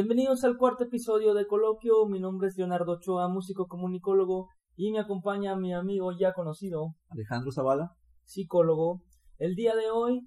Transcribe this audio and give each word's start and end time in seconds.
Bienvenidos 0.00 0.44
al 0.44 0.56
cuarto 0.56 0.84
episodio 0.84 1.34
de 1.34 1.48
Coloquio. 1.48 2.06
Mi 2.06 2.20
nombre 2.20 2.46
es 2.46 2.56
Leonardo 2.56 2.92
Ochoa, 2.92 3.26
músico 3.26 3.66
comunicólogo, 3.66 4.46
y 4.76 4.92
me 4.92 5.00
acompaña 5.00 5.56
mi 5.56 5.74
amigo 5.74 6.12
ya 6.16 6.34
conocido, 6.34 6.94
Alejandro 7.08 7.50
Zavala, 7.50 7.96
psicólogo. 8.22 9.02
El 9.38 9.56
día 9.56 9.74
de 9.74 9.90
hoy, 9.90 10.20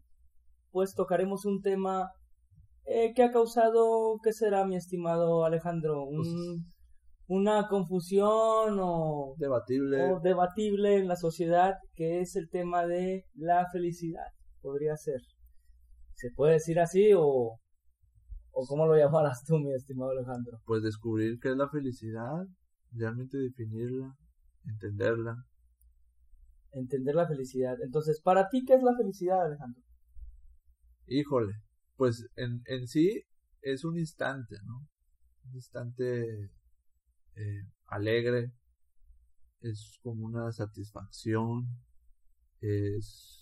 pues 0.72 0.94
tocaremos 0.94 1.46
un 1.46 1.62
tema 1.62 2.10
eh, 2.84 3.14
que 3.16 3.24
ha 3.24 3.32
causado, 3.32 4.18
¿qué 4.22 4.34
será, 4.34 4.66
mi 4.66 4.76
estimado 4.76 5.46
Alejandro? 5.46 6.04
Un, 6.04 6.66
una 7.28 7.70
confusión 7.70 8.78
o, 8.78 9.36
debatible. 9.38 10.12
o 10.12 10.20
debatible 10.20 10.98
en 10.98 11.08
la 11.08 11.16
sociedad, 11.16 11.76
que 11.96 12.20
es 12.20 12.36
el 12.36 12.50
tema 12.50 12.86
de 12.86 13.24
la 13.36 13.66
felicidad. 13.72 14.28
Podría 14.62 14.98
ser. 14.98 15.22
¿Se 16.16 16.28
puede 16.36 16.56
decir 16.56 16.78
así 16.78 17.14
o, 17.16 17.61
o 18.52 18.66
cómo 18.66 18.88
lo 18.88 18.96
llamarás 18.96 19.44
tú, 19.44 19.58
mi 19.58 19.74
estimado 19.74 20.12
Alejandro? 20.12 20.62
Pues 20.66 20.84
descubrir 20.84 21.40
qué 21.40 21.50
es 21.50 21.58
la 21.58 21.70
felicidad, 21.70 22.46
realmente 22.92 23.38
definirla, 23.38 24.16
entenderla. 24.66 25.46
Entender 26.74 27.16
la 27.16 27.28
felicidad. 27.28 27.82
Entonces, 27.82 28.22
¿para 28.22 28.50
ti 28.50 28.64
qué 28.66 28.76
es 28.76 28.84
la 28.84 28.96
felicidad, 28.96 29.46
Alejandro? 29.46 29.82
Híjole, 31.08 31.54
pues 31.98 32.28
en, 32.36 32.62
en 32.66 32.88
sí 32.88 33.24
es 33.62 33.84
un 33.84 33.98
instante, 33.98 34.56
¿no? 34.66 34.88
Un 35.46 35.56
instante 35.56 36.52
eh, 37.36 37.64
alegre, 37.88 38.54
es 39.62 40.00
como 40.02 40.26
una 40.26 40.52
satisfacción, 40.52 41.68
es... 42.62 43.41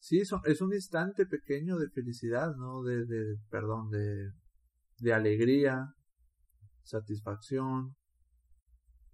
Sí, 0.00 0.24
son- 0.24 0.40
es 0.46 0.60
un 0.60 0.72
instante 0.74 1.26
pequeño 1.26 1.78
de 1.78 1.88
felicidad, 1.90 2.56
¿no? 2.56 2.82
De, 2.82 3.04
de 3.06 3.36
perdón, 3.50 3.90
de, 3.90 4.32
de 4.98 5.12
alegría, 5.14 5.94
satisfacción, 6.82 7.96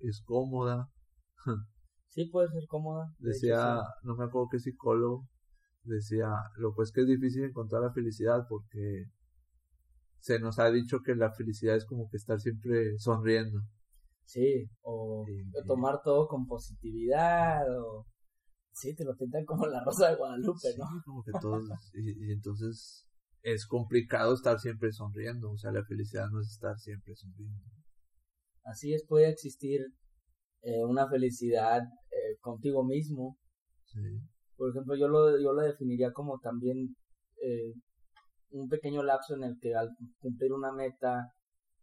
es 0.01 0.23
cómoda. 0.23 0.89
Sí, 2.09 2.25
puede 2.33 2.48
ser 2.48 2.67
cómoda. 2.67 3.12
de 3.19 3.28
hecho, 3.31 3.37
Decía, 3.48 3.59
sí. 3.59 4.06
no 4.06 4.17
me 4.17 4.25
acuerdo 4.25 4.48
qué 4.51 4.59
psicólogo, 4.59 5.28
decía, 5.83 6.28
lo 6.56 6.75
pues 6.75 6.91
que 6.91 7.03
es 7.03 7.06
difícil 7.06 7.45
encontrar 7.45 7.83
la 7.83 7.93
felicidad 7.93 8.47
porque 8.48 9.05
se 10.21 10.39
nos 10.39 10.59
ha 10.59 10.71
dicho 10.71 11.00
que 11.05 11.15
la 11.15 11.31
felicidad 11.33 11.77
es 11.77 11.84
como 11.84 12.09
que 12.11 12.17
estar 12.17 12.41
siempre 12.41 12.98
sonriendo. 12.98 13.61
Sí, 14.25 14.69
o, 14.83 15.25
Sí, 15.27 15.43
o 15.55 15.62
tomar 15.67 16.00
todo 16.03 16.27
con 16.27 16.47
positividad, 16.47 17.62
o... 17.78 18.06
Sí, 18.77 18.94
te 18.94 19.05
lo 19.05 19.16
pintan 19.16 19.42
como 19.46 19.66
la 19.66 19.82
rosa 19.82 20.10
de 20.10 20.16
Guadalupe, 20.16 20.58
Sí, 20.70 20.78
¿no? 20.78 20.84
como 21.06 21.22
que 21.24 21.32
todos, 21.41 21.64
y, 21.94 22.28
y 22.28 22.32
entonces 22.32 23.06
es 23.41 23.66
complicado 23.66 24.34
estar 24.34 24.58
siempre 24.60 24.92
sonriendo, 24.92 25.50
o 25.50 25.56
sea, 25.56 25.72
la 25.72 25.82
felicidad 25.84 26.27
no 26.30 26.41
es 26.41 26.48
estar 26.48 26.77
siempre 26.78 27.14
sonriendo. 27.14 27.58
Así 28.64 28.92
es, 28.92 29.06
puede 29.06 29.30
existir 29.30 29.80
eh, 30.60 30.84
una 30.84 31.08
felicidad 31.08 31.80
eh, 32.10 32.36
contigo 32.41 32.84
mismo. 32.84 33.38
Sí, 33.86 34.20
Por 34.56 34.70
ejemplo, 34.70 34.94
yo 34.94 35.08
lo, 35.08 35.41
yo 35.41 35.54
lo 35.54 35.62
definiría 35.62 36.12
como 36.12 36.38
también 36.41 36.97
eh, 37.42 37.72
un 38.50 38.69
pequeño 38.69 39.02
lapso 39.02 39.34
en 39.36 39.44
el 39.44 39.56
que 39.58 39.74
al 39.74 39.88
cumplir 40.19 40.52
una 40.52 40.72
meta 40.72 41.32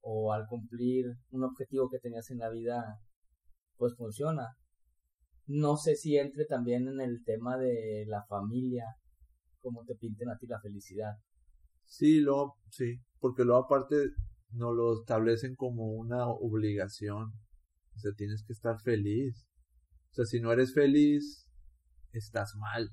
o 0.01 0.31
al 0.31 0.45
cumplir 0.47 1.05
un 1.31 1.43
objetivo 1.43 1.89
que 1.89 1.97
tenías 1.97 2.29
en 2.29 2.37
la 2.37 2.49
vida, 2.51 2.99
pues 3.77 3.95
funciona. 3.95 4.49
No 5.47 5.75
sé 5.77 5.95
si 5.95 6.17
entre 6.17 6.45
también 6.45 6.87
en 6.87 7.01
el 7.01 7.23
tema 7.23 7.57
de 7.57 8.05
la 8.07 8.23
familia, 8.23 8.85
como 9.59 9.83
te 9.85 9.95
pinten 9.95 10.29
a 10.29 10.37
ti 10.37 10.47
la 10.47 10.59
felicidad. 10.61 11.13
sí, 11.85 12.19
luego, 12.21 12.57
sí, 12.71 12.99
porque 13.19 13.43
luego 13.43 13.63
aparte 13.65 13.95
nos 14.51 14.75
lo 14.75 14.99
establecen 14.99 15.55
como 15.55 15.85
una 15.93 16.27
obligación, 16.27 17.31
o 17.95 17.99
sea, 17.99 18.11
tienes 18.15 18.43
que 18.45 18.53
estar 18.53 18.79
feliz. 18.81 19.45
O 20.11 20.15
sea, 20.15 20.25
si 20.25 20.39
no 20.39 20.51
eres 20.51 20.73
feliz, 20.73 21.47
estás 22.11 22.55
mal. 22.55 22.89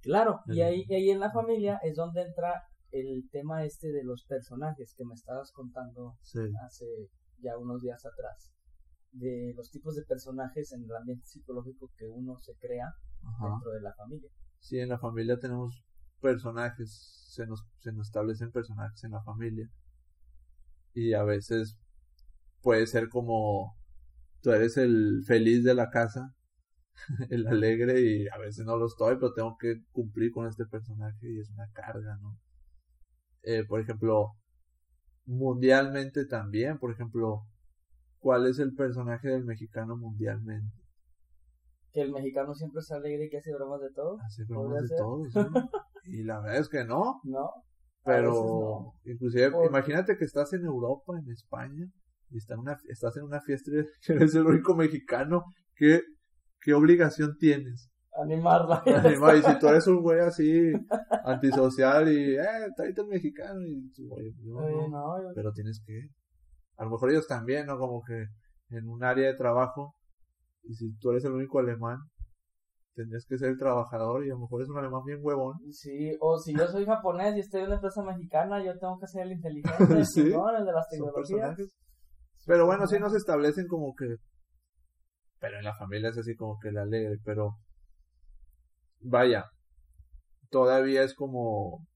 Claro, 0.00 0.40
y 0.46 0.60
ahí, 0.60 0.84
y 0.88 0.94
ahí 0.94 1.10
en 1.10 1.20
la 1.20 1.30
familia 1.32 1.78
es 1.82 1.96
donde 1.96 2.22
entra 2.22 2.62
el 2.90 3.28
tema 3.30 3.64
este 3.64 3.90
de 3.90 4.04
los 4.04 4.24
personajes 4.26 4.94
que 4.96 5.04
me 5.04 5.14
estabas 5.14 5.50
contando 5.52 6.16
Sí. 6.22 6.40
hace 6.66 6.84
ya 7.38 7.56
unos 7.58 7.82
días 7.82 8.04
atrás. 8.04 8.52
De 9.14 9.52
los 9.56 9.70
tipos 9.70 9.94
de 9.96 10.04
personajes 10.04 10.72
en 10.72 10.84
el 10.84 10.94
ambiente 10.94 11.26
psicológico 11.26 11.90
que 11.96 12.06
uno 12.06 12.36
se 12.38 12.54
crea 12.56 12.92
Ajá. 13.22 13.48
dentro 13.48 13.70
de 13.70 13.80
la 13.80 13.94
familia. 13.94 14.28
Sí, 14.58 14.78
en 14.78 14.88
la 14.88 14.98
familia 14.98 15.38
tenemos 15.38 15.84
personajes, 16.20 17.28
se 17.28 17.46
nos, 17.46 17.64
se 17.80 17.92
nos 17.92 18.08
establecen 18.08 18.50
personajes 18.50 19.02
en 19.04 19.12
la 19.12 19.22
familia. 19.22 19.68
Y 20.94 21.14
a 21.14 21.22
veces 21.22 21.78
puede 22.62 22.86
ser 22.86 23.08
como 23.08 23.76
tú 24.40 24.50
eres 24.50 24.76
el 24.76 25.22
feliz 25.26 25.64
de 25.64 25.74
la 25.74 25.90
casa, 25.90 26.34
el 27.30 27.46
alegre, 27.46 28.00
y 28.00 28.28
a 28.28 28.38
veces 28.38 28.64
no 28.64 28.76
lo 28.76 28.86
estoy, 28.86 29.16
pero 29.16 29.32
tengo 29.32 29.56
que 29.58 29.82
cumplir 29.92 30.32
con 30.32 30.46
este 30.46 30.66
personaje 30.66 31.30
y 31.30 31.40
es 31.40 31.50
una 31.50 31.70
carga, 31.72 32.16
¿no? 32.22 32.38
Eh, 33.42 33.64
por 33.64 33.80
ejemplo, 33.80 34.32
mundialmente 35.26 36.24
también, 36.26 36.78
por 36.78 36.92
ejemplo, 36.92 37.46
¿cuál 38.24 38.46
es 38.46 38.58
el 38.58 38.72
personaje 38.74 39.28
del 39.28 39.44
mexicano 39.44 39.96
mundialmente? 39.96 40.74
Que 41.92 42.00
el 42.00 42.10
mexicano 42.10 42.54
siempre 42.54 42.80
es 42.80 42.90
alegre 42.90 43.26
y 43.26 43.28
que 43.28 43.36
hace 43.38 43.52
bromas 43.54 43.80
de 43.82 43.90
todo. 43.92 44.16
Hace 44.24 44.44
¿Podría 44.46 44.62
bromas 44.64 44.82
de 44.82 44.88
ser? 44.88 44.96
todo, 44.98 45.24
sí. 45.24 45.38
Y 46.06 46.22
la 46.24 46.40
verdad 46.40 46.58
es 46.60 46.68
que 46.68 46.84
no. 46.84 47.20
No. 47.24 47.50
Pero, 48.04 48.30
no. 48.32 48.92
inclusive, 49.12 49.50
Por- 49.50 49.66
imagínate 49.66 50.16
que 50.16 50.24
estás 50.24 50.52
en 50.54 50.64
Europa, 50.64 51.12
en 51.18 51.30
España, 51.30 51.86
y 52.30 52.36
está 52.38 52.54
en 52.54 52.60
una, 52.60 52.76
estás 52.88 53.16
en 53.16 53.24
una 53.24 53.40
fiesta 53.42 53.70
y 53.70 54.12
eres 54.12 54.34
el 54.34 54.46
único 54.46 54.74
mexicano. 54.74 55.44
¿Qué, 55.76 56.00
qué 56.60 56.74
obligación 56.74 57.36
tienes? 57.38 57.90
Animarla. 58.22 58.82
Anima, 58.86 59.34
y 59.36 59.42
si 59.42 59.58
tú 59.58 59.68
eres 59.68 59.86
un 59.86 60.02
güey 60.02 60.20
así, 60.20 60.72
antisocial 61.24 62.10
y, 62.12 62.36
eh, 62.36 62.68
tráete 62.76 63.00
el 63.00 63.06
mexicano, 63.08 63.60
y 63.66 64.06
güey, 64.06 64.32
no, 64.44 64.60
no, 64.60 64.88
no, 64.88 65.22
yo- 65.22 65.32
pero 65.34 65.52
tienes 65.52 65.80
que, 65.86 66.08
a 66.76 66.84
lo 66.84 66.90
mejor 66.90 67.10
ellos 67.10 67.26
también, 67.26 67.66
¿no? 67.66 67.78
Como 67.78 68.02
que 68.02 68.26
en 68.70 68.88
un 68.88 69.04
área 69.04 69.28
de 69.28 69.36
trabajo, 69.36 69.94
y 70.62 70.74
si 70.74 70.94
tú 70.96 71.10
eres 71.10 71.24
el 71.24 71.32
único 71.32 71.58
alemán, 71.58 71.98
tendrías 72.94 73.26
que 73.26 73.38
ser 73.38 73.50
el 73.50 73.58
trabajador, 73.58 74.24
y 74.24 74.30
a 74.30 74.34
lo 74.34 74.40
mejor 74.40 74.62
es 74.62 74.68
un 74.68 74.78
alemán 74.78 75.02
bien 75.04 75.18
huevón. 75.22 75.58
Sí, 75.72 76.16
o 76.20 76.38
si 76.38 76.54
yo 76.56 76.66
soy 76.68 76.84
japonés 76.86 77.36
y 77.36 77.40
estoy 77.40 77.60
en 77.60 77.66
una 77.66 77.74
empresa 77.76 78.02
mexicana, 78.02 78.64
yo 78.64 78.78
tengo 78.78 78.98
que 78.98 79.06
ser 79.06 79.22
el 79.22 79.32
inteligente, 79.32 79.76
el 79.98 80.06
Sí. 80.06 80.24
chingón, 80.24 80.56
el 80.56 80.64
de 80.64 80.72
las 80.72 80.88
tecnologías. 80.88 81.56
Pero 82.46 82.66
bueno, 82.66 82.86
sí 82.86 82.98
nos 82.98 83.14
establecen 83.14 83.66
como 83.66 83.94
que. 83.94 84.16
Pero 85.40 85.58
en 85.58 85.64
la 85.64 85.74
familia 85.74 86.10
es 86.10 86.18
así 86.18 86.34
como 86.36 86.58
que 86.60 86.70
la 86.72 86.82
alegre, 86.82 87.16
pero. 87.24 87.56
Vaya. 89.00 89.44
Todavía 90.50 91.02
es 91.02 91.14
como. 91.14 91.86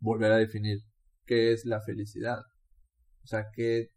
Volver 0.00 0.32
a 0.32 0.36
definir 0.36 0.78
qué 1.26 1.52
es 1.52 1.64
la 1.64 1.80
felicidad. 1.80 2.42
O 3.24 3.26
sea, 3.26 3.46
qué. 3.52 3.90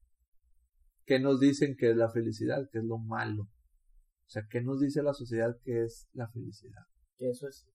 ¿Qué 1.06 1.20
nos 1.20 1.40
dicen 1.40 1.76
que 1.78 1.92
es 1.92 1.96
la 1.96 2.10
felicidad? 2.10 2.68
¿Qué 2.72 2.80
es 2.80 2.84
lo 2.84 2.98
malo? 2.98 3.44
O 3.44 4.30
sea, 4.30 4.44
¿qué 4.50 4.62
nos 4.62 4.80
dice 4.80 5.04
la 5.04 5.14
sociedad 5.14 5.56
que 5.64 5.84
es 5.84 6.10
la 6.14 6.28
felicidad? 6.30 6.82
que 7.18 7.30
eso 7.30 7.48
es 7.48 7.68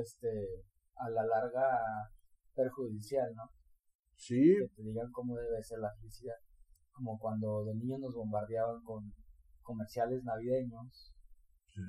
este 0.00 0.64
a 0.96 1.10
la 1.10 1.24
larga 1.24 2.10
perjudicial, 2.54 3.34
¿no? 3.34 3.50
Sí, 4.16 4.54
Que 4.56 4.68
te 4.74 4.82
digan 4.82 5.10
cómo 5.12 5.36
debe 5.36 5.62
ser 5.62 5.78
la 5.78 5.94
felicidad. 5.94 6.34
Como 6.92 7.18
cuando 7.18 7.64
de 7.64 7.74
niños 7.74 8.00
nos 8.00 8.14
bombardeaban 8.14 8.82
con 8.82 9.12
comerciales 9.62 10.24
navideños, 10.24 11.14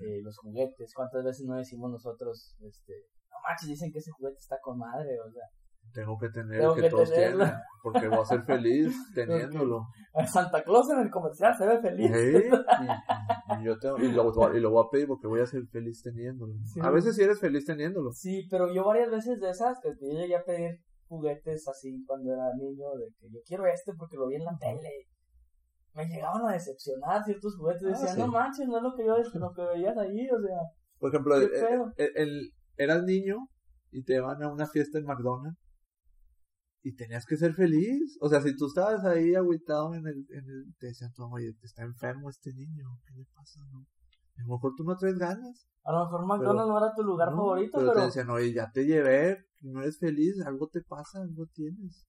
eh, 0.06 0.22
los 0.22 0.38
juguetes. 0.38 0.94
¿Cuántas 0.94 1.24
veces 1.24 1.48
no 1.48 1.56
decimos 1.56 1.90
nosotros, 1.90 2.56
este, 2.62 2.94
no 3.32 3.38
manches, 3.42 3.70
dicen 3.70 3.92
que 3.92 3.98
ese 3.98 4.12
juguete 4.12 4.38
está 4.38 4.60
con 4.62 4.78
madre, 4.78 5.20
o 5.20 5.32
sea, 5.32 5.46
tengo 5.94 6.18
que 6.18 6.30
tener 6.30 6.60
Tengo 6.60 6.76
que, 6.76 6.82
que 6.84 6.90
todos 6.90 7.10
tenerlo. 7.10 7.44
tienen, 7.46 7.60
porque 7.84 8.08
voy 8.08 8.20
a 8.20 8.26
ser 8.26 8.42
feliz 8.44 8.96
teniéndolo. 9.16 9.88
Santa 10.28 10.64
Claus 10.64 10.90
en 10.92 11.00
el 11.00 11.10
comercial 11.10 11.54
se 11.58 11.66
ve 11.68 11.80
feliz. 11.82 12.12
Y, 13.52 13.62
y 13.62 13.64
yo 13.66 13.78
tengo, 13.80 13.98
y, 13.98 14.12
lo, 14.12 14.56
y 14.56 14.60
lo 14.60 14.70
voy 14.72 14.84
a 14.86 14.90
pedir 14.92 15.08
porque 15.08 15.28
voy 15.28 15.42
a 15.42 15.46
ser 15.46 15.66
feliz 15.72 16.02
teniéndolo. 16.04 16.54
Sí. 16.66 16.80
A 16.84 16.90
veces 16.92 17.16
sí 17.16 17.24
eres 17.24 17.40
feliz 17.40 17.66
teniéndolo. 17.66 18.12
Sí, 18.12 18.48
pero 18.50 18.72
yo 18.74 18.84
varias 18.86 19.10
veces 19.10 19.40
de 19.40 19.50
esas, 19.50 19.80
que 19.82 19.90
yo 19.90 20.18
llegué 20.20 20.36
a 20.36 20.44
pedir 20.44 20.80
juguetes 21.08 21.68
así 21.68 22.04
cuando 22.06 22.32
era 22.34 22.54
niño, 22.56 22.86
de 22.98 23.08
que 23.20 23.28
yo 23.32 23.40
quiero 23.46 23.66
este 23.66 23.94
porque 23.98 24.18
lo 24.18 24.28
vi 24.28 24.36
en 24.36 24.46
la 24.46 24.56
tele. 24.60 24.90
Me 25.96 26.06
llegaban 26.06 26.46
a 26.48 26.54
decepcionar 26.54 27.24
ciertos 27.24 27.56
juguetes. 27.58 27.84
Ah, 27.84 27.90
Decían, 27.90 28.16
sí. 28.16 28.22
no 28.22 28.28
manches, 28.28 28.68
no 28.68 28.78
es 28.78 28.84
lo 28.84 28.94
que 28.96 29.06
yo, 29.06 29.16
lo 29.18 29.52
que 29.54 29.62
veías 29.64 29.98
ahí, 29.98 30.30
o 30.30 30.40
sea. 30.40 30.58
Por 31.00 31.10
ejemplo, 31.10 31.36
¿Qué 31.40 31.46
el- 31.46 32.12
el- 32.16 32.28
el- 32.28 32.50
eras 32.78 33.04
niño 33.04 33.38
y 33.92 34.04
te 34.04 34.20
van 34.20 34.42
a 34.44 34.52
una 34.52 34.68
fiesta 34.68 35.00
en 35.00 35.06
McDonald's 35.06 35.58
y 36.82 36.96
tenías 36.96 37.26
que 37.26 37.38
ser 37.38 37.54
feliz. 37.54 38.18
O 38.22 38.30
sea, 38.30 38.42
si 38.42 38.56
tú 38.56 38.68
estabas 38.68 39.04
ahí 39.06 39.36
agüitado 39.36 39.94
en 39.96 40.08
el, 40.08 40.26
en 40.30 40.50
el 40.50 40.76
te 40.78 40.88
decían, 40.88 41.12
tú, 41.14 41.24
oye, 41.26 41.56
está 41.62 41.84
enfermo 41.84 42.30
este 42.30 42.54
niño, 42.54 43.00
¿qué 43.06 43.14
le 43.16 43.26
pasa? 43.34 43.60
No? 43.72 43.80
A 43.80 44.42
lo 44.44 44.56
mejor 44.56 44.74
tú 44.76 44.84
no 44.84 44.96
traes 44.96 45.18
ganas. 45.18 45.68
A 45.84 45.92
lo 45.92 46.06
mejor 46.06 46.26
McDonald's 46.26 46.70
no 46.70 46.78
era 46.78 46.96
tu 46.96 47.04
lugar 47.04 47.32
¿no? 47.32 47.38
favorito, 47.38 47.78
pero, 47.78 47.92
pero, 47.92 48.00
te 48.00 48.06
decían, 48.06 48.30
oye, 48.30 48.54
ya 48.54 48.72
te 48.72 48.86
llevé, 48.86 49.46
no 49.62 49.82
eres 49.82 50.00
feliz, 50.00 50.40
algo 50.46 50.68
te 50.68 50.82
pasa, 50.82 51.22
algo 51.22 51.48
tienes. 51.48 52.08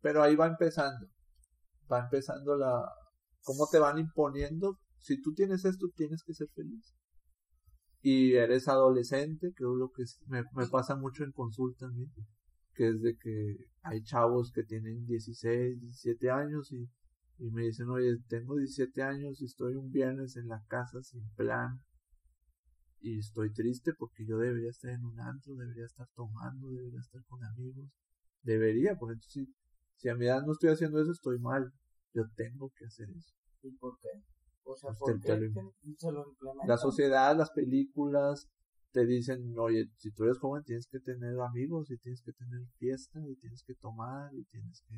pero 0.00 0.22
ahí 0.22 0.36
va 0.36 0.46
empezando. 0.46 1.06
Va 1.90 2.00
empezando 2.00 2.56
la... 2.56 2.90
¿Cómo 3.42 3.66
te 3.70 3.78
van 3.78 3.98
imponiendo? 3.98 4.78
Si 4.98 5.20
tú 5.20 5.32
tienes 5.32 5.64
esto, 5.64 5.86
tienes 5.94 6.22
que 6.22 6.34
ser 6.34 6.48
feliz. 6.54 6.94
Y 8.00 8.34
eres 8.34 8.68
adolescente, 8.68 9.52
creo 9.54 9.74
lo 9.74 9.90
que 9.90 10.04
me, 10.26 10.44
me 10.54 10.66
pasa 10.68 10.96
mucho 10.96 11.24
en 11.24 11.32
consulta 11.32 11.88
mí, 11.88 12.06
que 12.78 12.86
es 12.90 13.02
de 13.02 13.16
que 13.16 13.56
hay 13.82 14.02
chavos 14.04 14.52
que 14.52 14.62
tienen 14.62 15.04
16, 15.04 15.80
17 15.80 16.30
años 16.30 16.70
y, 16.70 16.88
y 17.38 17.50
me 17.50 17.64
dicen, 17.64 17.88
oye, 17.90 18.16
tengo 18.28 18.54
17 18.56 19.02
años 19.02 19.42
y 19.42 19.46
estoy 19.46 19.74
un 19.74 19.90
viernes 19.90 20.36
en 20.36 20.46
la 20.46 20.62
casa 20.68 21.02
sin 21.02 21.28
plan 21.34 21.80
y 23.00 23.18
estoy 23.18 23.52
triste 23.52 23.92
porque 23.98 24.24
yo 24.24 24.38
debería 24.38 24.70
estar 24.70 24.92
en 24.92 25.04
un 25.04 25.18
antro, 25.18 25.56
debería 25.56 25.86
estar 25.86 26.06
tomando, 26.14 26.70
debería 26.70 27.00
estar 27.00 27.20
con 27.24 27.42
amigos, 27.44 27.90
debería, 28.42 28.94
por 28.96 29.10
entonces 29.12 29.32
si, 29.32 29.54
si 29.96 30.08
a 30.08 30.14
mi 30.14 30.26
edad 30.26 30.42
no 30.46 30.52
estoy 30.52 30.70
haciendo 30.70 31.02
eso, 31.02 31.10
estoy 31.10 31.40
mal, 31.40 31.72
yo 32.14 32.22
tengo 32.36 32.70
que 32.76 32.84
hacer 32.86 33.08
eso. 33.10 33.34
¿Y 33.62 33.72
por 33.72 33.98
qué? 33.98 34.08
O 34.62 34.76
sea, 34.76 34.90
Pues 34.90 34.98
¿por 35.00 35.12
te- 35.14 35.18
te 35.18 35.26
qué 35.26 35.40
lo- 35.40 35.52
te- 35.52 35.96
se 35.98 36.12
lo 36.12 36.28
implementan? 36.28 36.68
La 36.68 36.76
sociedad, 36.76 37.36
las 37.36 37.50
películas, 37.50 38.48
te 38.92 39.04
dicen, 39.06 39.54
oye, 39.58 39.86
si 39.96 40.10
tú 40.12 40.24
eres 40.24 40.38
joven 40.38 40.62
tienes 40.64 40.86
que 40.90 40.98
tener 41.00 41.38
amigos 41.40 41.90
y 41.90 41.98
tienes 41.98 42.22
que 42.22 42.32
tener 42.32 42.60
fiesta 42.78 43.20
y 43.28 43.36
tienes 43.36 43.62
que 43.66 43.74
tomar 43.74 44.34
y 44.34 44.44
tienes 44.44 44.82
que... 44.88 44.96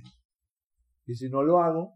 Y 1.06 1.14
si 1.16 1.28
no 1.28 1.42
lo 1.42 1.58
hago, 1.60 1.94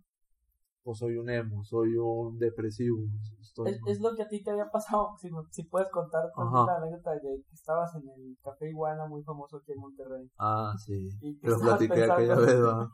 pues 0.83 0.99
soy 0.99 1.17
un 1.17 1.31
emo, 1.31 1.65
soy 1.65 1.95
un 1.97 2.37
depresivo. 2.39 2.99
Estoy 3.41 3.73
Es, 3.73 3.81
es 3.87 4.01
lo 4.01 4.15
que 4.15 4.23
a 4.23 4.29
ti 4.29 4.43
te 4.43 4.51
había 4.51 4.69
pasado, 4.71 5.15
si, 5.19 5.29
si 5.51 5.65
puedes 5.65 5.89
contar 5.91 6.25
Ajá. 6.37 6.65
una 6.65 6.77
anécdota 6.77 7.13
de 7.15 7.21
que 7.21 7.55
estabas 7.55 7.95
en 7.95 8.03
el 8.09 8.37
Café 8.43 8.69
Iguana 8.69 9.07
muy 9.07 9.23
famoso 9.23 9.59
aquí 9.59 9.73
en 9.73 9.79
Monterrey. 9.81 10.29
Ah, 10.39 10.75
sí. 10.85 11.09
Te 11.41 11.49
lo 11.49 11.59
platiqué 11.61 11.95
pensando- 11.95 12.15
aquella 12.15 12.35
vez, 12.37 12.63
¿va? 12.63 12.91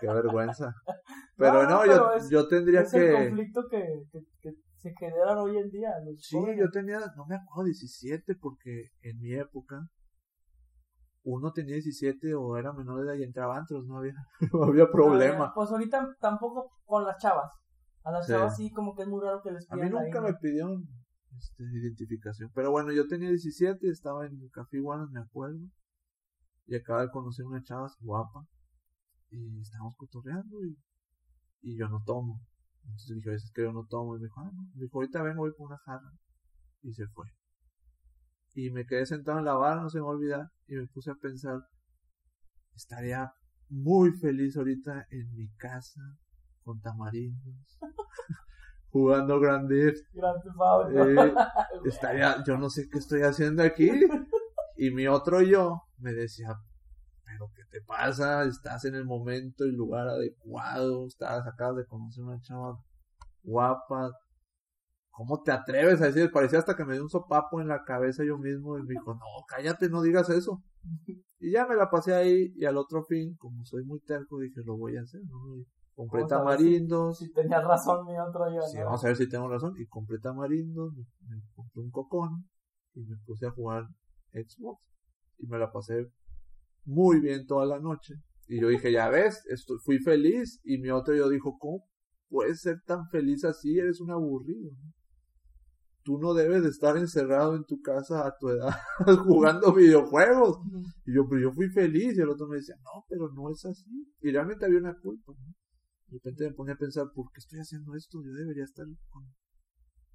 Qué 0.00 0.06
vergüenza. 0.08 0.74
Pero 1.36 1.62
No, 1.64 1.68
no, 1.68 1.68
no, 1.70 1.86
yo, 1.86 1.92
pero 1.92 2.14
es- 2.14 2.30
yo 2.30 2.48
tendría 2.48 2.80
Es 2.82 2.94
el 2.94 3.00
que... 3.00 3.12
conflicto 3.28 3.60
que, 3.70 3.82
que, 4.10 4.20
que 4.40 4.50
se 4.82 4.92
generan 4.98 5.38
hoy 5.38 5.56
en 5.58 5.70
día. 5.70 5.90
Los 6.04 6.20
Sí, 6.20 6.36
jóvenes. 6.36 6.58
yo 6.60 6.70
tenía, 6.70 6.98
no 7.16 7.24
me 7.26 7.36
acuerdo, 7.36 7.64
17, 7.64 8.34
porque 8.36 8.88
en 9.02 9.18
mi 9.20 9.32
época 9.34 9.86
uno 11.24 11.52
tenía 11.52 11.74
17 11.74 12.34
o 12.34 12.56
era 12.56 12.72
menor 12.72 13.00
de 13.00 13.06
edad 13.06 13.14
y 13.18 13.22
entraba 13.22 13.56
antros, 13.58 13.86
no 13.86 13.98
había, 13.98 14.14
no 14.52 14.64
había 14.64 14.90
problema. 14.90 15.46
Ah, 15.46 15.52
Pues 15.54 15.70
ahorita 15.70 16.16
tampoco 16.20 16.70
con 16.84 17.04
las 17.04 17.16
chavas. 17.18 17.50
A 18.04 18.10
las 18.10 18.26
Sí. 18.26 18.32
chavas 18.32 18.56
sí 18.56 18.72
como 18.72 18.94
que 18.96 19.02
es 19.02 19.08
muy 19.08 19.20
raro 19.22 19.40
que 19.42 19.52
les 19.52 19.70
A 19.70 19.76
mí 19.76 19.82
pidan 19.82 20.02
nunca 20.04 20.20
me 20.20 20.34
pidieron 20.34 20.82
este, 21.38 21.62
identificación. 21.62 22.50
Pero 22.52 22.72
bueno, 22.72 22.90
yo 22.92 23.06
tenía 23.06 23.28
17, 23.28 23.88
estaba 23.88 24.26
en 24.26 24.32
el 24.40 24.50
Café 24.50 24.78
Iguanas, 24.78 25.08
me 25.12 25.20
acuerdo. 25.20 25.60
Y 26.66 26.74
acaba 26.74 27.02
de 27.02 27.10
conocer 27.10 27.44
una 27.46 27.62
chava 27.62 27.86
guapa. 28.00 28.44
Y 29.30 29.60
estábamos 29.60 29.94
cotorreando 29.96 30.56
y, 30.64 30.76
y 31.62 31.78
yo 31.78 31.88
no 31.88 32.02
tomo. 32.04 32.40
Entonces 32.84 33.16
dije, 33.16 33.30
a 33.30 33.32
veces 33.32 33.52
que 33.52 33.62
yo 33.62 33.72
no 33.72 33.86
tomo. 33.86 34.16
Y 34.16 34.20
me 34.20 34.26
dijo, 34.26 34.40
ah, 34.40 34.50
no. 34.52 34.62
Me 34.74 34.82
dijo, 34.82 34.98
ahorita 34.98 35.22
vengo, 35.22 35.42
voy 35.42 35.52
por 35.52 35.68
una 35.68 35.78
jarra. 35.78 36.12
Y 36.82 36.92
se 36.94 37.06
fue. 37.08 37.26
Y 38.54 38.70
me 38.70 38.84
quedé 38.86 39.06
sentado 39.06 39.38
en 39.38 39.44
la 39.44 39.54
barra, 39.54 39.82
no 39.82 39.90
se 39.90 39.98
me 39.98 40.04
va 40.04 40.10
a 40.10 40.14
olvidar. 40.14 40.50
Y 40.66 40.74
me 40.74 40.86
puse 40.86 41.10
a 41.10 41.14
pensar, 41.14 41.60
estaría 42.74 43.32
muy 43.68 44.12
feliz 44.12 44.56
ahorita 44.56 45.06
en 45.10 45.34
mi 45.34 45.48
casa, 45.54 46.00
con 46.62 46.80
tamarindos, 46.80 47.78
jugando 48.90 49.40
Grand 49.40 49.68
Theft 49.68 50.06
eh, 50.14 51.34
estaría, 51.86 52.44
yo 52.44 52.58
no 52.58 52.68
sé 52.68 52.88
qué 52.90 52.98
estoy 52.98 53.22
haciendo 53.22 53.62
aquí. 53.62 53.90
Y 54.76 54.90
mi 54.90 55.06
otro 55.06 55.40
yo 55.42 55.82
me 55.98 56.12
decía, 56.12 56.54
pero 57.50 57.50
¿qué 57.54 57.78
te 57.78 57.84
pasa? 57.84 58.44
Estás 58.44 58.84
en 58.84 58.94
el 58.94 59.04
momento 59.04 59.64
y 59.66 59.72
lugar 59.72 60.08
adecuado, 60.08 61.06
estás, 61.06 61.46
acabas 61.46 61.76
de 61.76 61.86
conocer 61.86 62.22
una 62.24 62.40
chava 62.40 62.78
guapa. 63.42 64.12
¿Cómo 65.10 65.42
te 65.42 65.52
atreves 65.52 66.00
a 66.00 66.06
decir? 66.06 66.30
Parecía 66.32 66.58
hasta 66.58 66.74
que 66.74 66.84
me 66.84 66.94
dio 66.94 67.02
un 67.02 67.10
sopapo 67.10 67.60
en 67.60 67.68
la 67.68 67.84
cabeza 67.84 68.24
yo 68.24 68.38
mismo 68.38 68.78
y 68.78 68.82
me 68.82 68.94
dijo, 68.94 69.14
no, 69.14 69.26
cállate, 69.46 69.90
no 69.90 70.00
digas 70.02 70.30
eso. 70.30 70.62
Y 71.38 71.52
ya 71.52 71.66
me 71.66 71.76
la 71.76 71.90
pasé 71.90 72.14
ahí 72.14 72.52
y 72.56 72.64
al 72.64 72.78
otro 72.78 73.04
fin, 73.04 73.36
como 73.36 73.64
soy 73.64 73.84
muy 73.84 74.00
terco, 74.00 74.38
dije, 74.38 74.62
lo 74.64 74.76
voy 74.78 74.96
a 74.96 75.02
hacer, 75.02 75.20
¿no? 75.28 75.56
Y 75.56 75.66
compré 75.94 76.22
si- 76.22 76.28
tamarindos, 76.28 77.18
Si 77.18 77.32
tenías 77.32 77.62
razón 77.62 78.06
mi 78.06 78.18
otro 78.18 78.46
yo. 78.54 78.62
Sí, 78.62 78.78
¿no? 78.78 78.86
vamos 78.86 79.04
a 79.04 79.08
ver 79.08 79.16
si 79.16 79.28
tengo 79.28 79.48
razón. 79.48 79.74
Y 79.78 79.86
compré 79.86 80.18
tamarindos, 80.18 80.94
me, 80.94 81.04
me 81.28 81.42
compré 81.54 81.82
un 81.82 81.90
cocón 81.90 82.48
y 82.94 83.00
me 83.02 83.16
puse 83.26 83.46
a 83.46 83.50
jugar 83.50 83.84
Xbox. 84.32 84.80
Y 85.38 85.46
me 85.46 85.58
la 85.58 85.70
pasé 85.72 86.10
muy 86.84 87.20
bien 87.20 87.46
toda 87.46 87.66
la 87.66 87.78
noche. 87.78 88.14
Y 88.48 88.60
yo 88.60 88.68
dije, 88.68 88.92
ya 88.92 89.08
ves, 89.08 89.44
esto, 89.48 89.78
fui 89.78 89.98
feliz. 89.98 90.60
Y 90.64 90.78
mi 90.78 90.90
otro 90.90 91.14
yo 91.14 91.28
dijo, 91.28 91.56
¿cómo 91.58 91.84
puedes 92.28 92.60
ser 92.60 92.82
tan 92.84 93.08
feliz 93.08 93.44
así? 93.44 93.78
Eres 93.78 94.00
un 94.00 94.10
aburrido. 94.10 94.72
¿no? 94.72 94.92
Tú 96.04 96.18
no 96.18 96.34
debes 96.34 96.64
de 96.64 96.70
estar 96.70 96.96
encerrado 96.96 97.54
en 97.54 97.64
tu 97.64 97.80
casa 97.80 98.26
a 98.26 98.36
tu 98.36 98.48
edad 98.48 98.74
jugando 99.24 99.72
videojuegos. 99.72 100.58
Y 101.06 101.14
yo, 101.14 101.28
pero 101.28 101.40
yo 101.40 101.52
fui 101.52 101.68
feliz. 101.68 102.16
Y 102.16 102.20
el 102.20 102.28
otro 102.28 102.48
me 102.48 102.56
decía, 102.56 102.74
no, 102.82 103.04
pero 103.08 103.30
no 103.32 103.50
es 103.50 103.64
así. 103.64 104.06
Y 104.20 104.30
realmente 104.32 104.64
había 104.64 104.80
una 104.80 104.98
culpa. 104.98 105.32
¿no? 105.32 105.54
De 106.08 106.18
repente 106.18 106.44
me 106.44 106.54
ponía 106.54 106.74
a 106.74 106.78
pensar, 106.78 107.06
¿por 107.14 107.30
qué 107.32 107.38
estoy 107.38 107.60
haciendo 107.60 107.94
esto? 107.94 108.22
Yo 108.22 108.32
debería 108.32 108.64
estar 108.64 108.86
con... 109.08 109.24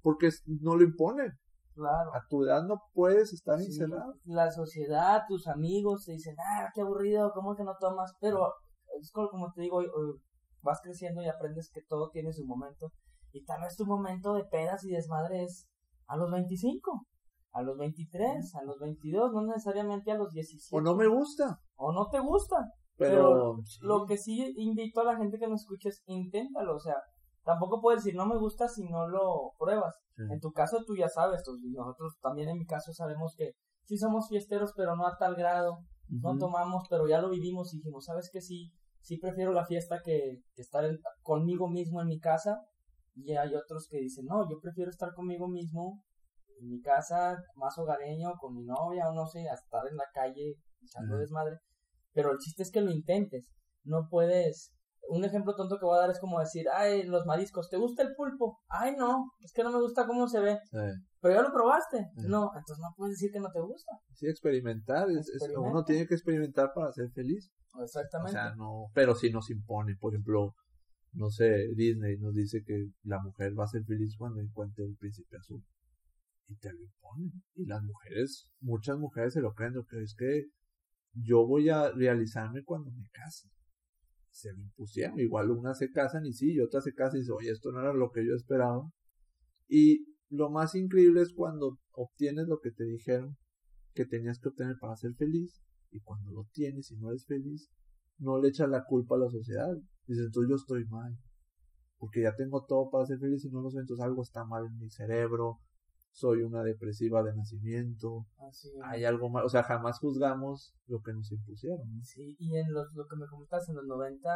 Porque 0.02 0.28
no 0.60 0.76
lo 0.76 0.84
impone. 0.84 1.32
Claro. 1.78 2.10
A 2.12 2.20
tu 2.28 2.42
edad 2.44 2.62
no 2.64 2.82
puedes 2.92 3.32
estar 3.32 3.58
Sí, 3.58 3.66
encerrado. 3.66 4.14
la 4.24 4.50
sociedad, 4.50 5.22
tus 5.28 5.46
amigos 5.46 6.04
te 6.04 6.12
dicen, 6.12 6.34
ah, 6.38 6.68
qué 6.74 6.80
aburrido, 6.80 7.30
¿cómo 7.32 7.54
que 7.54 7.62
no 7.62 7.76
tomas? 7.78 8.14
Pero 8.20 8.52
es 9.00 9.12
como, 9.12 9.52
te 9.54 9.62
digo, 9.62 9.80
vas 10.62 10.80
creciendo 10.82 11.22
y 11.22 11.28
aprendes 11.28 11.70
que 11.72 11.82
todo 11.88 12.10
tiene 12.10 12.32
su 12.32 12.44
momento. 12.44 12.90
Y 13.32 13.44
tal 13.44 13.60
vez 13.62 13.76
tu 13.76 13.86
momento 13.86 14.34
de 14.34 14.44
pedas 14.44 14.84
y 14.84 14.90
desmadre 14.90 15.44
es 15.44 15.68
a 16.08 16.16
los 16.16 16.30
25, 16.32 17.06
a 17.52 17.62
los 17.62 17.78
23, 17.78 18.54
a 18.56 18.64
los 18.64 18.78
22, 18.80 19.32
no 19.32 19.42
necesariamente 19.46 20.10
a 20.10 20.16
los 20.16 20.32
17. 20.32 20.76
O 20.76 20.80
no 20.80 20.96
me 20.96 21.06
gusta. 21.06 21.60
O 21.76 21.92
no 21.92 22.08
te 22.10 22.18
gusta. 22.18 22.56
Pero, 22.96 23.58
sí. 23.64 23.78
Lo 23.82 24.04
que 24.06 24.16
sí 24.18 24.52
invito 24.56 25.00
a 25.02 25.04
la 25.04 25.16
gente 25.16 25.38
que 25.38 25.46
nos 25.46 25.60
escuches, 25.60 26.02
inténtalo. 26.06 26.74
O 26.74 26.80
sea, 26.80 26.96
tampoco 27.48 27.80
puedes 27.80 28.04
decir 28.04 28.14
no 28.14 28.26
me 28.26 28.36
gusta 28.38 28.68
si 28.68 28.84
no 28.84 29.08
lo 29.08 29.52
pruebas. 29.58 29.94
Sí. 30.16 30.22
En 30.30 30.38
tu 30.38 30.52
caso 30.52 30.84
tú 30.86 30.94
ya 30.96 31.08
sabes, 31.08 31.42
nosotros 31.72 32.12
también 32.20 32.50
en 32.50 32.58
mi 32.58 32.66
caso 32.66 32.92
sabemos 32.92 33.34
que 33.36 33.52
sí 33.84 33.96
somos 33.96 34.28
fiesteros, 34.28 34.72
pero 34.76 34.94
no 34.96 35.06
a 35.06 35.16
tal 35.16 35.34
grado. 35.34 35.78
No 36.08 36.36
tomamos, 36.38 36.84
pero 36.90 37.06
ya 37.08 37.20
lo 37.20 37.30
vivimos 37.30 37.72
y 37.72 37.78
dijimos, 37.78 38.04
¿sabes 38.04 38.30
que 38.32 38.40
Sí, 38.40 38.70
sí 39.00 39.18
prefiero 39.18 39.52
la 39.52 39.64
fiesta 39.64 40.00
que, 40.04 40.40
que 40.54 40.62
estar 40.62 40.84
en- 40.84 40.98
conmigo 41.22 41.68
mismo 41.68 42.00
en 42.02 42.08
mi 42.08 42.18
casa. 42.18 42.60
Y 43.14 43.32
hay 43.34 43.54
otros 43.54 43.88
que 43.90 43.98
dicen, 43.98 44.26
no, 44.26 44.48
yo 44.50 44.58
prefiero 44.60 44.90
estar 44.90 45.12
conmigo 45.14 45.48
mismo 45.48 46.02
en 46.60 46.68
mi 46.68 46.80
casa, 46.80 47.36
más 47.56 47.76
hogareño, 47.78 48.32
con 48.40 48.54
mi 48.54 48.64
novia 48.64 49.08
o 49.08 49.14
no 49.14 49.26
sé, 49.26 49.48
a 49.48 49.54
estar 49.54 49.86
en 49.90 49.96
la 49.96 50.06
calle 50.12 50.54
echando 50.82 51.14
Ujú. 51.14 51.20
desmadre. 51.20 51.56
Pero 52.12 52.32
el 52.32 52.38
chiste 52.38 52.62
es 52.62 52.70
que 52.70 52.80
lo 52.80 52.90
intentes. 52.90 53.50
No 53.84 54.08
puedes. 54.10 54.72
Un 55.10 55.24
ejemplo 55.24 55.54
tonto 55.56 55.78
que 55.78 55.84
voy 55.86 55.96
a 55.96 56.02
dar 56.02 56.10
es 56.10 56.18
como 56.20 56.38
decir, 56.38 56.66
ay, 56.72 57.04
los 57.04 57.24
mariscos, 57.26 57.68
¿te 57.70 57.76
gusta 57.78 58.02
el 58.02 58.14
pulpo? 58.14 58.60
Ay, 58.68 58.94
no, 58.96 59.32
es 59.40 59.52
que 59.52 59.62
no 59.62 59.72
me 59.72 59.80
gusta 59.80 60.06
cómo 60.06 60.28
se 60.28 60.40
ve. 60.40 60.58
Sí. 60.70 60.78
Pero 61.20 61.34
ya 61.34 61.42
lo 61.42 61.52
probaste. 61.52 62.10
Sí. 62.16 62.26
No, 62.28 62.50
entonces 62.54 62.78
no 62.80 62.92
puedes 62.96 63.14
decir 63.14 63.30
que 63.32 63.40
no 63.40 63.50
te 63.50 63.60
gusta. 63.60 63.92
Sí, 64.14 64.26
experimentar. 64.26 65.10
es- 65.10 65.28
es- 65.30 65.48
uno 65.56 65.82
tiene 65.84 66.06
que 66.06 66.14
experimentar 66.14 66.72
para 66.74 66.92
ser 66.92 67.10
feliz. 67.12 67.50
O 67.74 67.82
Exactamente. 67.82 68.32
sea, 68.32 68.54
no, 68.56 68.86
pero 68.94 69.14
sí 69.14 69.30
nos 69.30 69.50
impone. 69.50 69.96
Por 69.96 70.12
ejemplo, 70.14 70.54
no 71.12 71.30
sé, 71.30 71.68
Disney 71.74 72.18
nos 72.18 72.34
dice 72.34 72.62
que 72.64 72.88
la 73.04 73.18
mujer 73.22 73.58
va 73.58 73.64
a 73.64 73.68
ser 73.68 73.84
feliz 73.84 74.14
cuando 74.18 74.40
encuentre 74.40 74.84
el 74.84 74.96
príncipe 74.96 75.36
azul. 75.38 75.64
Y 76.48 76.56
te 76.56 76.72
lo 76.72 76.80
imponen. 76.82 77.32
Y 77.54 77.66
las 77.66 77.82
mujeres, 77.82 78.50
muchas 78.60 78.98
mujeres 78.98 79.32
se 79.34 79.40
lo 79.40 79.52
creen, 79.54 79.74
lo 79.74 79.84
que 79.84 80.02
es 80.02 80.14
que 80.14 80.44
yo 81.14 81.46
voy 81.46 81.68
a 81.70 81.90
realizarme 81.92 82.62
cuando 82.64 82.90
me 82.90 83.08
case. 83.10 83.48
Se 84.38 84.52
lo 84.52 84.60
impusieron. 84.60 85.18
Igual 85.18 85.50
unas 85.50 85.78
se 85.78 85.90
casan 85.90 86.24
y 86.24 86.32
sí, 86.32 86.52
y 86.52 86.60
otras 86.60 86.84
se 86.84 86.94
casan 86.94 87.16
y 87.16 87.20
dicen, 87.22 87.34
oye, 87.36 87.50
esto 87.50 87.72
no 87.72 87.80
era 87.80 87.92
lo 87.92 88.12
que 88.12 88.24
yo 88.24 88.36
esperaba. 88.36 88.88
Y 89.66 90.06
lo 90.30 90.48
más 90.48 90.76
increíble 90.76 91.22
es 91.22 91.32
cuando 91.32 91.80
obtienes 91.90 92.46
lo 92.46 92.60
que 92.60 92.70
te 92.70 92.84
dijeron 92.84 93.36
que 93.94 94.06
tenías 94.06 94.38
que 94.38 94.50
obtener 94.50 94.76
para 94.78 94.94
ser 94.94 95.12
feliz 95.14 95.60
y 95.90 95.98
cuando 96.02 96.30
lo 96.30 96.46
tienes 96.52 96.92
y 96.92 96.96
no 96.98 97.08
eres 97.08 97.26
feliz, 97.26 97.68
no 98.18 98.40
le 98.40 98.50
echas 98.50 98.68
la 98.68 98.84
culpa 98.84 99.16
a 99.16 99.18
la 99.18 99.28
sociedad. 99.28 99.76
Dices, 100.06 100.26
entonces 100.26 100.50
yo 100.50 100.54
estoy 100.54 100.84
mal. 100.84 101.18
Porque 101.98 102.22
ya 102.22 102.36
tengo 102.36 102.64
todo 102.64 102.90
para 102.90 103.06
ser 103.06 103.18
feliz 103.18 103.44
y 103.44 103.50
no 103.50 103.60
lo 103.60 103.70
soy, 103.70 103.80
entonces 103.80 104.04
algo 104.04 104.22
está 104.22 104.44
mal 104.44 104.66
en 104.66 104.78
mi 104.78 104.88
cerebro. 104.88 105.58
Soy 106.18 106.42
una 106.42 106.64
depresiva 106.64 107.22
de 107.22 107.32
nacimiento. 107.32 108.26
Así 108.48 108.70
Hay 108.82 109.04
algo 109.04 109.30
mal. 109.30 109.44
O 109.44 109.48
sea, 109.48 109.62
jamás 109.62 110.00
juzgamos 110.00 110.74
lo 110.88 111.00
que 111.00 111.12
nos 111.12 111.30
impusieron. 111.30 111.94
¿no? 111.94 112.02
Sí, 112.02 112.34
y 112.40 112.56
en 112.56 112.72
los, 112.72 112.92
lo 112.96 113.06
que 113.06 113.14
me 113.14 113.26
comentas 113.28 113.68
en 113.68 113.76
los 113.76 113.86
90, 113.86 114.28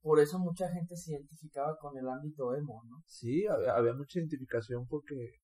por 0.00 0.20
eso 0.20 0.38
mucha 0.38 0.68
gente 0.68 0.94
se 0.94 1.10
identificaba 1.14 1.76
con 1.76 1.98
el 1.98 2.08
ámbito 2.08 2.54
emo, 2.54 2.84
¿no? 2.88 3.02
Sí, 3.06 3.48
había, 3.48 3.74
había 3.74 3.92
mucha 3.94 4.20
identificación 4.20 4.86
porque 4.86 5.40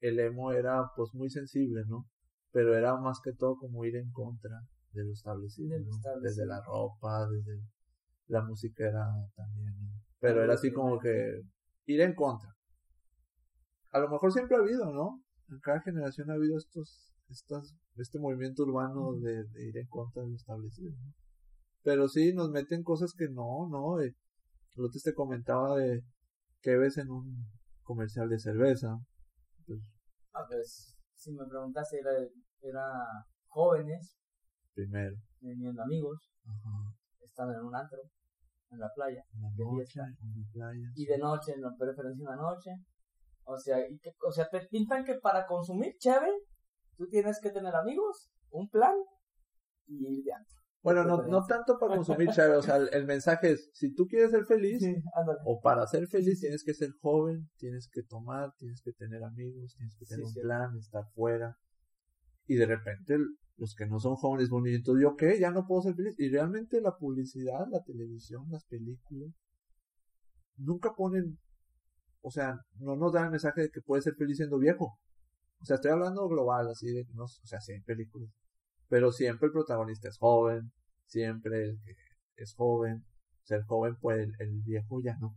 el 0.00 0.18
emo 0.18 0.50
era 0.52 0.90
pues 0.96 1.10
muy 1.12 1.28
sensible, 1.28 1.82
¿no? 1.86 2.06
Pero 2.52 2.74
era 2.74 2.96
más 2.96 3.20
que 3.22 3.32
todo 3.34 3.56
como 3.56 3.84
ir 3.84 3.96
en 3.96 4.10
contra 4.12 4.62
de 4.92 5.04
lo 5.04 5.12
establecido, 5.12 5.74
De 5.76 5.80
lo 5.84 5.90
¿no? 5.90 5.96
establecido. 5.96 6.22
desde 6.22 6.46
la 6.46 6.62
ropa, 6.62 7.28
desde 7.28 7.60
la 8.28 8.42
música 8.42 8.88
era 8.88 9.06
también, 9.36 9.74
¿no? 9.78 9.90
pero 10.20 10.42
era 10.42 10.54
así 10.54 10.72
como 10.72 10.98
que 10.98 11.42
ir 11.84 12.00
en 12.00 12.14
contra. 12.14 12.48
A 13.92 13.98
lo 13.98 14.08
mejor 14.08 14.32
siempre 14.32 14.56
ha 14.56 14.60
habido, 14.60 14.92
¿no? 14.92 15.22
En 15.48 15.58
cada 15.60 15.80
generación 15.80 16.30
ha 16.30 16.34
habido 16.34 16.56
estos, 16.56 17.12
estas, 17.28 17.74
este 17.96 18.18
movimiento 18.18 18.62
urbano 18.62 19.14
de, 19.14 19.44
de 19.44 19.68
ir 19.68 19.76
en 19.78 19.86
contra 19.88 20.22
de 20.22 20.30
lo 20.30 20.36
establecido, 20.36 20.92
¿no? 20.92 21.12
Pero 21.82 22.08
sí, 22.08 22.32
nos 22.34 22.50
meten 22.50 22.82
cosas 22.82 23.14
que 23.16 23.28
no, 23.28 23.68
no, 23.68 24.00
eh, 24.00 24.14
el 24.76 24.84
otro 24.84 25.00
te 25.02 25.14
comentaba 25.14 25.76
de 25.76 26.02
que 26.60 26.76
ves 26.76 26.98
en 26.98 27.10
un 27.10 27.46
comercial 27.82 28.28
de 28.28 28.38
cerveza, 28.38 28.98
pues 29.66 29.80
Ah, 30.32 30.44
pues, 30.48 30.94
si 31.14 31.32
me 31.32 31.44
preguntas, 31.46 31.92
era, 31.92 32.10
era 32.60 32.86
jóvenes, 33.48 34.16
primero, 34.74 35.16
teniendo 35.40 35.82
amigos, 35.82 36.30
ajá, 36.44 36.94
estando 37.20 37.58
en 37.58 37.64
un 37.66 37.74
antro, 37.74 37.98
en 38.70 38.78
la 38.78 38.88
playa, 38.94 39.24
en 39.34 39.42
la 39.42 39.50
noche, 39.50 40.00
en 40.00 40.40
la 40.40 40.50
playa, 40.52 40.92
y 40.94 41.04
de 41.06 41.18
noche, 41.18 41.52
en 41.52 41.62
la 41.62 41.74
preferencia 41.76 42.22
en 42.22 42.36
la 42.36 42.36
noche. 42.36 42.70
O 43.44 43.58
sea, 43.58 43.78
y 43.88 43.98
que, 43.98 44.12
o 44.26 44.32
sea, 44.32 44.48
te 44.48 44.60
pintan 44.66 45.04
que 45.04 45.14
para 45.16 45.46
consumir 45.46 45.96
chévere, 45.98 46.32
tú 46.96 47.08
tienes 47.08 47.40
que 47.40 47.50
tener 47.50 47.74
amigos, 47.74 48.30
un 48.50 48.68
plan 48.68 48.94
y 49.86 50.18
ir 50.18 50.24
de 50.24 50.32
antro. 50.32 50.56
Bueno, 50.82 51.04
no, 51.04 51.22
no 51.26 51.44
tanto 51.44 51.78
para 51.78 51.96
consumir 51.96 52.30
chévere, 52.30 52.56
o 52.56 52.62
sea, 52.62 52.76
el, 52.76 52.88
el 52.92 53.04
mensaje 53.04 53.52
es, 53.52 53.70
si 53.74 53.92
tú 53.92 54.06
quieres 54.06 54.30
ser 54.30 54.46
feliz, 54.46 54.78
Sí, 54.80 54.94
o 55.44 55.60
para 55.60 55.86
ser 55.86 56.06
feliz 56.06 56.40
tienes 56.40 56.64
que 56.64 56.72
ser 56.72 56.90
joven, 57.00 57.50
tienes 57.58 57.88
que 57.92 58.02
tomar, 58.02 58.54
tienes 58.56 58.80
que 58.82 58.92
tener 58.92 59.22
amigos, 59.22 59.74
tienes 59.76 59.94
que 59.96 60.06
Sí, 60.06 60.14
tener 60.14 60.24
un 60.24 60.34
plan, 60.34 60.76
estar 60.78 61.04
fuera. 61.14 61.56
Y 62.46 62.56
de 62.56 62.66
repente 62.66 63.18
los 63.60 63.74
que 63.74 63.84
no 63.86 64.00
son 64.00 64.16
jóvenes, 64.16 64.48
bueno, 64.48 64.68
y 64.68 64.74
entonces 64.74 65.02
yo 65.02 65.16
qué, 65.16 65.38
ya 65.38 65.50
no 65.50 65.66
puedo 65.66 65.82
ser 65.82 65.94
feliz. 65.94 66.14
Y 66.18 66.30
realmente 66.30 66.80
la 66.80 66.96
publicidad, 66.96 67.66
la 67.70 67.82
televisión, 67.84 68.46
las 68.50 68.64
películas, 68.64 69.34
nunca 70.56 70.94
ponen, 70.94 71.38
o 72.22 72.30
sea, 72.30 72.58
no 72.78 72.96
nos 72.96 73.12
dan 73.12 73.24
el 73.26 73.30
mensaje 73.30 73.62
de 73.62 73.70
que 73.70 73.80
puedes 73.80 74.04
ser 74.04 74.14
feliz 74.14 74.36
siendo 74.36 74.58
viejo. 74.58 74.98
O 75.60 75.64
sea, 75.64 75.76
estoy 75.76 75.90
hablando 75.90 76.26
global, 76.28 76.68
así 76.68 76.90
de 76.92 77.04
que 77.04 77.12
no, 77.14 77.24
o 77.24 77.28
sea, 77.46 77.60
sí 77.60 77.72
hay 77.72 77.80
películas. 77.82 78.30
Pero 78.88 79.12
siempre 79.12 79.46
el 79.46 79.52
protagonista 79.52 80.08
es 80.08 80.18
joven, 80.18 80.72
siempre 81.06 81.64
el 81.64 81.80
que 81.84 81.94
es 82.36 82.54
joven. 82.54 83.04
Ser 83.44 83.62
joven, 83.64 83.96
pues 84.00 84.18
el, 84.20 84.32
el 84.38 84.62
viejo 84.62 85.00
ya 85.02 85.16
no. 85.20 85.34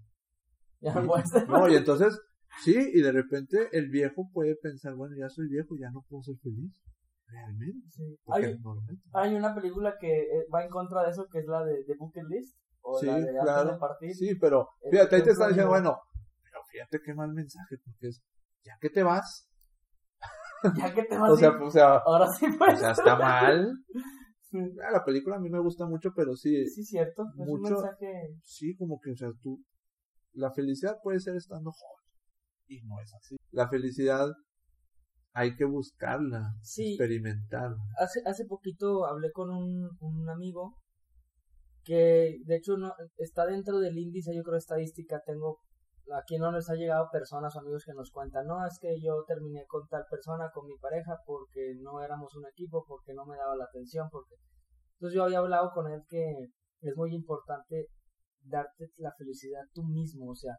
Ya 0.82 0.94
Y- 1.02 1.08
puedes 1.08 1.30
ser 1.30 1.48
No, 1.50 1.68
y 1.70 1.76
entonces, 1.76 2.20
sí, 2.64 2.76
y 2.94 3.02
de 3.02 3.12
repente 3.12 3.70
el 3.74 3.90
viejo 3.90 4.30
puede 4.34 4.56
pensar, 4.56 4.96
bueno, 4.96 5.16
ya 5.18 5.30
soy 5.30 5.48
viejo, 5.48 5.76
ya 5.80 5.90
no 5.92 6.04
puedo 6.10 6.24
ser 6.24 6.36
feliz. 6.38 6.82
Realmente. 7.26 7.88
Sí. 7.90 8.20
Hay, 9.14 9.34
una 9.34 9.56
película 9.56 9.98
que 10.00 10.22
eh, 10.22 10.46
va 10.54 10.64
en 10.64 10.70
contra 10.70 11.04
de 11.04 11.12
eso, 11.12 11.28
que 11.32 11.40
es 11.40 11.46
la 11.48 11.64
de, 11.66 11.84
de 11.84 11.96
Bucket 11.98 12.26
List, 12.30 12.56
o 12.82 13.00
Sí, 13.00 13.08
la 13.08 13.20
de 13.20 13.32
claro. 13.42 13.72
de 13.72 13.78
Partir. 13.80 14.14
Sí, 14.16 14.36
pero 14.36 14.70
fíjate, 14.92 15.16
ahí 15.16 15.24
te 15.24 15.30
es 15.30 15.34
están 15.34 15.48
diciendo, 15.50 15.70
bueno, 15.72 15.98
fíjate 16.74 17.00
qué 17.06 17.14
mal 17.14 17.32
mensaje, 17.34 17.78
porque 17.86 18.08
es, 18.08 18.22
ya 18.66 18.74
que 18.82 18.90
te 18.90 19.04
vas, 19.04 19.48
Ya 20.78 20.94
que 20.94 21.04
te 21.04 21.18
vas 21.18 21.32
o 21.32 21.38
sea, 21.38 21.52
o 21.62 21.70
sea, 21.70 21.98
ahora 21.98 22.28
sí 22.32 22.46
o 22.48 22.58
pues. 22.58 22.80
sea, 22.80 22.92
está 22.92 23.16
mal. 23.16 23.72
Sí, 24.50 24.60
Ah, 24.88 24.92
La 24.92 25.04
película 25.04 25.38
a 25.38 25.40
mí 25.40 25.50
me 25.50 25.60
gusta 25.60 25.86
mucho, 25.88 26.12
pero 26.16 26.36
sí, 26.36 26.68
sí, 26.68 26.84
cierto. 26.86 27.24
Es 27.24 27.40
un 27.40 27.60
Mucho- 27.60 27.74
mensaje. 27.74 28.38
sí, 28.44 28.76
como 28.76 29.00
que, 29.00 29.10
o 29.12 29.16
sea, 29.16 29.30
tú, 29.42 29.60
la 30.34 30.52
felicidad 30.52 30.98
puede 31.02 31.20
ser 31.20 31.36
estando 31.36 31.72
joven, 31.72 32.06
y 32.68 32.82
no 32.84 33.00
es 33.02 33.12
así. 33.16 33.36
La 33.52 33.68
felicidad 33.68 34.28
hay 35.34 35.56
que 35.56 35.66
buscarla, 35.66 36.54
Sí. 36.62 36.90
experimentarla. 36.94 37.78
Hace, 37.98 38.22
hace 38.28 38.46
poquito 38.46 39.08
hablé 39.08 39.32
con 39.32 39.50
un, 39.50 39.90
un 40.00 40.30
amigo 40.30 40.76
que 41.84 42.38
de 42.46 42.56
hecho 42.56 42.78
no 42.78 42.94
está 43.18 43.48
dentro 43.48 43.80
del 43.80 43.98
índice, 43.98 44.36
yo 44.36 44.44
creo, 44.44 44.58
estadística. 44.58 45.20
Tengo 45.26 45.58
aquí 46.12 46.38
no 46.38 46.52
nos 46.52 46.70
ha 46.70 46.76
llegado 46.76 47.08
personas 47.12 47.56
o 47.56 47.60
amigos 47.60 47.84
que 47.86 47.94
nos 47.94 48.12
cuentan, 48.12 48.46
no, 48.46 48.66
es 48.66 48.78
que 48.80 49.00
yo 49.00 49.24
terminé 49.26 49.66
con 49.68 49.88
tal 49.88 50.06
persona, 50.10 50.52
con 50.54 50.68
mi 50.68 50.78
pareja, 50.78 51.18
porque 51.26 51.76
no 51.82 52.02
éramos 52.02 52.36
un 52.36 52.46
equipo, 52.46 52.84
porque 52.88 53.14
no 53.14 53.26
me 53.26 53.38
daba 53.38 53.56
la 53.56 53.66
atención, 53.66 54.10
porque... 54.12 54.36
Entonces 54.96 55.16
yo 55.16 55.24
había 55.24 55.40
hablado 55.40 55.72
con 55.74 55.92
él 55.92 56.02
que 56.08 56.24
es 56.82 56.96
muy 56.96 57.14
importante 57.14 57.88
darte 58.42 58.90
la 58.98 59.12
felicidad 59.18 59.62
tú 59.74 59.84
mismo, 59.84 60.32
o 60.32 60.36
sea, 60.36 60.56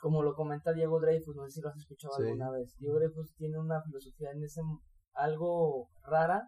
como 0.00 0.22
lo 0.22 0.34
comenta 0.34 0.72
Diego 0.72 1.00
Dreyfus, 1.00 1.34
no 1.34 1.44
sé 1.44 1.50
si 1.50 1.60
lo 1.60 1.70
has 1.70 1.76
escuchado 1.76 2.14
Sí. 2.16 2.22
alguna 2.22 2.50
vez. 2.50 2.76
Diego 2.78 2.98
Dreyfus 2.98 3.34
tiene 3.36 3.58
una 3.58 3.82
filosofía 3.82 4.30
en 4.30 4.42
ese 4.44 4.60
algo 5.14 5.88
rara, 6.04 6.42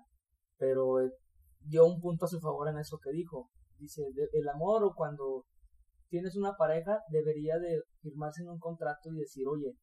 pero 0.56 1.00
eh, 1.00 1.10
dio 1.60 1.86
un 1.86 2.00
punto 2.00 2.26
a 2.26 2.28
su 2.28 2.38
favor 2.40 2.68
en 2.68 2.78
eso 2.78 2.98
que 3.02 3.10
dijo. 3.10 3.50
Dice, 3.78 4.02
el 4.32 4.48
amor 4.48 4.84
o 4.84 4.94
cuando 4.94 5.44
tienes 6.10 6.36
una 6.36 6.56
pareja 6.56 7.00
debería 7.08 7.58
de 7.58 7.82
firmarse 8.02 8.42
en 8.42 8.50
un 8.50 8.58
contrato 8.58 9.10
y 9.10 9.18
decir, 9.18 9.46
oye, 9.48 9.76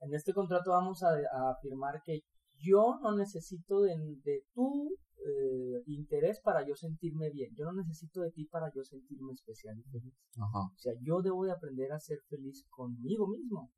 en 0.00 0.14
este 0.14 0.32
contrato 0.32 0.70
vamos 0.70 1.02
a, 1.02 1.08
a 1.10 1.50
afirmar 1.50 2.00
que 2.04 2.20
yo 2.58 2.98
no 3.02 3.16
necesito 3.16 3.82
de, 3.82 3.96
de 4.24 4.44
tu 4.54 4.96
eh, 5.26 5.82
interés 5.86 6.40
para 6.40 6.66
yo 6.66 6.74
sentirme 6.74 7.30
bien. 7.30 7.50
Yo 7.54 7.64
no 7.64 7.72
necesito 7.72 8.20
de 8.20 8.30
ti 8.30 8.46
para 8.46 8.70
yo 8.72 8.82
sentirme 8.84 9.32
especial 9.32 9.76
y 9.78 9.82
feliz. 9.90 10.14
Ajá. 10.36 10.60
O 10.60 10.78
sea, 10.78 10.92
yo 11.00 11.20
debo 11.22 11.44
de 11.44 11.52
aprender 11.52 11.92
a 11.92 11.98
ser 11.98 12.18
feliz 12.28 12.64
conmigo 12.70 13.26
mismo. 13.26 13.72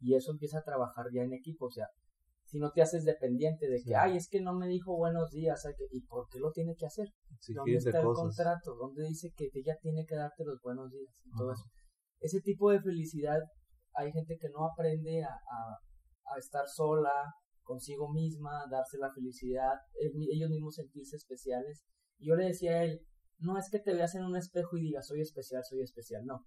Y 0.00 0.14
eso 0.14 0.30
empieza 0.30 0.60
a 0.60 0.64
trabajar 0.64 1.06
ya 1.12 1.22
en 1.22 1.32
equipo. 1.32 1.66
O 1.66 1.70
sea, 1.70 1.88
si 2.50 2.58
no 2.58 2.70
te 2.72 2.80
haces 2.80 3.04
dependiente 3.04 3.68
de 3.68 3.76
que, 3.76 3.90
Sí. 3.90 3.94
ay, 3.94 4.16
es 4.16 4.28
que 4.28 4.40
no 4.40 4.54
me 4.54 4.66
dijo 4.68 4.96
buenos 4.96 5.30
días, 5.30 5.62
¿y 5.90 6.00
por 6.06 6.28
qué 6.30 6.38
lo 6.40 6.50
tiene 6.50 6.74
que 6.76 6.86
hacer? 6.86 7.08
¿Dónde 7.54 7.76
está 7.76 7.98
el 8.00 8.04
cosas. 8.06 8.22
contrato? 8.24 8.74
¿Dónde 8.74 9.04
dice 9.04 9.32
que 9.36 9.50
ella 9.52 9.76
tiene 9.82 10.06
que 10.06 10.16
darte 10.16 10.44
los 10.44 10.58
buenos 10.62 10.90
días? 10.90 11.12
Y 11.26 11.30
todo 11.36 11.50
Ajá. 11.52 11.60
eso. 11.60 11.70
Ese 12.20 12.40
tipo 12.40 12.70
de 12.70 12.80
felicidad, 12.80 13.38
hay 13.94 14.10
gente 14.12 14.38
que 14.40 14.48
no 14.48 14.64
aprende 14.64 15.22
a, 15.24 15.28
a, 15.28 16.34
a 16.34 16.38
estar 16.38 16.66
sola, 16.66 17.12
consigo 17.62 18.10
misma, 18.10 18.64
darse 18.70 18.96
la 18.96 19.12
felicidad, 19.12 19.74
ellos 20.00 20.48
mismos 20.48 20.74
sentirse 20.76 21.16
especiales. 21.16 21.84
Y 22.18 22.28
yo 22.28 22.34
le 22.34 22.46
decía 22.46 22.72
a 22.72 22.84
él, 22.84 23.00
no 23.40 23.58
es 23.58 23.68
que 23.70 23.78
te 23.78 23.92
veas 23.92 24.14
en 24.14 24.24
un 24.24 24.36
espejo 24.36 24.78
y 24.78 24.82
digas, 24.84 25.06
soy 25.06 25.20
especial, 25.20 25.62
soy 25.64 25.82
especial, 25.82 26.24
no. 26.24 26.46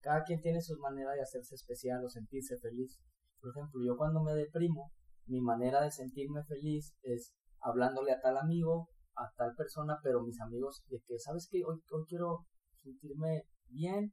Cada 0.00 0.24
quien 0.24 0.40
tiene 0.40 0.60
su 0.60 0.76
manera 0.78 1.12
de 1.12 1.22
hacerse 1.22 1.54
especial 1.54 2.04
o 2.04 2.08
sentirse 2.08 2.56
feliz. 2.58 2.98
Por 3.40 3.50
ejemplo, 3.50 3.80
yo 3.86 3.96
cuando 3.96 4.22
me 4.24 4.34
deprimo, 4.34 4.90
mi 5.26 5.40
manera 5.40 5.80
de 5.82 5.90
sentirme 5.90 6.42
feliz 6.44 6.94
es 7.02 7.34
hablándole 7.60 8.12
a 8.12 8.20
tal 8.20 8.36
amigo, 8.38 8.88
a 9.16 9.30
tal 9.36 9.54
persona, 9.56 9.98
pero 10.02 10.22
mis 10.22 10.40
amigos, 10.40 10.82
de 10.88 11.00
que, 11.06 11.18
¿sabes 11.18 11.48
qué? 11.50 11.62
Hoy, 11.64 11.80
hoy 11.90 12.04
quiero 12.08 12.46
sentirme 12.82 13.42
bien, 13.68 14.12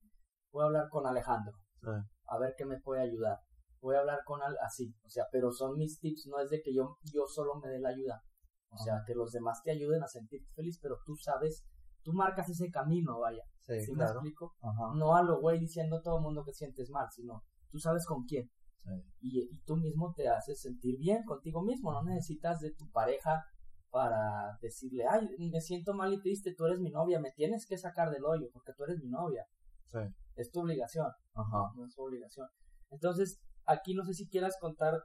voy 0.52 0.64
a 0.64 0.66
hablar 0.68 0.90
con 0.90 1.06
Alejandro, 1.06 1.54
Sí. 1.82 1.90
a 2.28 2.40
ver 2.40 2.54
qué 2.58 2.66
me 2.66 2.80
puede 2.80 3.02
ayudar. 3.02 3.38
Voy 3.82 3.96
a 3.96 4.00
hablar 4.00 4.20
con 4.26 4.42
al 4.42 4.56
así, 4.66 4.96
o 5.04 5.10
sea, 5.10 5.26
pero 5.32 5.52
son 5.52 5.78
mis 5.78 6.00
tips, 6.00 6.28
no 6.28 6.40
es 6.40 6.50
de 6.50 6.62
que 6.62 6.74
yo, 6.74 6.98
yo 7.14 7.26
solo 7.28 7.56
me 7.62 7.70
dé 7.70 7.80
la 7.80 7.90
ayuda. 7.90 8.22
O 8.70 8.78
sea, 8.78 9.04
que 9.06 9.14
los 9.14 9.32
demás 9.32 9.62
te 9.62 9.70
ayuden 9.72 10.02
a 10.02 10.08
sentirte 10.08 10.50
feliz, 10.56 10.80
pero 10.82 10.98
tú 11.06 11.16
sabes, 11.16 11.64
tú 12.02 12.12
marcas 12.14 12.50
ese 12.50 12.72
camino, 12.72 13.20
vaya. 13.20 13.44
Sí, 13.60 13.80
¿Sí 13.82 13.92
me 13.92 13.98
claro. 13.98 14.14
explico? 14.14 14.56
Ajá. 14.62 14.96
No 14.96 15.16
a 15.16 15.22
lo 15.22 15.40
güey 15.42 15.60
diciendo 15.60 15.98
a 15.98 16.02
todo 16.02 16.18
el 16.18 16.24
mundo 16.24 16.44
que 16.44 16.54
sientes 16.54 16.90
mal, 16.90 17.08
sino 17.12 17.44
tú 17.70 17.78
sabes 17.78 18.04
con 18.08 18.24
quién. 18.24 18.50
Sí. 18.84 18.92
Y, 19.22 19.40
y 19.54 19.60
tú 19.66 19.78
mismo 19.78 20.14
te 20.16 20.28
haces 20.28 20.62
sentir 20.62 20.98
bien 20.98 21.24
contigo 21.24 21.62
mismo, 21.64 21.92
no 21.94 22.04
necesitas 22.04 22.60
de 22.60 22.72
tu 22.72 22.90
pareja 22.92 23.44
para 23.90 24.58
decirle, 24.62 25.06
ay, 25.08 25.30
me 25.52 25.62
siento 25.62 25.94
mal 25.94 26.12
y 26.14 26.20
triste, 26.20 26.54
tú 26.58 26.66
eres 26.66 26.80
mi 26.80 26.90
novia, 26.90 27.20
me 27.20 27.32
tienes 27.32 27.66
que 27.68 27.78
sacar 27.78 28.10
del 28.10 28.26
hoyo 28.26 28.48
porque 28.52 28.74
tú 28.74 28.84
eres 28.84 29.00
mi 29.00 29.10
novia, 29.10 29.46
Sí. 29.86 30.00
es 30.36 30.50
tu 30.52 30.62
obligación, 30.62 31.06
Ajá. 31.36 31.72
no 31.76 31.86
es 31.86 31.94
su 31.94 32.02
obligación. 32.02 32.48
Entonces, 32.90 33.40
aquí 33.66 33.94
no 33.94 34.04
sé 34.04 34.14
si 34.16 34.28
quieras 34.28 34.58
contar, 34.60 35.00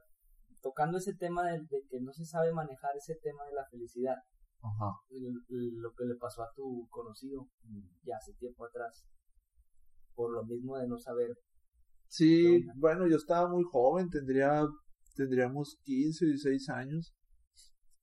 tocando 0.63 0.97
ese 0.99 1.15
tema 1.15 1.45
de, 1.45 1.59
de 1.61 1.87
que 1.89 2.01
no 2.01 2.13
se 2.13 2.25
sabe 2.25 2.51
manejar 2.53 2.97
ese 2.97 3.15
tema 3.23 3.45
de 3.45 3.53
la 3.53 3.65
felicidad, 3.71 4.17
Ajá. 4.63 4.97
lo 5.11 5.93
que 5.95 6.05
le 6.05 6.17
pasó 6.17 6.43
a 6.43 6.51
tu 6.57 6.89
conocido 6.91 7.47
ya 8.03 8.17
hace 8.17 8.33
tiempo 8.35 8.65
atrás, 8.65 9.05
por 10.15 10.33
lo 10.33 10.45
mismo 10.45 10.79
de 10.79 10.89
no 10.89 10.99
saber 10.99 11.37
Sí, 12.09 12.65
bueno, 12.77 13.07
yo 13.07 13.17
estaba 13.17 13.49
muy 13.49 13.63
joven, 13.65 14.11
tendría, 14.11 14.63
tendríamos 15.15 15.79
15 15.85 16.25
o 16.25 16.29
16 16.29 16.69
años. 16.69 17.15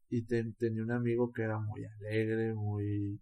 Y 0.09 0.23
ten- 0.25 0.53
tenía 0.55 0.83
un 0.83 0.91
amigo 0.91 1.31
que 1.31 1.43
era 1.43 1.59
muy 1.59 1.83
alegre, 1.85 2.53
muy... 2.55 3.19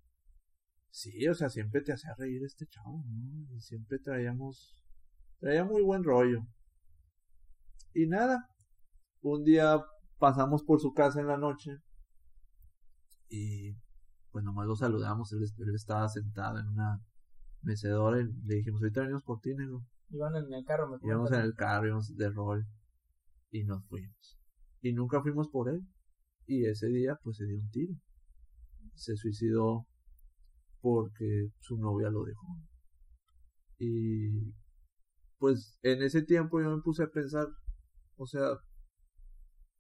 Sí, 0.92 1.28
o 1.28 1.36
sea, 1.36 1.50
siempre 1.50 1.82
te 1.82 1.94
hacía 1.94 2.16
reír 2.18 2.44
este 2.46 2.68
chavo, 2.68 3.04
¿no? 3.08 3.56
Y 3.56 3.62
siempre 3.62 4.00
traíamos... 4.00 4.76
Traía 5.40 5.66
muy 5.66 5.84
buen 5.84 6.04
rollo. 6.04 6.42
Y 7.96 8.06
nada, 8.06 8.50
un 9.22 9.44
día 9.44 9.82
pasamos 10.20 10.64
por 10.64 10.80
su 10.82 10.94
casa 10.94 11.22
en 11.22 11.28
la 11.28 11.38
noche. 11.38 11.80
Y 13.30 13.74
pues 14.32 14.46
nomás 14.46 14.66
lo 14.68 14.76
saludamos, 14.78 15.32
él, 15.34 15.44
él 15.60 15.76
estaba 15.76 16.08
sentado 16.10 16.60
en 16.60 16.68
una 16.70 17.02
mecedora 17.64 18.22
y 18.22 18.26
le 18.46 18.56
dijimos, 18.56 18.82
ahorita 18.82 19.02
venimos 19.02 19.24
por 19.24 19.42
ti, 19.42 19.56
negro. 19.56 19.84
Iban 20.10 20.36
en 20.36 20.54
el 20.54 20.66
carro, 20.66 20.90
me 20.90 20.98
Íbamos 21.02 21.32
en 21.32 21.42
el 21.42 21.56
carro, 21.56 21.88
íbamos 21.88 22.16
de 22.16 22.30
rol 22.30 22.66
y 23.52 23.64
nos 23.64 23.86
fuimos. 23.88 24.40
Y 24.82 24.94
nunca 24.94 25.22
fuimos 25.22 25.50
por 25.50 25.70
él. 25.70 25.82
Y 26.46 26.66
ese 26.66 26.88
día 26.88 27.18
pues 27.24 27.38
se 27.38 27.46
dio 27.46 27.58
un 27.58 27.70
tiro. 27.72 27.96
se 28.96 29.16
suicidó 29.16 29.88
porque 30.82 31.50
su 31.60 31.78
novia 31.78 32.10
lo 32.10 32.24
dejó. 32.24 32.48
Y 33.80 34.54
pues 35.40 35.80
en 35.82 36.04
ese 36.04 36.22
tiempo 36.22 36.62
yo 36.62 36.76
me 36.76 36.82
puse 36.82 37.04
a 37.04 37.08
pensar, 37.08 37.48
o 38.18 38.26
sea, 38.26 38.58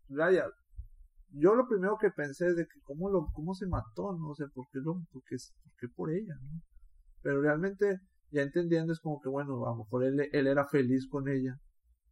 Raya, 0.10 0.46
yo 1.30 1.56
lo 1.56 1.68
primero 1.68 1.98
que 2.00 2.12
pensé 2.12 2.48
es 2.48 2.56
de 2.56 2.66
que 2.66 2.80
cómo 2.84 3.10
lo, 3.10 3.28
cómo 3.34 3.54
se 3.54 3.68
mató, 3.68 4.14
no 4.14 4.30
o 4.30 4.36
sé, 4.36 4.44
sea, 4.44 4.54
por 4.54 4.68
qué 4.72 4.80
lo, 4.80 5.04
por 5.12 5.24
qué, 5.24 5.88
por 5.96 6.12
ella, 6.12 6.36
¿no? 6.42 6.62
Pero 7.22 7.42
realmente, 7.42 8.00
ya 8.34 8.42
entendiendo 8.42 8.92
es 8.92 9.00
como 9.00 9.22
que 9.22 9.30
bueno, 9.30 9.66
a 9.66 9.72
lo 9.72 9.84
mejor 9.84 10.04
él, 10.04 10.30
él 10.32 10.48
era 10.48 10.66
feliz 10.68 11.08
con 11.08 11.30
ella, 11.30 11.58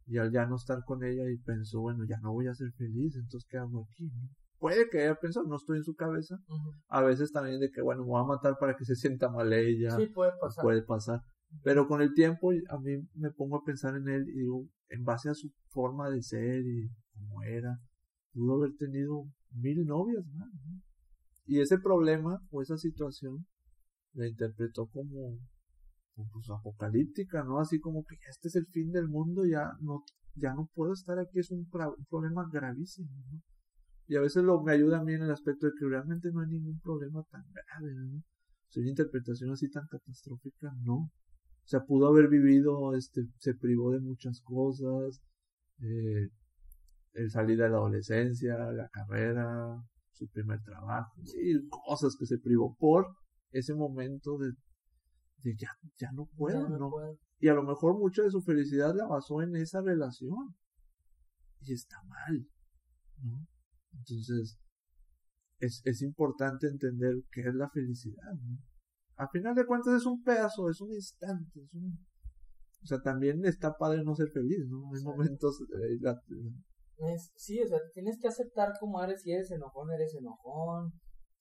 y 0.06 0.18
al 0.18 0.32
ya 0.32 0.46
no 0.46 0.56
estar 0.56 0.84
con 0.84 1.04
ella 1.04 1.28
y 1.30 1.38
pensó, 1.38 1.80
bueno, 1.80 2.04
ya 2.08 2.18
no 2.20 2.32
voy 2.32 2.46
a 2.46 2.54
ser 2.54 2.72
feliz, 2.72 3.14
entonces 3.16 3.46
¿qué 3.48 3.58
hago 3.58 3.86
aquí? 3.90 4.10
Puede 4.58 4.88
que 4.90 5.02
haya 5.02 5.16
pensado, 5.16 5.46
no 5.46 5.56
estoy 5.56 5.78
en 5.78 5.84
su 5.84 5.94
cabeza. 5.96 6.38
A 6.86 7.02
veces 7.02 7.32
también 7.32 7.58
de 7.58 7.72
que, 7.72 7.82
bueno, 7.82 8.02
me 8.02 8.10
voy 8.10 8.20
a 8.20 8.26
matar 8.26 8.58
para 8.60 8.76
que 8.76 8.84
se 8.84 8.94
sienta 8.94 9.28
mal 9.28 9.52
ella. 9.52 9.90
Sí, 9.96 10.06
puede 10.06 10.30
pasar. 10.40 10.62
Puede 10.62 10.82
pasar. 10.82 11.20
Pero 11.64 11.88
con 11.88 12.00
el 12.00 12.14
tiempo 12.14 12.52
a 12.68 12.78
mí 12.78 12.92
me 13.14 13.32
pongo 13.32 13.56
a 13.56 13.64
pensar 13.64 13.96
en 13.96 14.08
él 14.08 14.28
y 14.28 14.38
digo, 14.38 14.68
en 14.88 15.02
base 15.02 15.28
a 15.30 15.34
su 15.34 15.50
forma 15.70 16.10
de 16.10 16.22
ser 16.22 16.64
y 16.64 16.88
cómo 17.12 17.42
era, 17.42 17.76
pudo 18.32 18.54
haber 18.54 18.76
tenido 18.76 19.24
mil 19.50 19.84
novias 19.84 20.24
más. 20.34 20.48
Y 21.44 21.58
ese 21.60 21.78
problema 21.78 22.40
o 22.50 22.62
esa 22.62 22.76
situación 22.76 23.44
la 24.12 24.28
interpretó 24.28 24.86
como, 24.86 25.38
pues, 26.14 26.50
apocalíptica, 26.50 27.42
¿no? 27.44 27.58
Así 27.58 27.80
como 27.80 28.04
que 28.04 28.16
este 28.28 28.48
es 28.48 28.56
el 28.56 28.66
fin 28.66 28.92
del 28.92 29.08
mundo, 29.08 29.44
ya 29.44 29.72
no, 29.80 30.04
ya 30.34 30.54
no 30.54 30.68
puedo 30.74 30.92
estar 30.92 31.18
aquí, 31.18 31.38
es 31.38 31.50
un, 31.50 31.68
problema 32.10 32.48
gravísimo, 32.50 33.10
¿no? 33.30 33.40
Y 34.08 34.16
a 34.16 34.20
veces 34.20 34.42
lo 34.42 34.62
me 34.62 34.72
ayuda 34.72 34.98
a 34.98 35.04
mí 35.04 35.14
en 35.14 35.22
el 35.22 35.30
aspecto 35.30 35.66
de 35.66 35.72
que 35.78 35.86
realmente 35.86 36.30
no 36.32 36.40
hay 36.40 36.48
ningún 36.48 36.78
problema 36.80 37.22
tan 37.30 37.44
grave, 37.52 37.94
¿no? 37.94 38.22
Si 38.68 38.80
una 38.80 38.90
interpretación 38.90 39.50
así 39.50 39.70
tan 39.70 39.86
catastrófica, 39.86 40.72
no. 40.82 40.94
O 40.94 41.66
sea, 41.66 41.84
pudo 41.84 42.08
haber 42.08 42.28
vivido, 42.28 42.94
este, 42.94 43.22
se 43.38 43.54
privó 43.54 43.92
de 43.92 44.00
muchas 44.00 44.40
cosas, 44.40 45.22
eh, 45.80 46.28
el 47.14 47.30
salir 47.30 47.58
de 47.58 47.68
la 47.68 47.76
adolescencia, 47.76 48.56
la 48.72 48.88
carrera, 48.88 49.82
su 50.12 50.28
primer 50.28 50.60
trabajo, 50.62 51.12
y 51.40 51.68
cosas 51.68 52.16
que 52.18 52.26
se 52.26 52.38
privó 52.38 52.74
por 52.78 53.06
ese 53.50 53.74
momento 53.74 54.38
de, 54.38 54.52
de 55.42 55.56
ya, 55.56 55.70
ya 55.98 56.10
no 56.12 56.26
puedo, 56.36 56.68
¿no? 56.68 56.90
Y 57.38 57.48
a 57.48 57.54
lo 57.54 57.62
mejor 57.62 57.98
mucha 57.98 58.22
de 58.22 58.30
su 58.30 58.40
felicidad 58.42 58.94
la 58.94 59.06
basó 59.06 59.42
en 59.42 59.56
esa 59.56 59.80
relación. 59.80 60.54
Y 61.60 61.72
está 61.72 61.96
mal, 62.04 62.46
¿no? 63.22 63.46
Entonces, 63.92 64.58
es, 65.58 65.82
es 65.84 66.02
importante 66.02 66.66
entender 66.66 67.14
qué 67.30 67.42
es 67.42 67.54
la 67.54 67.68
felicidad, 67.70 68.32
¿no? 68.34 68.58
a 69.22 69.28
final 69.28 69.54
de 69.54 69.66
cuentas 69.66 69.94
es 69.94 70.06
un 70.06 70.22
pedazo, 70.22 70.68
es 70.68 70.80
un 70.80 70.92
instante, 70.92 71.60
es 71.60 71.74
un... 71.74 72.06
O 72.82 72.86
sea, 72.86 73.00
también 73.00 73.44
está 73.44 73.76
padre 73.78 74.02
no 74.02 74.16
ser 74.16 74.28
feliz, 74.30 74.66
¿no? 74.68 74.90
Hay 74.92 75.02
momentos... 75.04 75.62
Eh, 75.70 77.16
sí, 77.36 77.60
o 77.62 77.68
sea, 77.68 77.78
tienes 77.92 78.18
que 78.20 78.28
aceptar 78.28 78.72
cómo 78.80 79.02
eres, 79.02 79.22
si 79.22 79.30
eres 79.30 79.50
enojón, 79.52 79.92
eres 79.92 80.14
enojón, 80.14 80.92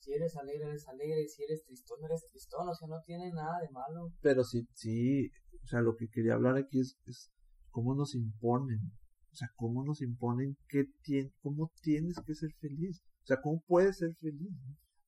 si 0.01 0.13
eres 0.13 0.35
alegre, 0.35 0.69
eres 0.69 0.87
alegre, 0.87 1.27
si 1.27 1.43
eres 1.43 1.63
tristón, 1.63 2.03
eres 2.03 2.25
tristón, 2.27 2.67
o 2.67 2.73
sea, 2.73 2.87
no 2.87 3.01
tiene 3.05 3.31
nada 3.31 3.59
de 3.61 3.69
malo. 3.69 4.11
Pero 4.21 4.43
sí, 4.43 4.67
sí, 4.73 5.29
o 5.63 5.67
sea, 5.67 5.81
lo 5.81 5.95
que 5.95 6.09
quería 6.09 6.33
hablar 6.33 6.57
aquí 6.57 6.79
es, 6.79 6.97
es 7.05 7.31
cómo 7.69 7.93
nos 7.93 8.15
imponen, 8.15 8.91
o 9.31 9.35
sea, 9.35 9.49
cómo 9.55 9.83
nos 9.83 10.01
imponen 10.01 10.57
qué 10.67 10.85
tien, 11.03 11.31
cómo 11.41 11.71
tienes 11.81 12.17
que 12.25 12.33
ser 12.33 12.51
feliz, 12.59 13.01
o 13.23 13.25
sea, 13.27 13.37
cómo 13.41 13.61
puedes 13.67 13.97
ser 13.97 14.13
feliz. 14.15 14.51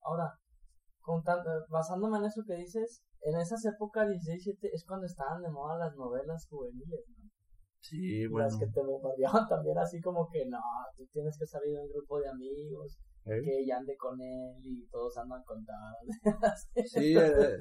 Ahora, 0.00 0.38
basándome 1.68 2.18
en 2.18 2.24
eso 2.26 2.42
que 2.46 2.54
dices, 2.54 3.02
en 3.22 3.40
esas 3.40 3.64
épocas 3.64 4.08
16, 4.08 4.58
es 4.72 4.84
cuando 4.86 5.06
estaban 5.06 5.42
de 5.42 5.50
moda 5.50 5.76
las 5.76 5.96
novelas 5.96 6.46
juveniles, 6.48 7.04
¿no? 7.08 7.30
Sí, 7.80 8.26
bueno. 8.28 8.46
Las 8.46 8.56
que 8.56 8.66
te 8.66 8.80
bombardeaban 8.80 9.48
también 9.48 9.76
así 9.76 10.00
como 10.00 10.28
que, 10.30 10.46
no, 10.46 10.60
tú 10.96 11.04
tienes 11.12 11.36
que 11.36 11.46
salir 11.46 11.74
de 11.74 11.82
un 11.82 11.88
grupo 11.90 12.18
de 12.20 12.28
amigos, 12.28 12.98
¿Eh? 13.26 13.40
que 13.42 13.60
ella 13.62 13.78
ande 13.78 13.96
con 13.96 14.20
él 14.20 14.56
y 14.62 14.86
todos 14.88 15.16
andan 15.16 15.42
contados. 15.44 15.98
sí, 16.92 17.16
eh, 17.16 17.26
eh, 17.26 17.58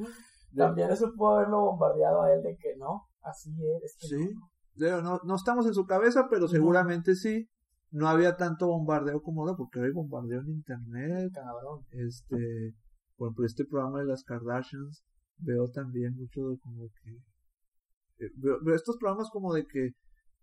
también 0.56 0.89
eso 0.91 1.13
pudo 1.15 1.38
haberlo 1.38 1.62
bombardeado 1.62 2.23
a 2.23 2.34
él 2.34 2.43
de 2.43 2.58
que 2.58 2.76
no, 2.78 3.08
así 3.21 3.52
es. 3.84 3.95
sí, 3.99 4.30
no. 4.76 5.19
no. 5.23 5.36
estamos 5.36 5.65
en 5.65 5.73
su 5.73 5.86
cabeza, 5.86 6.28
pero 6.30 6.47
seguramente 6.47 7.15
sí. 7.15 7.49
No 7.91 8.08
había 8.08 8.36
tanto 8.38 8.67
bombardeo 8.67 9.21
como 9.21 9.41
ahora, 9.41 9.56
porque 9.56 9.80
hay 9.80 9.91
bombardeo 9.91 10.41
en 10.41 10.49
internet. 10.49 11.32
Cabrón. 11.32 11.86
Este, 11.91 12.73
por 13.15 13.28
ejemplo, 13.28 13.45
este 13.45 13.65
programa 13.65 13.99
de 13.99 14.06
las 14.06 14.23
Kardashians, 14.23 15.04
veo 15.38 15.69
también 15.69 16.15
mucho 16.15 16.49
de 16.49 16.58
como 16.58 16.89
que, 16.89 18.26
eh, 18.26 18.32
veo, 18.36 18.76
estos 18.76 18.97
programas 18.97 19.30
como 19.30 19.54
de 19.54 19.65
que, 19.65 19.91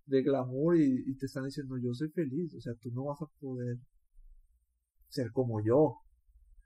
de 0.06 0.22
glamour 0.22 0.76
y, 0.76 1.16
te 1.16 1.26
están 1.26 1.44
diciendo 1.44 1.76
yo 1.78 1.92
soy 1.92 2.08
feliz, 2.10 2.54
o 2.54 2.60
sea, 2.60 2.74
tú 2.80 2.90
no 2.92 3.04
vas 3.04 3.20
a 3.22 3.26
poder 3.40 3.78
ser 5.10 5.30
como 5.32 5.60
yo, 5.60 5.98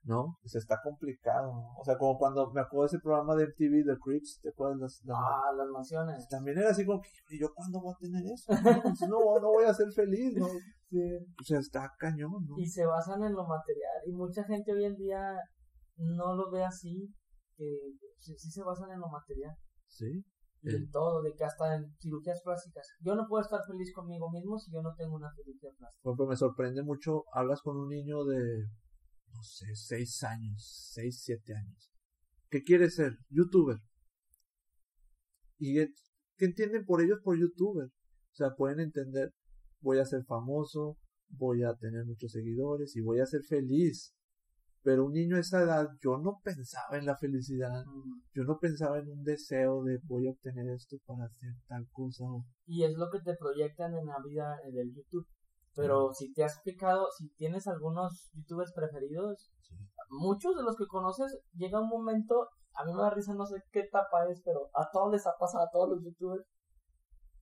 ¿no? 0.05 0.39
O 0.45 0.49
sea, 0.49 0.59
está 0.59 0.81
complicado, 0.83 1.51
O 1.79 1.85
sea, 1.85 1.97
como 1.97 2.19
cuando 2.19 2.53
me 2.53 2.61
acuerdo 2.61 2.83
de 2.83 2.89
ese 2.89 2.99
programa 3.01 3.35
de 3.35 3.47
MTV, 3.47 3.85
The 3.87 3.99
Crips, 3.99 4.41
¿te 4.43 4.51
acuerdas? 4.51 4.79
Las, 4.81 5.03
ah, 5.09 5.53
las 5.57 5.69
mansiones. 5.69 6.29
También 6.29 6.59
era 6.59 6.71
así 6.71 6.85
como 6.85 7.01
que, 7.01 7.09
¿y 7.31 7.41
yo 7.41 7.49
cuándo 7.55 7.81
voy 7.81 7.95
a 7.95 7.99
tener 7.99 8.23
eso? 8.27 8.53
No, 9.09 9.41
no, 9.41 9.49
voy 9.49 9.65
a 9.65 9.75
ser 9.75 9.91
feliz, 9.93 10.35
¿no? 10.37 10.47
Sí. 10.91 11.01
O 11.41 11.45
sea, 11.45 11.59
está 11.59 11.91
cañón, 11.99 12.47
¿no? 12.47 12.55
Y 12.59 12.67
se 12.67 12.85
basan 12.85 13.25
en 13.25 13.33
lo 13.33 13.47
material. 13.47 14.03
Y 14.07 14.13
mucha 14.13 14.45
gente 14.45 14.73
hoy 14.73 14.85
en 14.85 14.97
día 14.97 15.41
no 15.97 16.35
lo 16.35 16.51
ve 16.51 16.65
así, 16.65 17.13
que 17.57 17.65
sí, 18.19 18.37
se 18.37 18.63
basan 18.63 18.91
en 18.91 19.01
lo 19.01 19.09
material. 19.09 19.57
Sí. 19.89 20.25
En 20.65 20.91
todo, 20.91 21.23
de 21.23 21.35
que 21.35 21.45
hasta 21.45 21.77
en 21.77 21.95
cirugías 21.99 22.41
plásticas. 22.43 22.89
Yo 23.01 23.15
no 23.15 23.27
puedo 23.29 23.43
estar 23.43 23.61
feliz 23.67 23.93
conmigo 23.93 24.31
mismo 24.31 24.59
si 24.59 24.73
yo 24.73 24.81
no 24.81 24.95
tengo 24.97 25.17
una 25.17 25.31
cirugía 25.35 25.71
plástica. 25.77 26.03
Por 26.03 26.13
ejemplo, 26.13 26.27
me 26.27 26.37
sorprende 26.37 26.83
mucho, 26.83 27.25
hablas 27.33 27.61
con 27.61 27.77
un 27.77 27.89
niño 27.89 28.25
de, 28.25 28.65
no 29.35 29.43
sé, 29.43 29.67
seis 29.75 30.23
años, 30.23 30.91
seis, 30.93 31.21
siete 31.23 31.55
años. 31.55 31.93
¿Qué 32.49 32.63
quiere 32.63 32.89
ser? 32.89 33.19
Youtuber. 33.29 33.79
¿Y 35.59 35.75
qué 36.37 36.45
entienden 36.47 36.85
por 36.87 37.03
ellos 37.03 37.21
por 37.23 37.39
youtuber? 37.39 37.87
O 37.87 38.35
sea, 38.35 38.55
pueden 38.57 38.81
entender, 38.81 39.35
voy 39.81 39.99
a 39.99 40.05
ser 40.05 40.25
famoso, 40.25 40.99
voy 41.29 41.63
a 41.63 41.75
tener 41.75 42.05
muchos 42.05 42.33
seguidores 42.33 42.97
y 42.97 43.01
voy 43.01 43.21
a 43.21 43.27
ser 43.27 43.43
feliz. 43.43 44.15
Pero 44.85 45.07
un 45.07 45.13
niño 45.13 45.37
a 45.37 45.41
esa 45.41 45.63
edad, 45.63 45.89
yo 46.03 46.19
no 46.19 46.41
pensaba 46.45 46.99
en 46.99 47.07
la 47.07 47.17
felicidad, 47.17 47.85
yo 48.35 48.45
no 48.45 48.59
pensaba 48.59 48.99
en 48.99 49.09
un 49.09 49.25
deseo 49.25 49.83
de 49.83 49.99
voy 50.05 50.29
a 50.29 50.33
obtener 50.33 50.69
esto 50.69 50.99
para 51.07 51.25
hacer 51.25 51.55
tal 51.67 51.89
cosa. 51.91 52.25
Y 52.67 52.85
es 52.85 52.95
lo 52.95 53.09
que 53.11 53.21
te 53.21 53.35
proyectan 53.35 53.97
en 53.97 54.07
la 54.07 54.19
vida 54.23 54.59
del 54.71 54.95
YouTube. 54.95 55.27
Pero 55.75 56.13
si 56.13 56.35
te 56.35 56.45
has 56.45 56.61
fijado, 56.63 57.09
si 57.17 57.31
tienes 57.31 57.67
algunos 57.67 58.31
youtubers 58.35 58.75
preferidos, 58.75 59.51
muchos 60.11 60.55
de 60.55 60.63
los 60.63 60.77
que 60.77 60.87
conoces, 60.87 61.41
llega 61.55 61.81
un 61.81 61.89
momento, 61.89 62.49
a 62.75 62.85
mí 62.85 62.93
me 62.93 63.01
da 63.01 63.11
risa, 63.11 63.33
no 63.35 63.47
sé 63.47 63.57
qué 63.73 63.81
etapa 63.81 64.29
es, 64.29 64.43
pero 64.45 64.69
a 64.75 64.91
todos 64.93 65.11
les 65.13 65.27
ha 65.27 65.33
pasado, 65.39 65.65
a 65.65 65.71
todos 65.73 65.89
los 65.89 66.05
youtubers, 66.05 66.45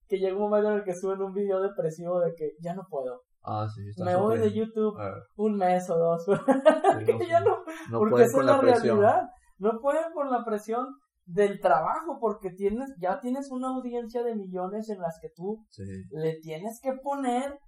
que 0.07 0.19
llega 0.19 0.37
un 0.37 0.43
momento 0.43 0.71
en 0.71 0.77
el 0.77 0.85
que 0.85 0.95
suben 0.95 1.21
un 1.21 1.33
video 1.35 1.61
depresivo 1.61 2.21
de 2.21 2.35
que 2.35 2.53
ya 2.61 2.75
no 2.75 2.87
puedo, 2.89 3.23
Ah, 3.45 3.67
sí, 3.69 3.83
me 4.03 4.17
voy 4.17 4.39
de 4.39 4.53
YouTube 4.53 4.97
un 5.37 5.57
mes 5.57 5.89
o 5.91 5.99
dos. 5.99 6.25
que 7.07 7.27
ya 7.27 7.41
no, 7.41 7.65
porque 7.91 8.23
esa 8.23 8.39
es 8.39 8.45
la, 8.45 8.61
realidad. 8.61 9.23
No 9.59 9.81
pueden 9.81 10.13
con 10.13 10.31
la 10.31 10.45
presión 10.45 10.87
del 11.25 11.61
trabajo 11.61 12.19
porque 12.21 12.51
tienes 12.51 12.95
ya 13.01 13.21
tienes 13.21 13.51
una 13.51 13.69
audiencia 13.69 14.23
de 14.23 14.35
millones 14.35 14.89
en 14.91 15.01
las 15.01 15.19
que 15.21 15.29
tú 15.35 15.65
le 16.11 16.39
tienes 16.41 16.81
que 16.81 16.93
poner 17.03 17.59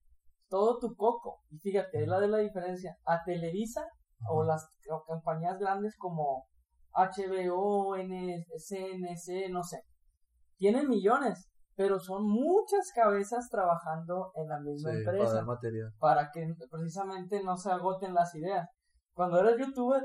todo 0.49 0.79
tu 0.79 0.95
coco. 0.95 1.41
Y 1.51 1.59
fíjate, 1.59 2.03
es 2.03 2.09
la 2.09 2.21
de 2.21 2.29
la 2.29 2.39
diferencia. 2.39 2.97
A 3.05 3.23
Televisa 3.25 3.85
o 4.29 4.45
las 4.45 4.69
compañías 5.07 5.59
grandes 5.59 5.97
como 5.99 6.47
HBO, 6.95 7.97
CNC, 7.97 9.51
no 9.51 9.63
sé, 9.65 9.83
tienen 10.57 10.89
millones, 10.89 11.51
pero 11.77 11.99
son 11.99 12.27
muchas 12.27 12.93
cabezas 12.95 13.49
trabajando 13.51 14.31
en 14.35 14.49
la 14.49 14.61
misma 14.61 14.93
empresa 14.93 15.45
para, 15.99 16.31
que 16.33 16.47
precisamente 16.71 17.43
no 17.43 17.57
se 17.57 17.71
agoten 17.71 18.15
las 18.15 18.35
ideas. 18.35 18.69
Cuando 19.13 19.41
eres 19.41 19.59
youtuber, 19.59 20.03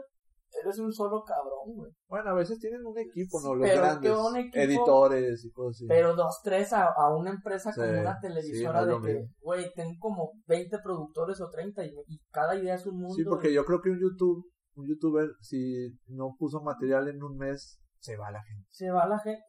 eres 0.63 0.79
un 0.79 0.91
solo 0.91 1.23
cabrón, 1.23 1.75
güey. 1.75 1.91
Bueno, 2.07 2.31
a 2.31 2.33
veces 2.33 2.59
tienen 2.59 2.85
un 2.85 2.97
equipo, 2.97 3.39
¿no? 3.41 3.55
Los 3.55 3.69
grandes 3.69 4.11
editores 4.53 5.45
y 5.45 5.51
cosas 5.51 5.77
así. 5.77 5.87
Pero 5.87 6.15
dos, 6.15 6.41
tres 6.43 6.73
a, 6.73 6.91
una 7.15 7.31
empresa 7.31 7.71
como 7.73 7.87
una 7.87 8.19
televisora 8.19 8.85
de 8.85 9.01
que, 9.01 9.27
güey, 9.41 9.71
tengo 9.75 9.93
como 9.99 10.31
20 10.47 10.79
productores 10.83 11.39
o 11.41 11.49
30 11.49 11.85
y, 11.85 11.89
y, 12.07 12.19
cada 12.31 12.55
idea 12.55 12.75
es 12.75 12.85
un 12.85 12.99
mundo. 12.99 13.15
Sí, 13.15 13.23
porque 13.23 13.53
yo 13.53 13.63
creo 13.65 13.81
que 13.81 13.89
un 13.89 13.99
YouTube, 13.99 14.43
un 14.75 14.87
youtuber, 14.87 15.29
si 15.41 15.99
no 16.07 16.35
puso 16.37 16.61
material 16.61 17.07
en 17.07 17.23
un 17.23 17.37
mes, 17.37 17.79
se 17.99 18.17
va 18.17 18.31
la 18.31 18.41
gente. 18.43 18.67
Se 18.71 18.89
va 18.91 19.07
la 19.07 19.19
gente, 19.19 19.43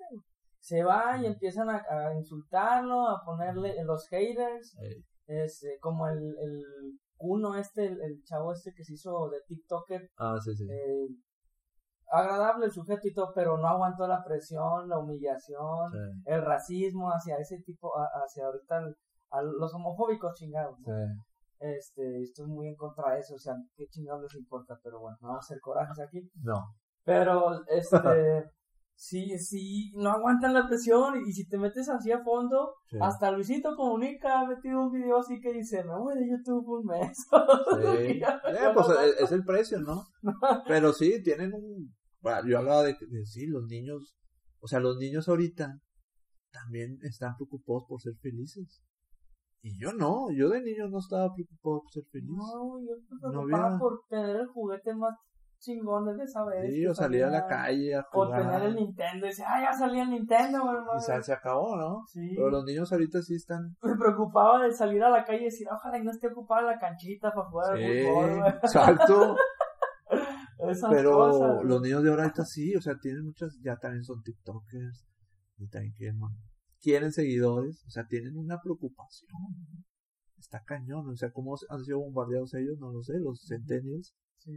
se 0.61 0.83
va 0.85 1.17
y 1.19 1.27
empiezan 1.27 1.69
a, 1.71 2.15
insultarlo, 2.17 3.09
a 3.09 3.25
ponerle 3.25 3.83
los 3.85 4.07
haters, 4.09 4.77
es, 4.79 5.05
este, 5.27 5.79
como 5.81 6.07
el, 6.09 6.19
el, 6.19 6.63
Kuno 7.17 7.55
este, 7.57 7.87
el, 7.87 8.01
el 8.01 8.23
chavo 8.25 8.53
este 8.53 8.73
que 8.75 8.85
se 8.85 8.95
hizo 8.95 9.29
de 9.31 9.39
TikToker, 9.47 10.09
Ah, 10.19 10.37
sí, 10.43 10.55
sí. 10.55 10.65
eh, 10.71 11.09
agradable 12.13 12.67
el 12.67 12.73
sujeto 12.73 13.07
y 13.07 13.13
todo, 13.13 13.33
pero 13.35 13.57
no 13.59 13.69
aguantó 13.69 14.07
la 14.07 14.23
presión, 14.25 14.89
la 14.89 14.99
humillación, 14.99 15.91
Sí, 15.93 15.99
el 16.27 16.43
racismo 16.43 17.09
hacia 17.11 17.37
ese 17.37 17.59
tipo, 17.63 17.97
a- 17.99 18.09
hacia 18.25 18.47
ahorita 18.47 18.79
el- 18.79 18.95
a 19.33 19.43
los 19.43 19.73
homofóbicos 19.75 20.35
chingados. 20.35 20.77
¿no? 20.81 20.87
sí. 20.95 21.21
Este, 21.63 22.23
estoy 22.23 22.47
muy 22.47 22.69
en 22.69 22.75
contra 22.77 23.13
de 23.15 23.21
eso, 23.21 23.35
o 23.35 23.39
sea, 23.39 23.55
qué 23.77 23.87
chingados 23.89 24.23
les 24.23 24.35
importa, 24.37 24.79
pero 24.83 24.99
bueno, 25.01 25.17
no 25.21 25.29
vamos 25.29 25.45
a 25.45 25.47
hacer 25.47 25.61
corajes 25.61 26.01
aquí. 26.01 26.27
No. 26.43 26.75
Pero, 27.05 27.61
este, 27.69 27.91
sí, 29.03 29.39
sí, 29.39 29.93
no 29.97 30.11
aguantan 30.11 30.53
la 30.53 30.69
presión 30.69 31.15
y 31.27 31.33
si 31.33 31.49
te 31.49 31.57
metes 31.59 31.89
así 31.89 32.13
a 32.13 32.23
fondo, 32.23 32.75
Sí. 32.91 32.99
hasta 33.01 33.31
Luisito 33.31 33.75
Comunica 33.75 34.41
ha 34.41 34.47
metido 34.47 34.83
un 34.83 34.93
video 34.93 35.19
así 35.19 35.41
que 35.41 35.53
dice, 35.55 35.83
me 35.85 35.97
voy 35.99 36.15
de 36.17 36.29
YouTube 36.31 36.69
un 36.69 36.85
mes. 36.87 37.17
Sí. 37.81 38.21
Eh, 38.21 38.71
pues 38.75 38.87
es, 38.91 39.21
es 39.25 39.33
el 39.33 39.45
precio, 39.45 39.81
¿no? 39.81 40.05
Pero 40.69 40.93
sí, 40.93 41.23
tienen 41.23 41.55
un... 41.55 41.95
bueno, 42.21 42.47
Yo 42.49 42.59
hablaba 42.59 42.83
de 42.83 42.93
de- 43.09 43.25
sí, 43.27 43.47
los 43.47 43.65
niños, 43.67 44.15
o 44.61 44.69
sea, 44.69 44.81
los 44.81 44.99
niños 44.99 45.29
ahorita 45.29 45.79
también 46.53 46.99
están 47.03 47.37
preocupados 47.37 47.85
por 47.89 48.01
ser 48.03 48.15
felices. 48.21 48.83
Y 49.63 49.79
yo 49.81 49.93
no, 49.93 50.29
yo 50.31 50.49
de 50.51 50.63
niño 50.63 50.89
no 50.89 50.99
estaba 50.99 51.33
preocupado 51.35 51.83
por 51.83 51.91
ser 51.93 52.05
feliz. 52.11 52.29
No, 52.31 52.81
yo 52.81 52.95
No 53.21 53.31
preocupaba 53.31 53.67
había- 53.67 53.79
por 53.79 54.01
tener 54.09 54.37
el 54.37 54.47
juguete 54.49 54.95
más 54.95 55.15
chingón 55.61 56.17
de 56.17 56.25
esa 56.25 56.45
vez. 56.45 56.73
Sí, 56.75 56.87
o 56.87 56.95
salir 56.95 57.23
a 57.25 57.31
la 57.31 57.47
calle 57.47 57.95
a 57.95 58.01
O 58.13 58.25
jugar. 58.25 58.43
tener 58.43 58.63
el 58.63 58.75
Nintendo 58.77 59.27
y 59.27 59.29
decir, 59.29 59.45
ah, 59.47 59.61
ya 59.63 59.73
salía 59.73 60.03
el 60.03 60.11
Nintendo, 60.11 60.63
güey, 60.63 60.75
Y 60.77 60.87
madre". 60.87 61.01
se, 61.01 61.23
se 61.23 61.33
acabó, 61.33 61.77
¿no? 61.77 62.03
Sí. 62.09 62.33
Pero 62.35 62.51
los 62.51 62.65
niños 62.65 62.91
ahorita 62.93 63.23
sí 63.23 63.35
están... 63.37 63.77
Me 63.83 63.95
preocupaba 63.97 64.63
de 64.65 64.73
salir 64.73 65.03
a 65.05 65.11
la 65.11 65.25
calle 65.25 65.43
y 65.43 65.45
decir, 65.45 65.67
ojalá 65.71 65.99
y 65.99 66.03
no 66.03 66.11
esté 66.11 66.29
ocupada 66.29 66.63
la 66.63 66.79
canchita 66.79 67.33
para 67.33 67.49
jugar 67.49 67.73
al 67.73 67.79
Sí, 67.79 68.03
fútbol, 68.05 68.39
güey. 68.41 68.49
exacto. 68.63 69.37
Esas 70.69 70.91
Pero 70.91 71.13
cosas, 71.15 71.65
los 71.65 71.81
niños 71.81 72.03
de 72.03 72.11
ahora 72.11 72.25
ahorita 72.25 72.45
sí, 72.45 72.75
o 72.77 72.81
sea, 72.83 72.95
tienen 73.01 73.25
muchas, 73.25 73.59
ya 73.63 73.77
también 73.77 74.05
son 74.05 74.23
TikTokers, 74.23 75.07
y 75.57 75.69
también 75.69 75.95
quieren, 75.95 76.19
quieren 76.81 77.13
seguidores, 77.13 77.83
o 77.87 77.91
sea, 77.91 78.07
tienen 78.07 78.37
una 78.37 78.61
preocupación. 78.61 79.31
Está 80.39 80.63
cañón, 80.65 81.09
o 81.09 81.17
sea, 81.17 81.31
cómo 81.33 81.55
han 81.71 81.85
sido 81.85 82.01
bombardeados 82.01 82.53
ellos, 82.55 82.79
no 82.79 82.93
lo 82.93 83.03
sé, 83.03 83.15
los 83.21 83.43
centennials. 83.49 84.15
Sí. 84.39 84.53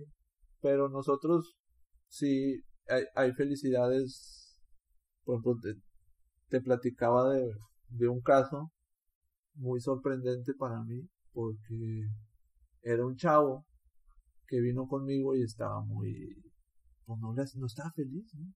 Pero 0.64 0.88
nosotros 0.88 1.58
sí, 2.08 2.64
hay, 2.88 3.04
hay 3.16 3.34
felicidades, 3.34 4.58
por 5.26 5.36
ejemplo, 5.36 5.60
te, 5.62 5.80
te 6.48 6.62
platicaba 6.62 7.34
de, 7.34 7.54
de 7.90 8.08
un 8.08 8.22
caso 8.22 8.72
muy 9.56 9.82
sorprendente 9.82 10.54
para 10.54 10.82
mí, 10.82 11.08
porque 11.34 12.08
era 12.82 13.06
un 13.06 13.18
chavo 13.18 13.66
que 14.48 14.62
vino 14.62 14.88
conmigo 14.88 15.36
y 15.36 15.44
estaba 15.44 15.82
muy, 15.82 16.34
pues 17.06 17.20
no, 17.20 17.34
no 17.34 17.66
estaba 17.66 17.92
feliz, 17.92 18.34
¿no? 18.34 18.54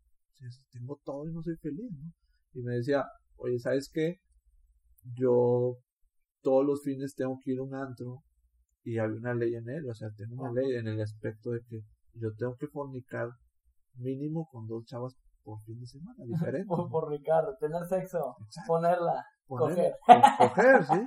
Tengo 0.72 1.02
todo 1.04 1.28
y 1.28 1.34
no 1.34 1.44
soy 1.44 1.58
feliz, 1.58 1.92
¿no? 1.92 2.14
Y 2.54 2.64
me 2.64 2.76
decía, 2.76 3.06
oye, 3.36 3.60
¿sabes 3.60 3.90
qué? 3.92 4.22
Yo 5.18 5.78
todos 6.42 6.66
los 6.66 6.84
fines 6.84 7.16
tengo 7.16 7.38
que 7.44 7.52
ir 7.52 7.60
a 7.60 7.64
un 7.64 7.76
antro 7.76 8.24
y 8.84 8.98
había 9.00 9.18
una 9.18 9.34
ley 9.34 9.56
en 9.56 9.68
él, 9.68 9.90
o 9.90 9.94
sea, 9.94 10.10
tengo 10.16 10.42
una 10.42 10.54
ley 10.54 10.76
en 10.76 10.88
el 10.88 11.02
aspecto 11.02 11.52
de 11.52 11.60
que 11.68 11.82
yo 12.22 12.30
tengo 12.38 12.56
que 12.60 12.68
fornicar 12.68 13.28
mínimo 13.96 14.48
con 14.52 14.68
dos 14.68 14.86
chavas 14.86 15.16
por 15.44 15.60
fin 15.64 15.80
de 15.80 15.86
semana, 15.88 16.18
diferente. 16.26 16.68
Por, 16.68 17.10
Ricardo, 17.10 17.56
tener 17.60 17.84
sexo, 17.86 18.36
Exacto. 18.46 18.68
ponerla, 18.68 19.26
Poner- 19.48 19.94
coger. 20.06 20.38
co- 20.38 20.48
coger, 20.50 20.84
sí. 20.86 21.04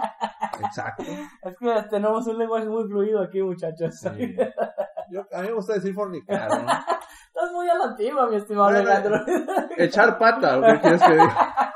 Exacto. 0.64 1.02
Es 1.42 1.56
que 1.58 1.88
tenemos 1.90 2.26
un 2.26 2.38
lenguaje 2.38 2.68
muy 2.68 2.84
fluido 2.88 3.20
aquí, 3.22 3.42
muchachos. 3.42 3.94
Sí. 3.98 4.36
Yo, 5.10 5.22
a 5.32 5.42
mí 5.42 5.48
me 5.48 5.54
gusta 5.54 5.74
decir 5.74 5.92
fornicar, 5.94 6.48
¿no? 6.50 6.66
Estás 7.26 7.52
muy 7.52 7.68
a 7.68 7.74
la 7.74 7.84
antigua, 7.84 8.28
mi 8.28 8.36
estimado 8.36 8.68
Alejandro. 8.68 9.16
Echar 9.76 10.18
pata, 10.18 10.58
¿o 10.58 10.62
qué 10.62 10.80
quieres 10.80 11.02
que 11.02 11.12
diga? 11.12 11.69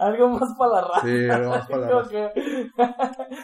Algo 0.00 0.28
más 0.30 0.54
para 0.58 0.72
la 0.72 0.80
raza. 0.88 1.00
Sí, 1.06 1.28
algo 1.30 1.50
más 1.50 1.66
para 1.68 1.80
la 1.82 1.88
Como 1.88 2.00
raza. 2.00 2.10
que- 2.10 2.70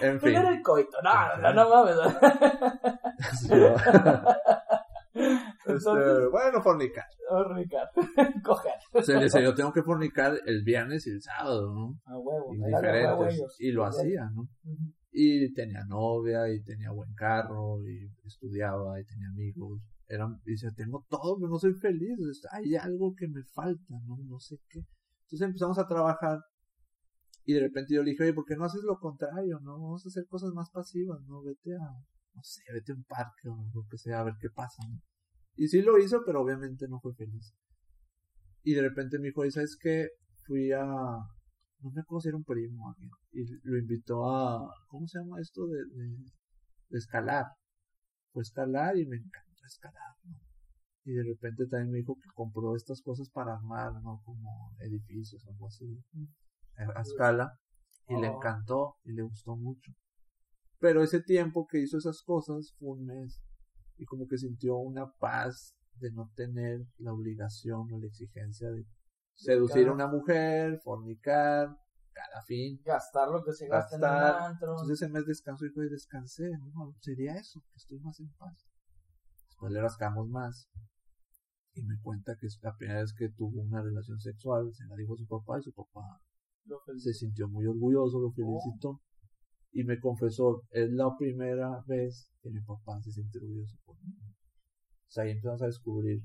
En 0.00 0.20
fin. 0.20 0.32
Tener 0.34 0.46
el 0.54 0.62
coito. 0.62 0.96
No, 1.02 1.36
no, 1.42 1.52
no 1.54 1.68
mames. 1.70 1.96
Sí, 3.40 3.48
va. 3.58 4.36
Entonces, 5.14 5.86
Este, 6.06 6.26
bueno, 6.28 6.62
fornicar. 6.62 7.04
Ricardo, 7.54 7.90
coger. 8.44 8.72
O 8.92 9.02
sea, 9.02 9.18
dice, 9.18 9.42
yo 9.42 9.54
tengo 9.54 9.72
que 9.72 9.82
fornicar 9.82 10.34
el 10.44 10.62
viernes 10.62 11.06
y 11.06 11.10
el 11.10 11.22
sábado, 11.22 11.72
¿no? 11.74 11.98
A 12.04 12.18
huevo. 12.18 12.54
Y 12.54 12.58
era 12.68 12.80
de 12.92 13.04
huevo 13.06 13.24
diferentes. 13.24 13.38
ellos. 13.38 13.56
Y 13.58 13.72
lo 13.72 13.84
hacía, 13.86 14.30
¿no? 14.34 14.48
Y 15.10 15.52
tenía 15.54 15.80
novia, 15.88 16.48
y 16.52 16.62
tenía 16.62 16.90
buen 16.90 17.12
carro, 17.14 17.80
y 17.82 18.10
estudiaba, 18.26 19.00
y 19.00 19.04
tenía 19.06 19.28
amigos. 19.28 19.80
Era, 20.08 20.28
y 20.44 20.50
dice, 20.52 20.68
tengo 20.76 21.04
todo, 21.08 21.36
pero 21.38 21.48
no 21.48 21.58
soy 21.58 21.72
feliz. 21.72 22.16
Hay 22.52 22.76
algo 22.76 23.14
que 23.16 23.26
me 23.26 23.42
falta, 23.42 23.94
¿no? 24.06 24.18
No 24.28 24.38
sé 24.38 24.56
qué. 24.68 24.80
Entonces 25.26 25.46
empezamos 25.46 25.78
a 25.78 25.86
trabajar. 25.86 26.38
Y 27.44 27.54
de 27.54 27.60
repente 27.60 27.94
yo 27.94 28.02
le 28.02 28.10
dije, 28.10 28.24
oye, 28.24 28.34
¿por 28.34 28.44
qué 28.44 28.56
no 28.56 28.64
haces 28.64 28.82
lo 28.82 28.98
contrario, 28.98 29.60
no? 29.60 29.72
Vamos 29.72 30.04
a 30.04 30.08
hacer 30.08 30.26
cosas 30.28 30.52
más 30.52 30.70
pasivas, 30.70 31.20
¿no? 31.26 31.42
Vete 31.42 31.74
a, 31.74 31.90
no 32.34 32.42
sé, 32.42 32.62
vete 32.72 32.92
a 32.92 32.94
un 32.96 33.04
parque 33.04 33.48
o 33.48 33.56
lo 33.74 33.86
que 33.88 33.98
sea, 33.98 34.20
a 34.20 34.24
ver 34.24 34.34
qué 34.40 34.48
pasa, 34.50 34.82
¿no? 34.88 35.00
Y 35.56 35.68
sí 35.68 35.82
lo 35.82 35.98
hizo, 35.98 36.22
pero 36.24 36.42
obviamente 36.42 36.86
no 36.88 37.00
fue 37.00 37.14
feliz. 37.14 37.54
Y 38.62 38.74
de 38.74 38.82
repente 38.82 39.18
me 39.18 39.28
dijo, 39.28 39.44
¿y 39.44 39.50
sabes 39.50 39.76
qué? 39.80 40.08
Fui 40.44 40.72
a, 40.72 40.84
no 40.84 41.90
me 41.92 42.00
acuerdo 42.00 42.20
si 42.20 42.28
era 42.28 42.36
un 42.36 42.44
primo 42.44 42.88
alguien, 42.88 43.10
y 43.32 43.44
lo 43.62 43.78
invitó 43.78 44.28
a, 44.28 44.68
¿cómo 44.88 45.06
se 45.06 45.18
llama 45.18 45.40
esto? 45.40 45.66
De, 45.66 45.78
de, 45.78 46.16
de 46.88 46.98
escalar. 46.98 47.46
Fue 48.32 48.42
escalar 48.42 48.96
y 48.98 49.06
me 49.06 49.16
encantó 49.16 49.64
escalar, 49.66 50.14
¿no? 50.24 50.45
Y 51.06 51.12
de 51.12 51.22
repente 51.22 51.66
también 51.68 51.92
me 51.92 51.98
dijo 51.98 52.16
que 52.16 52.28
compró 52.34 52.74
estas 52.74 53.00
cosas 53.00 53.30
para 53.30 53.54
armar, 53.54 53.92
¿no? 54.02 54.20
Como 54.24 54.72
edificios 54.80 55.46
o 55.46 55.50
algo 55.52 55.68
así, 55.68 56.02
a, 56.76 57.00
escala. 57.00 57.56
Y 58.08 58.16
le 58.20 58.28
Oh. 58.28 58.36
encantó 58.36 58.96
y 59.04 59.12
le 59.12 59.22
gustó 59.22 59.54
mucho. 59.56 59.92
Pero 60.80 61.02
ese 61.04 61.20
tiempo 61.22 61.66
que 61.66 61.78
hizo 61.78 61.96
esas 61.96 62.22
cosas 62.22 62.74
fue 62.78 62.90
un 62.90 63.06
mes. 63.06 63.40
Y 63.98 64.04
como 64.04 64.26
que 64.26 64.36
sintió 64.36 64.76
una 64.76 65.10
paz 65.18 65.74
de 65.94 66.10
no 66.10 66.28
tener 66.34 66.80
la 66.98 67.12
obligación 67.12 67.90
o 67.92 67.98
la 68.00 68.06
exigencia 68.08 68.68
de 68.70 68.84
seducir 69.34 69.86
a 69.88 69.92
una 69.92 70.08
mujer, 70.08 70.80
fornicar, 70.82 71.68
cada 72.12 72.42
fin. 72.42 72.80
Gastar 72.84 73.28
lo 73.28 73.44
que 73.44 73.52
se 73.52 73.68
gasta 73.68 73.96
en 73.96 74.04
antro. 74.04 74.72
Entonces 74.72 75.00
ese 75.02 75.08
mes 75.12 75.24
descanso 75.24 75.64
y 75.66 75.70
fue 75.70 75.88
descansé, 75.88 76.50
¿no? 76.74 76.94
Sería 77.00 77.36
eso, 77.36 77.60
que 77.60 77.76
estoy 77.76 78.00
más 78.00 78.18
en 78.20 78.30
paz. 78.38 78.66
Después 79.48 79.72
le 79.72 79.80
rascamos 79.80 80.28
más. 80.28 80.68
Y 81.76 81.82
me 81.82 82.00
cuenta 82.00 82.34
que 82.40 82.46
es 82.46 82.58
la 82.62 82.74
primera 82.74 83.00
vez 83.00 83.12
que 83.12 83.28
tuvo 83.28 83.60
una 83.60 83.82
relación 83.82 84.18
sexual, 84.18 84.72
se 84.72 84.86
la 84.86 84.96
dijo 84.96 85.12
a 85.12 85.18
su 85.18 85.26
papá 85.26 85.58
y 85.58 85.62
su 85.62 85.72
papá 85.72 86.20
se 86.96 87.12
sintió 87.12 87.48
muy 87.48 87.66
orgulloso, 87.66 88.18
lo 88.18 88.32
felicitó. 88.32 89.00
Y 89.72 89.84
me 89.84 90.00
confesó, 90.00 90.62
es 90.70 90.90
la 90.90 91.14
primera 91.18 91.84
vez 91.86 92.30
que 92.40 92.50
mi 92.50 92.62
papá 92.62 92.98
se 93.02 93.12
siente 93.12 93.38
orgulloso 93.38 93.76
por 93.84 93.96
mí. 94.02 94.10
O 94.10 95.10
sea, 95.10 95.24
ahí 95.24 95.32
empezamos 95.32 95.62
a 95.62 95.66
descubrir, 95.66 96.22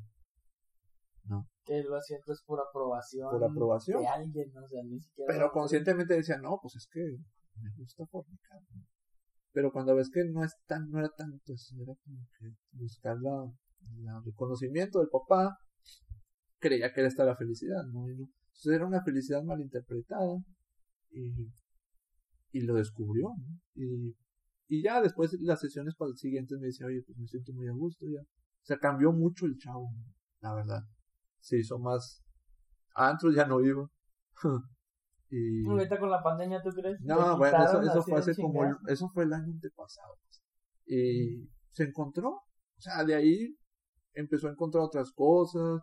¿no? 1.25 1.49
Que 1.65 1.83
lo 1.83 1.99
siento 1.99 2.31
es 2.31 2.41
por 2.45 2.59
aprobación. 2.61 3.29
Por 3.29 3.43
aprobación. 3.43 4.01
De 4.01 4.07
alguien, 4.07 4.53
¿no? 4.53 4.63
o 4.63 4.67
sea, 4.69 4.81
ni 4.83 4.99
siquiera. 4.99 5.33
Pero 5.33 5.51
conscientemente 5.51 6.13
decía, 6.13 6.37
no, 6.37 6.59
pues 6.61 6.77
es 6.77 6.87
que 6.87 7.01
me 7.61 7.69
gusta 7.77 8.05
fornicar. 8.07 8.61
¿no? 8.73 8.85
Pero 9.51 9.71
cuando 9.73 9.95
ves 9.95 10.09
que 10.09 10.23
no 10.23 10.45
es 10.45 10.55
tan, 10.65 10.89
no 10.89 10.99
era 10.99 11.09
tanto 11.09 11.53
eso, 11.53 11.75
era 11.75 11.93
como 12.05 12.25
que 12.39 12.55
buscar 12.71 13.17
la, 13.19 13.51
la 14.03 14.21
reconocimiento 14.25 14.99
del 14.99 15.09
papá, 15.09 15.57
creía 16.59 16.93
que 16.93 17.01
era 17.01 17.09
esta 17.09 17.25
la 17.25 17.35
felicidad, 17.35 17.83
¿no? 17.91 18.07
Entonces 18.07 18.73
era 18.73 18.85
una 18.85 19.01
felicidad 19.03 19.43
malinterpretada 19.43 20.37
y, 21.11 21.47
y 22.51 22.61
lo 22.61 22.75
descubrió, 22.75 23.29
¿no? 23.37 23.59
Y, 23.75 24.15
y 24.67 24.83
ya 24.83 25.01
después 25.01 25.33
las 25.41 25.59
sesiones 25.59 25.95
para 25.95 26.13
siguientes 26.13 26.59
me 26.59 26.67
decía, 26.67 26.87
oye, 26.87 27.01
pues 27.05 27.17
me 27.17 27.27
siento 27.27 27.51
muy 27.53 27.67
a 27.67 27.73
gusto 27.73 28.05
ya. 28.07 28.21
O 28.21 28.63
sea, 28.65 28.77
cambió 28.77 29.11
mucho 29.11 29.45
el 29.45 29.57
chavo, 29.57 29.89
¿no? 29.93 30.05
la 30.41 30.55
verdad. 30.55 30.81
Se 31.39 31.57
hizo 31.57 31.79
más... 31.79 32.23
A 32.95 33.09
antros 33.09 33.35
ya 33.35 33.45
no 33.45 33.59
iba. 33.61 33.89
y... 35.29 35.67
Ahorita 35.67 35.99
con 35.99 36.09
la 36.09 36.21
pandemia, 36.21 36.61
¿tú 36.61 36.69
crees? 36.69 36.99
No, 37.01 37.37
bueno, 37.37 37.57
eso, 37.81 38.03
fue 38.03 38.19
hace 38.19 38.35
como, 38.35 38.63
el- 38.65 38.75
eso 38.87 39.09
fue 39.09 39.23
el 39.23 39.33
año 39.33 39.51
antepasado. 39.51 40.17
pues. 40.23 40.43
Y 40.85 41.49
se 41.69 41.83
encontró, 41.85 42.29
o 42.29 42.81
sea, 42.81 43.03
de 43.03 43.15
ahí 43.15 43.55
empezó 44.13 44.47
a 44.47 44.51
encontrar 44.51 44.83
otras 44.83 45.11
cosas, 45.11 45.81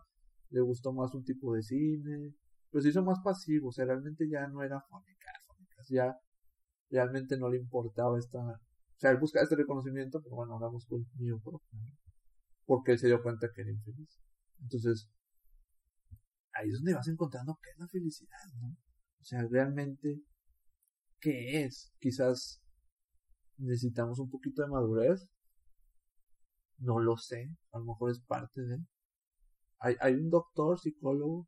le 0.49 0.61
gustó 0.61 0.93
más 0.93 1.13
un 1.13 1.23
tipo 1.23 1.53
de 1.53 1.63
cine, 1.63 2.33
pero 2.71 2.81
se 2.81 2.89
hizo 2.89 3.03
más 3.03 3.19
pasivo, 3.23 3.69
o 3.69 3.71
sea, 3.71 3.85
realmente 3.85 4.27
ya 4.29 4.47
no 4.47 4.63
era 4.63 4.81
fornicar, 4.89 5.35
fornicar, 5.45 5.85
ya 5.89 6.17
realmente 6.89 7.37
no 7.37 7.49
le 7.49 7.57
importaba 7.57 8.17
esta, 8.17 8.39
o 8.39 8.99
sea, 8.99 9.11
él 9.11 9.17
buscaba 9.17 9.43
este 9.43 9.55
reconocimiento, 9.55 10.21
pero 10.21 10.35
bueno, 10.35 10.53
ahora 10.53 10.67
buscó 10.67 10.97
el 10.97 11.05
mío 11.17 11.39
propio, 11.43 11.79
porque 12.65 12.93
él 12.93 12.99
se 12.99 13.07
dio 13.07 13.21
cuenta 13.21 13.47
que 13.53 13.61
era 13.61 13.71
infeliz. 13.71 14.19
Entonces, 14.61 15.09
ahí 16.53 16.69
es 16.69 16.75
donde 16.75 16.93
vas 16.93 17.07
encontrando 17.07 17.57
qué 17.61 17.69
es 17.71 17.77
la 17.79 17.87
felicidad, 17.87 18.45
¿no? 18.59 18.69
O 18.69 19.23
sea, 19.23 19.45
realmente, 19.49 20.21
¿qué 21.19 21.63
es? 21.63 21.93
Quizás 21.99 22.61
necesitamos 23.57 24.19
un 24.19 24.29
poquito 24.29 24.61
de 24.61 24.69
madurez. 24.69 25.27
No 26.79 26.99
lo 26.99 27.17
sé, 27.17 27.49
a 27.71 27.79
lo 27.79 27.85
mejor 27.85 28.11
es 28.11 28.19
parte 28.21 28.61
de. 28.61 28.79
Hay, 29.79 29.95
hay 29.99 30.15
un 30.15 30.29
doctor, 30.29 30.79
psicólogo, 30.79 31.47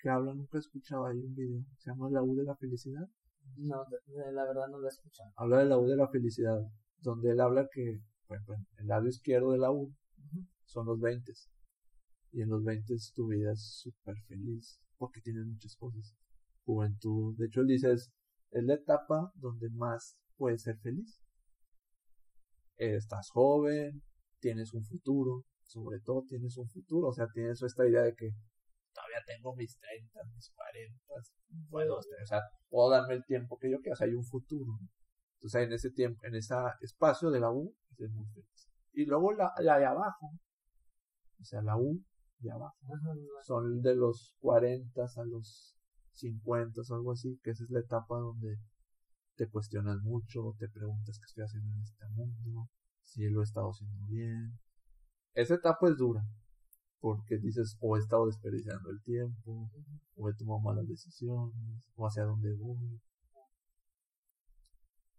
que 0.00 0.08
habla, 0.08 0.34
nunca 0.34 0.58
he 0.58 0.60
escuchado 0.60 1.06
ahí 1.06 1.18
un 1.18 1.34
video, 1.34 1.64
se 1.78 1.90
llama 1.90 2.10
La 2.10 2.22
U 2.22 2.34
de 2.34 2.44
la 2.44 2.56
Felicidad. 2.56 3.08
No, 3.56 3.84
la 4.32 4.44
verdad 4.44 4.68
no 4.70 4.78
lo 4.78 4.86
he 4.86 4.90
escuchado. 4.90 5.32
Habla 5.36 5.58
de 5.58 5.64
la 5.66 5.78
U 5.78 5.86
de 5.86 5.96
la 5.96 6.08
Felicidad, 6.08 6.60
donde 6.98 7.30
él 7.30 7.40
habla 7.40 7.68
que, 7.72 8.00
el 8.78 8.86
lado 8.86 9.06
izquierdo 9.06 9.52
de 9.52 9.58
la 9.58 9.70
U 9.70 9.94
son 10.64 10.86
los 10.86 11.00
20. 11.00 11.32
Y 12.32 12.42
en 12.42 12.48
los 12.48 12.64
20 12.64 12.94
tu 13.14 13.28
vida 13.28 13.52
es 13.52 13.64
súper 13.80 14.16
feliz, 14.26 14.80
porque 14.96 15.20
tienes 15.20 15.46
muchas 15.46 15.76
cosas. 15.76 16.14
Juventud, 16.64 17.36
de 17.36 17.46
hecho 17.46 17.60
él 17.60 17.68
dice, 17.68 17.92
es, 17.92 18.12
es 18.50 18.64
la 18.64 18.74
etapa 18.74 19.32
donde 19.36 19.68
más 19.70 20.16
puedes 20.36 20.62
ser 20.62 20.78
feliz 20.78 21.20
estás 22.76 23.30
joven, 23.30 24.02
tienes 24.44 24.74
un 24.74 24.84
futuro, 24.84 25.46
sobre 25.62 26.00
todo 26.00 26.22
tienes 26.28 26.58
un 26.58 26.68
futuro, 26.68 27.08
o 27.08 27.12
sea, 27.14 27.26
tienes 27.32 27.62
esta 27.62 27.88
idea 27.88 28.02
de 28.02 28.14
que 28.14 28.28
todavía 28.92 29.22
tengo 29.26 29.56
mis 29.56 29.78
30, 29.78 30.20
mis 30.34 30.50
40, 30.50 31.02
puedo, 31.70 31.96
o 31.96 32.26
sea, 32.26 32.42
puedo 32.68 32.90
darme 32.90 33.14
el 33.14 33.24
tiempo 33.24 33.56
que 33.56 33.70
yo 33.70 33.78
quiera, 33.80 33.94
o 33.94 33.96
sea, 33.96 34.06
hay 34.06 34.12
un 34.12 34.26
futuro. 34.26 34.78
Entonces, 35.36 35.62
en 35.62 35.72
ese 35.72 35.90
tiempo, 35.92 36.20
en 36.26 36.34
ese 36.34 36.54
espacio 36.82 37.30
de 37.30 37.40
la 37.40 37.50
U, 37.50 37.74
es 37.96 38.12
muy 38.12 38.26
feliz. 38.34 38.68
Y 38.92 39.06
luego 39.06 39.32
la, 39.32 39.50
la 39.60 39.78
de 39.78 39.86
abajo, 39.86 40.26
o 41.40 41.44
sea, 41.44 41.62
la 41.62 41.78
U 41.78 41.98
de 42.38 42.50
abajo, 42.50 42.76
son 43.46 43.80
de 43.80 43.96
los 43.96 44.36
40 44.40 45.02
a 45.02 45.24
los 45.24 45.74
50 46.12 46.82
o 46.82 46.94
algo 46.94 47.12
así, 47.12 47.40
que 47.42 47.52
esa 47.52 47.64
es 47.64 47.70
la 47.70 47.80
etapa 47.80 48.18
donde 48.18 48.58
te 49.36 49.48
cuestionas 49.48 50.02
mucho, 50.02 50.54
te 50.58 50.68
preguntas 50.68 51.18
qué 51.18 51.24
estoy 51.24 51.44
haciendo 51.44 51.72
en 51.72 51.80
este 51.80 52.06
mundo, 52.10 52.68
si 53.04 53.28
lo 53.28 53.40
he 53.40 53.44
estado 53.44 53.70
haciendo 53.70 54.06
bien. 54.06 54.58
Esa 55.34 55.54
etapa 55.54 55.88
es 55.88 55.96
dura, 55.96 56.22
porque 57.00 57.38
dices, 57.38 57.76
o 57.80 57.96
he 57.96 58.00
estado 58.00 58.26
desperdiciando 58.26 58.90
el 58.90 59.02
tiempo, 59.02 59.70
o 60.16 60.28
he 60.28 60.34
tomado 60.34 60.60
malas 60.60 60.88
decisiones, 60.88 61.90
o 61.94 62.06
hacia 62.06 62.24
dónde 62.24 62.52
voy. 62.54 63.00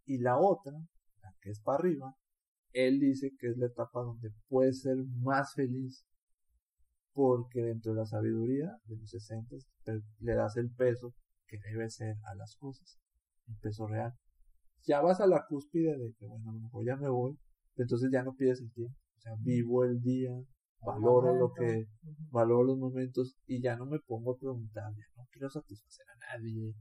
Y 0.05 0.19
la 0.19 0.37
otra, 0.37 0.73
la 1.21 1.35
que 1.41 1.51
es 1.51 1.59
para 1.59 1.79
arriba, 1.79 2.15
él 2.73 2.99
dice 2.99 3.31
que 3.39 3.47
es 3.47 3.57
la 3.57 3.67
etapa 3.67 4.01
donde 4.01 4.31
puedes 4.49 4.81
ser 4.81 4.97
más 5.21 5.53
feliz, 5.53 6.05
porque 7.13 7.61
dentro 7.61 7.93
de 7.93 7.99
la 7.99 8.05
sabiduría 8.05 8.77
de 8.85 8.97
los 8.97 9.09
60 9.09 9.55
le 10.19 10.35
das 10.35 10.57
el 10.57 10.69
peso 10.69 11.13
que 11.47 11.57
debe 11.59 11.89
ser 11.89 12.17
a 12.25 12.35
las 12.35 12.57
cosas 12.57 12.99
el 13.47 13.55
peso 13.57 13.87
real. 13.87 14.13
Ya 14.83 15.01
vas 15.01 15.19
a 15.19 15.27
la 15.27 15.45
cúspide 15.47 15.97
de 15.97 16.13
que, 16.13 16.25
bueno, 16.25 16.49
a 16.49 16.53
lo 16.53 16.59
mejor 16.59 16.85
ya 16.85 16.95
me 16.95 17.09
voy, 17.09 17.37
entonces 17.75 18.09
ya 18.11 18.23
no 18.23 18.35
pides 18.35 18.61
el 18.61 18.71
tiempo. 18.71 18.97
O 19.17 19.21
sea, 19.21 19.33
vivo 19.39 19.83
el 19.83 20.01
día, 20.01 20.31
valoro 20.81 21.35
lo 21.35 21.51
que, 21.53 21.87
valoro 22.29 22.63
los 22.63 22.77
momentos 22.77 23.35
y 23.47 23.61
ya 23.61 23.75
no 23.75 23.85
me 23.85 23.99
pongo 23.99 24.33
a 24.33 24.37
preguntar, 24.37 24.93
ya 24.95 25.05
no 25.17 25.27
quiero 25.31 25.49
satisfacer 25.49 26.05
a 26.09 26.37
nadie, 26.37 26.73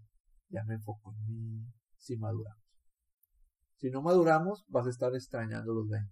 ya 0.49 0.65
me 0.65 0.75
enfoco 0.75 1.13
en 1.13 1.27
mí, 1.27 1.67
si 1.97 2.17
maduramos. 2.17 2.63
Si 3.77 3.91
no 3.91 4.03
maduramos, 4.03 4.65
vas 4.69 4.87
a 4.87 4.91
estar 4.91 5.15
extrañando 5.15 5.73
los 5.73 5.89
20 5.89 6.11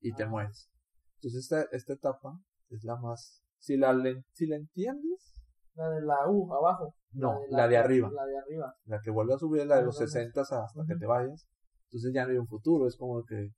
y 0.00 0.12
te 0.14 0.26
mueres. 0.26 0.70
Entonces 1.16 1.42
esta, 1.42 1.62
esta 1.72 1.92
etapa 1.94 2.40
es 2.70 2.84
la 2.84 2.96
más, 2.96 3.42
si 3.58 3.76
la, 3.76 3.94
si 4.32 4.46
la 4.46 4.56
entiendes, 4.56 5.40
la 5.74 5.90
de 5.90 6.02
la 6.02 6.28
U, 6.28 6.52
abajo. 6.52 6.94
No, 7.12 7.40
la 7.48 7.68
de, 7.68 7.76
arriba. 7.76 8.10
La 8.12 8.24
de 8.24 8.38
arriba. 8.38 8.74
La 8.84 9.00
que 9.00 9.10
vuelve 9.10 9.34
a 9.34 9.38
subir, 9.38 9.66
la 9.66 9.76
de 9.76 9.84
los 9.84 9.96
60 9.96 10.40
hasta 10.40 10.66
que 10.86 10.96
te 10.96 11.06
vayas. 11.06 11.46
Entonces 11.86 12.12
ya 12.14 12.24
no 12.24 12.30
hay 12.30 12.38
un 12.38 12.46
futuro, 12.46 12.86
es 12.86 12.96
como 12.96 13.24
que, 13.24 13.50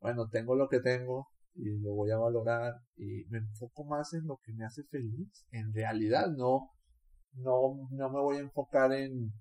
bueno, 0.00 0.28
tengo 0.28 0.54
lo 0.54 0.68
que 0.68 0.80
tengo 0.80 1.28
y 1.54 1.80
lo 1.80 1.94
voy 1.94 2.10
a 2.10 2.18
valorar 2.18 2.74
y 2.96 3.24
me 3.30 3.38
enfoco 3.38 3.84
más 3.84 4.14
en 4.14 4.26
lo 4.26 4.38
que 4.44 4.52
me 4.52 4.64
hace 4.64 4.84
feliz. 4.84 5.46
En 5.50 5.72
realidad, 5.72 6.30
no, 6.30 6.70
no, 7.32 7.88
no 7.90 8.10
me 8.10 8.20
voy 8.20 8.36
a 8.36 8.40
enfocar 8.40 8.92
en, 8.92 9.32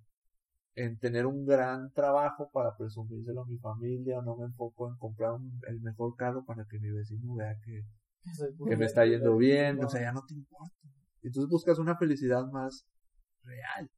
en 0.76 0.98
tener 1.00 1.26
un 1.26 1.46
gran 1.46 1.92
trabajo 1.94 2.50
para 2.52 2.76
presumírselo 2.76 3.42
a 3.42 3.48
mi 3.48 3.58
familia, 3.58 4.22
no 4.22 4.36
me 4.38 4.46
enfoco 4.46 4.90
en 4.90 4.98
comprar 4.98 5.38
el 5.68 5.82
mejor 5.82 6.16
carro 6.16 6.46
para 6.46 6.66
que 6.66 6.80
mi 6.80 6.92
vecino 6.92 7.36
vea 7.36 7.56
que, 7.64 7.84
que 8.68 8.78
me 8.78 8.86
está 8.86 9.06
yendo 9.06 9.38
bien, 9.38 9.84
o 9.84 9.90
sea, 9.90 10.02
ya 10.02 10.12
no 10.12 10.24
te 10.26 10.34
importa. 10.34 10.76
Entonces 11.22 11.50
buscas 11.50 11.80
una 11.80 11.98
felicidad 11.98 12.46
más 12.48 12.86
real. 13.44 13.90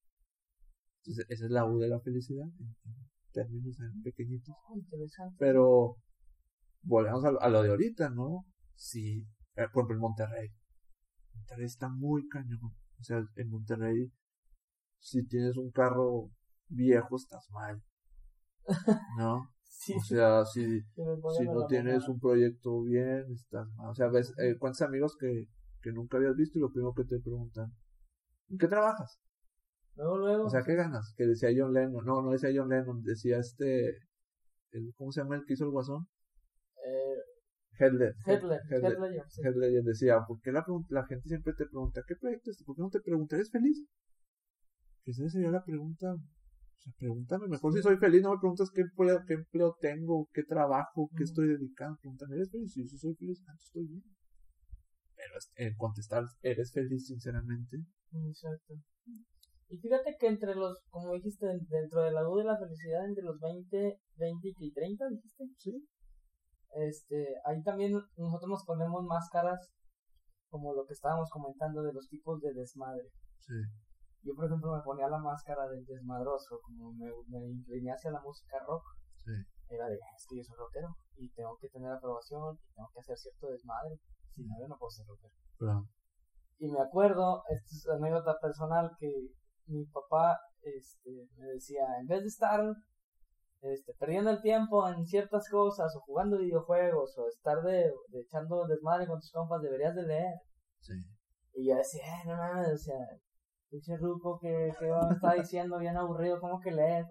Entonces 0.99 1.25
esa 1.29 1.45
es 1.45 1.51
la 1.51 1.65
U 1.65 1.79
de 1.79 1.87
la 1.87 1.99
felicidad 1.99 2.47
en, 2.59 2.75
términos 3.31 3.77
pequeñitos. 4.03 4.55
Pero 5.37 5.97
volvemos 6.81 7.23
a, 7.25 7.49
lo 7.49 7.63
de 7.63 7.69
ahorita, 7.69 8.09
¿no? 8.09 8.45
Si, 8.75 9.19
eh, 9.55 9.67
por 9.73 9.83
ejemplo, 9.83 9.95
en 9.95 10.01
Monterrey. 10.01 10.49
Monterrey 11.33 11.65
está 11.65 11.89
muy 11.89 12.27
cañón. 12.27 12.59
O 12.99 13.03
sea, 13.03 13.23
en 13.35 13.49
Monterrey, 13.49 14.11
si 14.99 15.25
tienes 15.27 15.57
un 15.57 15.71
carro 15.71 16.31
viejo, 16.67 17.15
estás 17.15 17.49
mal. 17.51 17.81
¿No? 19.17 19.51
O 19.95 20.03
sea, 20.03 20.43
si, 20.43 20.81
si 20.81 21.45
no 21.45 21.65
tienes 21.67 22.05
un 22.09 22.19
proyecto 22.19 22.81
bien, 22.81 23.31
estás 23.31 23.65
mal. 23.75 23.91
O 23.91 23.95
sea, 23.95 24.09
ves, 24.09 24.33
eh, 24.37 24.57
¿cuántos 24.59 24.81
amigos 24.81 25.15
que 25.17 25.47
que 25.81 25.91
nunca 25.91 26.17
habías 26.17 26.35
visto 26.35 26.57
y 26.57 26.61
lo 26.61 26.71
primero 26.71 26.93
que 26.93 27.03
te 27.03 27.19
preguntan, 27.19 27.73
¿en 28.49 28.57
qué 28.57 28.67
trabajas? 28.67 29.19
Luego, 29.95 30.17
luego. 30.17 30.45
O 30.45 30.49
sea, 30.49 30.63
¿qué 30.63 30.75
ganas? 30.75 31.13
Que 31.17 31.25
decía 31.25 31.49
John 31.55 31.73
Lennon. 31.73 32.05
No, 32.05 32.21
no 32.21 32.31
decía 32.31 32.51
John 32.53 32.69
Lennon, 32.69 33.03
decía 33.03 33.37
este, 33.37 33.97
el, 34.71 34.93
¿cómo 34.95 35.11
se 35.11 35.21
llama 35.21 35.35
el 35.35 35.45
que 35.45 35.53
hizo 35.53 35.65
el 35.65 35.71
guasón? 35.71 36.07
Eh, 37.79 37.85
Headler. 37.85 38.15
Headler. 38.25 38.61
Headler, 38.69 39.23
Headler 39.43 39.83
decía, 39.83 40.19
¿por 40.27 40.39
qué 40.41 40.51
la, 40.51 40.65
la 40.89 41.05
gente 41.05 41.27
siempre 41.27 41.53
te 41.53 41.65
pregunta, 41.65 42.03
¿qué 42.07 42.15
proyecto 42.15 42.51
es? 42.51 42.63
¿Por 42.63 42.75
qué 42.75 42.81
no 42.81 42.89
te 42.89 43.01
preguntas, 43.01 43.37
¿eres 43.37 43.51
feliz? 43.51 43.85
Que 45.03 45.11
esa 45.11 45.29
sería 45.29 45.51
la 45.51 45.63
pregunta. 45.63 46.13
O 46.13 46.81
sea, 46.81 46.93
pregúntame, 46.97 47.47
mejor 47.47 47.73
si 47.73 47.81
soy 47.81 47.97
feliz, 47.97 48.21
no 48.21 48.31
me 48.31 48.39
preguntas 48.39 48.69
qué 48.73 48.81
empleo, 48.81 49.23
qué 49.25 49.33
empleo 49.33 49.75
tengo, 49.81 50.29
qué 50.33 50.43
trabajo, 50.43 51.09
qué 51.17 51.23
estoy 51.23 51.47
dedicando. 51.47 51.97
Pregúntame, 52.01 52.35
¿eres 52.35 52.51
feliz? 52.51 52.71
Si 52.73 52.87
yo 52.87 52.97
soy 52.97 53.15
feliz, 53.15 53.43
estoy 53.57 53.87
bien 53.87 54.03
pero 55.19 55.75
contestar, 55.77 56.23
¿eres 56.41 56.71
feliz 56.71 57.07
sinceramente? 57.07 57.77
Exacto. 58.27 58.75
Y 59.69 59.77
fíjate 59.77 60.15
que 60.19 60.27
entre 60.27 60.55
los, 60.55 60.79
como 60.89 61.13
dijiste, 61.13 61.45
dentro 61.69 62.03
de 62.03 62.11
la 62.11 62.21
duda 62.21 62.43
de 62.43 62.49
la 62.49 62.57
felicidad, 62.57 63.05
entre 63.05 63.23
los 63.23 63.39
20, 63.39 63.99
20 64.15 64.53
y 64.57 64.71
30, 64.71 65.09
dijiste. 65.09 65.43
Sí. 65.57 65.87
Este, 66.75 67.35
ahí 67.45 67.61
también 67.63 67.93
nosotros 67.93 68.49
nos 68.49 68.65
ponemos 68.65 69.03
máscaras, 69.03 69.71
como 70.49 70.73
lo 70.73 70.85
que 70.85 70.93
estábamos 70.93 71.29
comentando 71.29 71.83
de 71.83 71.93
los 71.93 72.07
tipos 72.09 72.41
de 72.41 72.53
desmadre. 72.53 73.09
Sí. 73.39 73.53
Yo, 74.23 74.35
por 74.35 74.45
ejemplo, 74.45 74.75
me 74.75 74.83
ponía 74.83 75.07
la 75.07 75.19
máscara 75.19 75.67
del 75.67 75.85
desmadroso, 75.85 76.59
como 76.61 76.91
me, 76.93 77.09
me 77.27 77.47
incliné 77.47 77.91
hacia 77.91 78.11
la 78.11 78.21
música 78.21 78.57
rock. 78.67 78.83
Sí. 79.15 79.31
Era 79.69 79.87
de, 79.87 79.95
es 79.95 80.25
que 80.27 80.37
yo 80.37 80.43
soy 80.43 80.57
rockero 80.57 80.97
y 81.15 81.29
tengo 81.31 81.55
que 81.61 81.69
tener 81.69 81.91
aprobación 81.91 82.55
y 82.55 82.73
tengo 82.73 82.89
que 82.91 82.99
hacer 82.99 83.15
cierto 83.17 83.47
desmadre 83.47 83.99
si 84.33 84.43
no, 84.45 84.55
yo 84.59 84.67
no 84.67 84.77
puedo 84.77 84.89
ser 84.89 85.05
rockero. 85.05 85.87
Y 86.57 86.67
me 86.71 86.81
acuerdo, 86.81 87.43
esta 87.49 87.67
es 87.67 87.87
anécdota 87.87 88.37
personal, 88.41 88.91
que 88.97 89.07
mi 89.67 89.85
papá 89.85 90.39
este, 90.61 91.29
me 91.37 91.47
decía, 91.47 91.83
en 92.01 92.07
vez 92.07 92.21
de 92.21 92.27
estar 92.27 92.61
este, 93.61 93.93
perdiendo 93.99 94.29
el 94.29 94.41
tiempo 94.41 94.87
en 94.87 95.05
ciertas 95.05 95.49
cosas, 95.49 95.95
o 95.95 96.01
jugando 96.01 96.37
videojuegos, 96.37 97.17
o 97.17 97.27
estar 97.27 97.61
de, 97.63 97.91
echando 98.13 98.65
desmadre 98.67 99.07
con 99.07 99.19
tus 99.19 99.31
compas, 99.31 99.61
deberías 99.61 99.95
de 99.95 100.03
leer. 100.03 100.35
Sí. 100.79 100.93
Y 101.55 101.69
yo 101.69 101.75
decía, 101.75 102.03
eh, 102.03 102.27
no 102.27 102.37
mames, 102.37 102.73
o 102.73 102.77
sea, 102.77 103.07
pinche 103.69 103.97
ruco 103.97 104.39
que, 104.39 104.71
que 104.79 104.85
me 104.85 105.13
está 105.13 105.33
diciendo 105.33 105.77
bien 105.77 105.97
aburrido, 105.97 106.39
¿cómo 106.39 106.59
que 106.59 106.71
lees? 106.71 107.05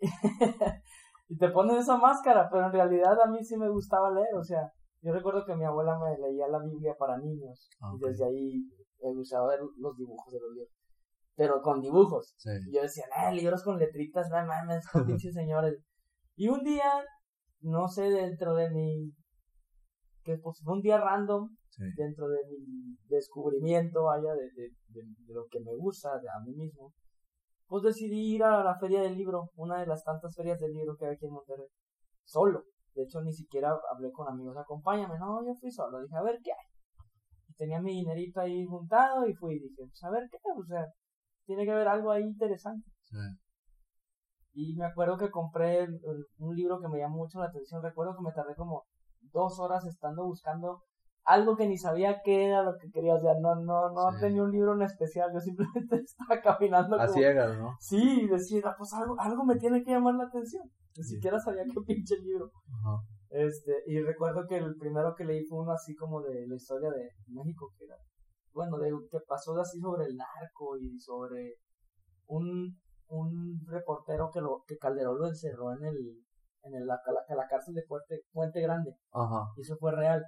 y 1.28 1.36
te 1.36 1.48
pones 1.48 1.78
esa 1.78 1.96
máscara, 1.96 2.48
pero 2.50 2.66
en 2.66 2.72
realidad 2.72 3.20
a 3.20 3.26
mí 3.26 3.42
sí 3.42 3.56
me 3.56 3.68
gustaba 3.68 4.10
leer, 4.12 4.34
o 4.34 4.44
sea, 4.44 4.72
yo 5.00 5.12
recuerdo 5.12 5.44
que 5.44 5.54
mi 5.54 5.64
abuela 5.64 5.98
me 5.98 6.16
leía 6.18 6.48
la 6.48 6.58
Biblia 6.58 6.94
para 6.98 7.18
niños 7.18 7.70
ah, 7.80 7.92
y 7.94 8.06
desde 8.06 8.24
ahí 8.26 8.62
me 9.02 9.14
gustaba 9.14 9.48
ver 9.48 9.60
los 9.76 9.96
dibujos 9.96 10.32
de 10.32 10.40
los 10.40 10.50
libros. 10.52 10.77
Pero 11.38 11.62
con 11.62 11.80
dibujos. 11.80 12.34
Y 12.66 12.74
yo 12.74 12.82
decía, 12.82 13.04
ah, 13.14 13.30
libros 13.30 13.62
con 13.62 13.78
letritas, 13.78 14.28
no 14.28 14.44
mames, 14.44 14.84
con 14.92 15.06
pinches 15.06 15.32
señores. 15.32 15.80
Y 16.34 16.48
un 16.48 16.64
día, 16.64 16.90
no 17.60 17.86
sé, 17.86 18.10
dentro 18.10 18.56
de 18.56 18.68
mi. 18.70 19.12
que 20.24 20.36
pues 20.38 20.60
fue 20.64 20.74
un 20.74 20.80
día 20.80 20.98
random, 20.98 21.48
dentro 21.96 22.28
de 22.28 22.40
mi 22.50 22.96
descubrimiento, 23.06 24.10
allá 24.10 24.34
de, 24.34 24.50
de, 24.50 24.70
de, 24.88 25.32
lo 25.32 25.46
que 25.48 25.60
me 25.60 25.76
gusta, 25.76 26.18
de 26.18 26.28
a 26.28 26.40
mí 26.44 26.52
mismo, 26.56 26.92
pues 27.68 27.84
decidí 27.84 28.34
ir 28.34 28.42
a 28.42 28.64
la 28.64 28.76
feria 28.76 29.00
del 29.00 29.14
libro, 29.14 29.50
una 29.54 29.78
de 29.78 29.86
las 29.86 30.02
tantas 30.02 30.34
ferias 30.34 30.58
del 30.58 30.72
libro 30.72 30.96
que 30.96 31.06
hay 31.06 31.14
aquí 31.14 31.26
en 31.26 31.34
Monterrey. 31.34 31.68
Solo. 32.24 32.64
De 32.94 33.04
hecho, 33.04 33.20
ni 33.20 33.32
siquiera 33.32 33.78
hablé 33.94 34.10
con 34.10 34.26
amigos, 34.26 34.56
acompáñame. 34.56 35.20
No, 35.20 35.46
yo 35.46 35.54
fui 35.54 35.70
solo. 35.70 36.00
Dije, 36.00 36.16
a 36.16 36.22
ver 36.22 36.40
qué 36.42 36.50
hay. 36.50 36.66
Y 37.46 37.54
tenía 37.54 37.80
mi 37.80 37.92
dinerito 37.92 38.40
ahí 38.40 38.66
juntado 38.66 39.24
y 39.24 39.34
fui. 39.34 39.54
Y 39.54 39.60
dije, 39.60 39.86
pues 39.86 40.02
a 40.02 40.10
ver 40.10 40.28
qué, 40.28 40.38
o 40.56 40.64
sea, 40.66 40.84
tiene 41.48 41.64
que 41.64 41.72
haber 41.72 41.88
algo 41.88 42.10
ahí 42.10 42.22
interesante. 42.22 42.86
Sí. 43.00 43.16
Y 44.52 44.76
me 44.76 44.84
acuerdo 44.84 45.16
que 45.16 45.30
compré 45.30 45.88
un 46.38 46.54
libro 46.54 46.78
que 46.78 46.88
me 46.88 46.98
llamó 46.98 47.16
mucho 47.18 47.38
la 47.38 47.46
atención. 47.46 47.82
Recuerdo 47.82 48.14
que 48.14 48.22
me 48.22 48.32
tardé 48.32 48.54
como 48.54 48.84
dos 49.32 49.58
horas 49.58 49.86
estando 49.86 50.26
buscando 50.26 50.82
algo 51.24 51.56
que 51.56 51.66
ni 51.66 51.78
sabía 51.78 52.20
qué 52.22 52.46
era 52.46 52.62
lo 52.62 52.76
que 52.76 52.90
quería. 52.90 53.14
O 53.14 53.20
sea, 53.20 53.32
no, 53.40 53.54
no, 53.54 53.90
no 53.90 54.18
tenía 54.20 54.42
un 54.42 54.52
libro 54.52 54.74
en 54.74 54.82
especial. 54.82 55.30
Yo 55.32 55.40
simplemente 55.40 55.96
estaba 56.04 56.40
caminando. 56.42 57.00
A 57.00 57.08
ciegas, 57.08 57.58
¿no? 57.58 57.76
Sí, 57.80 58.26
decía, 58.28 58.60
ah, 58.66 58.74
pues 58.76 58.92
algo, 58.92 59.18
algo 59.18 59.44
me 59.44 59.56
tiene 59.56 59.82
que 59.82 59.92
llamar 59.92 60.16
la 60.16 60.24
atención. 60.24 60.64
Ni 60.96 61.04
siquiera 61.04 61.38
sabía 61.38 61.64
qué 61.64 61.80
pinche 61.86 62.16
libro. 62.18 62.50
Este, 63.30 63.72
y 63.86 64.00
recuerdo 64.00 64.46
que 64.46 64.56
el 64.56 64.76
primero 64.76 65.14
que 65.14 65.24
leí 65.24 65.44
fue 65.44 65.62
uno 65.62 65.72
así 65.72 65.94
como 65.94 66.20
de 66.20 66.46
la 66.46 66.56
historia 66.56 66.90
de 66.90 67.10
México, 67.28 67.70
que 67.78 67.84
era, 67.84 67.96
bueno, 68.58 68.76
de 68.78 68.90
que 69.08 69.20
pasó 69.20 69.56
así 69.60 69.78
sobre 69.78 70.06
el 70.06 70.16
narco 70.16 70.76
y 70.76 70.98
sobre 70.98 71.54
un, 72.26 72.76
un 73.06 73.60
reportero 73.68 74.30
que 74.32 74.40
lo, 74.40 74.64
que 74.66 74.76
Calderón 74.76 75.16
lo 75.20 75.28
encerró 75.28 75.72
en 75.74 75.84
el, 75.84 75.96
en 76.64 76.74
el, 76.74 76.84
la, 76.84 77.00
la, 77.06 77.46
cárcel 77.48 77.74
de 77.74 77.84
Puente, 77.86 78.22
Puente 78.32 78.60
Grande. 78.60 78.96
Y 79.56 79.60
eso 79.60 79.76
fue 79.78 79.92
real. 79.92 80.24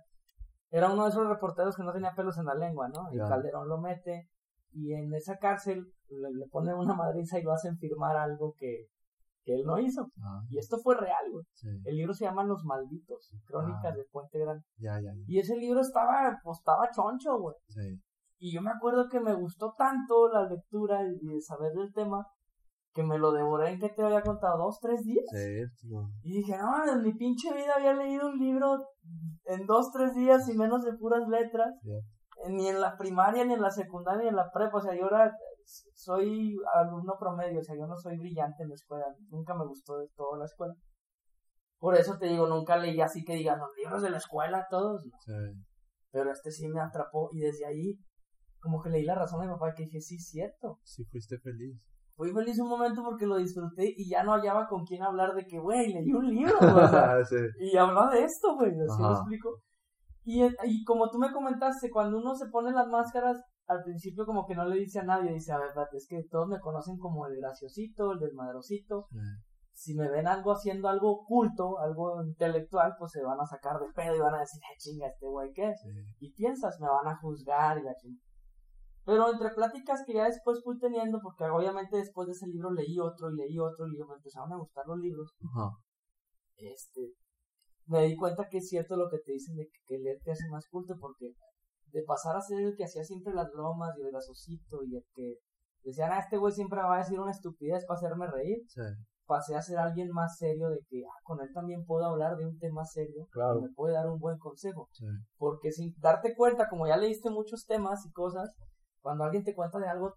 Era 0.71 0.93
uno 0.93 1.03
de 1.03 1.11
esos 1.11 1.27
reporteros 1.27 1.77
que 1.77 1.83
no 1.83 1.93
tenía 1.93 2.15
pelos 2.15 2.39
en 2.39 2.45
la 2.45 2.55
lengua, 2.55 2.89
¿no? 2.89 3.13
Y 3.13 3.19
Calderón 3.19 3.69
lo 3.69 3.81
mete 3.81 4.29
y 4.71 4.93
en 4.93 5.13
esa 5.13 5.37
cárcel 5.39 5.93
le, 6.09 6.31
le 6.31 6.47
ponen 6.47 6.77
una 6.77 6.95
madriza 6.95 7.41
y 7.41 7.43
lo 7.43 7.51
hacen 7.51 7.77
firmar 7.79 8.17
algo 8.17 8.55
que, 8.57 8.87
que 9.45 9.55
él 9.55 9.63
no 9.65 9.81
hizo. 9.81 10.07
Ah. 10.23 10.43
Y 10.49 10.59
esto 10.59 10.79
fue 10.79 10.97
real, 10.97 11.31
güey. 11.33 11.45
El 11.85 11.97
libro 11.97 12.15
se 12.15 12.27
llama 12.27 12.45
Los 12.45 12.65
Malditos, 12.65 13.33
Crónicas 13.45 13.93
ah. 13.93 13.97
de 13.97 14.05
Puente 14.13 14.39
Grande. 14.39 14.65
Y 15.27 15.39
ese 15.39 15.57
libro 15.57 15.81
estaba, 15.81 16.39
pues 16.45 16.59
estaba 16.59 16.89
choncho, 16.95 17.39
güey. 17.39 17.57
Y 18.41 18.53
yo 18.53 18.63
me 18.63 18.71
acuerdo 18.71 19.09
que 19.09 19.21
me 19.21 19.35
gustó 19.35 19.75
tanto 19.77 20.29
la 20.33 20.49
lectura 20.49 21.01
y 21.05 21.41
saber 21.41 21.73
del 21.73 21.93
tema 21.93 22.27
que 22.93 23.05
me 23.05 23.19
lo 23.19 23.31
devoré 23.31 23.71
en 23.71 23.79
que 23.79 23.91
te 23.91 24.03
había 24.03 24.23
contado 24.23 24.59
dos, 24.59 24.81
tres 24.81 25.03
días. 25.03 25.25
Y 26.23 26.39
dije, 26.39 26.57
no, 26.59 26.93
en 26.93 27.03
mi 27.03 27.13
pinche 27.15 27.55
vida 27.55 27.75
había 27.77 27.93
leído 27.93 28.29
un 28.29 28.39
libro 28.39 28.79
en 29.45 29.65
dos, 29.67 29.93
tres 29.93 30.15
días 30.15 30.49
y 30.49 30.57
menos 30.57 30.83
de 30.83 30.95
puras 30.95 31.29
letras. 31.29 31.73
Ni 32.49 32.69
en 32.69 32.81
la 32.81 32.97
primaria, 32.97 33.45
ni 33.45 33.53
en 33.53 33.63
la 33.63 33.71
secundaria, 33.71 34.23
ni 34.23 34.29
en 34.29 34.37
la 34.37 34.51
prepa. 34.51 34.79
O 34.79 34.81
sea, 34.81 34.97
yo 34.97 35.07
era 35.07 35.31
soy 35.95 36.57
alumno 36.75 37.15
promedio, 37.19 37.61
o 37.61 37.63
sea, 37.63 37.77
yo 37.77 37.87
no 37.87 37.97
soy 37.97 38.19
brillante 38.19 38.63
en 38.63 38.71
la 38.71 38.75
escuela, 38.75 39.07
nunca 39.29 39.55
me 39.55 39.67
gustó 39.67 39.99
de 39.99 40.09
todo 40.17 40.37
la 40.37 40.45
escuela. 40.45 40.75
Por 41.79 41.95
eso 41.95 42.19
te 42.19 42.27
digo, 42.27 42.47
nunca 42.47 42.77
leí 42.77 43.01
así 43.01 43.25
que 43.25 43.35
digan 43.35 43.59
los 43.59 43.71
libros 43.77 44.03
de 44.03 44.11
la 44.11 44.19
escuela, 44.19 44.67
todos, 44.69 45.03
Pero 46.11 46.31
este 46.31 46.51
sí 46.51 46.69
me 46.69 46.81
atrapó 46.81 47.31
y 47.33 47.41
desde 47.41 47.67
ahí, 47.67 47.95
como 48.61 48.81
que 48.83 48.91
leí 48.91 49.05
la 49.05 49.15
razón 49.15 49.41
de 49.41 49.47
mi 49.47 49.53
papá 49.55 49.75
que 49.75 49.85
dije, 49.85 50.01
sí, 50.01 50.19
cierto. 50.19 50.79
Sí, 50.85 51.05
fuiste 51.05 51.39
feliz. 51.39 51.83
Fui 52.15 52.33
feliz 52.33 52.59
un 52.59 52.69
momento 52.69 53.03
porque 53.03 53.27
lo 53.27 53.39
disfruté 53.39 53.95
y 53.97 54.09
ya 54.09 54.23
no 54.23 54.33
hallaba 54.33 54.67
con 54.69 54.85
quién 54.85 55.03
hablar 55.03 55.33
de 55.35 55.47
que, 55.47 55.59
güey, 55.59 55.93
leí 55.93 56.13
un 56.13 56.29
libro, 56.29 56.53
Y 57.59 57.77
hablaba 57.77 58.11
de 58.11 58.25
esto, 58.25 58.55
güey, 58.57 58.73
así 58.73 59.03
lo 59.03 59.13
explico. 59.13 59.63
Y, 60.25 60.45
y 60.45 60.85
como 60.85 61.09
tú 61.09 61.19
me 61.19 61.33
comentaste, 61.33 61.91
cuando 61.91 62.19
uno 62.19 62.35
se 62.35 62.51
pone 62.51 62.73
las 62.73 62.87
máscaras, 62.89 63.43
al 63.67 63.83
principio 63.85 64.27
como 64.27 64.47
que 64.47 64.55
no 64.55 64.65
le 64.67 64.81
dice 64.81 64.99
a 64.99 65.05
nadie, 65.05 65.33
dice, 65.33 65.53
a 65.53 65.59
ver, 65.59 65.71
es 65.93 66.07
que 66.09 66.25
todos 66.31 66.49
me 66.49 66.59
conocen 66.61 66.99
como 66.99 67.27
el 67.27 67.37
graciosito, 67.37 68.13
el 68.13 68.19
desmadrosito. 68.19 69.07
Si 69.73 69.95
me 69.95 70.11
ven 70.11 70.27
algo 70.27 70.53
haciendo 70.53 70.89
algo 70.89 71.23
oculto, 71.23 71.79
algo 71.79 72.23
intelectual, 72.23 72.97
pues 72.99 73.13
se 73.13 73.23
van 73.23 73.41
a 73.41 73.47
sacar 73.47 73.79
de 73.81 73.87
pedo 73.95 74.17
y 74.17 74.21
van 74.21 74.35
a 74.35 74.41
decir, 74.41 74.61
chinga, 74.77 75.07
este 75.07 75.27
güey, 75.27 75.53
¿qué 75.55 75.71
es? 75.71 75.81
Y 76.19 76.33
piensas, 76.33 76.79
me 76.81 76.89
van 76.89 77.07
a 77.07 77.17
juzgar 77.17 77.79
y 77.79 77.83
la 77.85 77.95
chinga. 77.95 78.21
Pero 79.05 79.33
entre 79.33 79.51
pláticas 79.51 80.03
que 80.07 80.15
ya 80.15 80.25
después 80.25 80.63
fui 80.63 80.79
teniendo, 80.79 81.21
porque 81.23 81.45
obviamente 81.45 81.97
después 81.97 82.27
de 82.27 82.33
ese 82.33 82.47
libro 82.47 82.71
leí 82.71 82.99
otro 82.99 83.31
y 83.31 83.37
leí 83.37 83.59
otro 83.59 83.87
y 83.87 83.97
me 83.97 84.15
empezaron 84.15 84.53
a 84.53 84.59
gustar 84.59 84.85
los 84.87 84.99
libros. 84.99 85.33
Este, 86.57 87.15
me 87.87 88.05
di 88.05 88.17
cuenta 88.17 88.49
que 88.51 88.59
es 88.59 88.69
cierto 88.69 88.97
lo 88.97 89.09
que 89.09 89.19
te 89.19 89.33
dicen 89.33 89.57
de 89.57 89.69
que 89.87 89.99
leer 89.99 90.19
te 90.23 90.33
hace 90.33 90.49
más 90.51 90.69
culto 90.69 90.95
porque 91.01 91.33
de 91.93 92.03
pasar 92.05 92.37
a 92.37 92.41
ser 92.41 92.61
el 92.61 92.77
que 92.77 92.85
hacía 92.85 93.03
siempre 93.03 93.35
las 93.35 93.51
bromas 93.51 93.97
y 93.99 94.03
el 94.03 94.11
grasosito 94.11 94.83
y 94.85 94.97
el 94.97 95.05
que 95.13 95.35
decían, 95.83 96.11
ah, 96.13 96.21
este 96.21 96.37
güey 96.37 96.53
siempre 96.53 96.81
va 96.81 96.97
a 96.97 96.99
decir 96.99 97.19
una 97.19 97.31
estupidez 97.31 97.85
para 97.87 97.99
hacerme 97.99 98.27
reír. 98.27 98.59
Pasé 99.27 99.55
a 99.55 99.63
ser 99.63 99.79
alguien 99.79 100.11
más 100.11 100.37
serio 100.39 100.69
de 100.69 100.81
que 100.89 101.03
ah, 101.05 101.19
con 101.23 101.41
él 101.41 101.49
también 101.55 101.85
puedo 101.85 102.05
hablar 102.05 102.37
de 102.37 102.47
un 102.47 102.59
tema 102.59 102.85
serio 102.85 103.27
y 103.33 103.63
me 103.63 103.73
puede 103.75 103.95
dar 103.95 104.09
un 104.09 104.19
buen 104.19 104.39
consejo. 104.39 104.89
Porque 105.37 105.73
sin 105.73 105.95
darte 105.99 106.35
cuenta, 106.37 106.69
como 106.69 106.87
ya 106.87 106.97
leíste 106.97 107.31
muchos 107.31 107.65
temas 107.67 108.05
y 108.07 108.13
cosas, 108.13 108.55
cuando 109.01 109.25
alguien 109.25 109.45
te 109.45 109.55
cuenta 109.55 109.79
de 109.79 109.89
algo, 109.89 110.15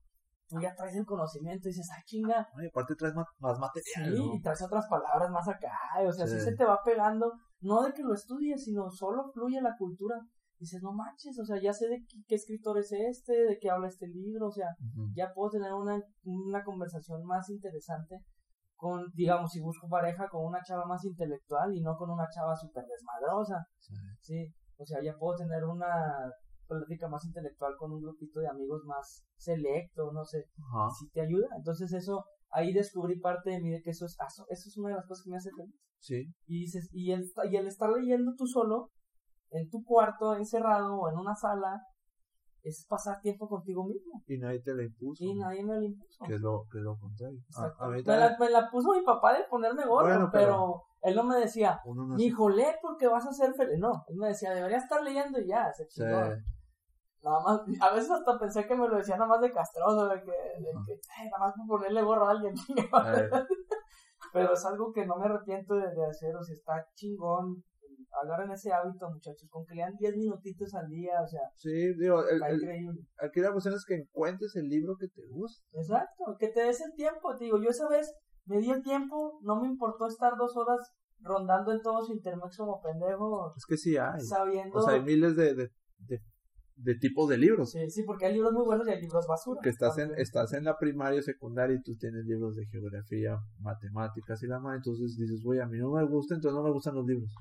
tú 0.47 0.59
ya 0.59 0.75
traes 0.75 0.95
el 0.95 1.05
conocimiento 1.05 1.67
y 1.67 1.71
dices, 1.71 1.89
ah, 1.91 2.01
chinga. 2.05 2.47
y 2.61 2.67
aparte 2.67 2.95
traes 2.95 3.13
más, 3.15 3.59
material. 3.59 4.15
Sí, 4.15 4.31
y 4.33 4.41
traes 4.41 4.61
otras 4.61 4.87
palabras 4.87 5.29
más 5.31 5.47
acá. 5.47 5.71
O 6.07 6.11
sea, 6.11 6.27
sí. 6.27 6.39
se 6.39 6.55
te 6.55 6.65
va 6.65 6.79
pegando, 6.83 7.31
no 7.61 7.83
de 7.83 7.93
que 7.93 8.03
lo 8.03 8.13
estudies, 8.13 8.63
sino 8.63 8.89
solo 8.91 9.31
fluye 9.33 9.61
la 9.61 9.75
cultura 9.77 10.19
dices, 10.63 10.81
no 10.81 10.93
manches, 10.93 11.37
o 11.39 11.45
sea, 11.45 11.61
ya 11.61 11.73
sé 11.73 11.87
de 11.87 12.05
qué, 12.27 12.35
escritor 12.35 12.77
es 12.77 12.91
este, 12.91 13.33
de 13.33 13.57
qué 13.59 13.69
habla 13.69 13.87
este 13.87 14.07
libro, 14.07 14.47
o 14.47 14.51
sea, 14.51 14.67
ya 15.13 15.31
puedo 15.33 15.51
tener 15.51 15.73
una, 15.73 16.01
una 16.23 16.63
conversación 16.63 17.23
más 17.25 17.49
interesante 17.49 18.17
con, 18.75 19.05
digamos, 19.13 19.51
si 19.51 19.61
busco 19.61 19.87
pareja 19.87 20.27
con 20.29 20.45
una 20.45 20.61
chava 20.63 20.85
más 20.85 21.03
intelectual 21.05 21.73
y 21.73 21.81
no 21.81 21.95
con 21.95 22.09
una 22.09 22.27
chava 22.29 22.55
súper 22.55 22.85
desmadrosa, 22.85 23.65
sí. 24.19 24.53
o 24.77 24.85
sea, 24.85 25.01
ya 25.03 25.13
puedo 25.17 25.35
tener 25.37 25.63
una 25.63 26.31
plática 26.67 27.07
más 27.07 27.25
intelectual 27.25 27.75
con 27.77 27.91
un 27.91 28.01
grupito 28.01 28.39
de 28.39 28.47
amigos 28.47 28.83
más 28.85 29.25
selecto, 29.35 30.11
no 30.11 30.23
sé, 30.25 30.45
si 30.99 31.09
te 31.09 31.21
ayuda, 31.21 31.47
entonces 31.57 31.93
eso, 31.93 32.25
ahí 32.51 32.73
descubrí 32.73 33.19
parte 33.19 33.51
de 33.51 33.61
mí 33.61 33.71
de 33.71 33.81
que 33.81 33.91
eso 33.91 34.05
es, 34.05 34.15
eso, 34.27 34.45
eso 34.49 34.69
es 34.69 34.77
una 34.77 34.89
de 34.89 34.95
las 34.95 35.07
cosas 35.07 35.23
que 35.23 35.29
me 35.31 35.37
hace 35.37 35.51
feliz. 35.51 35.75
Sí. 35.99 36.33
Y 36.47 36.61
dices, 36.61 36.89
y 36.91 37.11
el, 37.11 37.23
y 37.49 37.55
el 37.55 37.67
estar 37.67 37.89
leyendo 37.89 38.33
tú 38.37 38.45
solo, 38.45 38.91
en 39.51 39.69
tu 39.69 39.83
cuarto 39.83 40.35
encerrado 40.35 40.95
o 40.95 41.09
en 41.09 41.17
una 41.17 41.35
sala 41.35 41.81
es 42.63 42.85
pasar 42.87 43.19
tiempo 43.21 43.47
contigo 43.47 43.85
mismo. 43.85 44.23
Y 44.25 44.37
nadie 44.37 44.61
te 44.61 44.73
la 44.73 44.83
impuso. 44.83 45.23
Y 45.23 45.35
nadie 45.35 45.63
me 45.63 45.77
la 45.77 45.85
impuso. 45.85 46.25
Que 46.25 46.35
es 46.35 46.41
lo, 46.41 46.65
que 46.71 46.79
lo 46.79 46.97
contrario. 46.97 47.39
me, 48.39 48.49
la, 48.49 48.69
puso 48.71 48.93
mi 48.93 49.03
papá 49.03 49.37
de 49.37 49.43
ponerme 49.49 49.85
gordo, 49.85 50.29
pero, 50.31 50.83
él 51.01 51.15
no 51.15 51.25
me 51.25 51.37
decía, 51.37 51.81
hijo, 52.17 52.49
lee 52.49 52.75
porque 52.81 53.07
vas 53.07 53.25
a 53.27 53.33
ser 53.33 53.53
feliz. 53.53 53.77
No, 53.77 54.05
él 54.07 54.15
me 54.15 54.27
decía, 54.27 54.51
debería 54.51 54.77
estar 54.77 55.03
leyendo 55.03 55.39
y 55.39 55.47
ya, 55.47 55.71
se 55.73 55.83
Nada 57.23 57.39
más, 57.43 57.61
a 57.81 57.93
veces 57.93 58.11
hasta 58.11 58.37
pensé 58.37 58.67
que 58.67 58.75
me 58.75 58.87
lo 58.87 58.97
decía 58.97 59.15
nada 59.15 59.29
más 59.29 59.41
de 59.41 59.51
castroso, 59.51 60.07
de 60.07 60.21
que, 60.21 60.31
de 60.31 60.71
que 60.85 61.29
nada 61.29 61.39
más 61.39 61.53
por 61.67 61.79
ponerle 61.79 62.01
gorro 62.01 62.27
a 62.27 62.31
alguien. 62.31 62.53
pero 64.33 64.53
es 64.53 64.65
algo 64.65 64.91
que 64.91 65.05
no 65.05 65.17
me 65.17 65.25
arrepiento 65.25 65.75
de, 65.75 65.93
de 65.93 66.05
hacer, 66.05 66.35
o 66.35 66.43
sea, 66.43 66.55
está 66.55 66.87
chingón 66.95 67.63
agarren 68.21 68.51
ese 68.51 68.71
hábito, 68.71 69.09
muchachos, 69.09 69.49
con 69.49 69.65
que 69.65 69.75
lean 69.75 69.95
10 69.97 70.17
minutitos 70.17 70.73
al 70.75 70.87
día, 70.87 71.21
o 71.21 71.27
sea. 71.27 71.41
Sí, 71.55 71.93
digo, 71.99 72.23
el, 72.27 72.41
aquí 73.19 73.39
la 73.39 73.51
cuestión 73.51 73.75
es 73.75 73.85
que 73.85 73.95
encuentres 73.95 74.55
el 74.55 74.67
libro 74.67 74.95
que 74.99 75.07
te 75.07 75.25
gusta. 75.29 75.65
Exacto, 75.73 76.35
que 76.39 76.49
te 76.49 76.63
des 76.63 76.81
el 76.81 76.93
tiempo, 76.93 77.35
te 77.37 77.45
digo, 77.45 77.61
yo 77.61 77.69
esa 77.69 77.87
vez 77.89 78.13
me 78.45 78.59
di 78.59 78.69
el 78.69 78.83
tiempo, 78.83 79.39
no 79.41 79.59
me 79.61 79.67
importó 79.67 80.07
estar 80.07 80.33
dos 80.37 80.55
horas 80.57 80.93
rondando 81.21 81.71
en 81.71 81.81
todo 81.81 82.01
su 82.03 82.13
intermex 82.13 82.57
como 82.57 82.81
pendejo. 82.81 83.53
Es 83.55 83.65
que 83.65 83.77
sí 83.77 83.97
hay. 83.97 84.19
Sabiendo. 84.19 84.77
O 84.77 84.81
sea, 84.81 84.93
hay 84.93 85.01
miles 85.01 85.35
de, 85.35 85.55
de, 85.55 85.69
de, 85.99 86.19
tipos 86.99 87.29
de 87.29 87.37
libros. 87.37 87.71
Sí, 87.71 87.89
sí, 87.89 88.03
porque 88.03 88.25
hay 88.25 88.33
libros 88.33 88.53
muy 88.53 88.65
buenos 88.65 88.87
y 88.87 88.91
hay 88.91 89.01
libros 89.01 89.25
basura. 89.27 89.59
Que 89.61 89.69
estás 89.69 89.97
en, 89.97 90.11
estás 90.17 90.53
en 90.53 90.63
la 90.63 90.77
primaria, 90.77 91.21
secundaria 91.21 91.75
y 91.75 91.81
tú 91.81 91.95
tienes 91.97 92.25
libros 92.25 92.55
de 92.55 92.65
geografía, 92.67 93.37
matemáticas 93.59 94.41
y 94.43 94.47
la 94.47 94.59
más, 94.59 94.77
entonces 94.77 95.15
dices, 95.17 95.41
güey, 95.43 95.59
a 95.59 95.67
mí 95.67 95.77
no 95.77 95.91
me 95.91 96.05
gusta, 96.05 96.35
entonces 96.35 96.55
no 96.55 96.63
me 96.63 96.71
gustan 96.71 96.95
los 96.95 97.05
libros. 97.05 97.33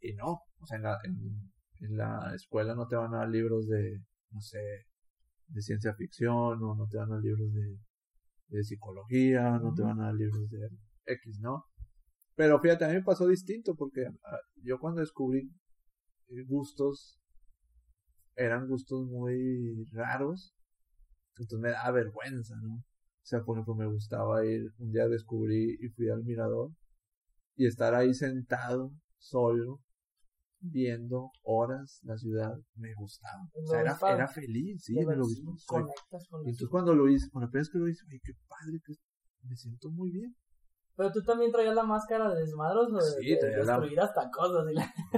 Y 0.00 0.14
no, 0.14 0.40
o 0.60 0.66
sea, 0.66 0.76
en 0.76 0.82
la, 0.82 0.98
en, 1.04 1.96
la 1.96 2.32
escuela 2.34 2.74
no 2.74 2.86
te 2.86 2.96
van 2.96 3.14
a 3.14 3.18
dar 3.18 3.28
libros 3.28 3.68
de, 3.68 4.00
no 4.30 4.40
sé, 4.40 4.60
de 5.48 5.62
ciencia 5.62 5.94
ficción, 5.94 6.62
o 6.62 6.74
no 6.74 6.86
te 6.88 6.96
van 6.96 7.10
a 7.10 7.14
dar 7.14 7.22
libros 7.22 7.52
de, 7.52 7.78
de 8.48 8.64
psicología, 8.64 9.58
no 9.58 9.72
te 9.74 9.82
van 9.82 10.00
a 10.00 10.04
dar 10.06 10.14
libros 10.14 10.48
de 10.50 10.68
X, 11.06 11.38
¿no? 11.40 11.64
Pero 12.34 12.60
fíjate, 12.60 12.84
a 12.84 12.88
mí 12.88 12.94
me 12.94 13.02
pasó 13.02 13.26
distinto 13.26 13.74
porque 13.74 14.06
ah, 14.06 14.38
yo 14.62 14.78
cuando 14.78 15.00
descubrí 15.00 15.50
gustos, 16.46 17.21
eran 18.36 18.68
gustos 18.68 19.06
muy 19.06 19.86
raros, 19.92 20.54
entonces 21.36 21.58
me 21.58 21.70
da 21.70 21.90
vergüenza, 21.90 22.54
¿no? 22.62 22.74
O 22.76 23.24
sea, 23.24 23.42
por 23.42 23.56
ejemplo, 23.56 23.74
me 23.74 23.86
gustaba 23.86 24.44
ir, 24.44 24.62
un 24.78 24.90
día 24.90 25.06
descubrí 25.08 25.76
y 25.80 25.88
fui 25.90 26.08
al 26.10 26.24
mirador 26.24 26.70
y 27.54 27.66
estar 27.66 27.94
ahí 27.94 28.14
sentado, 28.14 28.92
solo, 29.18 29.80
viendo 30.60 31.30
horas 31.42 32.00
la 32.02 32.16
ciudad, 32.16 32.54
me 32.74 32.94
gustaba. 32.94 33.42
O 33.52 33.66
sea, 33.66 33.80
era, 33.80 33.96
era 34.14 34.28
feliz, 34.28 34.82
sí, 34.84 34.94
me 34.94 35.16
lo 35.16 35.24
hizo. 35.28 35.42
Y 36.44 36.50
entonces 36.50 36.68
cuando 36.68 36.94
lo 36.94 37.08
hice, 37.08 37.28
cuando 37.30 37.50
la 37.52 37.58
vez 37.58 37.70
que 37.70 37.78
lo 37.78 37.88
hice, 37.88 38.04
ay, 38.10 38.20
qué 38.22 38.32
padre, 38.48 38.80
que 38.84 38.94
me 39.48 39.56
siento 39.56 39.90
muy 39.90 40.10
bien. 40.10 40.34
Pero 40.94 41.10
tú 41.10 41.22
también 41.22 41.50
traías 41.50 41.74
la 41.74 41.84
máscara 41.84 42.28
de 42.34 42.40
desmadros 42.40 42.92
o 42.92 42.96
de, 42.96 43.22
sí, 43.22 43.34
de 43.34 43.56
destruir 43.56 44.00
hasta 44.00 44.30
cosas. 44.30 44.66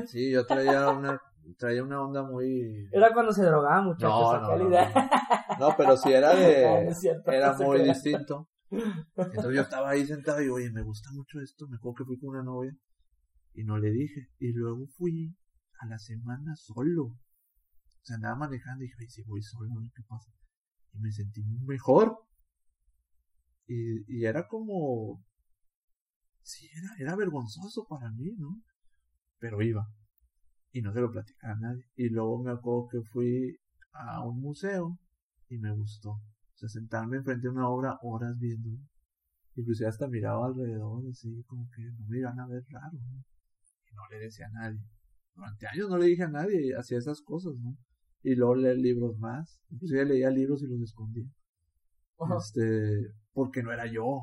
Sí, 0.06 0.30
yo 0.30 0.46
traía 0.46 0.88
una, 0.90 1.20
traía 1.58 1.82
una 1.82 2.02
onda 2.02 2.22
muy... 2.22 2.88
Era 2.92 3.12
cuando 3.12 3.32
se 3.32 3.44
drogaba 3.44 3.82
mucho. 3.82 4.06
No, 4.08 4.40
no, 4.40 4.56
no, 4.56 5.58
no, 5.58 5.76
pero 5.76 5.96
si 5.96 6.12
era 6.12 6.34
de... 6.34 6.92
era 7.26 7.54
muy 7.54 7.82
distinto. 7.82 8.48
Entonces 8.70 9.54
yo 9.54 9.60
estaba 9.62 9.90
ahí 9.90 10.06
sentado 10.06 10.42
y, 10.42 10.48
oye, 10.48 10.70
me 10.70 10.82
gusta 10.82 11.10
mucho 11.12 11.40
esto, 11.40 11.68
me 11.68 11.76
acuerdo 11.76 11.96
que 11.96 12.04
fui 12.04 12.18
con 12.18 12.30
una 12.30 12.42
novia 12.42 12.76
y 13.52 13.64
no 13.64 13.78
le 13.78 13.90
dije. 13.90 14.28
Y 14.38 14.52
luego 14.52 14.86
fui 14.96 15.36
a 15.80 15.86
la 15.86 15.98
semana 15.98 16.56
solo. 16.56 17.04
O 17.04 18.06
sea, 18.06 18.16
andaba 18.16 18.36
manejando 18.36 18.84
y 18.84 18.88
dije, 18.88 18.96
oye, 18.98 19.08
si 19.08 19.22
voy 19.22 19.42
solo, 19.42 19.70
¿qué 19.94 20.02
pasa? 20.06 20.30
Y 20.92 20.98
me 20.98 21.10
sentí 21.12 21.42
mejor. 21.66 22.18
Y, 23.66 24.04
y 24.06 24.26
era 24.26 24.46
como, 24.46 25.24
sí, 26.42 26.68
era, 26.74 26.88
era 26.98 27.16
vergonzoso 27.16 27.86
para 27.88 28.10
mí, 28.10 28.34
¿no? 28.36 28.62
Pero 29.38 29.62
iba. 29.62 29.88
Y 30.74 30.82
no 30.82 30.92
se 30.92 31.00
lo 31.00 31.10
platicaba 31.12 31.54
a 31.54 31.56
nadie. 31.56 31.84
Y 31.94 32.08
luego 32.08 32.42
me 32.42 32.50
acuerdo 32.50 32.88
que 32.88 33.02
fui 33.04 33.56
a 33.92 34.20
un 34.24 34.40
museo 34.40 34.98
y 35.48 35.56
me 35.56 35.72
gustó. 35.72 36.10
O 36.10 36.56
sea, 36.56 36.68
sentarme 36.68 37.18
enfrente 37.18 37.46
de 37.46 37.54
una 37.54 37.68
obra 37.68 37.96
horas 38.02 38.36
viendo. 38.36 38.70
Inclusive 39.54 39.88
hasta 39.88 40.08
miraba 40.08 40.46
alrededor, 40.46 41.04
así 41.08 41.44
como 41.46 41.70
que 41.70 41.82
no 41.82 42.06
me 42.08 42.18
iban 42.18 42.40
a 42.40 42.48
ver 42.48 42.64
raro. 42.70 42.98
¿no? 42.98 43.24
Y 43.88 43.94
no 43.94 44.02
le 44.10 44.18
decía 44.18 44.46
a 44.46 44.50
nadie. 44.50 44.80
Durante 45.36 45.68
años 45.68 45.88
no 45.88 45.96
le 45.96 46.06
dije 46.06 46.24
a 46.24 46.28
nadie, 46.28 46.74
hacía 46.76 46.98
esas 46.98 47.20
cosas, 47.22 47.54
¿no? 47.60 47.76
Y 48.22 48.34
luego 48.34 48.56
leer 48.56 48.78
libros 48.78 49.16
más. 49.18 49.60
Inclusive 49.70 50.06
leía 50.06 50.30
libros 50.30 50.60
y 50.62 50.66
los 50.66 50.80
escondía. 50.80 51.30
Este, 52.36 53.12
porque 53.32 53.62
no 53.62 53.70
era 53.70 53.86
yo. 53.86 54.22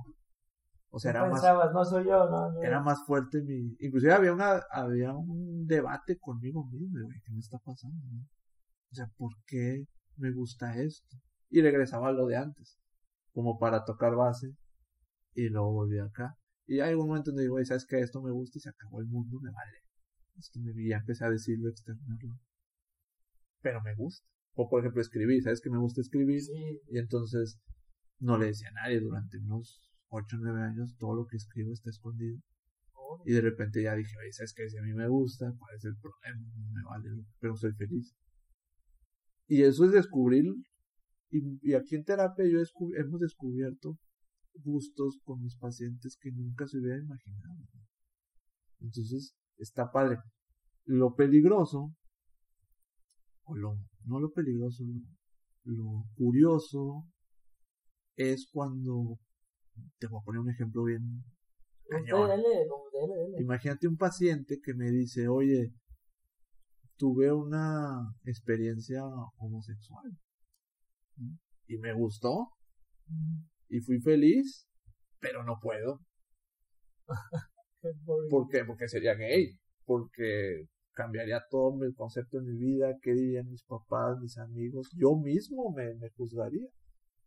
O 0.94 1.00
sea, 1.00 1.12
era 1.12 1.26
más, 1.26 1.42
no 1.74 1.86
soy 1.86 2.06
yo, 2.06 2.30
no, 2.30 2.62
era 2.62 2.82
más 2.82 3.06
fuerte 3.06 3.42
mi, 3.42 3.78
inclusive 3.80 4.12
había 4.12 4.34
una, 4.34 4.62
había 4.72 5.14
un 5.14 5.66
debate 5.66 6.20
conmigo 6.20 6.66
mismo, 6.66 7.00
güey, 7.06 7.22
¿qué 7.24 7.32
me 7.32 7.40
está 7.40 7.58
pasando? 7.60 7.98
O 8.92 8.96
sea, 8.96 9.08
¿por 9.18 9.32
qué 9.48 9.86
me 10.18 10.34
gusta 10.34 10.76
esto? 10.78 11.16
Y 11.50 11.62
regresaba 11.62 12.10
a 12.10 12.12
lo 12.12 12.28
de 12.28 12.36
antes, 12.36 12.78
como 13.32 13.58
para 13.58 13.86
tocar 13.86 14.16
base, 14.16 14.54
y 15.34 15.48
luego 15.48 15.72
volví 15.72 15.98
acá. 16.00 16.38
Y 16.68 16.82
hay 16.82 16.94
un 16.94 17.08
momento 17.08 17.32
donde 17.32 17.44
digo, 17.44 17.54
güey, 17.54 17.66
¿sabes 17.66 17.86
qué? 17.86 18.02
Esto 18.02 18.22
me 18.22 18.32
gusta 18.32 18.58
y 18.58 18.62
se 18.62 18.70
acabó 18.70 19.00
el 19.00 19.08
mundo, 19.08 19.40
me 19.42 19.52
vale. 19.52 19.78
Esto 20.38 20.60
me, 20.60 20.72
y 20.76 20.90
ya 20.90 20.98
empecé 20.98 21.24
a 21.24 21.30
decirlo, 21.30 21.70
externarlo. 21.70 22.38
Pero 23.62 23.82
me 23.82 23.96
gusta. 23.96 24.28
O 24.56 24.70
por 24.70 24.82
ejemplo, 24.82 25.02
escribir, 25.02 25.42
¿sabes 25.42 25.62
que 25.62 25.70
me 25.70 25.78
gusta 25.78 26.02
escribir? 26.02 26.42
Sí. 26.42 26.82
Y 26.90 27.00
entonces 27.00 27.62
no 28.20 28.38
le 28.38 28.48
decía 28.48 28.70
a 28.70 28.84
nadie 28.84 29.00
durante 29.00 29.38
unos 29.38 29.91
8 30.12 30.38
o 30.38 30.40
9 30.40 30.62
años, 30.64 30.96
todo 31.00 31.16
lo 31.16 31.28
que 31.28 31.38
escribo 31.38 31.74
está 31.74 31.90
escondido. 31.90 32.40
Oh, 32.94 33.24
Y 33.26 33.34
de 33.34 33.42
repente 33.42 33.84
ya 33.84 33.96
dije, 33.96 34.16
oye, 34.22 34.32
¿sabes 34.34 34.54
qué? 34.56 34.70
Si 34.70 34.78
a 34.78 34.84
mí 34.84 34.94
me 34.94 35.08
gusta, 35.08 35.54
¿cuál 35.60 35.76
es 35.76 35.86
el 35.86 35.96
problema? 35.98 36.48
Me 36.74 36.84
vale, 36.84 37.10
pero 37.40 37.56
soy 37.58 37.74
feliz. 37.74 38.14
Y 39.48 39.62
eso 39.64 39.86
es 39.86 39.92
descubrir, 39.92 40.46
y, 41.32 41.60
y 41.62 41.74
aquí 41.76 41.96
en 41.96 42.04
terapia 42.06 42.46
yo 42.48 42.60
descub- 42.60 42.96
hemos 42.98 43.20
descubierto 43.20 43.98
gustos 44.56 45.20
con 45.24 45.42
mis 45.42 45.56
pacientes 45.58 46.18
que 46.22 46.32
nunca 46.32 46.68
se 46.68 46.80
hubiera 46.80 47.00
imaginado. 47.00 47.58
Entonces, 48.82 49.34
está 49.58 49.92
padre. 49.92 50.18
Lo 50.86 51.16
peligroso, 51.16 51.94
o 53.44 53.56
lo, 53.56 53.78
no 54.06 54.20
lo 54.20 54.32
peligroso, 54.32 54.84
lo, 54.84 55.02
lo 55.66 56.06
curioso 56.16 57.06
es 58.16 58.48
cuando, 58.52 59.20
te 60.00 60.08
voy 60.08 60.20
a 60.22 60.26
poner 60.26 60.42
un 60.42 60.50
ejemplo 60.50 60.84
bien 60.84 61.24
cañón. 61.90 62.30
Dale, 62.30 62.44
dale, 62.44 62.66
dale, 62.94 63.32
dale. 63.32 63.42
Imagínate 63.42 63.88
un 63.88 63.98
paciente 63.98 64.60
que 64.64 64.74
me 64.74 64.90
dice, 64.90 65.28
oye, 65.28 65.74
tuve 66.98 67.32
una 67.32 68.14
experiencia 68.26 69.04
homosexual 69.38 70.12
y 71.68 71.78
me 71.78 71.94
gustó 71.94 72.50
y 73.70 73.80
fui 73.82 74.00
feliz, 74.00 74.68
pero 75.20 75.44
no 75.44 75.60
puedo. 75.62 76.00
¿Por 78.30 78.48
qué? 78.50 78.64
Porque 78.66 78.88
sería 78.88 79.16
gay, 79.16 79.58
porque 79.86 80.68
cambiaría 80.94 81.42
todo 81.50 81.84
el 81.84 81.96
concepto 81.96 82.38
de 82.38 82.44
mi 82.44 82.58
vida, 82.58 82.96
qué 83.02 83.14
dirían 83.14 83.50
mis 83.50 83.64
papás, 83.64 84.20
mis 84.20 84.38
amigos, 84.38 84.90
yo 84.96 85.16
mismo 85.16 85.72
me, 85.76 85.96
me 85.96 86.10
juzgaría. 86.10 86.68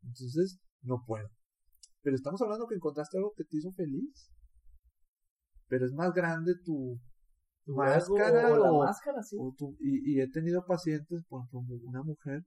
Entonces, 0.03 0.61
no 0.83 1.03
puedo. 1.07 1.29
Pero 2.05 2.15
estamos 2.17 2.41
hablando 2.43 2.67
que 2.69 2.75
encontraste 2.77 3.17
algo 3.17 3.33
que 3.37 3.45
te 3.45 3.57
hizo 3.57 3.73
feliz. 3.73 4.31
Pero 5.69 5.87
es 5.87 5.93
más 5.93 6.13
grande 6.13 6.53
tu, 6.63 7.01
Tu 7.65 7.75
máscara 7.75 8.53
o 8.53 8.57
la 8.59 8.71
o- 8.73 8.85
máscara, 8.85 9.23
sí. 9.23 9.37
o 9.41 9.55
tu- 9.57 9.75
y, 9.81 10.13
y 10.15 10.21
he 10.21 10.31
tenido 10.31 10.65
pacientes, 10.67 11.25
por 11.27 11.45
ejemplo, 11.47 11.77
una 11.83 12.03
mujer 12.03 12.45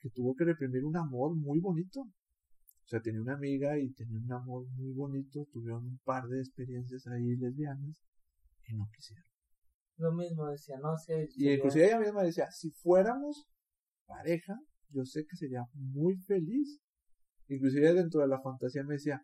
que 0.00 0.08
tuvo 0.10 0.34
que 0.34 0.44
reprimir 0.44 0.82
un 0.84 0.96
amor 0.96 1.36
muy 1.36 1.60
bonito. 1.60 2.00
O 2.00 2.88
sea, 2.88 3.00
tenía 3.02 3.20
una 3.20 3.34
amiga 3.34 3.78
y 3.78 3.92
tenía 3.92 4.18
un 4.18 4.32
amor 4.32 4.66
muy 4.70 4.92
bonito, 4.94 5.46
tuvieron 5.52 5.84
un 5.84 5.98
par 6.04 6.26
de 6.28 6.38
experiencias 6.40 7.06
ahí 7.08 7.36
lesbianas 7.36 7.94
y 8.68 8.74
no 8.74 8.88
quisieron. 8.94 9.24
Lo 9.98 10.12
mismo 10.12 10.46
decía, 10.48 10.78
no 10.78 10.96
sé. 10.96 11.24
Y 11.24 11.28
sería- 11.32 11.54
inclusive 11.56 11.86
ella 11.86 12.00
misma 12.00 12.22
decía, 12.22 12.50
si 12.50 12.70
fuéramos 12.70 13.46
pareja, 14.06 14.58
yo 14.88 15.04
sé 15.04 15.26
que 15.26 15.36
sería 15.36 15.64
muy 15.74 16.16
feliz. 16.16 16.80
Inclusive 17.48 17.94
dentro 17.94 18.20
de 18.20 18.28
la 18.28 18.40
fantasía 18.40 18.82
me 18.84 18.94
decía, 18.94 19.22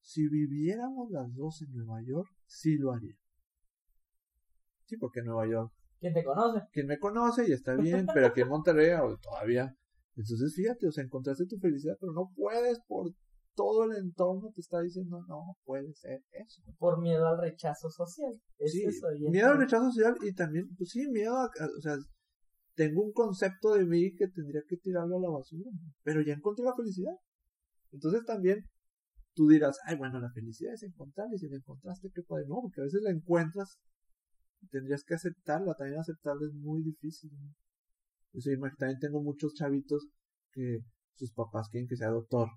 si 0.00 0.28
viviéramos 0.28 1.10
las 1.10 1.32
dos 1.34 1.62
en 1.62 1.72
Nueva 1.72 2.02
York, 2.02 2.28
sí 2.46 2.76
lo 2.76 2.92
haría. 2.92 3.16
Sí, 4.86 4.96
porque 4.98 5.20
en 5.20 5.26
Nueva 5.26 5.46
York 5.48 5.72
¿Quién 5.98 6.12
te 6.12 6.22
conoce? 6.24 6.60
quien 6.72 6.86
me 6.86 6.98
conoce 6.98 7.48
y 7.48 7.52
está 7.52 7.74
bien, 7.74 8.06
pero 8.12 8.26
aquí 8.26 8.42
en 8.42 8.48
Monterrey 8.48 8.90
todavía. 9.22 9.74
Entonces 10.16 10.54
fíjate, 10.54 10.86
o 10.86 10.92
sea, 10.92 11.04
encontraste 11.04 11.46
tu 11.46 11.56
felicidad, 11.58 11.96
pero 11.98 12.12
no 12.12 12.30
puedes 12.36 12.80
por 12.86 13.10
todo 13.54 13.84
el 13.84 13.96
entorno 13.96 14.50
te 14.52 14.60
está 14.60 14.80
diciendo 14.80 15.24
no 15.28 15.56
puede 15.64 15.94
ser 15.94 16.22
eso. 16.32 16.60
Por 16.78 17.00
miedo 17.00 17.26
al 17.26 17.40
rechazo 17.40 17.88
social. 17.88 18.38
Es 18.58 18.72
Sí, 18.72 18.84
eso. 18.84 19.06
y 19.12 19.30
miedo 19.30 19.50
al 19.52 19.58
rechazo 19.58 19.90
social 19.90 20.16
y 20.22 20.34
también, 20.34 20.68
pues 20.76 20.90
sí, 20.90 21.08
miedo 21.08 21.36
a, 21.36 21.46
o 21.46 21.80
sea, 21.80 21.96
tengo 22.74 23.02
un 23.02 23.12
concepto 23.12 23.74
de 23.74 23.86
mí 23.86 24.14
que 24.14 24.28
tendría 24.28 24.62
que 24.68 24.76
tirarlo 24.76 25.16
a 25.18 25.20
la 25.20 25.30
basura, 25.30 25.70
pero 26.02 26.20
ya 26.20 26.34
encontré 26.34 26.64
la 26.64 26.74
felicidad. 26.74 27.14
Entonces 27.94 28.24
también 28.24 28.68
tú 29.34 29.48
dirás, 29.48 29.78
ay, 29.86 29.96
bueno, 29.96 30.20
la 30.20 30.30
felicidad 30.32 30.74
es 30.74 30.82
encontrarla 30.82 31.34
y 31.34 31.38
si 31.38 31.48
la 31.48 31.56
encontraste, 31.56 32.10
qué 32.12 32.22
padre. 32.22 32.44
No, 32.48 32.60
porque 32.60 32.80
a 32.80 32.84
veces 32.84 33.02
la 33.02 33.10
encuentras 33.10 33.78
y 34.60 34.68
tendrías 34.68 35.04
que 35.04 35.14
aceptarla, 35.14 35.74
también 35.74 36.00
aceptarla 36.00 36.46
es 36.46 36.54
muy 36.54 36.82
difícil. 36.82 37.30
¿no? 37.32 37.54
Yo 38.32 38.40
soy, 38.40 38.58
también 38.78 38.98
tengo 38.98 39.22
muchos 39.22 39.54
chavitos 39.54 40.08
que 40.52 40.80
sus 41.14 41.32
papás 41.32 41.68
quieren 41.68 41.88
que 41.88 41.96
sea 41.96 42.08
doctor. 42.08 42.48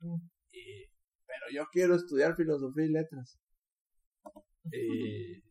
Mm. 0.00 0.16
Y, 0.52 0.84
pero 1.26 1.46
yo 1.52 1.64
quiero 1.72 1.94
estudiar 1.94 2.34
filosofía 2.34 2.84
y 2.84 2.90
letras. 2.90 3.38
Y 4.72 5.42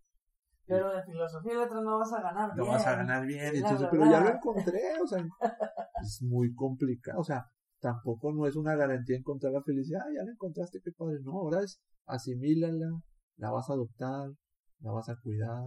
Pero 0.65 0.91
de 0.91 1.03
filosofía 1.03 1.53
y 1.53 1.57
letras 1.57 1.83
no 1.83 1.99
vas 1.99 2.11
a 2.13 2.21
ganar 2.21 2.49
no 2.49 2.63
bien. 2.63 2.67
vas 2.67 2.87
a 2.87 2.95
ganar 2.95 3.27
bien. 3.27 3.55
Entonces, 3.55 3.87
pero 3.91 4.09
ya 4.09 4.21
lo 4.21 4.29
encontré, 4.29 4.81
o 5.01 5.05
sea, 5.05 5.23
es 6.03 6.21
muy 6.23 6.53
complicado, 6.55 7.19
o 7.19 7.23
sea, 7.23 7.45
tampoco 7.83 8.31
no 8.31 8.47
es 8.47 8.55
una 8.55 8.77
garantía 8.77 9.17
encontrar 9.17 9.51
la 9.51 9.61
felicidad, 9.61 9.99
ah, 10.01 10.11
ya 10.15 10.23
la 10.23 10.31
encontraste, 10.31 10.79
qué 10.81 10.93
padre, 10.93 11.19
no, 11.21 11.33
ahora 11.33 11.61
es 11.61 11.81
asimílala, 12.05 13.01
la 13.35 13.51
vas 13.51 13.69
a 13.69 13.73
adoptar, 13.73 14.31
la 14.79 14.91
vas 14.91 15.09
a 15.09 15.17
cuidar, 15.21 15.65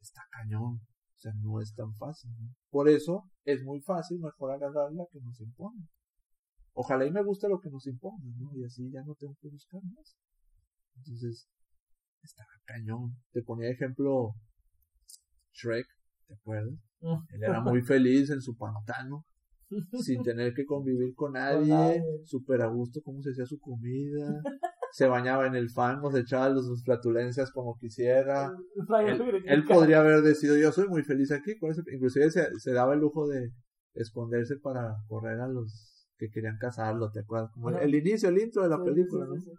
está 0.00 0.22
cañón, 0.30 0.76
o 0.76 1.18
sea, 1.18 1.32
no 1.42 1.60
es 1.60 1.74
tan 1.74 1.92
fácil. 1.96 2.30
¿no? 2.38 2.54
Por 2.70 2.88
eso 2.88 3.28
es 3.44 3.64
muy 3.64 3.80
fácil 3.80 4.20
mejor 4.20 4.52
agarrar 4.52 4.92
la 4.92 5.06
que 5.10 5.20
nos 5.20 5.40
impone. 5.40 5.88
Ojalá 6.72 7.04
y 7.04 7.10
me 7.10 7.24
guste 7.24 7.48
lo 7.48 7.58
que 7.58 7.70
nos 7.70 7.84
impone, 7.88 8.32
¿no? 8.36 8.50
Y 8.54 8.64
así 8.64 8.90
ya 8.92 9.02
no 9.02 9.14
tengo 9.16 9.36
que 9.40 9.48
buscar 9.48 9.80
más. 9.82 10.16
Entonces, 10.96 11.48
está 12.22 12.44
cañón. 12.64 13.16
Te 13.32 13.42
ponía 13.42 13.70
ejemplo 13.70 14.34
Shrek, 15.52 15.86
¿te 16.26 16.34
acuerdas? 16.34 16.78
Mm. 17.00 17.34
Él 17.34 17.42
era 17.42 17.60
muy 17.60 17.82
feliz 17.82 18.30
en 18.30 18.40
su 18.40 18.56
pantano, 18.56 19.24
sin 20.02 20.22
tener 20.24 20.54
que 20.54 20.64
convivir 20.66 21.14
con 21.14 21.32
nadie, 21.32 22.02
súper 22.24 22.62
a 22.62 22.66
gusto 22.66 23.00
cómo 23.02 23.22
se 23.22 23.30
hacía 23.30 23.46
su 23.46 23.58
comida, 23.58 24.42
se 24.92 25.06
bañaba 25.06 25.46
en 25.46 25.54
el 25.54 25.70
fango, 25.70 26.10
se 26.12 26.20
echaba 26.20 26.48
los- 26.48 26.66
sus 26.66 26.84
flatulencias 26.84 27.50
como 27.50 27.76
quisiera. 27.78 28.52
Él, 29.06 29.42
él 29.46 29.64
podría 29.64 30.00
haber 30.00 30.22
decidido, 30.22 30.56
yo 30.56 30.72
soy 30.72 30.88
muy 30.88 31.02
feliz 31.02 31.30
aquí, 31.32 31.56
con 31.58 31.72
inclusive 31.92 32.30
se, 32.30 32.58
se 32.58 32.72
daba 32.72 32.94
el 32.94 33.00
lujo 33.00 33.26
de 33.28 33.50
esconderse 33.94 34.56
para 34.56 34.96
correr 35.08 35.40
a 35.40 35.48
los 35.48 36.06
que 36.16 36.30
querían 36.30 36.58
casarlo, 36.58 37.10
¿te 37.10 37.20
acuerdas? 37.20 37.50
Como 37.52 37.70
el, 37.70 37.94
inicio, 37.94 38.28
el 38.28 38.38
intro 38.38 38.62
de 38.62 38.68
la 38.68 38.76
Sí, 38.78 38.84
película, 38.84 39.26
¿no? 39.26 39.34
sí, 39.34 39.42
sí. 39.42 39.50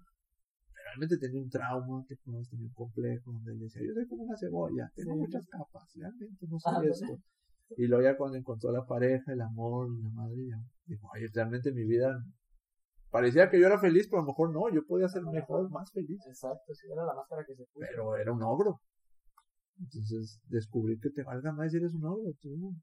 realmente 0.86 1.18
tenía 1.18 1.42
un 1.42 1.50
trauma, 1.50 2.04
te 2.08 2.14
acuerdas, 2.16 2.50
tenía 2.50 2.68
un 2.68 2.74
complejo 2.74 3.32
donde 3.32 3.52
él 3.52 3.60
decía, 3.60 3.82
yo 3.86 3.94
soy 3.94 4.08
como 4.08 4.24
una 4.24 4.38
cebolla, 4.38 4.90
tengo 4.96 5.16
muchas 5.18 5.46
capas, 5.48 5.84
realmente 5.96 6.46
no 6.50 6.60
soy 6.60 6.74
Ándale. 6.76 6.92
esto. 6.92 7.20
Y 7.78 7.88
luego 7.88 8.04
ya 8.04 8.18
cuando 8.18 8.38
encontró 8.38 8.72
la 8.72 8.86
pareja, 8.86 9.34
el 9.34 9.42
amor, 9.42 9.90
la 10.02 10.10
madre, 10.10 10.48
ya 10.48 10.58
dijo, 10.86 11.08
oye, 11.14 11.28
realmente 11.34 11.72
mi 11.72 11.84
vida 11.86 12.24
parecía 13.10 13.50
que 13.50 13.60
yo 13.60 13.68
era 13.68 13.80
feliz, 13.80 14.08
pero 14.08 14.20
a 14.20 14.26
lo 14.26 14.28
mejor 14.28 14.52
no, 14.52 14.70
yo 14.74 14.86
podía 14.86 15.08
ser 15.08 15.24
mejor, 15.24 15.70
más 15.72 15.92
feliz, 15.92 16.20
Exacto, 16.28 16.74
sí, 16.74 16.88
era 16.92 17.06
la 17.06 17.16
máscara 17.16 17.44
que 17.46 17.56
se 17.56 17.64
puso. 17.66 17.86
pero 17.90 18.16
era 18.18 18.32
un 18.32 18.44
ogro. 18.44 18.82
Entonces 19.80 20.40
descubrí 20.48 21.00
que 21.00 21.10
te 21.10 21.24
valga 21.24 21.52
más 21.52 21.72
si 21.72 21.78
eres 21.78 21.94
un 21.94 22.06
ogro, 22.06 22.32
tú. 22.42 22.74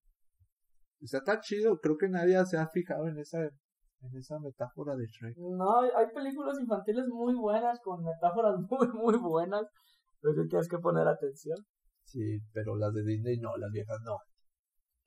O 1.03 1.07
sea, 1.07 1.19
está 1.19 1.41
chido, 1.41 1.79
creo 1.81 1.97
que 1.97 2.09
nadie 2.09 2.45
se 2.47 2.59
ha 2.59 2.69
fijado 2.69 3.09
en 3.09 3.19
esa, 3.19 3.43
en 3.43 4.17
esa 4.17 4.39
metáfora 4.39 4.95
de 4.97 5.07
Shrek. 5.07 5.37
No, 5.37 5.81
hay 5.81 6.07
películas 6.15 6.59
infantiles 6.61 7.07
muy 7.09 7.35
buenas, 7.35 7.81
con 7.81 8.05
metáforas 8.05 8.57
muy, 8.71 8.89
muy 8.89 9.19
buenas, 9.19 9.67
pero 10.21 10.35
que 10.35 10.49
tienes 10.49 10.69
que 10.69 10.79
poner 10.79 11.07
atención. 11.09 11.57
Sí, 12.05 12.41
pero 12.53 12.77
las 12.77 12.93
de 12.93 13.05
Disney 13.05 13.39
no, 13.39 13.57
las 13.57 13.71
viejas 13.71 13.99
no. 14.05 14.19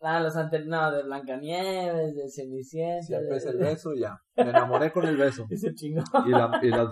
Ah, 0.07 0.19
los 0.19 0.35
anteriores, 0.35 0.69
no, 0.69 0.91
de 0.91 1.03
Blancanieves, 1.03 2.15
de 2.15 2.29
Cenicienta. 2.29 3.01
Siempre 3.01 3.37
es 3.37 3.45
el 3.47 3.57
beso 3.57 3.93
y 3.93 4.01
ya. 4.01 4.15
Me 4.37 4.49
enamoré 4.51 4.91
con 4.91 5.05
el 5.05 5.17
beso. 5.17 5.47
Y 5.49 5.57
se 5.57 5.73
chingó. 5.73 6.03
Y, 6.27 6.29
la, 6.29 6.59
y, 6.61 6.69
la- 6.69 6.91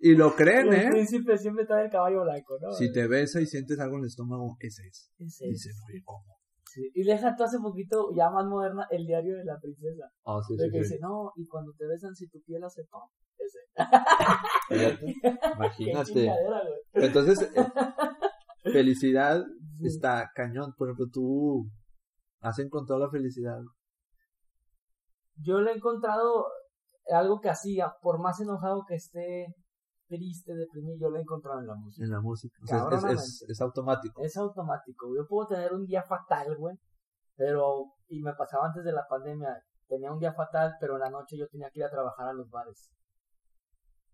y 0.00 0.16
lo 0.16 0.34
creen, 0.34 0.72
el 0.72 0.80
¿eh? 0.80 0.88
príncipe 0.90 1.38
siempre 1.38 1.64
trae 1.64 1.84
el 1.84 1.90
caballo 1.90 2.22
blanco, 2.24 2.58
¿no? 2.60 2.72
Si 2.72 2.90
te 2.92 3.06
besa 3.06 3.40
y 3.40 3.46
sientes 3.46 3.78
algo 3.78 3.94
en 3.98 4.00
el 4.02 4.06
estómago, 4.08 4.56
ese 4.58 4.82
es. 4.88 5.12
Ese 5.20 5.46
es. 5.48 5.80
oye, 5.88 6.02
¿cómo? 6.04 6.24
Sí. 6.74 6.90
Y 6.94 7.04
deja 7.04 7.36
tú 7.36 7.44
hace 7.44 7.58
poquito, 7.60 8.08
ya 8.16 8.28
más 8.30 8.46
moderna, 8.46 8.86
el 8.90 9.06
diario 9.06 9.36
de 9.36 9.44
la 9.44 9.60
princesa. 9.60 10.10
Ah, 10.24 10.40
sí, 10.48 10.56
De 10.56 10.64
sí, 10.64 10.70
que 10.72 10.78
dice, 10.78 10.98
no, 11.00 11.30
y 11.36 11.46
cuando 11.46 11.72
te 11.78 11.86
besan, 11.86 12.16
si 12.16 12.26
tu 12.28 12.40
piel 12.42 12.64
hace 12.64 12.82
pum. 12.90 13.02
Ese. 13.38 13.58
Imagínate. 15.56 16.30
Entonces, 16.94 17.42
eh, 17.54 17.64
felicidad 18.72 19.44
está 19.82 20.30
cañón. 20.34 20.74
Por 20.76 20.88
ejemplo, 20.88 21.06
tú 21.12 21.70
has 22.42 22.58
encontrado 22.58 23.00
la 23.00 23.10
felicidad. 23.10 23.58
Yo 25.36 25.60
le 25.60 25.72
he 25.72 25.76
encontrado 25.76 26.46
algo 27.10 27.40
que 27.40 27.48
hacía, 27.50 27.92
por 28.02 28.20
más 28.20 28.40
enojado 28.40 28.84
que 28.86 28.94
esté, 28.94 29.46
triste, 30.06 30.54
deprimido, 30.54 30.96
yo 31.00 31.10
lo 31.10 31.16
he 31.18 31.22
encontrado 31.22 31.60
en 31.60 31.66
la 31.66 31.74
música. 31.74 32.04
En 32.04 32.10
la 32.10 32.20
música. 32.20 32.54
O 32.62 32.66
sea, 32.66 32.76
es- 32.76 32.82
es, 32.84 32.90
Cabronamente. 32.90 33.22
es, 33.22 33.44
es 33.48 33.60
automático. 33.60 34.22
Es 34.22 34.36
automático. 34.36 35.06
Yo 35.16 35.26
puedo 35.26 35.48
tener 35.48 35.72
un 35.72 35.84
día 35.86 36.02
fatal, 36.02 36.54
güey. 36.58 36.76
Pero, 37.34 37.86
y 38.08 38.20
me 38.22 38.34
pasaba 38.34 38.66
antes 38.66 38.84
de 38.84 38.92
la 38.92 39.06
pandemia, 39.08 39.48
tenía 39.88 40.12
un 40.12 40.18
día 40.18 40.34
fatal, 40.34 40.74
pero 40.78 40.94
en 40.94 41.00
la 41.00 41.10
noche 41.10 41.36
yo 41.38 41.48
tenía 41.48 41.70
que 41.70 41.80
ir 41.80 41.86
a 41.86 41.90
trabajar 41.90 42.28
a 42.28 42.32
los 42.34 42.48
bares. 42.50 42.90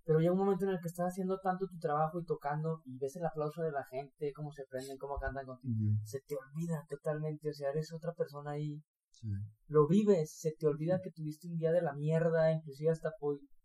Pero 0.09 0.21
llega 0.21 0.33
un 0.33 0.39
momento 0.39 0.65
en 0.65 0.71
el 0.71 0.81
que 0.81 0.89
estás 0.89 1.13
haciendo 1.13 1.39
tanto 1.39 1.67
tu 1.69 1.79
trabajo 1.79 2.19
y 2.19 2.25
tocando 2.25 2.81
y 2.87 2.97
ves 2.97 3.15
el 3.17 3.27
aplauso 3.27 3.61
de 3.61 3.73
la 3.73 3.85
gente, 3.85 4.33
cómo 4.33 4.51
se 4.53 4.65
prenden, 4.65 4.97
cómo 4.97 5.19
cantan 5.19 5.45
contigo. 5.45 5.77
Se 6.05 6.21
te 6.27 6.35
olvida 6.35 6.81
totalmente, 6.89 7.51
o 7.51 7.53
sea, 7.53 7.69
eres 7.69 7.93
otra 7.93 8.15
persona 8.15 8.53
ahí. 8.53 8.81
sí. 9.11 9.29
Lo 9.67 9.87
vives, 9.87 10.33
se 10.33 10.53
te 10.59 10.67
olvida 10.67 11.01
que 11.03 11.11
tuviste 11.11 11.49
un 11.49 11.59
día 11.59 11.73
de 11.73 11.83
la 11.83 11.93
mierda, 11.93 12.51
inclusive 12.53 12.91
hasta 12.91 13.11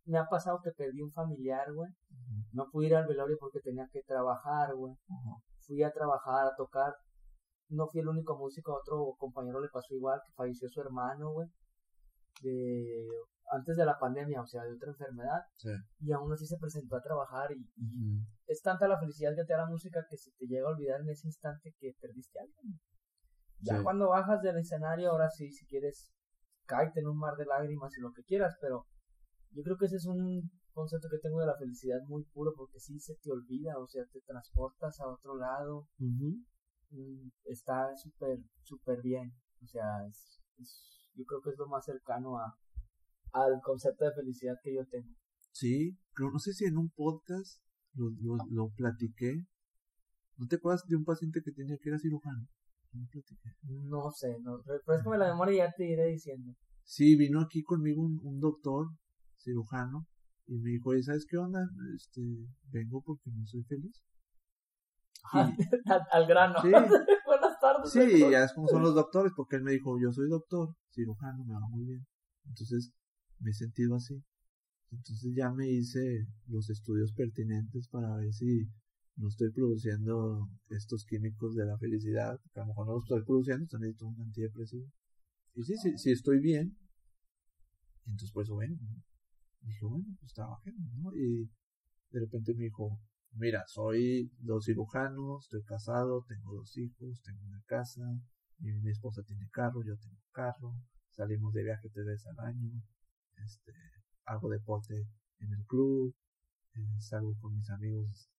me 0.05 0.17
ha 0.17 0.25
pasado 0.25 0.59
que 0.61 0.71
perdí 0.71 1.01
un 1.01 1.13
familiar, 1.13 1.71
güey. 1.73 1.89
No 2.51 2.65
pude 2.69 2.87
ir 2.87 2.95
al 2.95 3.07
velorio 3.07 3.37
porque 3.39 3.61
tenía 3.61 3.87
que 3.89 4.01
trabajar, 4.03 4.75
güey 4.75 4.97
fui 5.65 5.83
a 5.83 5.91
trabajar, 5.91 6.47
a 6.47 6.55
tocar. 6.55 6.93
No 7.69 7.87
fui 7.87 8.01
el 8.01 8.07
único 8.07 8.37
músico, 8.37 8.73
a 8.73 8.79
otro 8.79 9.15
compañero 9.17 9.59
le 9.59 9.69
pasó 9.69 9.93
igual, 9.95 10.19
que 10.25 10.33
falleció 10.33 10.69
su 10.69 10.81
hermano, 10.81 11.31
güey. 11.31 11.47
De, 12.41 13.07
antes 13.51 13.75
de 13.77 13.85
la 13.85 13.97
pandemia, 13.99 14.41
o 14.41 14.47
sea, 14.47 14.63
de 14.63 14.73
otra 14.73 14.91
enfermedad. 14.91 15.41
Sí. 15.57 15.69
Y 15.99 16.11
aún 16.11 16.31
así 16.33 16.45
se 16.45 16.57
presentó 16.57 16.95
a 16.95 17.01
trabajar 17.01 17.51
y, 17.51 17.69
es 18.47 18.61
tanta 18.61 18.87
la 18.87 18.99
felicidad 18.99 19.35
que 19.35 19.45
te 19.45 19.53
da 19.53 19.59
la 19.59 19.67
música 19.69 20.05
que 20.09 20.17
se 20.17 20.31
te 20.37 20.45
llega 20.47 20.67
a 20.67 20.71
olvidar 20.71 21.01
en 21.01 21.09
ese 21.09 21.27
instante 21.27 21.73
que 21.79 21.93
perdiste 21.99 22.39
a 22.39 22.43
alguien. 22.43 22.79
Ya 23.61 23.77
Sí. 23.77 23.83
cuando 23.83 24.09
bajas 24.09 24.41
del 24.41 24.57
escenario, 24.57 25.11
ahora 25.11 25.29
sí, 25.29 25.49
si 25.51 25.65
quieres, 25.65 26.11
cáete 26.65 26.99
en 26.99 27.07
un 27.07 27.17
mar 27.17 27.35
de 27.37 27.45
lágrimas 27.45 27.97
y 27.97 28.01
lo 28.01 28.11
que 28.11 28.23
quieras, 28.23 28.55
pero 28.59 28.85
yo 29.51 29.63
creo 29.63 29.77
que 29.77 29.85
ese 29.85 29.95
es 29.97 30.05
un 30.05 30.49
concepto 30.73 31.07
que 31.09 31.19
tengo 31.19 31.39
de 31.39 31.45
la 31.45 31.55
felicidad 31.57 31.99
muy 32.07 32.23
puro 32.25 32.51
porque 32.57 32.79
sí 32.79 32.99
se 32.99 33.15
te 33.21 33.31
olvida, 33.31 33.77
o 33.77 33.87
sea, 33.87 34.03
te 34.11 34.19
transportas 34.21 34.99
a 34.99 35.07
otro 35.07 35.37
lado, 35.37 35.87
mm, 35.99 37.29
está 37.45 37.95
súper, 37.95 38.39
súper 38.63 39.01
bien. 39.01 39.31
O 39.63 39.67
sea, 39.67 40.05
es, 40.07 40.41
es- 40.59 41.07
yo 41.15 41.23
creo 41.25 41.41
que 41.41 41.51
es 41.51 41.57
lo 41.57 41.67
más 41.67 41.85
cercano 41.85 42.37
a, 42.39 42.53
al 43.33 43.59
concepto 43.61 44.05
de 44.05 44.13
felicidad 44.13 44.55
que 44.63 44.75
yo 44.75 44.85
tengo. 44.85 45.13
Sí, 45.51 45.97
pero 46.15 46.31
no 46.31 46.39
sé 46.39 46.53
si 46.53 46.65
en 46.65 46.77
un 46.77 46.89
podcast 46.89 47.61
lo, 47.93 48.09
lo, 48.21 48.37
lo 48.49 48.69
platiqué. 48.69 49.45
¿No 50.37 50.47
te 50.47 50.55
acuerdas 50.55 50.83
de 50.87 50.95
un 50.95 51.03
paciente 51.03 51.41
que 51.43 51.51
tenía 51.51 51.77
que 51.77 51.89
era 51.89 51.99
cirujano? 51.99 52.47
No 52.93 53.07
platiqué. 53.11 53.49
No 53.63 54.11
sé, 54.11 54.39
no, 54.41 54.61
refrescame 54.63 55.17
la 55.17 55.31
memoria 55.31 55.53
y 55.53 55.57
ya 55.57 55.73
te 55.75 55.85
iré 55.85 56.07
diciendo. 56.07 56.53
Sí, 56.83 57.15
vino 57.15 57.41
aquí 57.41 57.63
conmigo 57.63 58.01
un, 58.01 58.19
un 58.23 58.39
doctor 58.39 58.87
cirujano 59.37 60.07
y 60.47 60.59
me 60.59 60.71
dijo, 60.71 60.89
oye, 60.89 61.03
¿sabes 61.03 61.25
qué 61.29 61.37
onda? 61.37 61.61
Este, 61.95 62.21
vengo 62.71 63.01
porque 63.01 63.31
no 63.31 63.45
soy 63.45 63.63
feliz. 63.63 64.03
al, 65.31 66.01
al 66.11 66.27
grano. 66.27 66.61
Sí. 66.61 66.69
Buenas 67.25 67.59
tardes. 67.59 67.91
Sí, 67.91 67.99
doctor. 67.99 68.31
ya 68.31 68.43
es 68.43 68.53
como 68.53 68.67
son 68.67 68.81
los 68.81 68.93
doctores, 68.93 69.31
porque 69.35 69.55
él 69.55 69.63
me 69.63 69.71
dijo, 69.71 69.97
yo 69.99 70.11
soy 70.11 70.27
doctor, 70.29 70.75
cirujano, 70.91 71.45
me 71.45 71.53
va 71.53 71.67
muy 71.69 71.85
bien. 71.85 72.05
Entonces, 72.45 72.91
me 73.43 73.51
he 73.51 73.53
sentido 73.53 73.95
así. 73.95 74.23
Entonces 74.91 75.33
ya 75.35 75.51
me 75.51 75.69
hice 75.69 76.27
los 76.47 76.69
estudios 76.69 77.13
pertinentes 77.13 77.87
para 77.87 78.15
ver 78.15 78.33
si 78.33 78.67
no 79.15 79.27
estoy 79.27 79.51
produciendo 79.51 80.49
estos 80.69 81.05
químicos 81.05 81.55
de 81.55 81.65
la 81.65 81.77
felicidad, 81.77 82.39
que 82.53 82.59
a 82.59 82.63
lo 82.63 82.69
mejor 82.69 82.87
no 82.87 82.93
los 82.93 83.03
estoy 83.03 83.23
produciendo, 83.23 83.63
entonces 83.63 83.87
necesito 83.87 84.07
un 84.07 84.21
antidepresivo. 84.21 84.91
Y 85.55 85.63
sí, 85.63 85.77
sí, 85.77 85.97
sí 85.97 86.11
estoy 86.11 86.39
bien. 86.39 86.77
Entonces 88.05 88.31
por 88.31 88.43
eso 88.43 88.55
vengo. 88.55 88.83
¿no? 88.83 89.03
Dije, 89.61 89.85
bueno, 89.85 90.05
pues 90.19 90.33
trabajemos, 90.33 90.93
¿no? 90.95 91.13
Y 91.15 91.49
de 92.11 92.19
repente 92.19 92.53
me 92.53 92.63
dijo, 92.63 92.99
mira, 93.33 93.63
soy 93.67 94.31
dos 94.39 94.65
cirujanos, 94.65 95.45
estoy 95.45 95.63
casado, 95.63 96.25
tengo 96.27 96.55
dos 96.55 96.75
hijos, 96.77 97.21
tengo 97.23 97.45
una 97.45 97.61
casa, 97.65 98.01
mi 98.59 98.89
esposa 98.89 99.23
tiene 99.23 99.49
carro, 99.49 99.83
yo 99.83 99.97
tengo 99.97 100.21
carro, 100.31 100.75
salimos 101.11 101.53
de 101.53 101.63
viaje 101.63 101.89
tres 101.89 102.05
veces 102.05 102.27
al 102.27 102.39
año, 102.39 102.83
este, 103.43 103.73
hago 104.25 104.49
deporte 104.49 105.07
en 105.39 105.53
el 105.53 105.65
club, 105.65 106.15
eh, 106.75 106.99
salgo 106.99 107.37
con 107.39 107.55
mis 107.55 107.69
amigos 107.69 108.29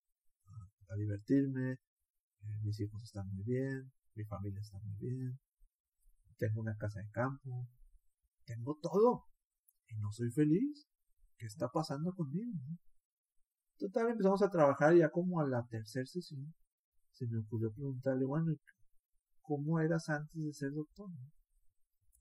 a, 0.88 0.96
divertirme, 0.96 1.72
eh, 1.72 2.60
mis 2.62 2.78
hijos 2.80 3.02
están 3.02 3.28
muy 3.28 3.42
bien, 3.42 3.92
mi 4.14 4.24
familia 4.24 4.60
está 4.60 4.78
muy 4.78 4.94
bien, 4.96 5.38
tengo 6.38 6.60
una 6.60 6.76
casa 6.76 7.00
de 7.00 7.10
campo, 7.10 7.68
tengo 8.44 8.78
todo 8.80 9.26
y 9.88 9.96
no 9.96 10.12
soy 10.12 10.30
feliz. 10.30 10.88
¿Qué 11.36 11.46
está 11.46 11.68
pasando 11.68 12.14
conmigo? 12.14 12.52
no? 12.68 12.78
Total, 13.76 14.08
empezamos 14.08 14.40
a 14.42 14.50
trabajar 14.50 14.94
ya 14.94 15.10
como 15.10 15.40
a 15.40 15.48
la 15.48 15.66
tercera 15.66 16.06
sesión 16.06 16.54
se 17.14 17.26
me 17.26 17.38
ocurrió 17.38 17.72
preguntarle, 17.72 18.24
bueno, 18.24 18.52
¿y 18.52 18.60
¿cómo 19.40 19.78
eras 19.80 20.08
antes 20.08 20.42
de 20.42 20.52
ser 20.52 20.72
doctor? 20.72 21.08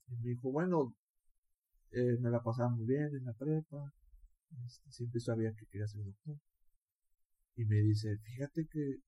Y 0.06 0.16
me 0.16 0.28
dijo, 0.30 0.52
bueno, 0.52 0.94
eh, 1.94 2.18
me 2.20 2.30
la 2.30 2.42
pasaba 2.42 2.70
muy 2.70 2.86
bien 2.86 3.14
en 3.14 3.24
la 3.24 3.32
prepa, 3.34 3.92
este, 4.66 4.90
siempre 4.90 5.20
sabía 5.20 5.54
que 5.54 5.66
quería 5.66 5.86
ser 5.86 6.04
doctor. 6.04 6.38
Y 7.56 7.64
me 7.64 7.76
dice, 7.76 8.16
fíjate 8.18 8.66
que 8.70 8.98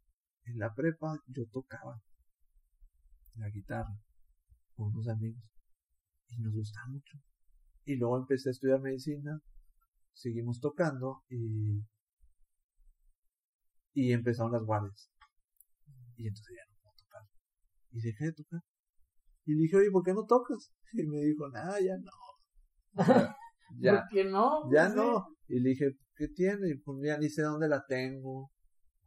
en 0.44 0.58
la 0.58 0.74
prepa 0.74 1.20
yo 1.26 1.46
tocaba 1.46 2.00
la 3.34 3.50
guitarra 3.50 3.98
con 4.74 4.88
unos 4.92 5.08
amigos 5.08 5.42
y 6.28 6.38
nos 6.38 6.54
gustaba 6.54 6.86
mucho. 6.88 7.18
Y 7.84 7.96
luego 7.96 8.18
empecé 8.18 8.50
a 8.50 8.52
estudiar 8.52 8.80
medicina, 8.80 9.40
seguimos 10.12 10.60
tocando 10.60 11.24
y 11.28 11.82
y 13.96 14.12
empezaron 14.12 14.52
las 14.52 14.62
guardias. 14.62 15.10
Y 16.16 16.28
entonces 16.28 16.54
ya 16.54 16.70
no 16.70 16.78
puedo 16.82 16.94
tocar. 16.96 17.22
Y 17.92 18.00
dejé 18.02 18.26
de 18.26 18.32
tocar. 18.34 18.60
Y 19.46 19.54
le 19.54 19.62
dije, 19.62 19.76
oye, 19.78 19.90
¿por 19.90 20.04
qué 20.04 20.12
no 20.12 20.26
tocas? 20.26 20.70
Y 20.92 21.02
me 21.06 21.18
dijo, 21.24 21.48
nada, 21.48 21.80
ya 21.80 21.96
no. 21.96 22.10
O 22.96 23.02
ya, 23.80 23.92
¿Por 24.00 24.08
qué 24.10 24.24
no? 24.24 24.70
ya 24.72 24.88
Sí. 24.90 24.96
no. 24.96 25.26
Y 25.48 25.60
le 25.60 25.70
dije, 25.70 25.90
¿qué 26.16 26.28
tiene? 26.28 26.68
Y 26.70 26.78
pues 26.78 26.98
ya 27.04 27.18
ni 27.18 27.28
sé 27.28 27.42
dónde 27.42 27.68
la 27.68 27.84
tengo. 27.86 28.50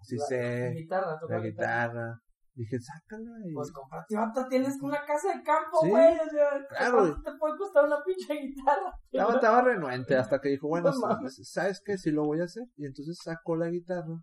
Si 0.02 0.16
La- 0.16 0.26
sé, 0.26 0.60
la 0.70 0.72
guitarra, 0.80 1.20
tocar 1.20 1.40
la 1.42 1.46
guitarra. 1.48 2.20
Dije, 2.56 2.78
sácala. 2.80 3.32
Y... 3.46 3.54
Pues 3.54 3.72
comprate 3.72 4.18
otra, 4.18 4.48
tienes 4.50 4.78
una 4.82 5.06
casa 5.06 5.30
de 5.38 5.44
campo, 5.44 5.80
Sí, 5.82 5.90
güey. 5.90 6.18
o 6.20 6.30
sea, 6.30 6.50
claro. 6.70 6.98
¿cuánto 6.98 7.22
te 7.32 7.38
puede 7.38 7.58
costar 7.58 7.86
una 7.86 8.04
pinche 8.04 8.34
guitarra? 8.34 8.92
Estaba, 9.12 9.34
estaba 9.36 9.62
renuente 9.62 10.16
hasta 10.18 10.40
que 10.42 10.50
dijo, 10.50 10.68
bueno, 10.68 10.92
No. 11.22 11.30
¿sabes 11.44 11.82
qué? 11.86 11.98
Sí 11.98 12.12
lo 12.12 12.26
voy 12.26 12.42
a 12.42 12.46
hacer. 12.46 12.64
Y 12.76 12.86
entonces 12.86 13.18
sacó 13.24 13.56
la 13.56 13.70
guitarra. 13.70 14.22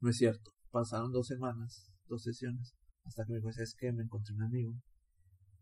No 0.00 0.10
es 0.10 0.16
cierto. 0.16 0.50
Pasaron 0.70 1.12
dos 1.12 1.26
semanas, 1.26 1.90
dos 2.06 2.22
sesiones. 2.22 2.74
Hasta 3.04 3.24
que 3.24 3.32
me 3.32 3.38
dijo, 3.38 3.52
¿sabes 3.52 3.74
qué? 3.78 3.92
Me 3.92 4.04
encontré 4.04 4.34
un 4.34 4.42
amigo. 4.44 4.72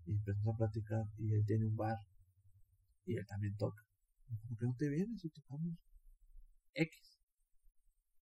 Y 0.06 0.12
empezamos 0.12 0.54
a 0.54 0.58
platicar. 0.58 1.02
Y 1.18 1.34
él 1.34 1.44
tiene 1.46 1.66
un 1.66 1.76
bar. 1.76 1.96
Y 3.10 3.16
él 3.18 3.26
también 3.26 3.56
toca. 3.56 3.82
¿Por 4.48 4.58
qué 4.58 4.66
no 4.66 4.74
te 4.78 4.88
vienes 4.88 5.24
y 5.24 5.30
tocamos 5.30 5.74
X? 6.74 7.18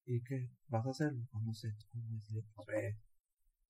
¿Y 0.07 0.23
qué? 0.25 0.51
¿Vas 0.69 0.87
a 0.87 0.91
hacerlo? 0.91 1.25
"Pues 1.31 1.45
No, 1.45 1.55
sé. 1.55 1.73
¿Cómo 1.93 2.17
es? 2.17 2.45
"Pues 2.55 2.67
ve". 2.67 2.99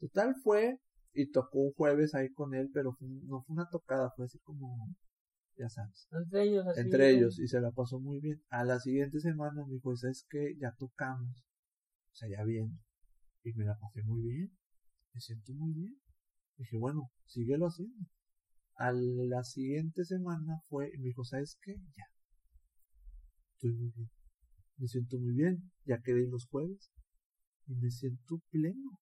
Total 0.01 0.35
fue. 0.43 0.79
Y 1.15 1.31
tocó 1.33 1.61
un 1.61 1.73
jueves 1.75 2.15
ahí 2.15 2.33
con 2.33 2.55
él. 2.55 2.71
Pero 2.75 2.93
fue- 2.95 3.09
no 3.09 3.43
fue 3.43 3.55
una 3.55 3.69
tocada. 3.71 4.11
Fue 4.17 4.27
así 4.27 4.39
como... 4.41 4.95
Ya 5.59 5.69
sabes 5.71 6.09
Entre 6.13 6.43
ellos, 6.45 6.67
así. 6.69 6.81
entre 6.83 7.11
ellos 7.11 7.39
y 7.41 7.49
se 7.49 7.61
la 7.61 7.73
pasó 7.73 8.01
muy 8.01 8.21
bien. 8.21 8.43
A 8.51 8.65
la 8.65 8.81
siguiente 8.81 9.21
semana 9.21 9.65
me 9.67 9.75
dijo, 9.75 9.97
¿sabes 9.97 10.27
qué? 10.31 10.57
Ya 10.61 10.73
tocamos. 10.79 11.45
O 12.13 12.17
sea, 12.17 12.29
ya 12.31 12.45
bien. 12.45 12.79
Y 13.45 13.53
me 13.55 13.65
la 13.65 13.79
pasé 13.79 14.03
muy 14.05 14.23
bien. 14.23 14.53
Me 15.15 15.21
siento 15.21 15.55
muy 15.55 15.73
bien. 15.75 15.97
Dije, 16.59 16.79
bueno, 16.79 17.11
síguelo 17.27 17.67
haciendo. 17.69 18.07
A 18.79 18.93
la 18.93 19.43
siguiente 19.43 20.05
semana 20.05 20.61
fue, 20.69 20.91
y 20.95 20.99
me 20.99 21.09
dijo, 21.09 21.25
¿sabes 21.25 21.59
qué? 21.63 21.75
Ya. 21.97 22.05
Estoy 23.55 23.73
muy 23.73 23.91
bien. 23.91 24.11
Me 24.79 24.87
siento 24.87 25.19
muy 25.19 25.35
bien. 25.35 25.71
Ya 25.85 25.99
quedé 26.01 26.27
los 26.29 26.47
jueves. 26.47 26.91
Y 27.67 27.75
me 27.75 27.91
siento 27.91 28.37
pleno. 28.51 28.99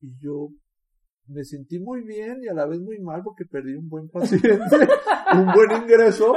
Y 0.00 0.16
yo 0.18 0.48
me 1.26 1.44
sentí 1.44 1.78
muy 1.78 2.02
bien 2.02 2.38
y 2.42 2.48
a 2.48 2.54
la 2.54 2.66
vez 2.66 2.80
muy 2.80 2.98
mal 2.98 3.22
porque 3.22 3.44
perdí 3.44 3.74
un 3.74 3.88
buen 3.88 4.08
paciente, 4.08 4.48
un 5.34 5.52
buen 5.52 5.82
ingreso. 5.82 6.34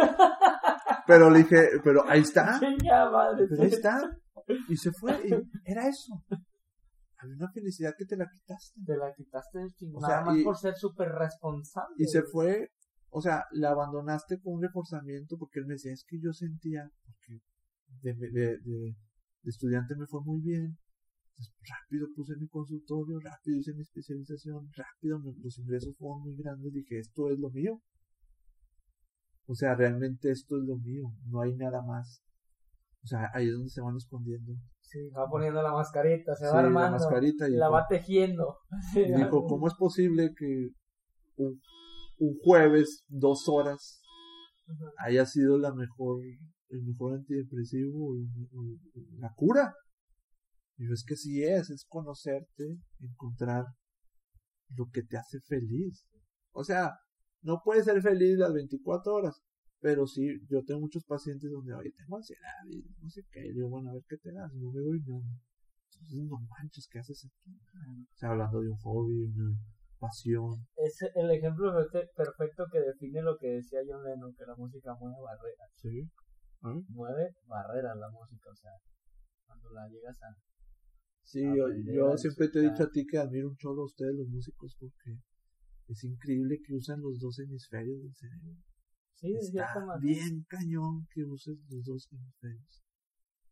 Pero 1.08 1.30
le 1.30 1.40
dije, 1.40 1.70
pero 1.84 2.08
ahí 2.08 2.22
está. 2.22 2.60
pero 2.60 3.64
ahí 3.64 3.70
está. 3.70 4.00
Y 4.70 4.76
se 4.76 4.92
fue. 5.00 5.14
Y 5.26 5.34
era 5.64 5.88
eso. 5.88 6.24
Había 7.26 7.36
una 7.36 7.52
felicidad 7.52 7.94
que 7.98 8.06
te 8.06 8.16
la 8.16 8.30
quitaste. 8.30 8.80
Te 8.86 8.98
la 8.98 9.14
quitaste 9.14 9.60
nada 10.00 10.24
más 10.24 10.38
por 10.44 10.58
ser 10.58 10.76
súper 10.76 11.10
responsable. 11.10 11.96
Y 11.98 12.06
se 12.06 12.24
fue, 12.24 12.70
o 13.10 13.22
sea, 13.22 13.46
la 13.52 13.72
abandonaste 13.72 14.40
con 14.40 14.54
un 14.54 14.62
reforzamiento 14.62 15.38
porque 15.38 15.60
él 15.60 15.66
me 15.66 15.74
decía, 15.74 15.92
es 15.92 16.06
que 16.08 16.20
yo 16.20 16.32
sentía, 16.34 16.90
porque 17.06 17.42
de, 18.02 18.14
de, 18.14 18.58
de 18.60 18.96
estudiante 19.44 19.96
me 19.96 20.08
fue 20.08 20.22
muy 20.24 20.42
bien, 20.42 20.78
rápido 21.62 22.08
puse 22.16 22.36
mi 22.38 22.48
consultorio, 22.48 23.20
rápido 23.20 23.58
hice 23.58 23.74
mi 23.74 23.82
especialización, 23.82 24.70
rápido 24.74 25.20
los 25.20 25.58
ingresos 25.60 25.96
fueron 25.98 26.22
muy 26.22 26.36
grandes, 26.36 26.74
dije, 26.74 27.00
esto 27.00 27.30
es 27.30 27.40
lo 27.40 27.50
mío. 27.50 27.82
O 29.48 29.54
sea, 29.54 29.76
realmente 29.76 30.32
esto 30.32 30.58
es 30.58 30.64
lo 30.64 30.78
mío, 30.78 31.14
no 31.28 31.42
hay 31.42 31.56
nada 31.56 31.82
más. 31.82 32.22
O 33.04 33.08
sea, 33.08 33.30
ahí 33.34 33.48
es 33.48 33.54
donde 33.54 33.70
se 33.70 33.82
van 33.82 33.96
escondiendo. 33.96 34.54
Sí, 34.88 35.10
va 35.10 35.28
poniendo 35.28 35.62
la 35.62 35.74
mascarita, 35.74 36.36
se 36.36 36.46
va 36.46 36.60
armando. 36.60 36.98
La 36.98 37.04
mascarita 37.04 37.50
y 37.50 37.54
la 37.54 37.70
va 37.70 37.86
tejiendo. 37.88 38.58
Y 38.96 39.14
dijo, 39.14 39.46
¿cómo 39.46 39.68
es 39.68 39.74
posible 39.74 40.34
que 40.38 40.70
un, 41.38 41.60
un 42.20 42.38
jueves, 42.44 43.04
dos 43.08 43.50
horas, 43.50 44.02
haya 44.98 45.26
sido 45.26 45.58
la 45.58 45.74
mejor, 45.74 46.22
el 46.70 46.84
mejor 46.84 47.16
antidepresivo, 47.16 48.16
la 49.18 49.34
cura? 49.36 49.74
Y 50.78 50.92
es 50.92 51.04
que 51.08 51.16
sí 51.16 51.44
es, 51.44 51.70
es 51.70 51.86
conocerte, 51.88 52.78
encontrar 53.00 53.66
lo 54.76 54.86
que 54.92 55.04
te 55.04 55.18
hace 55.18 55.40
feliz. 55.48 56.06
O 56.52 56.64
sea, 56.64 56.94
no 57.42 57.62
puedes 57.64 57.86
ser 57.86 58.02
feliz 58.02 58.38
las 58.38 58.54
24 58.54 59.14
horas, 59.14 59.42
pero 59.86 60.08
sí, 60.08 60.26
yo 60.50 60.64
tengo 60.64 60.82
muchos 60.82 61.04
pacientes 61.06 61.52
donde, 61.52 61.72
oye, 61.76 61.92
tengo 61.96 62.18
ansiedad 62.18 62.66
y 62.68 62.82
no 63.00 63.08
sé 63.08 63.22
qué, 63.32 63.46
y 63.46 63.54
digo, 63.54 63.70
bueno, 63.70 63.92
a 63.92 63.94
ver 63.94 64.02
qué 64.10 64.18
te 64.18 64.32
das, 64.32 64.52
no 64.56 64.72
me 64.72 64.82
doy 64.82 65.00
nada. 65.06 65.30
Entonces, 65.94 66.26
no 66.26 66.40
manches, 66.42 66.88
¿qué 66.90 66.98
haces 66.98 67.24
aquí? 67.24 67.54
O 67.54 68.18
sea, 68.18 68.32
hablando 68.32 68.62
de 68.62 68.70
un 68.70 68.78
hobby, 68.78 69.22
una 69.26 69.56
pasión. 70.00 70.66
Es 70.76 70.98
el 71.14 71.30
ejemplo 71.30 71.72
perfecto 72.18 72.66
que 72.72 72.80
define 72.80 73.22
lo 73.22 73.38
que 73.38 73.62
decía 73.62 73.82
John 73.88 74.04
Lennon, 74.04 74.34
que 74.34 74.48
la 74.48 74.56
música 74.56 74.96
mueve 75.00 75.22
barreras. 75.22 75.70
Sí. 75.76 76.10
Mueve 76.90 77.36
barreras 77.46 77.96
la 77.96 78.10
música, 78.10 78.50
o 78.50 78.56
sea, 78.56 78.72
cuando 79.46 79.70
la 79.70 79.88
llegas 79.88 80.18
a 80.24 80.36
Sí, 81.22 81.44
yo, 81.44 81.68
yo 81.94 82.18
siempre 82.18 82.50
te 82.50 82.58
he 82.58 82.72
dicho 82.72 82.86
a 82.86 82.90
ti 82.90 83.06
que 83.06 83.20
admiro 83.20 83.50
un 83.50 83.56
chorro 83.58 83.84
a 83.84 83.86
ustedes 83.86 84.16
los 84.16 84.30
músicos 84.30 84.76
porque 84.80 85.20
es 85.90 86.04
increíble 86.04 86.58
que 86.66 86.74
usan 86.74 87.02
los 87.02 87.20
dos 87.20 87.38
hemisferios 87.38 88.02
del 88.02 88.16
cerebro. 88.16 88.58
Sí, 89.16 89.34
Está 89.34 89.98
bien 90.02 90.46
cañón 90.48 91.08
que 91.14 91.24
uses 91.24 91.58
los 91.70 91.84
dos 91.84 92.08
hemisferios. 92.12 92.84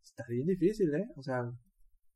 Está 0.03 0.25
bien 0.27 0.45
difícil, 0.45 0.93
¿eh? 0.93 1.07
O 1.15 1.23
sea, 1.23 1.49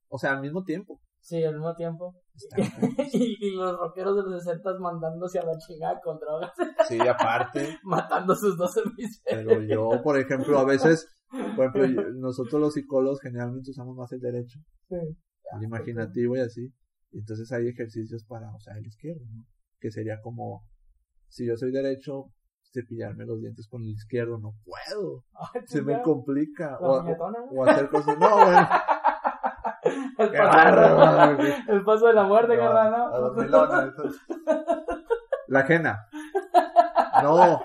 o 0.10 0.18
sea, 0.18 0.34
al 0.34 0.42
mismo 0.42 0.64
tiempo. 0.64 1.02
Sí, 1.20 1.44
al 1.44 1.56
mismo 1.56 1.74
tiempo. 1.76 2.16
y, 3.14 3.56
los 3.56 3.78
rockeros 3.80 4.16
de 4.16 4.32
los 4.32 4.44
60 4.44 4.80
mandándose 4.80 5.40
a 5.40 5.46
la 5.46 5.58
chingada 5.58 6.00
con 6.02 6.20
drogas. 6.20 6.52
sí, 6.88 7.00
aparte. 7.00 7.80
Matando 7.84 8.36
sus 8.36 8.58
dos 8.58 8.76
hemisferios. 8.78 9.46
Pero 9.48 9.62
yo, 9.64 10.02
por 10.04 10.20
ejemplo, 10.20 10.60
a 10.60 10.66
veces, 10.66 11.08
por 11.56 11.68
ejemplo, 11.68 12.04
nosotros 12.16 12.62
los 12.62 12.74
psicólogos 12.74 13.22
generalmente 13.22 13.72
usamos 13.72 13.96
más 13.96 14.12
el 14.12 14.20
derecho. 14.20 14.60
Sí 14.90 15.18
el 15.56 15.64
imaginativo 15.64 16.36
y 16.36 16.40
así. 16.40 16.74
Entonces 17.12 17.52
hay 17.52 17.68
ejercicios 17.68 18.24
para, 18.26 18.54
o 18.54 18.60
sea, 18.60 18.78
el 18.78 18.86
izquierdo, 18.86 19.26
¿no? 19.32 19.46
Que 19.80 19.92
sería 19.92 20.20
como, 20.22 20.68
si 21.30 21.46
yo 21.46 21.56
soy 21.56 21.72
derecho, 21.72 22.34
cepillarme 22.78 23.26
los 23.26 23.40
dientes 23.40 23.68
con 23.68 23.84
el 23.84 23.90
izquierdo, 23.90 24.38
no 24.38 24.54
puedo. 24.64 25.24
Se 25.66 25.82
me 25.82 26.02
complica. 26.02 26.78
O, 26.80 27.00
o, 27.00 27.66
hacer 27.66 27.90
cosas, 27.90 28.18
no, 28.18 28.30
bueno. 28.30 28.70
El 30.18 30.32
paso, 30.32 31.42
el 31.70 31.84
paso 31.86 32.08
de 32.08 32.14
la 32.14 32.24
muerte, 32.24 32.58
carnal, 32.58 32.92
¿no? 32.92 33.44
La 35.48 35.60
ajena. 35.60 36.08
No. 37.24 37.62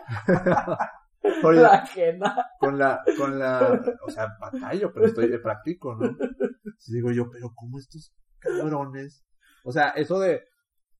la 1.52 1.68
ajena. 1.68 2.46
Con 2.60 2.78
la, 2.78 3.02
con 3.18 3.40
la, 3.40 3.82
o 4.06 4.10
sea, 4.10 4.28
batallo, 4.38 4.92
pero 4.92 5.06
estoy, 5.06 5.36
practico, 5.38 5.96
¿no? 5.96 6.16
digo 6.86 7.10
yo, 7.10 7.28
pero 7.28 7.52
¿cómo 7.56 7.78
estos 7.78 8.14
cabrones? 8.38 9.24
O 9.64 9.72
sea, 9.72 9.88
eso 9.90 10.20
de, 10.20 10.44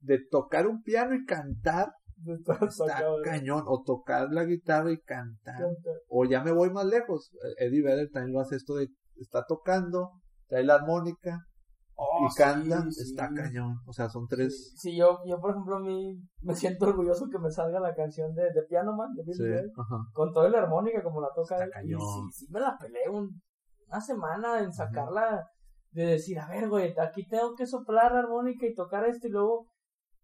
de 0.00 0.18
tocar 0.28 0.66
un 0.66 0.82
piano 0.82 1.14
y 1.14 1.24
cantar 1.24 1.94
está 2.26 3.04
cañón. 3.24 3.64
O 3.66 3.82
tocar 3.82 4.28
la 4.30 4.44
guitarra 4.44 4.92
y 4.92 5.00
cantar. 5.00 5.62
O 6.08 6.24
ya 6.24 6.42
me 6.42 6.52
voy 6.52 6.70
más 6.70 6.86
lejos. 6.86 7.30
Eddie 7.58 7.82
Vedder 7.82 8.10
también 8.10 8.34
lo 8.34 8.40
hace 8.40 8.56
esto 8.56 8.74
de 8.74 8.88
está 9.22 9.44
tocando, 9.46 10.10
trae 10.48 10.64
la 10.64 10.74
armónica 10.74 11.38
oh, 11.94 12.26
y 12.26 12.34
canta, 12.34 12.84
está 12.88 13.28
cañón. 13.34 13.76
O 13.86 13.92
sea, 13.92 14.08
son 14.08 14.26
tres. 14.26 14.74
Sí, 14.76 14.96
yo, 14.96 15.20
yo 15.26 15.38
por 15.40 15.52
ejemplo 15.52 15.76
a 15.76 15.80
mí 15.80 16.20
me 16.42 16.54
siento 16.54 16.86
orgulloso 16.86 17.26
que 17.30 17.38
me 17.38 17.50
salga 17.50 17.80
la 17.80 17.94
canción 17.94 18.34
de, 18.34 18.42
de 18.42 18.62
Piano 18.68 18.94
Man 18.94 19.14
de 19.14 19.22
Bill 19.24 19.70
con 20.12 20.32
toda 20.32 20.48
la 20.48 20.58
armónica 20.58 21.02
como 21.02 21.20
la 21.20 21.28
toca 21.34 21.62
él. 21.62 21.70
Y 21.84 21.88
sí, 21.90 22.22
sí 22.32 22.46
me 22.50 22.60
la 22.60 22.76
peleé 22.78 23.08
una 23.08 24.00
semana 24.00 24.60
en 24.60 24.72
sacarla 24.72 25.46
de 25.92 26.06
decir, 26.06 26.38
a 26.38 26.48
ver, 26.48 26.68
güey, 26.68 26.94
aquí 26.98 27.26
tengo 27.26 27.54
que 27.54 27.66
soplar 27.66 28.12
la 28.12 28.20
armónica 28.20 28.66
y 28.66 28.74
tocar 28.74 29.04
esto 29.06 29.28
y 29.28 29.30
luego 29.30 29.66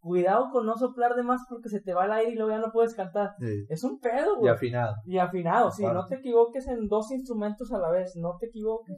cuidado 0.08 0.48
con 0.50 0.66
no 0.66 0.76
soplar 0.76 1.14
de 1.14 1.22
más 1.22 1.42
porque 1.48 1.68
se 1.68 1.80
te 1.80 1.92
va 1.92 2.06
el 2.06 2.12
aire 2.12 2.32
y 2.32 2.34
luego 2.34 2.50
ya 2.50 2.58
no 2.58 2.72
puedes 2.72 2.94
cantar. 2.94 3.34
Es 3.68 3.84
un 3.84 4.00
pedo, 4.00 4.36
güey. 4.36 4.46
Y 4.46 4.54
afinado. 4.54 4.96
Y 5.04 5.18
afinado, 5.18 5.70
sí, 5.70 5.82
no 5.84 6.06
te 6.06 6.16
equivoques 6.16 6.66
en 6.66 6.88
dos 6.88 7.10
instrumentos 7.12 7.70
a 7.72 7.78
la 7.78 7.90
vez, 7.90 8.16
no 8.16 8.36
te 8.40 8.46
equivoques. 8.46 8.96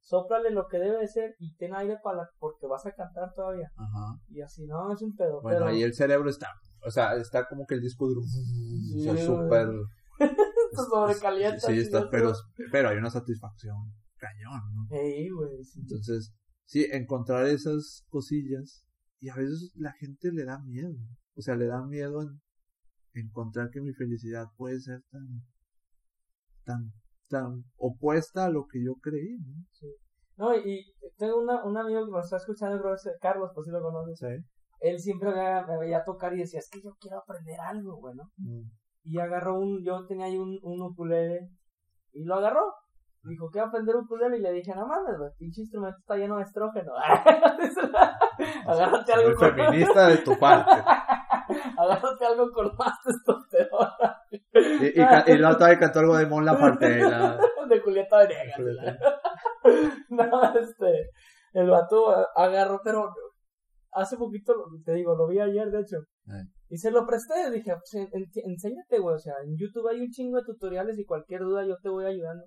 Sóplale 0.00 0.50
lo 0.50 0.66
que 0.68 0.78
debe 0.78 0.98
de 0.98 1.08
ser 1.08 1.34
y 1.38 1.54
ten 1.56 1.74
aire 1.74 1.96
para 2.02 2.28
porque 2.38 2.66
vas 2.66 2.86
a 2.86 2.92
cantar 2.92 3.32
todavía. 3.34 3.70
Ajá. 3.76 4.16
Y 4.28 4.40
así 4.40 4.64
no, 4.66 4.92
es 4.92 5.02
un 5.02 5.14
pedo. 5.14 5.40
Bueno, 5.42 5.66
ahí 5.66 5.82
el 5.82 5.94
cerebro 5.94 6.28
está, 6.28 6.48
o 6.86 6.90
sea, 6.90 7.14
está 7.16 7.46
como 7.48 7.66
que 7.66 7.74
el 7.74 7.80
disco 7.80 8.06
duro, 8.06 8.20
sí, 8.22 9.08
o 9.08 9.14
sea, 9.14 9.24
súper... 9.24 9.68
sobrecalienta. 10.90 11.58
Sí, 11.58 11.78
está, 11.78 12.08
pero, 12.10 12.32
pero 12.70 12.88
hay 12.88 12.96
una 12.96 13.10
satisfacción 13.10 13.76
cañón, 14.16 14.62
¿no? 14.74 14.86
güey. 14.88 15.28
Entonces, 15.76 16.32
sí, 16.64 16.86
encontrar 16.90 17.46
esas 17.46 18.04
cosillas 18.08 18.84
y 19.22 19.30
a 19.30 19.36
veces 19.36 19.72
la 19.76 19.92
gente 19.92 20.32
le 20.32 20.44
da 20.44 20.58
miedo, 20.58 20.92
o 21.36 21.40
sea, 21.40 21.54
le 21.54 21.66
da 21.66 21.80
miedo 21.86 22.22
en 22.22 22.42
encontrar 23.14 23.70
que 23.70 23.80
mi 23.80 23.92
felicidad 23.94 24.46
puede 24.56 24.80
ser 24.80 25.00
tan, 25.12 25.28
tan, 26.64 26.92
tan 27.28 27.64
opuesta 27.76 28.46
a 28.46 28.50
lo 28.50 28.66
que 28.66 28.84
yo 28.84 28.94
creí, 29.00 29.38
¿no? 29.38 29.64
Sí. 29.70 29.86
No, 30.36 30.56
y 30.56 30.92
tengo 31.18 31.40
una, 31.40 31.64
un 31.64 31.76
amigo 31.76 32.04
que 32.04 32.10
me 32.10 32.18
está 32.18 32.38
escuchando, 32.38 32.82
Carlos, 33.20 33.52
por 33.54 33.64
si 33.64 33.70
lo 33.70 33.80
conoces. 33.80 34.18
Sí. 34.18 34.44
Él 34.80 34.98
siempre 34.98 35.30
me, 35.30 35.78
veía 35.78 36.02
tocar 36.02 36.34
y 36.34 36.40
decía, 36.40 36.58
es 36.58 36.68
que 36.68 36.82
yo 36.82 36.96
quiero 36.98 37.18
aprender 37.18 37.60
algo, 37.60 38.00
bueno. 38.00 38.24
Mm. 38.38 38.62
Y 39.04 39.18
agarró 39.20 39.60
un, 39.60 39.84
yo 39.84 40.04
tenía 40.06 40.26
ahí 40.26 40.36
un, 40.36 40.58
un 40.62 40.82
ukulele 40.82 41.48
y 42.10 42.24
lo 42.24 42.34
agarró 42.34 42.74
Dijo, 43.24 43.48
¿qué 43.52 43.60
aprender 43.60 43.94
un 43.94 44.04
ukulele? 44.04 44.38
Y 44.38 44.40
le 44.40 44.52
dije, 44.52 44.74
no 44.74 44.86
mames, 44.86 45.16
güey, 45.16 45.30
pinche 45.38 45.60
instrumento 45.60 45.96
está 45.98 46.16
lleno 46.16 46.38
de 46.38 46.42
estrógeno. 46.42 46.92
Agárrate 48.66 49.12
algo 49.12 49.36
con... 49.36 49.54
feminista 49.54 50.08
de 50.08 50.18
tu 50.18 50.36
parte. 50.38 50.72
Agárrate 51.78 52.26
algo 52.26 52.50
con 52.50 52.74
más 52.76 52.94
testosterona. 53.04 54.20
y, 54.32 55.30
y, 55.30 55.34
y 55.34 55.38
la 55.38 55.50
otra 55.50 55.68
vez 55.68 55.78
cantó 55.78 56.00
algo 56.00 56.16
de 56.16 56.26
Mon 56.26 56.44
Laferte. 56.44 56.88
de 57.68 57.80
Julieta 57.80 58.18
Venegas. 58.18 58.58
no, 60.10 60.54
este, 60.58 61.10
el 61.52 61.70
vato 61.70 62.12
agarró, 62.34 62.80
pero 62.82 63.14
hace 63.92 64.16
poquito, 64.16 64.54
te 64.84 64.94
digo, 64.94 65.14
lo 65.14 65.28
vi 65.28 65.38
ayer, 65.38 65.70
de 65.70 65.80
hecho. 65.80 65.98
Y 66.68 66.78
se 66.78 66.90
lo 66.90 67.06
presté, 67.06 67.50
dije, 67.50 67.72
pues, 67.72 68.08
enséñate, 68.44 68.98
güey, 68.98 69.14
o 69.14 69.18
sea, 69.18 69.34
en 69.44 69.56
YouTube 69.56 69.88
hay 69.88 70.00
un 70.00 70.10
chingo 70.10 70.38
de 70.38 70.44
tutoriales 70.44 70.98
y 70.98 71.04
cualquier 71.04 71.42
duda 71.42 71.64
yo 71.64 71.76
te 71.82 71.88
voy 71.88 72.06
ayudando. 72.06 72.44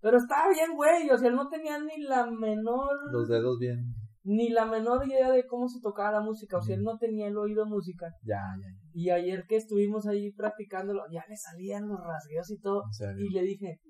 Pero 0.00 0.18
estaba 0.18 0.50
bien, 0.50 0.74
güey. 0.74 1.08
O 1.10 1.18
sea, 1.18 1.28
él 1.28 1.34
no 1.34 1.48
tenía 1.48 1.78
ni 1.78 2.02
la 2.02 2.26
menor. 2.26 3.12
Los 3.12 3.28
dedos 3.28 3.58
bien. 3.58 3.94
Ni 4.22 4.50
la 4.50 4.66
menor 4.66 5.06
idea 5.06 5.30
de 5.30 5.46
cómo 5.46 5.68
se 5.68 5.80
tocaba 5.80 6.12
la 6.12 6.20
música. 6.20 6.58
O 6.58 6.62
sea, 6.62 6.76
él 6.76 6.82
no 6.82 6.98
tenía 6.98 7.28
el 7.28 7.36
oído 7.36 7.66
música. 7.66 8.06
Ya, 8.22 8.40
ya, 8.60 8.68
ya. 8.68 8.90
Y 8.92 9.10
ayer 9.10 9.44
que 9.48 9.56
estuvimos 9.56 10.06
ahí 10.06 10.32
practicándolo, 10.32 11.02
ya 11.10 11.24
le 11.28 11.36
salían 11.36 11.88
los 11.88 12.00
rasgueos 12.00 12.50
y 12.50 12.58
todo. 12.60 12.84
Y 13.18 13.30
le 13.30 13.42
dije, 13.42 13.80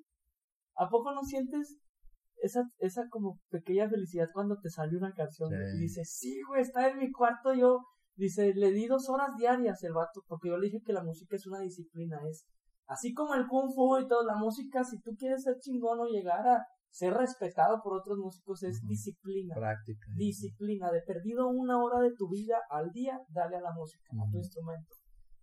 ¿a 0.76 0.88
poco 0.88 1.12
no 1.12 1.22
sientes 1.22 1.76
esa, 2.42 2.62
esa 2.78 3.08
como 3.10 3.40
pequeña 3.50 3.88
felicidad 3.88 4.28
cuando 4.32 4.58
te 4.60 4.70
sale 4.70 4.96
una 4.96 5.12
canción? 5.12 5.50
Y 5.76 5.80
dice, 5.80 6.04
sí, 6.04 6.40
güey, 6.48 6.62
está 6.62 6.88
en 6.88 6.98
mi 6.98 7.10
cuarto 7.10 7.54
yo 7.54 7.80
Dice, 8.20 8.52
le 8.54 8.70
di 8.70 8.86
dos 8.86 9.08
horas 9.08 9.30
diarias 9.38 9.82
el 9.82 9.94
vato, 9.94 10.22
porque 10.26 10.48
yo 10.48 10.58
le 10.58 10.66
dije 10.66 10.82
que 10.84 10.92
la 10.92 11.02
música 11.02 11.36
es 11.36 11.46
una 11.46 11.60
disciplina, 11.60 12.18
es 12.28 12.44
así 12.90 13.14
como 13.14 13.34
el 13.34 13.46
kung 13.46 13.72
fu 13.72 13.98
y 13.98 14.08
todo, 14.08 14.24
la 14.24 14.34
música, 14.34 14.82
si 14.82 15.00
tú 15.00 15.12
quieres 15.16 15.44
ser 15.44 15.58
chingón 15.60 16.00
o 16.00 16.06
llegar 16.06 16.46
a 16.46 16.66
ser 16.90 17.14
respetado 17.14 17.80
por 17.82 17.94
otros 17.94 18.18
músicos, 18.18 18.64
es 18.64 18.82
disciplina. 18.82 19.54
Práctica. 19.54 20.06
Disciplina, 20.16 20.90
de 20.90 21.00
perdido 21.02 21.48
una 21.48 21.78
hora 21.78 22.00
de 22.00 22.12
tu 22.16 22.28
vida 22.28 22.58
al 22.68 22.90
día, 22.90 23.20
dale 23.28 23.56
a 23.56 23.60
la 23.60 23.72
música, 23.72 24.10
a 24.12 24.28
tu 24.28 24.38
instrumento. 24.38 24.92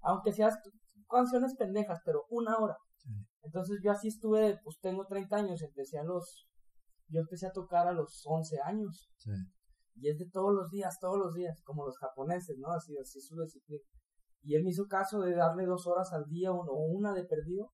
Aunque 0.02 0.34
seas 0.34 0.60
canciones 1.10 1.56
pendejas, 1.56 2.00
pero 2.04 2.26
una 2.30 2.58
hora. 2.58 2.76
Entonces 3.42 3.80
yo 3.82 3.92
así 3.92 4.10
estuve, 4.10 4.60
pues 4.62 4.78
tengo 4.82 5.06
30 5.06 5.38
años, 5.38 5.62
empecé 5.62 5.98
a 5.98 6.04
los, 6.04 6.50
yo 7.08 7.22
empecé 7.22 7.48
a 7.48 7.54
tocar 7.54 7.88
a 7.88 7.94
los 7.94 8.24
11 8.26 8.60
años. 8.66 9.10
Sí. 9.16 9.32
Y 9.96 10.10
es 10.10 10.18
de 10.18 10.30
todos 10.30 10.54
los 10.54 10.70
días, 10.70 11.00
todos 11.00 11.18
los 11.18 11.34
días, 11.34 11.62
como 11.64 11.86
los 11.86 11.98
japoneses, 11.98 12.58
¿no? 12.60 12.72
Así, 12.72 12.94
así 12.98 13.22
su 13.22 13.40
disciplina. 13.42 13.84
Y 14.44 14.56
él 14.56 14.64
me 14.64 14.70
hizo 14.70 14.86
caso 14.88 15.20
de 15.22 15.36
darle 15.36 15.66
dos 15.66 15.86
horas 15.88 16.12
al 16.14 16.26
día 16.30 16.52
o 16.52 16.64
una 16.88 17.14
de 17.14 17.24
perdido. 17.26 17.72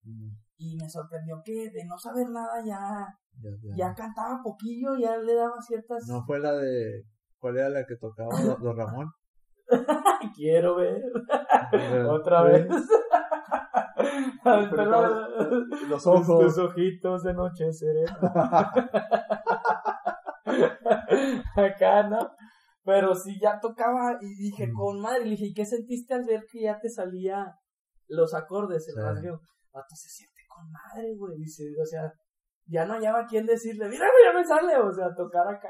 Y 0.58 0.76
me 0.78 0.90
sorprendió 0.90 1.42
que 1.44 1.70
de 1.72 1.86
no 1.86 1.98
saber 1.98 2.30
nada 2.30 2.64
ya, 2.66 3.06
Ya, 3.42 3.50
ya. 3.62 3.76
ya 3.90 3.94
cantaba 3.94 4.42
poquillo, 4.44 4.96
ya 4.98 5.18
le 5.18 5.36
daba 5.36 5.62
ciertas... 5.62 6.08
No 6.08 6.24
fue 6.26 6.40
la 6.40 6.54
de. 6.54 7.04
¿Cuál 7.40 7.58
era 7.58 7.70
la 7.70 7.86
que 7.86 7.96
tocaba 7.98 8.30
Don 8.62 8.76
Ramón? 8.78 9.12
Quiero 10.36 10.76
ver 10.78 11.02
otra 12.10 12.44
vez. 12.44 12.68
Los 15.90 16.04
Tus 16.04 16.08
ojos. 16.08 16.58
ojitos 16.58 17.24
de 17.24 17.34
noche 17.34 17.72
serena. 17.72 18.18
Acá, 21.56 22.04
¿no? 22.10 22.32
Pero 22.86 23.16
sí, 23.16 23.40
ya 23.42 23.60
tocaba 23.62 24.18
y 24.22 24.36
dije, 24.36 24.68
Mm. 24.68 24.74
con 24.74 25.00
madre, 25.02 25.24
le 25.26 25.32
dije, 25.32 25.46
¿y 25.48 25.54
qué 25.54 25.66
sentiste 25.66 26.14
al 26.14 26.26
ver 26.26 26.46
que 26.52 26.62
ya 26.64 26.80
te 26.80 26.90
salía 26.90 27.54
los 28.08 28.34
acordes, 28.34 28.88
el 28.90 28.96
Sí. 28.96 29.00
rasgueo? 29.02 29.40
Vato, 29.72 29.96
se 29.96 30.10
siente 30.10 30.42
con 30.48 30.70
madre, 30.70 31.16
güey. 31.16 31.38
Dice, 31.38 31.64
o 31.82 31.86
sea, 31.86 32.12
ya 32.68 32.86
no 32.86 32.94
hallaba 32.94 33.26
quien 33.26 33.46
decirle, 33.46 33.88
mira, 33.90 34.06
güey, 34.12 34.24
ya 34.26 34.34
me 34.40 34.46
sale, 34.46 34.78
o 34.78 34.92
sea, 34.94 35.14
tocar 35.16 35.48
acá. 35.48 35.70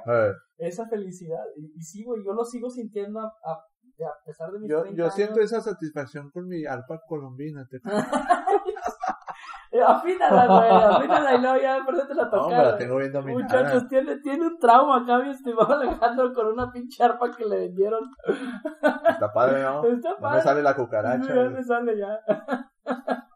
Esa 0.58 0.88
felicidad. 0.88 1.44
Y, 1.56 1.72
y 1.78 1.82
sí, 1.82 2.04
güey, 2.04 2.24
yo 2.26 2.34
lo 2.34 2.44
sigo 2.44 2.70
sintiendo 2.70 3.20
a, 3.20 3.26
a, 3.26 3.52
a 3.54 4.14
pesar 4.26 4.52
de 4.52 4.60
mis 4.60 4.70
yo, 4.70 4.82
30 4.82 4.98
yo 5.04 5.10
siento 5.12 5.36
años. 5.40 5.52
esa 5.52 5.62
satisfacción 5.62 6.32
con 6.32 6.48
mi 6.48 6.66
arpa 6.66 7.00
colombina. 7.08 7.66
Te... 7.70 7.80
Eh, 9.76 9.82
Afínala, 9.82 10.46
güey, 10.46 10.70
afínala 10.70 11.34
y 11.34 11.42
luego 11.42 11.58
ya 11.58 11.76
aprendete 11.82 12.14
a 12.14 12.16
No, 12.26 12.30
tocar. 12.30 12.58
me 12.58 12.64
la 12.64 12.78
tengo 12.78 12.98
bien 12.98 13.12
dominada. 13.12 13.44
Muchachos, 13.44 13.88
tiene, 13.88 14.18
tiene 14.18 14.46
un 14.46 14.60
trauma 14.60 14.98
acá, 15.02 15.18
mi 15.18 15.32
estimado 15.32 15.74
Alejandro, 15.74 16.32
con 16.32 16.46
una 16.48 16.72
pinche 16.72 17.04
arpa 17.04 17.32
que 17.36 17.44
le 17.44 17.58
vendieron. 17.58 18.04
Está 19.10 19.34
padre, 19.34 19.64
¿no? 19.64 19.84
Está 19.84 20.10
No 20.10 20.16
me 20.18 20.22
padre. 20.22 20.42
sale 20.44 20.62
la 20.62 20.74
Sí, 20.74 20.76
cucaracha. 20.80 21.28
ya 21.28 21.34
güey. 21.36 21.50
me 21.50 21.64
sale 21.64 21.98
ya. 21.98 22.20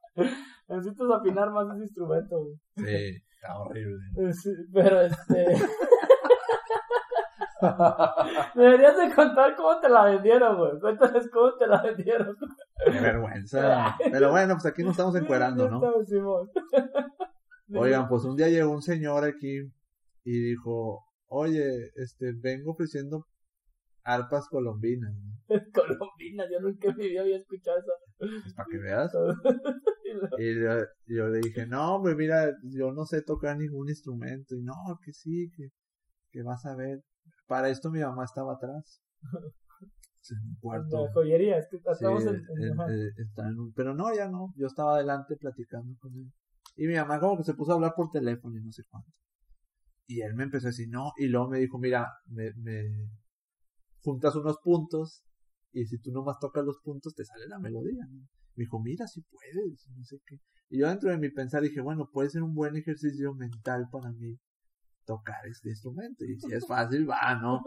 Necesitas 0.67 1.07
afinar 1.11 1.49
más 1.49 1.65
ese 1.73 1.83
instrumento, 1.85 2.38
güey. 2.39 2.55
Sí, 2.75 3.23
está 3.33 3.57
horrible. 3.57 3.97
Eh, 4.17 4.33
sí, 4.33 4.51
Pero 4.71 5.01
este. 5.01 5.55
Deberías 8.55 8.97
de 8.97 9.14
contar 9.16 9.55
cómo 9.55 9.80
te 9.80 9.89
la 9.89 10.05
vendieron, 10.05 10.58
güey. 10.58 10.80
Cuéntales 10.80 11.30
cómo 11.32 11.55
te 11.55 11.68
la 11.68 11.82
vendieron. 11.82 12.36
Qué 12.86 12.99
vergüenza. 12.99 13.95
Pero 14.12 14.32
bueno, 14.32 14.55
pues 14.55 14.66
aquí 14.66 14.84
nos 14.84 14.91
estamos 14.91 15.16
encuerando, 15.16 15.70
¿no? 15.70 15.82
Oigan, 17.80 18.08
pues 18.08 18.24
un 18.24 18.36
día 18.36 18.47
llegó 18.49 18.72
un 18.72 18.82
señor 18.82 19.26
aquí 19.26 19.60
y 20.24 20.39
dijo, 20.39 21.03
oye, 21.28 21.91
este, 21.95 22.34
vengo 22.34 22.72
ofreciendo 22.72 23.26
arpas 24.03 24.47
colombinas, 24.47 25.14
¿no? 25.16 25.38
Colombina, 25.74 26.45
yo 26.49 26.62
nunca 26.62 26.89
en 26.89 26.97
mi 26.97 27.10
vida 27.10 27.22
había 27.22 27.38
escuchado 27.38 27.78
eso. 27.78 27.91
Pues, 28.18 28.53
para 28.55 28.68
que 28.72 28.78
veas. 28.78 29.12
Y 30.38 30.55
yo, 30.55 30.70
yo 31.08 31.28
le 31.28 31.39
dije, 31.39 31.68
no, 31.68 31.95
hombre, 31.95 32.16
mira, 32.16 32.55
yo 32.64 32.93
no 32.93 33.05
sé 33.05 33.22
tocar 33.22 33.58
ningún 33.58 33.89
instrumento. 33.89 34.55
Y 34.55 34.64
no, 34.64 34.74
que 35.03 35.12
sí, 35.12 35.51
que, 35.55 35.70
que 36.32 36.41
vas 36.41 36.66
a 36.66 36.76
ver. 36.76 37.01
Para 37.47 37.69
esto 37.69 37.89
mi 37.89 37.99
mamá 38.01 38.25
estaba 38.25 38.53
atrás. 38.53 39.01
En 40.29 40.39
un 40.43 40.55
cuarto. 40.59 41.05
La 41.05 41.13
joyería, 41.13 41.57
es 41.57 41.67
que 41.69 41.77
estamos 41.77 42.25
en, 42.25 42.35
en- 42.35 42.63
en- 42.63 42.73
ajá. 42.73 42.91
eh, 42.93 43.11
está 43.15 43.47
en 43.47 43.59
un- 43.61 43.71
pero 43.71 43.95
no, 43.95 44.13
ya 44.13 44.27
no. 44.27 44.53
Yo 44.57 44.67
estaba 44.67 44.95
adelante 44.95 45.37
platicando 45.37 45.95
con 45.99 46.13
él. 46.17 46.29
Y 46.75 46.85
mi 46.85 46.95
mamá 46.95 47.17
como 47.21 47.37
que 47.37 47.45
se 47.45 47.53
puso 47.53 47.71
a 47.71 47.75
hablar 47.75 47.93
por 47.95 48.09
teléfono 48.11 48.57
y 48.57 48.61
no 48.61 48.71
sé 48.73 48.83
cuánto. 48.89 49.09
Y 50.05 50.19
él 50.19 50.35
me 50.35 50.43
empezó 50.43 50.67
a 50.67 50.71
decir, 50.71 50.89
no. 50.89 51.13
Y 51.17 51.27
luego 51.27 51.47
me 51.47 51.59
dijo, 51.59 51.77
mira, 51.79 52.11
me, 52.25 52.51
me 52.57 53.09
juntas 54.01 54.35
unos 54.35 54.57
puntos 54.61 55.23
y 55.71 55.85
si 55.85 55.97
tú 55.99 56.11
nomás 56.11 56.39
tocas 56.39 56.65
los 56.65 56.79
puntos 56.83 57.15
te 57.15 57.23
sale 57.23 57.47
la 57.47 57.59
melodía. 57.59 58.05
¿no? 58.09 58.19
Me 58.55 58.63
dijo, 58.65 58.81
mira, 58.81 59.07
si 59.07 59.21
puedes, 59.21 59.87
no 59.95 60.03
sé 60.03 60.19
qué. 60.25 60.39
Y 60.69 60.79
yo 60.79 60.89
dentro 60.89 61.09
de 61.09 61.17
mi 61.17 61.29
pensar 61.29 61.61
dije, 61.61 61.79
bueno, 61.79 62.09
puede 62.11 62.29
ser 62.29 62.43
un 62.43 62.53
buen 62.53 62.75
ejercicio 62.75 63.33
mental 63.33 63.87
para 63.89 64.11
mí 64.11 64.37
tocar 65.08 65.47
este 65.47 65.70
instrumento. 65.70 66.24
Y 66.24 66.38
si 66.38 66.53
es 66.53 66.66
fácil, 66.68 67.10
va, 67.10 67.36
¿no? 67.36 67.62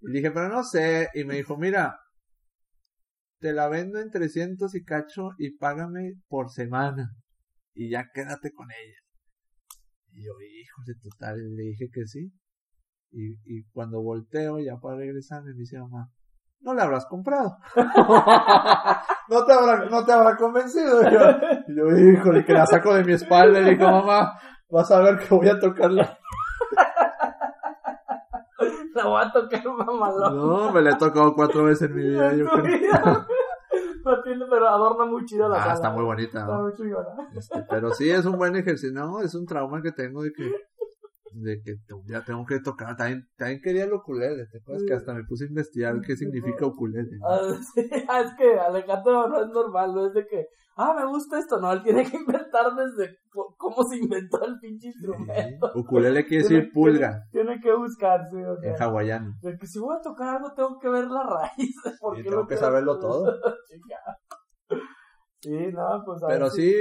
Y 0.00 0.12
dije, 0.12 0.32
pero 0.32 0.48
no 0.48 0.64
sé. 0.64 1.08
Y 1.14 1.24
me 1.24 1.36
dijo, 1.36 1.56
mira, 1.56 2.00
te 3.40 3.52
la 3.52 3.68
vendo 3.68 4.00
en 4.00 4.10
300 4.10 4.74
y 4.74 4.84
cacho 4.84 5.30
y 5.38 5.56
págame 5.56 6.14
por 6.28 6.50
semana. 6.50 7.12
Y 7.74 7.90
ya 7.90 8.08
quédate 8.12 8.52
con 8.52 8.68
ella. 8.72 8.98
Y 10.10 10.24
yo, 10.24 10.32
híjole, 10.40 10.98
total, 11.00 11.54
le 11.54 11.62
dije 11.62 11.88
que 11.92 12.06
sí. 12.06 12.32
Y, 13.10 13.34
y 13.44 13.64
cuando 13.72 14.02
volteo 14.02 14.58
ya 14.58 14.76
para 14.78 14.96
regresarme 14.96 15.52
me 15.52 15.60
dice 15.60 15.78
mamá, 15.78 16.10
no 16.60 16.74
la 16.74 16.84
habrás 16.84 17.06
comprado. 17.06 17.56
no 17.76 19.44
te 19.44 19.52
habrá, 19.52 19.88
no 19.88 20.04
te 20.04 20.12
habrá 20.12 20.36
convencido. 20.36 21.02
Y 21.02 21.12
yo, 21.12 21.20
y 21.68 21.76
yo, 21.76 21.96
híjole, 21.96 22.44
que 22.44 22.52
la 22.52 22.66
saco 22.66 22.94
de 22.94 23.04
mi 23.04 23.12
espalda 23.12 23.60
y 23.60 23.64
le 23.64 23.70
digo, 23.70 23.86
mamá, 23.86 24.38
vas 24.70 24.90
a 24.90 25.00
ver 25.00 25.18
que 25.18 25.34
voy 25.34 25.48
a 25.48 25.58
tocarla. 25.58 26.18
La 28.94 29.04
voy 29.06 29.22
a 29.22 29.30
tocar 29.32 29.64
mamalón. 29.64 30.36
No, 30.36 30.72
me 30.72 30.82
la 30.82 30.90
he 30.90 30.96
tocado 30.96 31.32
cuatro 31.34 31.64
veces 31.64 31.88
en 31.88 31.94
mi 31.96 32.02
vida. 32.02 32.32
En 32.32 32.38
Yo 32.40 32.48
creo. 32.48 32.64
vida. 32.64 33.26
No 34.04 34.22
tiene, 34.22 34.46
pero 34.48 34.66
adorna 34.66 35.04
muy 35.04 35.24
chido 35.26 35.48
la 35.50 35.56
Ah, 35.56 35.60
sala. 35.60 35.74
está 35.74 35.90
muy 35.90 36.02
bonita, 36.02 36.40
Está 36.40 36.52
¿no? 36.54 36.62
muy 36.62 36.72
chingona. 36.72 37.28
Este, 37.36 37.62
pero 37.68 37.90
sí 37.90 38.08
es 38.10 38.24
un 38.24 38.38
buen 38.38 38.56
ejercicio, 38.56 38.90
no, 38.98 39.20
es 39.20 39.34
un 39.34 39.44
trauma 39.44 39.82
que 39.82 39.92
tengo 39.92 40.22
de 40.22 40.32
que 40.32 40.50
de 41.42 41.60
que 41.62 41.74
te- 41.74 41.94
ya 42.06 42.24
tengo 42.24 42.44
que 42.46 42.60
tocar, 42.60 42.96
también, 42.96 43.28
también 43.36 43.60
quería 43.62 43.84
el 43.84 43.92
ukulele, 43.92 44.46
te 44.50 44.58
acuerdas 44.58 44.84
que 44.86 44.94
hasta 44.94 45.14
me 45.14 45.24
puse 45.24 45.44
a 45.44 45.48
investigar 45.48 46.00
qué 46.00 46.16
significa 46.16 46.66
ukulele. 46.66 47.18
Ah, 47.24 47.40
sí, 47.74 47.80
es 47.90 48.34
que 48.36 48.58
Alejandro 48.58 49.28
no 49.28 49.40
es 49.42 49.48
normal, 49.48 49.94
no 49.94 50.06
es 50.06 50.14
de 50.14 50.26
que, 50.26 50.46
ah, 50.76 50.94
me 50.98 51.06
gusta 51.06 51.38
esto, 51.38 51.60
no, 51.60 51.72
él 51.72 51.82
tiene 51.82 52.04
que 52.08 52.16
inventar 52.16 52.74
desde 52.74 53.16
cómo 53.56 53.82
se 53.84 53.96
inventó 53.98 54.44
el 54.44 54.58
pinche 54.60 54.88
instrumento. 54.88 55.70
Sí, 55.72 55.78
Ukulele 55.80 56.26
quiere 56.26 56.42
decir 56.48 56.72
pulga 56.72 57.22
Tiene 57.30 57.60
que 57.60 57.72
buscar, 57.74 58.20
sí, 58.30 58.36
o 58.36 58.56
sea, 58.60 58.70
en 58.74 58.82
hawaiano. 58.82 59.32
de 59.42 59.56
que 59.56 59.66
si 59.66 59.78
voy 59.78 59.96
a 59.96 60.00
tocar 60.00 60.36
algo 60.36 60.52
tengo 60.54 60.78
que 60.78 60.88
ver 60.88 61.06
la 61.06 61.22
raíz 61.56 61.74
de 61.84 61.92
por 62.00 62.16
Sí, 62.16 62.22
qué 62.22 62.30
tengo 62.30 62.46
que 62.46 62.56
saberlo 62.56 62.92
hacer. 62.92 63.00
todo. 63.02 63.38
Sí, 65.40 65.72
no, 65.72 66.02
pues 66.04 66.20
Pero 66.26 66.50
sí, 66.50 66.74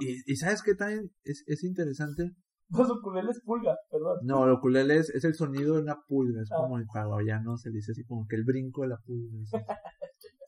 y, 0.00 0.32
y 0.32 0.36
sabes 0.36 0.62
que 0.62 0.74
también 0.74 1.10
es, 1.24 1.44
es 1.46 1.62
interesante, 1.64 2.32
Los 2.88 2.90
ukuleles 2.90 3.40
pulga, 3.44 3.76
perdón. 3.90 4.18
no, 4.24 4.44
el 4.46 4.52
ukulele 4.52 4.96
es, 4.96 5.10
es 5.10 5.24
el 5.24 5.34
sonido 5.34 5.74
de 5.76 5.82
una 5.82 5.96
pulga, 6.08 6.42
es 6.42 6.50
Ah. 6.52 6.56
como 6.56 6.78
en 6.78 6.86
hawaiano 6.92 7.56
se 7.56 7.70
le 7.70 7.76
dice 7.76 7.92
así 7.92 8.04
como 8.04 8.26
que 8.26 8.36
el 8.36 8.44
brinco 8.44 8.82
de 8.82 8.88
la 8.88 8.96
pulga. 8.98 9.38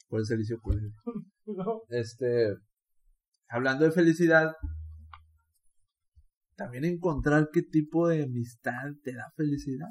Por 0.08 0.20
eso 0.20 0.28
se 0.28 0.34
le 0.34 0.40
dice 0.40 0.54
ukulele. 0.54 0.92
No, 1.46 1.82
este, 1.90 2.56
hablando 3.48 3.84
de 3.84 3.92
felicidad, 3.92 4.52
también 6.56 6.84
encontrar 6.84 7.50
qué 7.52 7.62
tipo 7.62 8.08
de 8.08 8.24
amistad 8.24 8.92
te 9.04 9.12
da 9.14 9.30
felicidad. 9.36 9.86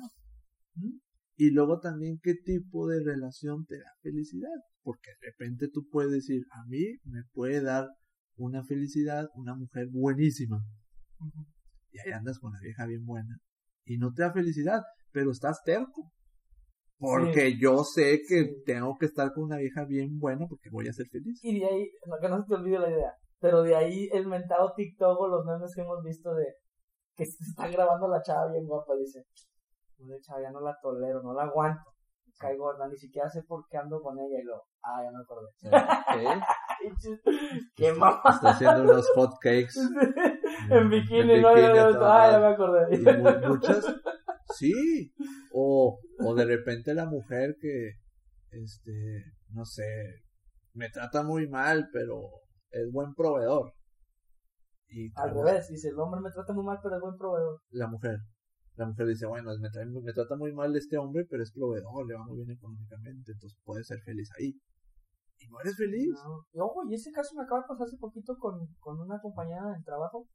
¿Mm? 0.76 0.97
Y 1.38 1.51
luego 1.51 1.80
también 1.80 2.19
qué 2.21 2.34
tipo 2.36 2.88
de 2.88 3.03
relación 3.03 3.65
te 3.65 3.78
da 3.78 3.89
felicidad. 4.01 4.49
Porque 4.84 5.11
de 5.21 5.32
repente 5.32 5.69
tú 5.71 5.88
puedes 5.89 6.11
decir, 6.11 6.43
a 6.51 6.65
mí 6.67 6.84
me 7.05 7.21
puede 7.34 7.61
dar 7.61 7.88
una 8.38 8.63
felicidad 8.65 9.28
una 9.36 9.55
mujer 9.55 9.88
buenísima. 9.91 10.57
Ujú. 11.19 11.45
Y 11.96 12.00
ahí 12.08 12.14
andas 12.14 12.39
con 12.39 12.52
la 12.54 12.60
vieja 12.60 12.86
bien 12.86 13.06
buena. 13.06 13.38
Y 13.86 13.98
no 13.98 14.12
te 14.14 14.24
da 14.24 14.32
felicidad, 14.34 14.82
pero 15.12 15.32
estás 15.32 15.62
terco. 15.64 16.12
Porque 16.98 17.58
yo 17.60 17.84
sé 17.84 18.22
que 18.28 18.43
Sí. 18.46 18.64
tengo 18.66 18.96
que 18.98 19.06
estar 19.06 19.32
con 19.34 19.43
una 19.43 19.58
vieja 19.58 19.84
bien 19.86 20.18
buena 20.18 20.46
porque 20.48 20.70
voy 20.72 20.88
a 20.88 20.93
ser 20.93 21.08
feliz. 21.08 21.39
Y 21.43 21.60
de 21.60 21.66
ahí, 21.66 21.89
no, 22.08 22.16
que 22.22 22.30
no 22.30 22.38
se 22.41 22.48
te 22.48 22.56
olvide 22.56 22.80
la 22.80 22.89
idea, 22.89 23.14
pero 23.39 23.64
de 23.64 23.76
ahí 23.76 24.10
el 24.14 24.28
mentado 24.28 24.74
TikTok 24.76 25.20
o 25.20 25.28
los 25.28 25.46
memes 25.46 25.74
que 25.76 25.82
hemos 25.82 26.02
visto 26.04 26.34
de 26.34 26.46
que 27.16 27.26
se 27.26 27.43
está 27.43 27.68
grabando 27.68 28.08
la 28.08 28.22
chava 28.22 28.50
bien 28.52 28.66
guapa, 28.66 28.93
dice, 28.96 29.24
"Una 30.00 30.16
chava 30.22 30.41
ya 30.41 30.52
no 30.52 30.62
la 30.62 30.76
tolero, 30.82 31.22
no 31.22 31.34
la 31.34 31.43
aguanto, 31.43 31.84
cae 32.39 32.56
gorda, 32.58 32.88
ni 32.88 32.98
siquiera 32.98 33.30
sé 33.30 33.43
por 33.43 33.66
qué 33.70 33.78
ando 33.78 34.02
con 34.02 34.18
ella 34.18 34.39
y 34.41 34.43
lo, 34.43 34.62
ah, 34.84 35.02
ya 35.04 35.12
me 35.12 35.20
acordé. 35.22 35.50
Qué 37.76 37.91
mamá. 37.93 38.22
Está 38.30 38.50
haciendo 38.52 38.84
unos 38.84 39.10
hot 39.16 39.32
cakes. 39.41 39.76
en 40.70 40.89
bikini, 40.89 41.34
En 41.34 41.41
¿no? 41.41 41.50
a 41.50 41.54
toda 41.93 42.24
ah, 42.28 42.32
ya 42.32 42.39
me 42.39 42.46
acordé. 42.48 43.48
Muchas, 43.48 43.86
sí. 44.56 45.14
O, 45.54 46.00
o 46.20 46.36
de 46.36 46.46
repente 46.46 46.93
la 46.93 47.06
mujer 47.06 47.56
que, 47.60 47.91
este, 48.52 49.24
no 49.50 49.66
sé, 49.66 49.84
me 50.74 50.89
trata 50.89 51.24
muy 51.24 51.48
mal, 51.48 51.89
pero 51.91 52.30
es 52.72 52.91
buen 52.91 53.14
proveedor. 53.14 53.74
Y 54.88 55.10
Al 55.16 55.34
revés, 55.34 55.68
dice, 55.70 55.89
el 55.89 56.00
hombre 56.00 56.22
me 56.22 56.32
trata 56.32 56.54
muy 56.54 56.64
mal, 56.64 56.80
pero 56.82 56.96
es 56.96 57.02
buen 57.02 57.18
proveedor. 57.18 57.60
La 57.72 57.88
mujer. 57.88 58.20
La 58.76 58.86
mujer 58.86 59.08
dice, 59.08 59.26
bueno, 59.26 59.52
me, 59.60 59.70
trae- 59.70 59.86
me 60.04 60.14
trata 60.14 60.36
muy 60.36 60.54
mal 60.54 60.76
este 60.76 60.98
hombre, 60.98 61.26
pero 61.30 61.41
es 61.43 61.52
proveedor, 61.52 62.06
le 62.08 62.16
va 62.16 62.26
muy 62.26 62.38
bien 62.38 62.52
económicamente, 62.52 63.32
entonces 63.32 63.58
puede 63.64 63.84
ser 63.84 64.00
feliz 64.02 64.30
ahí. 64.38 64.54
Y 65.38 65.47
no 65.47 65.59
eres 65.59 65.75
feliz. 65.75 66.13
No. 66.23 66.45
Y 66.53 66.59
ojo, 66.59 66.83
y 66.89 66.93
ese 66.95 67.11
caso 67.11 67.36
me 67.36 67.43
acaba 67.43 67.61
de 67.61 67.67
pasar 67.67 67.86
hace 67.88 67.97
poquito 67.97 68.36
con, 68.38 68.59
con 68.79 68.99
una 68.99 69.19
compañera 69.19 69.65
del 69.71 69.83
trabajo. 69.83 70.25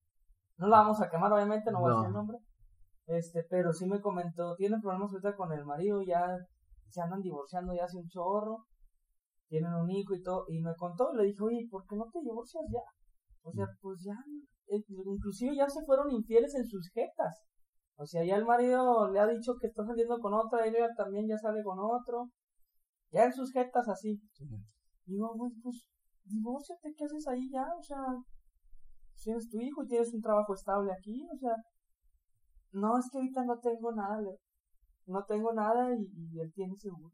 No 0.59 0.69
la 0.69 0.79
vamos 0.79 1.01
a 1.01 1.09
quemar, 1.09 1.33
obviamente, 1.33 1.71
no 1.73 1.81
voy 1.81 1.91
a 1.91 1.95
No. 1.95 2.01
decir 2.01 2.09
el 2.09 2.15
nombre. 2.15 2.39
Este, 3.07 3.45
pero 3.49 3.73
sí 3.73 3.87
me 3.87 4.01
comentó, 4.01 4.55
tiene 4.57 4.79
problemas 4.81 5.11
ahorita 5.11 5.35
con 5.35 5.53
el 5.53 5.65
marido, 5.65 6.01
ya 6.03 6.37
se 6.89 7.01
andan 7.01 7.21
divorciando 7.21 7.75
ya 7.75 7.85
hace 7.85 7.99
un 7.99 8.09
chorro, 8.09 8.67
tienen 9.49 9.73
un 9.75 9.91
hijo 9.91 10.15
y 10.15 10.23
todo, 10.23 10.45
y 10.49 10.61
me 10.61 10.73
contó, 10.77 11.13
le 11.15 11.25
dije, 11.25 11.43
oye, 11.43 11.67
¿por 11.71 11.85
qué 11.87 11.97
no 11.97 12.05
te 12.13 12.21
divorcias 12.21 12.63
ya? 12.71 12.83
O 13.43 13.51
sea, 13.51 13.67
pues 13.81 14.01
ya, 14.05 14.15
eh, 14.69 14.85
inclusive 14.89 15.57
ya 15.57 15.69
se 15.69 15.83
fueron 15.85 16.11
infieles 16.11 16.55
en 16.55 16.65
sus 16.67 16.89
jetas. 16.93 17.43
O 17.97 18.07
sea, 18.07 18.25
ya 18.25 18.37
el 18.37 18.45
marido 18.45 19.11
le 19.11 19.19
ha 19.19 19.27
dicho 19.27 19.55
que 19.61 19.67
está 19.67 19.85
saliendo 19.85 20.19
con 20.21 20.33
otra, 20.35 20.67
ella 20.67 20.87
también 20.97 21.27
ya 21.27 21.37
sale 21.37 21.63
con 21.65 21.79
otro. 21.81 22.31
Ya 23.11 23.25
en 23.25 23.33
sus 23.33 23.51
jetas 23.53 23.89
así. 23.89 24.21
Digo, 25.11 25.35
güey, 25.35 25.51
pues, 25.63 25.87
divórciate, 26.25 26.95
¿qué 26.97 27.05
haces 27.05 27.27
ahí 27.27 27.51
ya? 27.51 27.67
O 27.77 27.83
sea, 27.83 27.99
tienes 29.23 29.49
tu 29.51 29.61
hijo 29.61 29.83
y 29.83 29.89
tienes 29.89 30.15
un 30.15 30.21
trabajo 30.23 30.55
estable 30.55 30.93
aquí, 30.93 31.27
o 31.35 31.37
sea, 31.37 31.55
no, 32.73 32.97
es 32.99 33.09
que 33.11 33.19
ahorita 33.19 33.45
no 33.45 33.59
tengo 33.59 33.93
nada, 33.93 34.21
le- 34.21 34.39
no 35.07 35.25
tengo 35.25 35.53
nada 35.53 35.93
y, 35.95 36.07
y 36.33 36.41
él 36.41 36.53
tiene 36.55 36.77
seguro. 36.77 37.11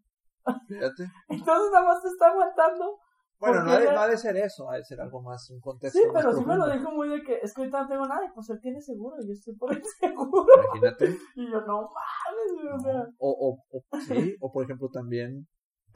Fíjate. 0.68 1.04
Entonces 1.28 1.70
nada 1.72 1.86
más 1.86 2.02
te 2.02 2.08
está 2.08 2.26
aguantando. 2.28 2.98
Bueno, 3.38 3.64
no 3.64 3.70
ha, 3.72 3.78
de, 3.78 3.84
ella- 3.84 3.94
no 3.94 4.00
ha 4.00 4.08
de 4.08 4.16
ser 4.18 4.36
eso, 4.36 4.70
ha 4.70 4.76
de 4.76 4.84
ser 4.84 5.00
algo 5.00 5.20
más, 5.22 5.50
un 5.50 5.60
contexto 5.60 5.98
Sí, 5.98 6.04
pero 6.12 6.32
sí 6.34 6.44
me 6.44 6.56
lo 6.56 6.68
dijo 6.70 6.90
muy 6.90 7.08
de 7.08 7.22
que 7.22 7.38
es 7.42 7.52
que 7.54 7.62
ahorita 7.62 7.82
no 7.82 7.88
tengo 7.88 8.06
nada 8.06 8.24
y 8.26 8.30
pues 8.34 8.48
él 8.50 8.60
tiene 8.60 8.80
seguro 8.80 9.16
y 9.20 9.26
yo 9.26 9.32
estoy 9.32 9.54
por 9.56 9.72
el 9.74 9.82
seguro. 10.00 10.46
Imagínate. 10.64 11.16
Y 11.34 11.50
yo, 11.50 11.60
no 11.62 11.82
mames, 11.82 12.52
güey, 12.54 12.68
o 12.68 12.78
sea. 12.78 13.06
O, 13.18 13.30
o, 13.30 13.76
o, 13.76 14.00
sí, 14.00 14.36
o 14.40 14.52
por 14.52 14.64
ejemplo 14.64 14.88
también 14.90 15.46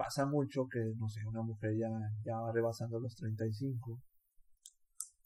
pasa 0.00 0.24
mucho 0.24 0.66
que, 0.66 0.78
no 0.96 1.10
sé, 1.10 1.20
una 1.26 1.42
mujer 1.42 1.76
ya, 1.76 1.90
ya 2.24 2.38
va 2.38 2.50
rebasando 2.52 2.98
los 2.98 3.14
35 3.16 4.00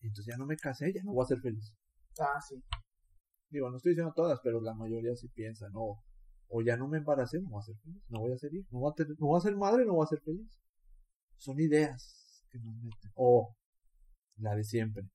y 0.00 0.08
entonces 0.08 0.34
ya 0.34 0.36
no 0.36 0.46
me 0.46 0.56
casé, 0.56 0.92
ya 0.92 1.00
no 1.04 1.12
voy 1.12 1.22
a 1.22 1.28
ser 1.28 1.38
feliz. 1.40 1.72
Ah, 2.18 2.40
sí. 2.40 2.60
Digo, 3.50 3.70
no 3.70 3.76
estoy 3.76 3.92
diciendo 3.92 4.12
todas, 4.16 4.40
pero 4.42 4.60
la 4.60 4.74
mayoría 4.74 5.14
sí 5.14 5.28
piensan, 5.28 5.70
no, 5.70 6.02
o 6.48 6.60
ya 6.60 6.76
no 6.76 6.88
me 6.88 6.98
embaracé, 6.98 7.40
no 7.40 7.50
voy 7.50 7.60
a 7.60 7.62
ser 7.66 7.76
feliz, 7.76 8.02
no 8.08 8.18
voy 8.18 8.32
a 8.32 8.36
ser 8.38 8.52
hijo, 8.52 8.68
no 8.72 8.80
voy 8.80 8.90
a, 8.90 8.94
tener- 8.96 9.16
no 9.20 9.26
voy 9.28 9.38
a 9.38 9.42
ser 9.42 9.56
madre, 9.56 9.84
no 9.86 9.94
voy 9.94 10.04
a 10.04 10.08
ser 10.08 10.20
feliz. 10.22 10.60
Son 11.36 11.60
ideas 11.60 12.44
que 12.50 12.58
nos 12.58 12.74
meten. 12.74 13.12
O 13.14 13.54
la 14.38 14.56
de 14.56 14.64
siempre. 14.64 15.08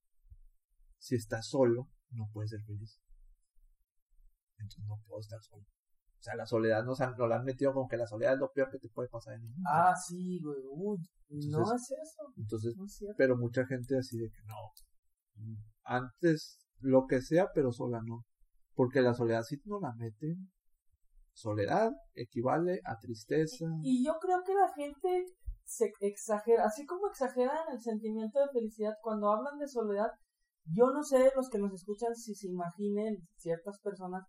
Si 0.98 1.16
estás 1.16 1.46
solo, 1.46 1.86
no 2.12 2.30
puedes 2.32 2.50
ser 2.52 2.62
feliz. 2.62 2.98
Entonces 4.56 4.86
no 4.86 4.98
puedo 5.06 5.20
estar 5.20 5.42
solo. 5.42 5.66
O 6.20 6.22
sea, 6.22 6.36
la 6.36 6.44
soledad 6.44 6.84
nos, 6.84 7.00
han, 7.00 7.16
nos 7.16 7.28
la 7.30 7.36
han 7.36 7.44
metido 7.44 7.72
como 7.72 7.88
que 7.88 7.96
la 7.96 8.06
soledad 8.06 8.34
es 8.34 8.38
lo 8.40 8.52
peor 8.52 8.70
que 8.70 8.78
te 8.78 8.90
puede 8.90 9.08
pasar 9.08 9.34
en 9.36 9.40
el 9.40 9.48
mundo. 9.48 9.66
Ah, 9.72 9.94
sí, 9.96 10.38
güey. 10.42 10.60
Uy, 10.70 10.98
no 11.48 11.62
es 11.74 11.90
eso. 11.90 12.32
Entonces, 12.36 12.76
No 12.76 12.84
es 12.84 12.92
cierto. 12.94 13.14
pero 13.16 13.38
mucha 13.38 13.64
gente 13.64 13.96
así 13.96 14.18
de 14.18 14.28
que 14.28 14.42
no. 14.46 15.54
Antes, 15.82 16.58
lo 16.80 17.06
que 17.06 17.22
sea, 17.22 17.48
pero 17.54 17.72
sola 17.72 18.02
no. 18.04 18.26
Porque 18.74 19.00
la 19.00 19.14
soledad 19.14 19.42
sí 19.44 19.56
no 19.64 19.80
la 19.80 19.94
meten. 19.94 20.50
Soledad 21.32 21.90
equivale 22.14 22.80
a 22.84 22.98
tristeza. 22.98 23.64
Y 23.82 24.04
yo 24.04 24.12
creo 24.20 24.42
que 24.44 24.52
la 24.54 24.70
gente 24.74 25.24
se 25.64 25.90
exagera, 26.00 26.64
así 26.66 26.84
como 26.84 27.08
exageran 27.08 27.72
el 27.72 27.80
sentimiento 27.80 28.40
de 28.40 28.48
felicidad 28.52 28.92
cuando 29.00 29.30
hablan 29.32 29.58
de 29.58 29.66
soledad. 29.68 30.10
Yo 30.66 30.90
no 30.92 31.02
sé, 31.02 31.32
los 31.34 31.48
que 31.48 31.58
nos 31.58 31.72
escuchan, 31.72 32.14
si 32.14 32.34
se 32.34 32.48
imaginen 32.48 33.16
ciertas 33.36 33.80
personas 33.80 34.24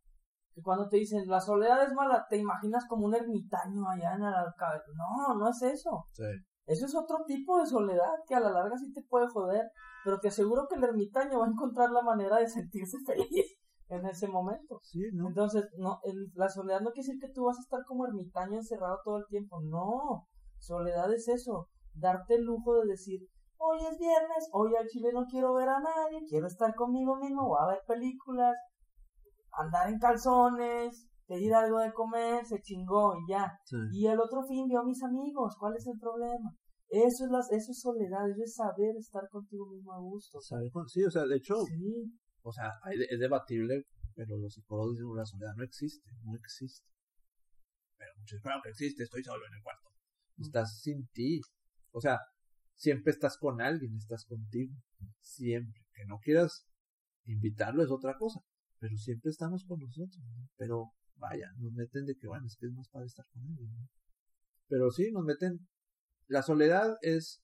que 0.54 0.62
cuando 0.62 0.88
te 0.88 0.98
dicen 0.98 1.28
la 1.28 1.40
soledad 1.40 1.84
es 1.84 1.94
mala, 1.94 2.26
te 2.30 2.38
imaginas 2.38 2.86
como 2.88 3.06
un 3.06 3.16
ermitaño 3.16 3.88
allá 3.90 4.16
en 4.16 4.24
el 4.24 4.34
alcalde. 4.34 4.84
No, 4.96 5.36
no 5.36 5.50
es 5.50 5.62
eso. 5.62 6.06
Sí. 6.12 6.24
Eso 6.66 6.86
es 6.86 6.96
otro 6.96 7.18
tipo 7.26 7.60
de 7.60 7.66
soledad 7.66 8.14
que 8.28 8.36
a 8.36 8.40
la 8.40 8.52
larga 8.52 8.78
sí 8.78 8.92
te 8.94 9.02
puede 9.04 9.28
joder, 9.28 9.64
pero 10.04 10.20
te 10.20 10.28
aseguro 10.30 10.68
que 10.70 10.76
el 10.76 10.84
ermitaño 10.84 11.40
va 11.40 11.46
a 11.46 11.50
encontrar 11.50 11.90
la 11.92 12.02
manera 12.02 12.38
de 12.38 12.48
sentirse 12.48 12.98
feliz 13.06 13.58
en 13.90 14.06
ese 14.06 14.28
momento. 14.28 14.80
Sí, 14.84 15.02
¿no? 15.14 15.28
Entonces, 15.30 15.66
no, 15.78 16.00
el- 16.04 16.32
la 16.36 16.48
soledad 16.50 16.80
no 16.82 16.92
quiere 16.92 17.08
decir 17.08 17.20
que 17.20 17.34
tú 17.34 17.46
vas 17.46 17.58
a 17.58 17.62
estar 17.62 17.80
como 17.86 18.06
ermitaño 18.06 18.56
encerrado 18.58 19.00
todo 19.04 19.18
el 19.18 19.26
tiempo. 19.28 19.60
No, 19.64 20.28
soledad 20.58 21.12
es 21.14 21.28
eso, 21.28 21.68
darte 21.94 22.36
el 22.36 22.44
lujo 22.44 22.76
de 22.82 22.88
decir, 22.92 23.20
hoy 23.58 23.80
es 23.92 23.98
viernes, 23.98 24.50
hoy 24.54 24.76
al 24.76 24.88
chile 24.88 25.10
no 25.14 25.26
quiero 25.26 25.54
ver 25.54 25.68
a 25.70 25.80
nadie, 25.80 26.20
quiero 26.30 26.48
estar 26.48 26.74
conmigo 26.76 27.16
mismo, 27.18 27.48
voy 27.48 27.58
a 27.62 27.68
ver 27.68 27.82
películas, 27.88 28.56
andar 29.54 29.90
en 29.90 30.00
calzones, 30.00 31.08
pedir 31.28 31.54
algo 31.54 31.80
de 31.80 31.94
comer, 31.94 32.46
se 32.46 32.62
chingó 32.62 33.16
y 33.16 33.32
ya. 33.32 33.52
Sí. 33.66 33.78
Y 33.92 34.08
el 34.08 34.20
otro 34.20 34.44
fin 34.48 34.68
vio 34.68 34.82
a 34.82 34.86
mis 34.86 35.02
amigos, 35.04 35.56
¿cuál 35.60 35.76
es 35.76 35.88
el 35.88 35.98
problema? 36.00 36.56
Eso 36.90 37.26
es, 37.26 37.32
las, 37.32 37.52
eso 37.52 37.72
es 37.72 37.80
soledad, 37.80 38.30
eso 38.30 38.44
es 38.44 38.54
saber 38.54 38.98
estar 38.98 39.24
contigo 39.30 39.66
mismo 39.68 39.94
a 39.94 40.00
gusto. 40.00 40.40
Sí, 40.88 41.04
o 41.06 41.10
sea, 41.10 41.26
de 41.26 41.38
hecho, 41.38 41.56
Sí, 41.66 42.12
o 42.42 42.52
sea, 42.52 42.70
es 43.10 43.20
debatible, 43.20 43.86
pero 44.14 44.38
los 44.38 44.54
psicólogos 44.54 44.98
dicen 44.98 45.16
la 45.16 45.26
soledad 45.26 45.56
no 45.56 45.64
existe, 45.64 46.10
no 46.24 46.36
existe. 46.36 46.86
Pero 47.98 48.12
muchos, 48.18 48.42
claro 48.42 48.60
que 48.64 48.70
existe, 48.70 49.04
estoy 49.04 49.24
solo 49.24 49.46
en 49.48 49.54
el 49.54 49.64
cuarto. 49.64 49.90
Estás 50.38 50.82
sin 50.82 51.08
ti. 51.14 51.40
O 51.92 52.02
sea, 52.02 52.20
siempre 52.76 53.12
estás 53.12 53.38
con 53.38 53.62
alguien, 53.62 53.96
estás 53.96 54.26
contigo. 54.26 54.74
Siempre. 55.20 55.82
Que 55.94 56.06
no 56.06 56.20
quieras 56.20 56.68
invitarlo 57.26 57.84
es 57.84 57.92
otra 57.92 58.18
cosa. 58.18 58.40
Pero 58.82 58.98
siempre 58.98 59.30
estamos 59.30 59.64
con 59.64 59.80
nosotros. 59.80 60.18
¿no? 60.36 60.50
Pero 60.58 60.92
vaya, 61.16 61.54
nos 61.60 61.72
meten 61.72 62.06
de 62.06 62.16
que, 62.16 62.28
bueno, 62.28 62.48
es 62.48 62.58
que 62.58 62.66
es 62.66 62.74
más 62.74 62.90
para 62.90 63.06
estar 63.06 63.26
con. 63.32 63.44
¿no? 63.44 63.90
Pero 64.68 64.90
sí, 64.90 65.12
nos 65.12 65.24
meten. 65.24 65.68
La 66.28 66.42
soledad 66.42 66.98
es, 67.02 67.44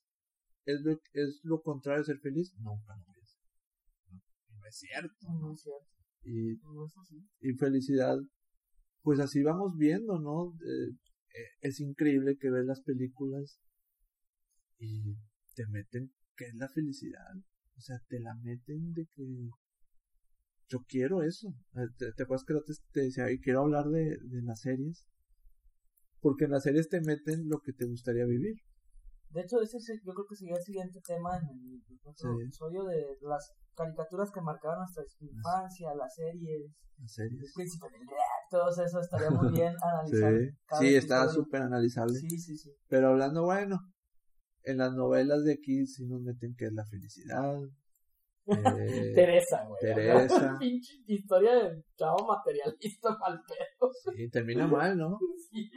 es, 0.65 0.81
lo, 0.81 0.99
es 1.13 1.39
lo 1.43 1.61
contrario 1.61 1.99
de 1.99 2.05
ser 2.05 2.19
feliz. 2.19 2.55
Nunca 2.57 2.95
lo 2.97 3.13
es. 3.21 3.37
No, 4.09 4.19
no 4.57 4.65
es 4.65 4.77
cierto. 4.77 5.27
no 5.29 5.53
es 5.53 5.61
cierto, 5.61 5.85
Y 6.23 6.57
no 6.73 6.85
es 6.85 6.97
así. 6.97 7.29
y 7.41 7.53
felicidad, 7.53 8.17
pues 9.03 9.19
así 9.19 9.43
vamos 9.43 9.77
viendo, 9.77 10.19
¿no? 10.19 10.57
Eh, 10.65 10.97
es 11.61 11.79
increíble 11.79 12.37
que 12.39 12.49
ves 12.49 12.65
las 12.65 12.81
películas 12.81 13.59
y 14.79 15.15
te 15.53 15.67
meten 15.67 16.11
qué 16.35 16.45
es 16.45 16.55
la 16.55 16.67
felicidad. 16.69 17.35
O 17.75 17.81
sea, 17.81 17.99
te 18.07 18.19
la 18.19 18.33
meten 18.35 18.93
de 18.93 19.05
que 19.13 19.49
yo 20.67 20.79
quiero 20.87 21.23
eso. 21.23 21.49
Eh, 21.75 21.87
¿Te, 21.97 22.11
te 22.13 22.23
acuerdas 22.23 22.45
que 22.45 22.53
te, 22.65 22.73
te 22.91 23.01
decía, 23.01 23.31
y 23.31 23.39
quiero 23.39 23.61
hablar 23.61 23.85
de, 23.85 24.17
de 24.21 24.41
las 24.41 24.61
series? 24.61 25.05
Porque 26.19 26.45
en 26.45 26.51
las 26.51 26.63
series 26.63 26.89
te 26.89 27.01
meten 27.01 27.47
lo 27.47 27.59
que 27.59 27.73
te 27.73 27.85
gustaría 27.85 28.25
vivir. 28.25 28.55
De 29.29 29.41
hecho, 29.41 29.61
ese 29.61 29.77
es- 29.77 30.01
yo 30.03 30.13
creo 30.13 30.25
que 30.27 30.35
sería 30.35 30.55
el 30.55 30.63
siguiente 30.63 30.99
tema 31.05 31.37
en 31.37 31.49
el 31.49 31.81
Sí. 32.15 32.27
episodio 32.43 32.83
de 32.85 33.17
las 33.21 33.51
caricaturas 33.75 34.31
que 34.31 34.41
marcaban 34.41 34.79
nuestra 34.79 35.03
infancia, 35.19 35.93
las 35.95 36.15
series, 36.15 36.71
Las 36.97 37.17
el 37.19 37.29
series. 37.29 37.53
príncipe 37.53 37.87
del 37.91 38.07
rap, 38.07 38.49
todo 38.49 38.69
eso 38.69 38.99
estaría 38.99 39.29
muy 39.29 39.51
bien 39.51 39.75
analizar. 39.83 40.33
Sí, 40.79 40.95
está 40.95 41.27
súper 41.29 41.61
analizable. 41.61 42.15
Sí, 42.19 42.29
sí, 42.39 42.57
sí. 42.57 42.71
Pero 42.87 43.09
hablando, 43.09 43.43
bueno, 43.43 43.79
en 44.63 44.77
las 44.77 44.93
novelas 44.93 45.43
de 45.43 45.53
aquí 45.53 45.85
sí 45.85 46.05
nos 46.07 46.21
meten 46.21 46.55
que 46.55 46.65
es 46.65 46.73
la 46.73 46.85
felicidad. 46.85 47.59
Eh, 48.47 49.11
Teresa, 49.15 49.65
güey. 49.65 49.79
Teresa. 49.81 50.57
Pinche 50.59 50.93
historia 51.07 51.55
de 51.55 51.83
chavo 51.97 52.25
materialista 52.27 53.09
mal 53.19 53.41
pedo. 53.47 53.91
sí, 54.15 54.29
termina 54.29 54.67
mal, 54.67 54.97
¿no? 54.97 55.17
Sí. 55.51 55.69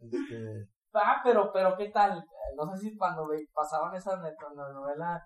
Este, 0.00 0.68
Ah, 0.94 1.20
pero, 1.22 1.50
pero, 1.52 1.76
¿qué 1.76 1.90
tal? 1.90 2.24
No 2.56 2.74
sé 2.74 2.88
si 2.90 2.96
cuando 2.96 3.28
pasaban 3.54 3.94
esa 3.94 4.16
novela 4.16 5.22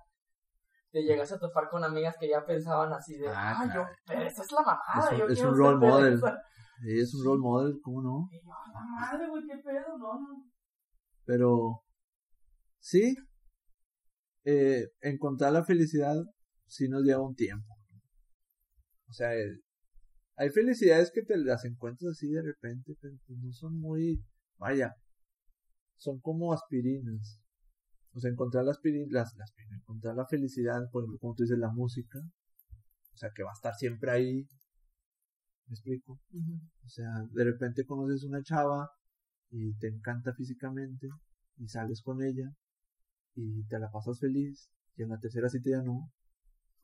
te 0.91 1.03
llegas 1.03 1.33
a 1.33 1.39
topar 1.39 1.68
con 1.70 1.83
amigas 1.85 2.16
que 2.18 2.28
ya 2.28 2.45
pensaban 2.45 2.93
así 2.93 3.16
de, 3.16 3.28
Ah, 3.28 3.55
ah, 3.59 3.64
yo, 3.66 3.72
claro. 3.72 3.89
Teresa 4.05 4.43
es 4.43 4.53
la 4.53 4.61
mamada, 4.62 5.07
Es 5.07 5.12
un- 5.12 5.18
yo 5.18 5.26
es 5.28 5.45
un 5.45 5.57
role 5.57 5.76
model. 5.78 6.20
Teresa". 6.20 6.43
sí, 6.83 7.01
es 7.01 7.14
un 7.14 7.24
role 7.24 7.41
model, 7.41 7.80
¿cómo 7.83 8.03
no? 8.03 8.28
Y 8.30 8.45
yo, 8.45 8.53
"A 8.53 8.72
la 8.72 8.80
madre, 8.87 9.28
güey, 9.28 9.43
qué 9.47 9.57
pedo, 9.64 9.97
no, 9.99 10.20
no. 10.20 10.45
Pero 11.24 11.83
sí, 12.80 13.14
eh, 14.45 14.89
encontrar 15.01 15.53
la 15.53 15.64
felicidad 15.64 16.16
sí 16.73 16.89
nos 16.89 17.03
lleva 17.03 17.23
un 17.23 17.35
tiempo. 17.35 17.77
O 19.09 19.12
sea, 19.12 19.37
eh, 19.37 19.61
hay 20.37 20.51
felicidades 20.51 21.11
que 21.12 21.23
te 21.23 21.37
las 21.37 21.64
encuentras 21.66 22.12
así 22.12 22.31
de 22.31 22.43
repente, 22.43 22.97
pero 23.01 23.14
pues 23.27 23.39
no 23.39 23.53
son 23.53 23.79
muy, 23.79 24.25
vaya, 24.57 24.97
son 25.97 26.18
como 26.20 26.53
aspirinas. 26.53 27.41
O 28.14 28.20
sea, 28.20 28.31
encontrar 28.31 28.64
la 28.64 28.73
aspirina, 28.73 29.07
las, 29.11 29.35
la 29.37 29.45
aspirina, 29.45 29.77
encontrar 29.77 30.16
la 30.16 30.27
felicidad, 30.27 30.91
por 30.91 31.03
ejemplo, 31.03 31.18
como 31.18 31.35
tú 31.35 31.43
dices, 31.43 31.59
la 31.59 31.70
música, 31.70 32.18
o 32.18 33.16
sea, 33.16 33.31
que 33.35 33.43
va 33.43 33.51
a 33.51 33.55
estar 33.55 33.75
siempre 33.75 34.11
ahí. 34.11 34.49
¿Me 35.66 35.75
explico? 35.75 36.20
O 36.85 36.89
sea, 36.89 37.09
de 37.33 37.45
repente 37.45 37.85
conoces 37.85 38.25
una 38.25 38.43
chava 38.43 38.91
y 39.51 39.75
te 39.75 39.89
encanta 39.89 40.35
físicamente 40.35 41.09
y 41.59 41.68
sales 41.68 42.03
con 42.03 42.23
ella 42.23 42.51
y 43.35 43.64
te 43.64 43.79
la 43.79 43.91
pasas 43.91 44.18
feliz 44.18 44.70
y 44.97 45.03
en 45.03 45.11
la 45.11 45.18
tercera 45.18 45.49
cita 45.49 45.70
ya 45.70 45.83
no. 45.83 46.11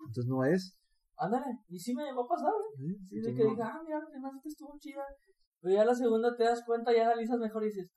Entonces 0.01 0.27
no 0.27 0.45
es. 0.45 0.77
Ándale, 1.17 1.47
y 1.69 1.79
sí 1.79 1.95
me 1.95 2.05
llegó 2.05 2.25
a 2.25 2.29
pasar, 2.29 2.53
¿eh? 2.53 2.77
¿sí? 2.77 2.97
Sí, 3.09 3.21
de 3.21 3.35
que 3.35 3.43
no- 3.45 3.51
diga, 3.51 3.67
ah, 3.75 3.81
mira, 3.85 3.99
la 3.99 4.07
primera 4.07 4.33
cita 4.35 4.49
estuvo 4.49 4.79
chida. 4.79 5.03
Pero 5.61 5.75
ya 5.75 5.85
la 5.85 5.95
segunda 5.95 6.37
te 6.37 6.45
das 6.45 6.63
cuenta, 6.65 6.95
ya 6.95 7.03
analizas 7.07 7.39
mejor 7.39 7.65
y 7.65 7.67
dices, 7.67 7.91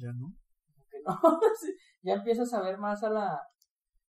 ya 0.00 0.12
no. 0.12 0.34
que 0.90 0.98
no. 1.04 1.14
Ya 2.02 2.14
empiezas 2.14 2.52
a 2.54 2.62
ver 2.62 2.78
más 2.78 3.02
a 3.02 3.10
la. 3.10 3.40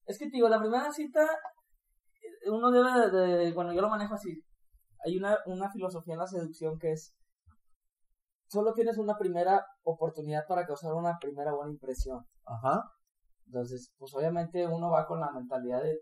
Es 0.06 0.18
que 0.18 0.26
te 0.26 0.32
digo, 0.36 0.48
la 0.48 0.58
primera 0.60 0.90
cita, 0.92 1.22
eh, 1.24 2.50
uno 2.50 2.70
debe 2.70 3.10
de. 3.10 3.36
de- 3.44 3.52
bueno, 3.52 3.72
yo 3.72 3.80
lo 3.82 3.88
manejo 3.90 4.14
así. 4.14 4.42
Hay 5.04 5.16
una, 5.16 5.36
una 5.46 5.70
filosofía 5.70 6.14
en 6.14 6.20
la 6.20 6.26
seducción 6.26 6.78
que 6.78 6.92
es. 6.92 7.14
Solo 8.46 8.72
tienes 8.72 8.96
una 8.98 9.16
primera 9.18 9.62
oportunidad 9.82 10.46
para 10.48 10.66
causar 10.66 10.94
una 10.94 11.18
primera 11.18 11.52
buena 11.52 11.72
impresión. 11.72 12.24
Ajá. 12.46 12.82
Entonces, 13.46 13.92
pues 13.98 14.14
obviamente 14.14 14.66
uno 14.66 14.90
va 14.90 15.06
con 15.06 15.20
la 15.20 15.30
mentalidad 15.32 15.82
de 15.82 15.98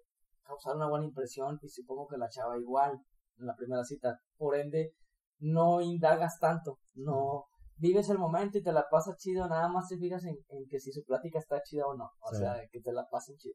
causar 0.46 0.76
una 0.76 0.88
buena 0.88 1.06
impresión 1.06 1.58
y 1.62 1.68
supongo 1.68 2.06
que 2.06 2.16
la 2.16 2.28
chava 2.28 2.58
igual 2.58 2.92
en 3.38 3.46
la 3.46 3.54
primera 3.54 3.84
cita. 3.84 4.18
Por 4.36 4.56
ende, 4.56 4.92
no 5.40 5.80
indagas 5.80 6.38
tanto, 6.38 6.78
no 6.94 7.44
vives 7.76 8.08
el 8.08 8.18
momento 8.18 8.56
y 8.58 8.62
te 8.62 8.72
la 8.72 8.86
pasas 8.90 9.16
chido, 9.18 9.46
nada 9.48 9.68
más 9.68 9.88
te 9.88 9.98
fijas 9.98 10.24
en, 10.24 10.36
en 10.48 10.66
que 10.68 10.80
si 10.80 10.92
su 10.92 11.04
plática 11.04 11.38
está 11.38 11.60
chida 11.62 11.86
o 11.86 11.94
no, 11.94 12.10
o 12.20 12.30
Sí. 12.32 12.38
sea, 12.38 12.54
que 12.70 12.80
te 12.80 12.92
la 12.92 13.06
pasen 13.10 13.36
chido. 13.36 13.54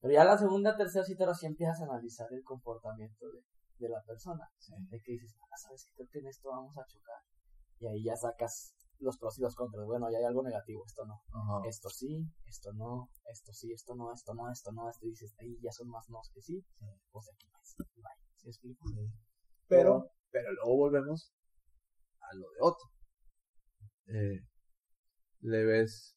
Pero 0.00 0.14
ya 0.14 0.24
la 0.24 0.38
segunda, 0.38 0.76
tercera 0.76 1.04
cita, 1.04 1.34
sí 1.34 1.46
empiezas 1.46 1.80
a 1.80 1.84
analizar 1.84 2.28
el 2.30 2.42
comportamiento 2.44 3.26
de, 3.26 3.40
de 3.78 3.88
la 3.88 4.00
persona. 4.06 4.48
De 4.90 5.00
que 5.00 5.12
dices, 5.12 5.34
ah, 5.50 5.56
sabes 5.56 5.84
que 5.86 5.94
creo 5.94 6.08
que 6.12 6.18
en 6.20 6.26
esto 6.28 6.48
vamos 6.50 6.76
a 6.78 6.84
chocar. 6.86 7.20
Y 7.80 7.86
ahí 7.88 8.04
ya 8.04 8.14
sacas 8.16 8.74
los 9.00 9.18
pros 9.18 9.38
y 9.38 9.42
los 9.42 9.54
contras. 9.54 9.86
Bueno, 9.86 10.10
ya 10.10 10.18
hay 10.18 10.24
algo 10.24 10.42
negativo, 10.42 10.84
esto 10.86 11.04
no 11.04 11.22
Ajá. 11.32 11.68
esto 11.68 11.88
sí, 11.88 12.26
esto 12.46 12.72
no, 12.72 13.10
esto 13.30 13.52
sí, 13.52 13.72
esto 13.72 13.94
no, 13.94 14.12
esto 14.12 14.34
no, 14.34 14.50
esto 14.50 14.72
no, 14.72 14.88
esto 14.90 15.06
dices, 15.06 15.34
ahí 15.38 15.58
ya 15.60 15.70
son 15.72 15.88
más 15.88 16.08
nos 16.08 16.30
que 16.30 16.42
sí, 16.42 16.64
pues 17.10 17.28
aquí 17.32 17.46
más, 17.48 17.74
bye. 17.96 18.04
¿Sí 18.36 18.48
explico? 18.48 18.84
Pero, 19.68 20.10
pero 20.30 20.52
luego 20.52 20.76
volvemos 20.76 21.32
a 22.20 22.34
lo 22.34 22.48
de 22.50 22.56
otro. 22.60 22.90
Eh, 24.08 24.46
le 25.40 25.64
ves, 25.64 26.16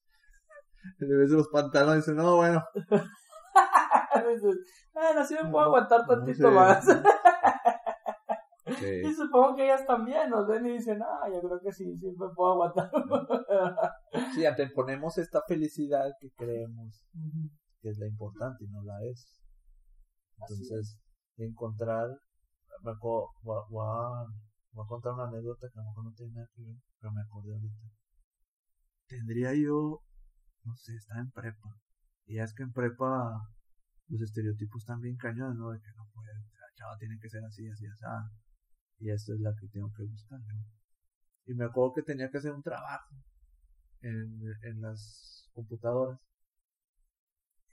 le 0.99 1.15
ves 1.15 1.31
los 1.31 1.47
pantalones 1.49 2.07
y 2.07 2.11
dice, 2.11 2.13
no, 2.13 2.35
bueno, 2.37 2.63
Dices, 4.29 4.57
bueno, 4.93 5.25
sí 5.25 5.33
me 5.35 5.49
puedo 5.49 5.65
aguantar 5.65 6.01
no 6.01 6.07
tantito 6.07 6.49
sé. 6.49 6.53
más. 6.53 6.85
Sí. 8.77 9.01
y 9.09 9.13
supongo 9.13 9.55
que 9.55 9.65
ellas 9.65 9.85
también 9.85 10.29
nos 10.29 10.47
ven 10.47 10.65
y 10.65 10.73
dicen, 10.73 11.01
ah, 11.01 11.27
yo 11.31 11.39
creo 11.41 11.59
que 11.61 11.71
sí, 11.71 11.85
me 12.17 12.27
puedo 12.35 12.53
aguantar. 12.53 12.91
Sí, 14.33 14.45
anteponemos 14.45 15.17
esta 15.17 15.41
felicidad 15.47 16.11
que 16.19 16.31
creemos 16.31 17.05
que 17.81 17.89
es 17.89 17.97
la 17.97 18.07
importante 18.07 18.65
y 18.65 18.67
no 18.67 18.81
la 18.83 18.95
es. 19.05 19.41
Entonces, 20.37 20.99
encontrar, 21.37 22.07
me 22.83 22.91
acuerdo, 22.91 23.27
voy, 23.43 23.57
a- 23.57 23.65
voy 23.69 23.85
a, 23.87 24.25
voy 24.71 24.85
a 24.85 24.87
contar 24.87 25.13
una 25.13 25.27
anécdota 25.27 25.67
que 25.71 25.79
a 25.79 25.83
lo 25.83 25.89
mejor 25.89 26.03
no 26.05 26.13
tiene 26.13 26.33
nada 26.33 26.49
que 26.55 26.61
ver, 26.63 26.75
pero 26.99 27.11
me 27.13 27.21
acordé 27.21 27.53
ahorita. 27.53 27.87
Tendría 29.07 29.53
yo, 29.53 30.01
no 30.63 30.75
sé, 30.75 30.93
estaba 30.95 31.21
en 31.21 31.31
prepa. 31.31 31.69
Y 32.25 32.35
ya 32.35 32.43
es 32.43 32.53
que 32.53 32.63
en 32.63 32.71
prepa 32.71 33.31
los 34.07 34.21
estereotipos 34.21 34.81
están 34.83 34.99
bien 35.01 35.15
cañones, 35.17 35.57
¿no? 35.57 35.71
De 35.71 35.79
que 35.79 35.87
no 35.97 36.07
puede, 36.13 36.29
chava 36.75 36.97
tiene 36.97 37.17
que 37.19 37.29
ser 37.29 37.43
así, 37.43 37.67
así, 37.69 37.85
así. 37.87 38.05
Y 38.99 39.09
esta 39.09 39.33
es 39.33 39.39
la 39.39 39.55
que 39.55 39.67
tengo 39.67 39.91
que 39.93 40.03
buscar, 40.03 40.39
¿no? 40.39 40.65
Y 41.45 41.53
me 41.53 41.65
acuerdo 41.65 41.93
que 41.93 42.03
tenía 42.03 42.29
que 42.29 42.37
hacer 42.37 42.51
un 42.51 42.61
trabajo 42.61 43.15
en, 44.01 44.41
en 44.63 44.81
las 44.81 45.49
computadoras. 45.53 46.19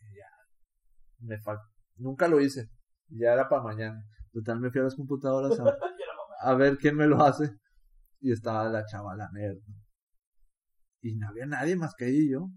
Y 0.01 0.17
ya, 0.17 0.31
me 1.19 1.39
fal 1.41 1.59
nunca 1.97 2.29
lo 2.29 2.41
hice. 2.41 2.71
Ya 3.09 3.33
era 3.33 3.49
para 3.49 3.63
mañana. 3.63 4.05
Total, 4.33 4.61
me 4.61 4.71
fui 4.71 4.81
a 4.81 4.85
las 4.85 4.95
computadoras 4.95 5.59
a, 5.61 5.65
a 6.41 6.55
ver 6.55 6.79
quién 6.79 6.97
me 6.97 7.07
lo 7.07 7.23
hace. 7.23 7.51
Y 8.21 8.33
estaba 8.33 8.69
la 8.69 8.85
chavala 8.87 9.31
nerd. 9.33 9.59
¿no? 9.67 9.75
Y 11.03 11.15
no 11.17 11.29
había 11.29 11.47
nadie 11.47 11.77
más 11.77 11.95
que 11.95 12.09
ella 12.09 12.19
y 12.19 12.31
yo. 12.31 12.51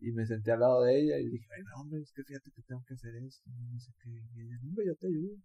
Y 0.00 0.12
me 0.12 0.26
senté 0.26 0.52
al 0.52 0.60
lado 0.60 0.82
de 0.82 1.00
ella 1.00 1.18
y 1.18 1.28
dije, 1.28 1.46
ay, 1.56 1.62
no, 1.64 1.82
hombre, 1.82 2.00
es 2.00 2.12
que 2.12 2.22
fíjate 2.22 2.50
que 2.52 2.62
tengo 2.62 2.84
que 2.86 2.94
hacer 2.94 3.14
esto. 3.16 3.50
No 3.50 3.80
sé 3.80 3.92
qué. 4.00 4.10
Y 4.10 4.42
ella, 4.42 4.58
hombre, 4.62 4.86
yo 4.86 4.94
te 4.96 5.08
ayudo. 5.08 5.36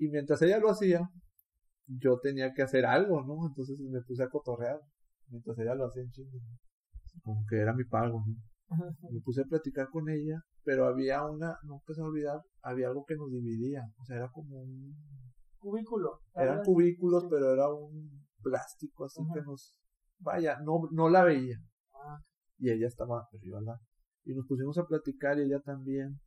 Y 0.00 0.08
mientras 0.08 0.40
ella 0.40 0.58
lo 0.58 0.70
hacía, 0.70 1.08
yo 1.86 2.18
tenía 2.20 2.54
que 2.54 2.62
hacer 2.62 2.86
algo, 2.86 3.22
¿no? 3.22 3.46
Entonces 3.46 3.78
me 3.78 4.00
puse 4.00 4.22
a 4.22 4.28
cotorrear. 4.30 4.80
Mientras 5.28 5.58
ella 5.58 5.74
lo 5.74 5.86
hacía 5.86 6.02
en 6.02 6.10
chingo. 6.10 6.38
Como 7.22 7.44
que 7.46 7.56
era 7.58 7.74
mi 7.74 7.84
pago, 7.84 8.24
¿no? 8.26 8.34
me 9.10 9.20
puse 9.20 9.40
a 9.42 9.44
platicar 9.44 9.88
con 9.90 10.08
ella, 10.08 10.40
pero 10.62 10.86
había 10.86 11.26
una, 11.26 11.58
no 11.64 11.82
se 11.92 12.00
me 12.00 12.06
olvidar, 12.06 12.40
había 12.62 12.86
algo 12.86 13.04
que 13.04 13.16
nos 13.16 13.28
dividía, 13.30 13.82
o 13.98 14.04
sea, 14.04 14.16
era 14.18 14.28
como 14.30 14.62
un, 14.62 14.94
Cubículo. 15.58 16.20
eran 16.36 16.62
cubículos, 16.62 17.24
Sí. 17.24 17.28
pero 17.32 17.52
era 17.52 17.68
un 17.68 18.28
plástico 18.40 19.06
así 19.06 19.20
Ajá. 19.22 19.34
que 19.34 19.42
nos, 19.42 19.74
vaya, 20.20 20.60
no, 20.60 20.82
no 20.92 21.08
la 21.08 21.24
veía, 21.24 21.58
Ah, 21.92 22.20
y 22.58 22.70
ella 22.70 22.86
estaba, 22.86 23.28
yo 23.42 23.60
la, 23.60 23.76
y 24.24 24.34
nos 24.34 24.46
pusimos 24.46 24.78
a 24.78 24.86
platicar 24.86 25.36
y 25.40 25.42
ella 25.42 25.58
también 25.60 26.20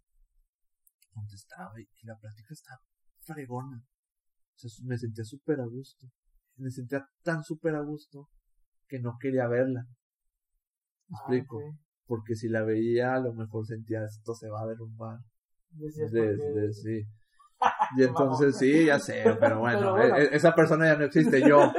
contestaba, 1.14 1.80
y, 1.80 1.84
y 1.84 2.06
la 2.06 2.18
plática 2.18 2.50
estaba 2.52 2.82
fregona, 3.26 3.78
o 3.78 4.58
sea, 4.58 4.70
me 4.86 4.98
sentía 4.98 5.24
súper 5.24 5.60
a 5.62 5.66
gusto, 5.66 6.08
me 6.58 6.70
sentía 6.72 7.06
tan 7.24 7.44
súper 7.44 7.76
a 7.76 7.82
gusto 7.82 8.30
que 8.88 9.00
no 9.00 9.18
quería 9.20 9.48
verla, 9.48 9.86
¿me 11.08 11.18
ah, 11.18 11.20
explico? 11.22 11.60
porque 12.06 12.36
si 12.36 12.50
la 12.50 12.64
veía 12.64 13.16
a 13.16 13.20
lo 13.20 13.34
mejor 13.34 13.66
sentía 13.66 14.04
esto 14.06 14.34
se 14.36 14.50
va 14.50 14.62
a 14.62 14.68
derrumbar. 14.68 15.20
Decías, 15.72 16.12
De- 16.12 16.36
porque- 16.38 16.60
de- 16.60 16.74
sí. 16.74 17.02
Y 17.98 18.04
entonces 18.04 18.58
sí, 18.58 18.86
ya 18.88 19.00
sé, 19.00 19.24
pero 19.40 19.60
bueno, 19.60 19.80
Pero 19.80 19.92
bueno. 19.94 20.16
esa 20.18 20.54
persona 20.54 20.86
ya 20.86 20.98
no 20.98 21.06
existe, 21.06 21.42
yo, 21.48 21.72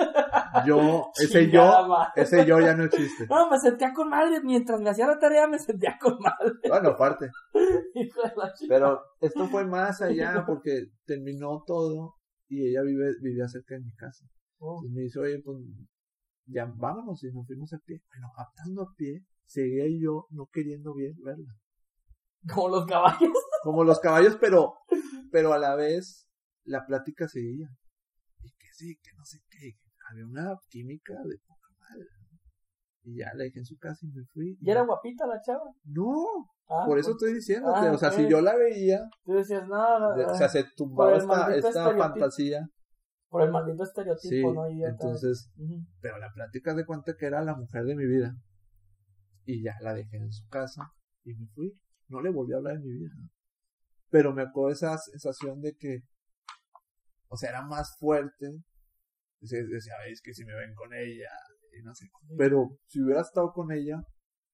yo, 0.66 1.10
ese 1.22 1.50
yo, 1.50 1.86
madre. 1.88 2.10
ese 2.16 2.46
yo 2.46 2.58
ya 2.60 2.74
no 2.74 2.84
existe. 2.84 3.26
No, 3.28 3.50
me 3.50 3.58
sentía 3.58 3.92
con 3.92 4.08
madre. 4.08 4.40
Mientras 4.42 4.80
me 4.80 4.88
hacía 4.90 5.06
la 5.06 5.18
tarea, 5.18 5.46
me 5.46 5.58
sentía 5.58 5.98
con 6.00 6.16
madre. 6.20 6.52
Bueno, 6.68 6.90
aparte, 6.90 7.30
Hijo 7.94 8.22
de 8.22 8.32
la 8.36 8.52
chica. 8.52 8.74
pero 8.74 9.00
esto 9.20 9.46
fue 9.48 9.64
más 9.66 10.02
allá 10.02 10.44
porque 10.46 10.86
terminó 11.04 11.62
todo 11.66 12.14
y 12.48 12.68
ella 12.68 12.82
vive, 12.82 13.12
vivía 13.20 13.48
cerca 13.48 13.74
de 13.74 13.80
mi 13.80 13.92
casa. 13.94 14.26
Oh, 14.58 14.76
Entonces 14.76 14.94
me 14.94 15.02
dice, 15.02 15.18
oye, 15.20 15.40
pues 15.40 15.58
ya 16.46 16.66
vámonos 16.76 17.22
y 17.24 17.32
nos 17.32 17.46
fuimos 17.46 17.72
a 17.72 17.78
pie. 17.78 18.02
Bueno, 18.08 18.30
aptando 18.36 18.82
a 18.82 18.94
pie, 18.96 19.24
seguía 19.46 19.84
yo 20.00 20.26
no 20.30 20.46
queriendo 20.52 20.94
bien 20.94 21.14
verla. 21.22 21.54
Como 22.52 22.68
los 22.68 22.86
caballos. 22.86 23.32
como 23.62 23.84
los 23.84 24.00
caballos, 24.00 24.36
pero, 24.40 24.74
pero 25.30 25.52
a 25.52 25.58
la 25.58 25.74
vez 25.74 26.28
la 26.64 26.84
plática 26.86 27.28
seguía. 27.28 27.68
Y 28.42 28.50
que 28.50 28.66
sí, 28.72 28.98
que 29.02 29.12
no 29.16 29.24
sé 29.24 29.40
qué. 29.50 29.78
Había 30.10 30.26
una 30.26 30.54
química 30.68 31.14
de. 31.24 31.40
Y 33.04 33.18
ya 33.18 33.32
la 33.34 33.44
dejé 33.44 33.58
en 33.60 33.66
su 33.66 33.76
casa 33.78 34.06
y 34.06 34.10
me 34.12 34.24
fui. 34.32 34.56
Y 34.60 34.70
era 34.70 34.82
guapita 34.82 35.26
la 35.26 35.40
chava. 35.42 35.64
No, 35.84 36.24
Ah, 36.66 36.84
por 36.86 36.98
eso 36.98 37.10
pues, 37.10 37.16
estoy 37.22 37.34
diciéndote. 37.34 37.78
Ah, 37.88 37.92
o 37.92 37.98
sea, 37.98 38.10
si 38.10 38.26
yo 38.26 38.40
la 38.40 38.56
veía, 38.56 39.06
Tú 39.24 39.32
decías, 39.34 39.66
no, 39.68 39.98
no, 40.16 40.32
o 40.32 40.34
sea, 40.34 40.48
se 40.48 40.64
tumbaba 40.74 41.14
esta, 41.18 41.54
esta 41.54 41.94
fantasía. 41.94 42.66
por 43.28 43.42
el 43.42 43.50
maldito 43.50 43.82
estereotipo, 43.84 44.30
Sí, 44.30 44.42
¿no? 44.42 44.66
entonces, 44.88 45.50
Ujú. 45.58 45.84
pero 46.00 46.18
la 46.18 46.32
plática 46.32 46.72
de 46.74 46.86
cuenta 46.86 47.14
que 47.18 47.26
era 47.26 47.42
la 47.42 47.54
mujer 47.54 47.84
de 47.84 47.94
mi 47.94 48.06
vida. 48.06 48.34
Y 49.44 49.62
ya 49.62 49.74
la 49.82 49.92
dejé 49.92 50.16
en 50.16 50.32
su 50.32 50.48
casa 50.48 50.90
y 51.24 51.34
me 51.34 51.46
fui. 51.48 51.78
No 52.08 52.22
le 52.22 52.30
volví 52.30 52.54
a 52.54 52.56
hablar 52.56 52.76
en 52.76 52.82
mi 52.82 52.92
vida. 52.92 53.10
¿no? 53.20 53.28
Pero 54.08 54.32
me 54.32 54.40
acuerdo 54.42 54.72
esa 54.72 54.96
sensación 54.96 55.60
de 55.60 55.76
que, 55.76 56.00
o 57.28 57.36
sea, 57.36 57.50
era 57.50 57.60
más 57.62 57.94
fuerte. 57.98 58.46
Decía, 59.40 59.58
decía, 59.70 59.92
"Ay, 60.02 60.12
es 60.12 60.22
que 60.22 60.32
si 60.32 60.44
me 60.46 60.54
ven 60.54 60.74
con 60.74 60.94
ella, 60.94 61.28
Pero 62.38 62.68
si 62.86 63.02
hubiera 63.02 63.20
estado 63.20 63.52
con 63.52 63.70
ella, 63.72 63.96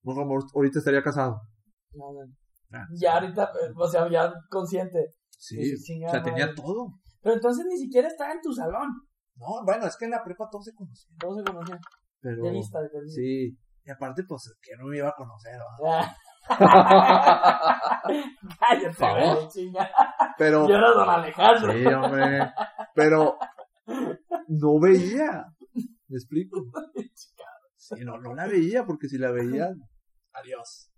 amor, 0.05 0.45
ahorita 0.55 0.79
estaría 0.79 1.03
casado. 1.03 1.41
No, 1.93 2.13
no. 2.13 2.21
Ah, 2.73 2.87
Ya 2.95 3.15
ahorita, 3.15 3.45
eh, 3.45 3.73
o 3.75 3.87
sea, 3.89 4.09
ya 4.11 4.33
consciente. 4.49 5.15
Sí, 5.31 5.77
Sí, 5.77 6.05
o 6.05 6.09
sea, 6.11 6.23
tenía 6.23 6.47
madre. 6.47 6.57
todo. 6.63 6.93
Pero 7.23 7.35
entonces 7.35 7.67
ni 7.69 7.77
siquiera 7.77 8.09
estaba 8.09 8.33
en 8.33 8.41
tu 8.41 8.53
salón. 8.53 8.89
No, 9.37 9.65
bueno, 9.65 9.87
es 9.87 9.97
que 9.97 10.05
en 10.05 10.13
la 10.13 10.23
prepa 10.23 10.49
todos 10.51 10.65
se 10.67 10.75
conocían. 10.75 11.17
Todos 11.19 11.39
se 11.39 11.45
conocían. 11.53 11.79
Pero, 12.21 12.43
De 12.43 12.51
vista, 12.51 12.81
de 12.81 12.89
perdida. 12.91 13.13
sí. 13.15 13.59
Y 13.83 13.91
aparte, 13.91 14.23
pues, 14.29 14.55
que 14.63 14.77
no 14.79 14.87
me 14.89 14.99
iba 14.99 15.09
a 15.09 15.15
conocer. 15.15 15.59
Ah. 15.87 16.15
Cállate, 18.59 19.49
chinga. 19.49 19.91
Pero, 20.37 20.69
Yo 20.69 20.75
era 20.77 20.91
don 20.91 21.09
Alejandro. 21.09 21.73
Sí, 21.73 21.87
hombre. 21.87 22.53
Pero 22.95 23.39
no 24.49 24.79
veía. 24.81 25.47
¿Me 26.11 26.17
explico? 26.17 26.61
Sí, 27.83 28.05
no, 28.05 28.19
no 28.21 28.35
la 28.35 28.47
veía, 28.47 28.85
porque 28.85 29.09
si 29.09 29.17
la 29.17 29.31
veía, 29.33 29.71
adiós. 30.35 30.91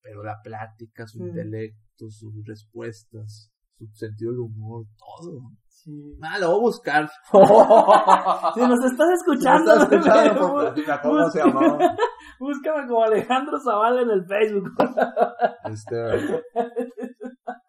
Pero 0.00 0.22
la 0.22 0.36
plática, 0.42 1.04
su 1.08 1.18
Mm. 1.18 1.26
intelecto, 1.28 2.08
sus 2.10 2.32
respuestas, 2.46 3.50
su 3.76 3.86
sentido 3.92 4.30
del 4.30 4.40
humor, 4.42 4.86
todo. 4.96 5.40
Sí. 5.66 6.16
Ah, 6.22 6.38
lo 6.38 6.50
voy 6.50 6.56
a 6.58 6.60
buscar. 6.60 7.10
si 8.54 8.60
nos 8.60 8.84
estás 8.84 9.08
escuchando, 9.18 9.72
estás 9.74 10.38
pues, 10.38 11.00
¿cómo 11.02 11.28
se 11.30 11.38
llamaba? 11.40 11.96
búscame 12.38 12.86
como 12.86 13.02
Alejandro 13.02 13.58
Zavala 13.60 14.02
en 14.02 14.10
el 14.10 14.24
Facebook. 14.24 14.72
Este, 15.64 16.42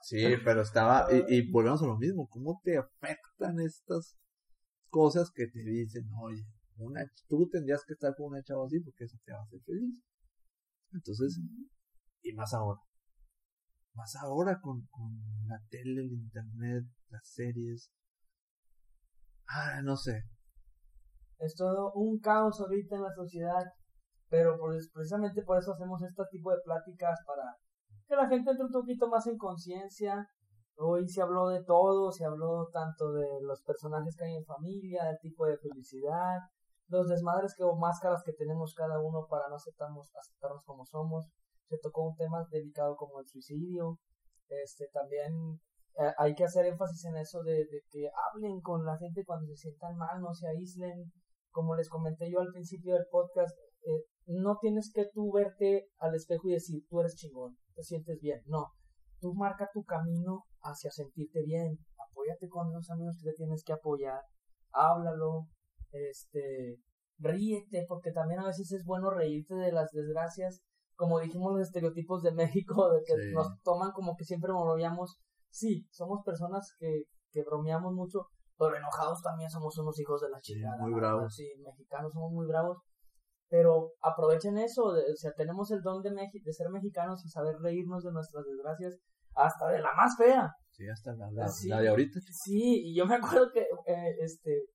sí, 0.02 0.24
pero 0.46 0.62
estaba, 0.62 1.08
y, 1.12 1.38
y 1.38 1.52
volvemos 1.52 1.82
a 1.82 1.88
lo 1.88 1.98
mismo, 1.98 2.28
¿cómo 2.30 2.62
te 2.64 2.78
afectan 2.78 3.60
estas 3.60 4.16
cosas 4.90 5.32
que 5.34 5.48
te 5.48 5.60
dicen, 5.64 6.04
oye, 6.22 6.44
una, 6.80 7.02
tú 7.28 7.48
tendrías 7.50 7.84
que 7.86 7.94
estar 7.94 8.16
con 8.16 8.28
una 8.28 8.44
chava 8.44 8.66
así 8.66 8.80
porque 8.80 9.06
eso 9.06 9.18
te 9.26 9.32
va 9.32 9.40
a 9.40 9.44
hacer 9.44 9.60
feliz? 9.62 10.02
Entonces, 10.92 11.40
y 12.22 12.34
más 12.34 12.54
ahora, 12.54 12.80
más 13.94 14.16
ahora 14.16 14.60
con, 14.62 14.86
con 14.88 15.12
la 15.48 15.62
tele, 15.70 16.02
el 16.02 16.12
internet, 16.12 16.86
las 17.10 17.28
series, 17.28 17.92
ah, 19.48 19.82
no 19.84 19.96
sé, 19.96 20.24
Es 21.40 21.56
todo 21.56 21.94
un 21.94 22.20
caos 22.20 22.60
ahorita 22.60 22.96
en 22.96 23.04
la 23.04 23.14
sociedad, 23.14 23.64
pero 24.30 24.58
pues, 24.60 24.90
precisamente 24.94 25.42
por 25.44 25.58
eso 25.58 25.74
hacemos 25.74 26.02
este 26.02 26.24
tipo 26.32 26.52
de 26.52 26.62
pláticas 26.64 27.20
para 27.26 27.58
que 28.08 28.16
la 28.16 28.28
gente 28.28 28.52
entre 28.52 28.66
un 28.66 28.72
poquito 28.72 29.08
más 29.08 29.26
en 29.28 29.38
conciencia. 29.38 30.28
Hoy 30.78 31.08
se 31.08 31.22
habló 31.22 31.50
de 31.50 31.64
todo, 31.64 32.12
se 32.12 32.26
habló 32.26 32.70
tanto 32.72 33.12
de 33.12 33.28
los 33.42 33.62
personajes 33.64 34.16
que 34.16 34.26
hay 34.26 34.36
en 34.36 34.46
familia, 34.46 35.06
del 35.06 35.20
tipo 35.20 35.46
de 35.46 35.58
felicidad, 35.58 36.40
los 36.90 37.08
desmadres 37.08 37.56
que 37.56 37.64
o 37.64 37.76
máscaras 37.76 38.24
que 38.24 38.34
tenemos 38.34 38.74
cada 38.74 39.00
uno 39.00 39.28
para 39.30 39.48
no 39.50 39.56
aceptarnos, 39.56 40.14
aceptarnos 40.16 40.64
como 40.66 40.86
somos. 40.86 41.28
Se 41.68 41.78
tocó 41.78 42.08
un 42.10 42.16
tema 42.16 42.46
delicado 42.52 42.96
como 42.96 43.20
el 43.20 43.28
suicidio. 43.28 44.00
Este 44.50 44.88
también 44.92 45.60
eh, 46.00 46.14
hay 46.18 46.34
que 46.34 46.46
hacer 46.46 46.66
énfasis 46.66 47.06
en 47.06 47.18
eso 47.18 47.44
de, 47.44 47.68
que 47.90 48.10
hablen 48.32 48.62
con 48.62 48.86
la 48.86 48.98
gente 48.98 49.24
cuando 49.26 49.48
se 49.48 49.56
sientan 49.56 49.98
mal, 49.98 50.22
no 50.22 50.34
se 50.34 50.48
aíslen. 50.48 51.12
Como 51.52 51.76
les 51.76 51.90
comenté 51.90 52.32
yo 52.32 52.40
al 52.40 52.52
principio 52.52 52.94
del 52.94 53.06
podcast, 53.12 53.58
eh, 53.82 54.06
no 54.28 54.58
tienes 54.62 54.92
que 54.94 55.08
tú 55.14 55.32
verte 55.32 55.90
al 56.00 56.16
espejo 56.16 56.48
y 56.48 56.54
decir, 56.54 56.84
tú 56.90 57.00
eres 57.00 57.16
chingón, 57.16 57.58
te 57.76 57.84
sientes 57.84 58.20
bien. 58.22 58.42
No, 58.46 58.68
tú 59.20 59.34
marca 59.34 59.70
tu 59.74 59.84
camino 59.84 60.46
hacia 60.62 60.92
sentirte 60.92 61.44
bien. 61.44 61.78
Apóyate 62.10 62.48
con 62.48 62.72
los 62.72 62.90
amigos 62.90 63.18
que 63.22 63.32
te 63.32 63.36
tienes 63.36 63.64
que 63.64 63.74
apoyar. 63.74 64.22
Háblalo, 64.72 65.48
este, 65.92 66.78
ríete, 67.18 67.86
porque 67.88 68.12
también 68.12 68.40
a 68.40 68.48
veces 68.48 68.72
es 68.72 68.84
bueno 68.86 69.10
reírte 69.10 69.56
de 69.56 69.72
las 69.72 69.92
desgracias. 69.92 70.62
Como 70.96 71.20
dijimos 71.20 71.54
los 71.54 71.62
estereotipos 71.68 72.22
de 72.24 72.34
México, 72.34 72.90
de 72.92 73.02
que 73.06 73.14
Sí. 73.14 73.32
nos 73.34 73.48
toman 73.64 73.92
como 73.92 74.16
que 74.16 74.26
siempre 74.26 74.52
bromeamos. 74.52 75.18
Sí, 75.50 75.86
somos 75.92 76.22
personas 76.26 76.74
que, 76.78 77.04
que 77.32 77.44
bromeamos 77.44 77.94
mucho, 77.94 78.28
pero 78.58 78.76
enojados 78.76 79.22
también 79.22 79.50
somos 79.50 79.78
unos 79.78 79.98
hijos 80.00 80.22
de 80.22 80.30
la 80.30 80.40
Sí, 80.42 80.54
chingada. 80.54 80.78
muy 80.82 80.92
la 80.92 80.98
bravos. 80.98 81.34
Sí, 81.36 81.50
mexicanos 81.64 82.12
somos 82.14 82.32
muy 82.32 82.46
bravos. 82.48 82.78
Pero 83.50 83.94
aprovechen 84.04 84.58
eso, 84.60 84.92
de- 84.92 85.12
o 85.12 85.16
sea, 85.16 85.32
tenemos 85.34 85.72
el 85.72 85.82
don 85.82 86.02
de, 86.04 86.12
de 86.12 86.54
ser 86.54 86.70
mexicanos 86.70 87.26
y 87.26 87.30
saber 87.30 87.56
reírnos 87.60 88.04
de 88.04 88.12
nuestras 88.12 88.46
desgracias, 88.46 88.98
hasta 89.34 89.70
de 89.70 89.80
la 89.80 89.90
más 89.96 90.16
fea. 90.18 90.52
sí, 90.72 90.88
hasta 90.88 91.14
la, 91.16 91.30
la, 91.32 91.48
Sí. 91.48 91.68
la 91.68 91.82
de 91.82 91.90
ahorita, 91.90 92.20
Sí, 92.32 92.90
y 92.92 92.96
yo 92.96 93.06
me 93.06 93.16
acuerdo 93.16 93.50
que, 93.52 93.62
eh, 93.88 94.16
este, 94.20 94.66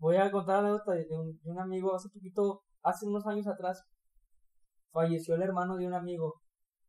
voy 0.00 0.16
a 0.16 0.30
contar 0.30 0.62
la 0.62 0.70
anécdota 0.70 0.92
de 0.92 1.06
un, 1.44 1.58
amigo 1.58 1.94
hace 1.94 2.08
poquito, 2.08 2.62
hace 2.82 3.06
unos 3.06 3.26
años 3.26 3.46
atrás, 3.46 3.84
falleció 4.90 5.34
el 5.34 5.42
hermano 5.42 5.76
de 5.76 5.86
un 5.86 5.94
amigo, 5.94 6.40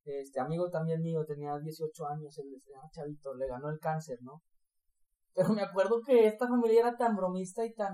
este 0.06 0.40
amigo 0.40 0.70
también 0.70 1.02
mío, 1.02 1.24
tenía 1.26 1.58
18 1.60 2.08
años, 2.08 2.36
era 2.40 2.90
chavito, 2.92 3.36
le 3.36 3.48
ganó 3.48 3.70
el 3.70 3.80
cáncer, 3.80 4.18
¿no? 4.22 4.42
Pero 5.34 5.50
me 5.50 5.62
acuerdo 5.62 6.02
que 6.06 6.28
esta 6.28 6.48
familia 6.48 6.82
era 6.82 6.98
tan 6.98 7.16
bromista 7.16 7.66
y 7.66 7.74
tan, 7.74 7.94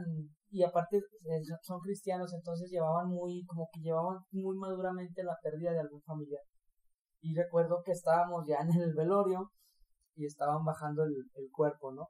y 0.49 0.63
aparte 0.63 0.97
eh, 0.97 1.41
son 1.61 1.79
cristianos, 1.79 2.33
entonces 2.33 2.69
llevaban 2.69 3.09
muy, 3.09 3.43
como 3.45 3.67
que 3.73 3.81
llevaban 3.81 4.19
muy 4.31 4.55
maduramente 4.57 5.23
la 5.23 5.37
pérdida 5.41 5.71
de 5.71 5.79
algún 5.79 6.01
familiar. 6.03 6.41
Y 7.21 7.35
recuerdo 7.35 7.81
que 7.83 7.91
estábamos 7.91 8.47
ya 8.47 8.57
en 8.57 8.71
el 8.81 8.93
velorio 8.93 9.51
y 10.15 10.25
estaban 10.25 10.63
bajando 10.63 11.03
el, 11.03 11.13
el 11.35 11.49
cuerpo, 11.51 11.91
¿no? 11.91 12.09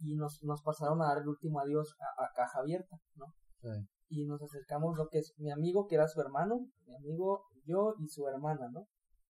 Y 0.00 0.14
nos, 0.14 0.42
nos 0.42 0.62
pasaron 0.62 1.02
a 1.02 1.08
dar 1.08 1.18
el 1.18 1.28
último 1.28 1.60
adiós 1.60 1.94
a, 2.00 2.24
a 2.24 2.32
caja 2.34 2.60
abierta, 2.60 2.96
¿no? 3.16 3.26
Sí. 3.60 3.68
Y 4.10 4.26
nos 4.26 4.40
acercamos 4.42 4.96
lo 4.96 5.08
que 5.08 5.18
es 5.18 5.34
mi 5.38 5.50
amigo, 5.50 5.86
que 5.86 5.96
era 5.96 6.06
su 6.06 6.20
hermano, 6.20 6.60
mi 6.86 6.94
amigo, 6.94 7.42
yo 7.64 7.94
y 7.98 8.08
su 8.08 8.26
hermana, 8.26 8.68
¿no? 8.72 8.86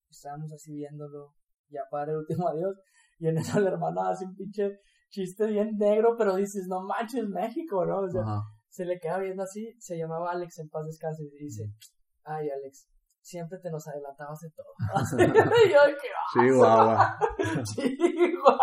Estábamos 0.09 0.53
así 0.53 0.75
viéndolo 0.75 1.35
ya 1.71 1.83
para 1.91 2.13
el 2.13 2.19
último 2.19 2.49
adiós. 2.49 2.77
Y 3.19 3.29
en 3.29 3.39
eso 3.39 3.61
la 3.61 3.71
hermana 3.71 4.11
hace 4.11 4.25
un 4.25 4.35
pinche 4.35 4.79
chiste 5.11 5.47
bien 5.47 5.77
negro, 5.77 6.15
pero 6.17 6.37
dices, 6.37 6.67
no 6.69 6.83
manches, 6.83 7.27
México, 7.29 7.85
¿no? 7.85 8.01
O 8.01 8.11
sea, 8.11 8.23
Ajá. 8.23 8.43
se 8.69 8.85
le 8.85 8.99
queda 9.01 9.19
viendo 9.19 9.43
así, 9.43 9.75
se 9.79 9.97
llamaba 9.97 10.31
Alex 10.31 10.59
en 10.59 10.69
paz 10.69 10.85
descanse 10.87 11.25
y 11.25 11.45
dice, 11.45 11.65
ay 12.25 12.49
Alex, 12.51 12.87
siempre 13.21 13.59
te 13.59 13.71
nos 13.71 13.87
adelantabas 13.89 14.43
en 14.45 14.53
todo. 14.53 14.67
y 15.67 15.73
yo 15.73 15.87
de 15.87 15.97
que, 15.97 16.09
Sí, 16.33 16.51
guagua. 16.51 17.19
Sí, 17.75 17.99
guau. 18.41 18.59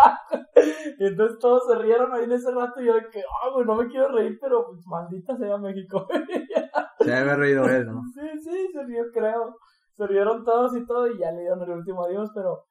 Y 0.97 1.06
entonces 1.06 1.38
todos 1.39 1.64
se 1.68 1.78
rieron 1.80 2.12
ahí 2.14 2.24
en 2.24 2.32
ese 2.32 2.51
rato 2.51 2.82
y 2.82 2.86
yo 2.86 2.95
de 2.95 3.08
que, 3.10 3.22
ah, 3.22 3.49
güey, 3.53 3.66
no 3.66 3.76
me 3.76 3.88
quiero 3.88 4.10
reír, 4.10 4.38
pero 4.41 4.66
pues, 4.68 4.86
maldita 4.88 5.36
sea 5.38 5.58
México. 5.58 6.08
Se 6.99 7.14
haber 7.14 7.38
reído 7.38 7.66
él, 7.70 7.86
¿no? 7.86 8.01
sí, 8.16 8.28
sí, 8.43 8.68
se 8.74 8.84
rió, 8.84 9.03
creo. 9.14 9.56
Se 9.95 10.08
rieron 10.08 10.43
todos 10.43 10.76
y 10.76 10.84
todo 10.88 11.08
y 11.08 11.20
ya 11.20 11.32
le 11.32 11.41
dieron 11.41 11.62
el 11.62 11.70
último 11.70 12.03
adiós, 12.03 12.32
pero 12.34 12.66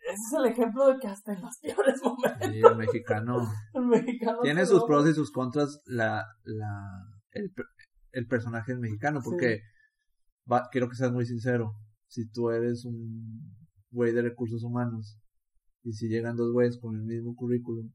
ese 0.00 0.12
es 0.14 0.38
el 0.38 0.46
ejemplo 0.46 0.86
de 0.86 0.98
que 0.98 1.08
hasta 1.08 1.34
en 1.34 1.42
los 1.42 1.58
peores 1.60 2.02
momentos 2.02 2.48
Sí, 2.50 2.60
el 2.64 2.76
mexicano 2.76 3.46
el 3.74 3.84
mexicano 3.84 4.40
tiene 4.40 4.64
sus 4.64 4.84
pros 4.84 5.06
y 5.06 5.12
sus 5.12 5.30
contras 5.30 5.82
la, 5.84 6.24
la, 6.44 7.04
el, 7.32 7.52
el 8.12 8.26
personaje 8.26 8.74
mexicano, 8.74 9.20
porque 9.22 9.60
va, 10.50 10.68
quiero 10.70 10.88
que 10.88 10.96
seas 10.96 11.12
muy 11.12 11.26
sincero, 11.26 11.72
si 12.06 12.28
tú 12.28 12.50
eres 12.50 12.84
un 12.84 13.56
güey 13.90 14.12
de 14.12 14.22
recursos 14.22 14.62
humanos 14.64 15.18
y 15.82 15.92
si 15.92 16.08
llegan 16.08 16.36
dos 16.36 16.52
güeyes 16.52 16.78
con 16.80 16.94
el 16.96 17.02
mismo 17.02 17.34
currículum, 17.34 17.90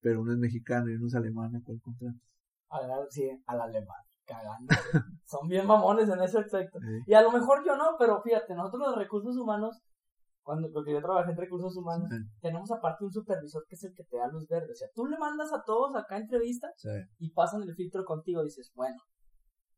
pero 0.00 0.20
uno 0.22 0.32
es 0.32 0.38
mexicano 0.38 0.88
y 0.90 0.94
uno 0.94 1.06
es 1.06 1.14
alemán, 1.14 1.54
¿a 1.56 1.60
cuál 1.62 1.80
contratas? 1.80 2.20
Al, 2.70 2.88
sí, 3.10 3.28
al 3.46 3.60
alemán, 3.60 3.98
cagando. 4.24 4.66
Son 5.26 5.48
bien 5.48 5.66
mamones 5.66 6.08
en 6.08 6.20
ese 6.22 6.38
aspecto. 6.38 6.78
Sí. 6.80 6.86
Y 7.06 7.14
a 7.14 7.22
lo 7.22 7.32
mejor 7.32 7.64
yo 7.66 7.76
no, 7.76 7.96
pero 7.98 8.20
fíjate, 8.22 8.54
nosotros 8.54 8.88
los 8.88 8.96
recursos 8.98 9.36
humanos, 9.36 9.80
cuando, 10.42 10.70
porque 10.72 10.92
yo 10.92 11.00
trabajé 11.02 11.32
en 11.32 11.36
recursos 11.36 11.76
humanos, 11.76 12.08
Sí. 12.10 12.16
tenemos 12.40 12.70
aparte 12.70 13.04
un 13.04 13.12
supervisor 13.12 13.64
que 13.68 13.74
es 13.74 13.84
el 13.84 13.94
que 13.94 14.04
te 14.04 14.16
da 14.16 14.28
luz 14.28 14.46
verde. 14.48 14.72
O 14.72 14.74
sea, 14.76 14.88
tú 14.94 15.06
le 15.06 15.18
mandas 15.18 15.52
a 15.52 15.62
todos 15.64 15.94
acá 15.96 16.16
entrevistas 16.16 16.70
Sí. 16.76 16.88
y 17.18 17.30
pasan 17.32 17.62
el 17.62 17.74
filtro 17.74 18.04
contigo. 18.04 18.42
Dices, 18.42 18.70
bueno, 18.74 18.96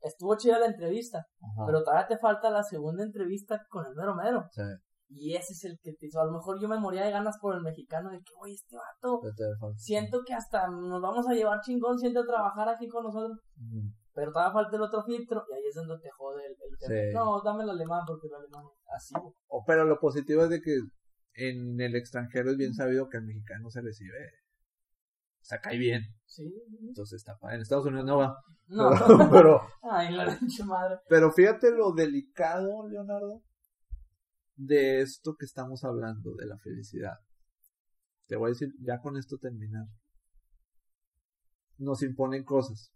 estuvo 0.03 0.37
chida 0.37 0.59
la 0.59 0.67
entrevista, 0.67 1.27
Ajá. 1.41 1.67
pero 1.67 1.83
todavía 1.83 2.07
te 2.07 2.19
falta 2.19 2.51
la 2.51 2.63
segunda 2.63 3.03
entrevista 3.03 3.61
con 3.69 3.87
el 3.87 3.95
mero 3.95 4.15
mero. 4.15 4.45
Sí. 4.53 4.63
Y 5.15 5.35
ese 5.37 5.53
es 5.53 5.65
el 5.65 5.79
que 5.83 5.93
te 5.93 6.07
hizo. 6.07 6.21
A 6.21 6.25
lo 6.25 6.33
mejor 6.33 6.59
yo 6.61 6.69
me 6.69 6.79
moría 6.79 7.05
de 7.05 7.11
ganas 7.11 7.37
por 7.39 7.55
el 7.55 7.63
mexicano 7.63 8.11
de 8.11 8.19
que, 8.19 8.33
oye, 8.41 8.55
este 8.55 8.77
vato, 8.77 9.21
siento 9.77 10.23
que 10.27 10.33
hasta 10.33 10.69
nos 10.69 11.03
vamos 11.03 11.27
a 11.29 11.35
llevar 11.35 11.61
chingón, 11.61 11.99
siente 11.99 12.19
a 12.19 12.25
trabajar 12.25 12.69
aquí 12.69 12.89
con 12.89 13.05
nosotros. 13.05 13.39
Pero 14.15 14.33
todavía 14.33 14.53
falta 14.53 14.77
el 14.77 14.83
otro 14.83 15.03
filtro 15.05 15.45
y 15.51 15.55
ahí 15.55 15.63
es 15.69 15.75
donde 15.75 15.99
te 16.03 16.11
jode 16.11 16.45
el, 16.47 16.53
el. 16.53 17.09
Sí. 17.11 17.15
No, 17.15 17.41
dame 17.43 17.65
el 17.65 17.71
alemán 17.71 18.03
porque 18.07 18.27
el 18.27 18.35
alemán 18.35 18.65
así. 18.95 19.15
O, 19.49 19.65
pero 19.67 19.85
lo 19.85 19.99
positivo 19.99 20.45
es 20.45 20.51
de 20.51 20.61
que 20.61 20.79
en 21.35 21.81
el 21.81 21.95
extranjero 21.97 22.51
es 22.51 22.57
bien 22.57 22.75
sabido 22.75 23.09
que 23.09 23.19
el 23.19 23.25
mexicano 23.25 23.71
se 23.71 23.81
recibe, 23.81 24.33
o 25.43 25.45
sea, 25.45 25.61
cae 25.61 25.77
bien. 25.77 26.03
Sí. 26.25 26.45
Entonces 26.81 27.19
está 27.19 27.37
padre. 27.37 27.57
En 27.57 27.63
Estados 27.63 27.87
Unidos 27.87 28.07
no 28.07 28.19
va. 28.19 28.37
No. 28.69 28.91
Pero, 29.09 29.31
pero, 29.31 29.61
Ay, 29.83 30.15
la 30.15 30.39
pinche 30.39 30.65
madre. 30.65 30.97
pero 31.09 31.31
fíjate 31.33 31.71
lo 31.73 31.93
delicado, 31.93 32.89
Leonardo, 32.89 33.43
de 34.55 35.03
esto 35.03 35.35
que 35.39 35.45
estamos 35.45 35.85
hablando, 35.85 36.35
de 36.37 36.47
la 36.47 36.57
felicidad. 36.59 37.17
Te 38.29 38.37
voy 38.37 38.49
a 38.49 38.53
decir, 38.53 38.69
ya 38.81 39.01
con 39.01 39.19
esto 39.19 39.37
terminar. 39.37 39.85
Nos 41.77 42.03
imponen 42.03 42.45
cosas, 42.45 42.93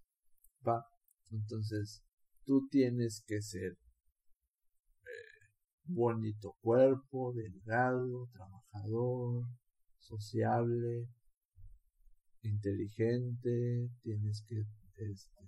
¿va? 0.67 0.87
Entonces, 1.31 2.03
tú 2.45 2.69
tienes 2.71 3.23
que 3.27 3.43
ser 3.43 3.73
eh, 3.73 5.49
bonito 5.85 6.55
cuerpo, 6.63 7.35
delgado, 7.35 8.29
trabajador, 8.33 9.45
sociable, 9.99 11.09
inteligente, 12.49 13.91
tienes 14.03 14.43
que, 14.47 14.65
este, 14.97 15.47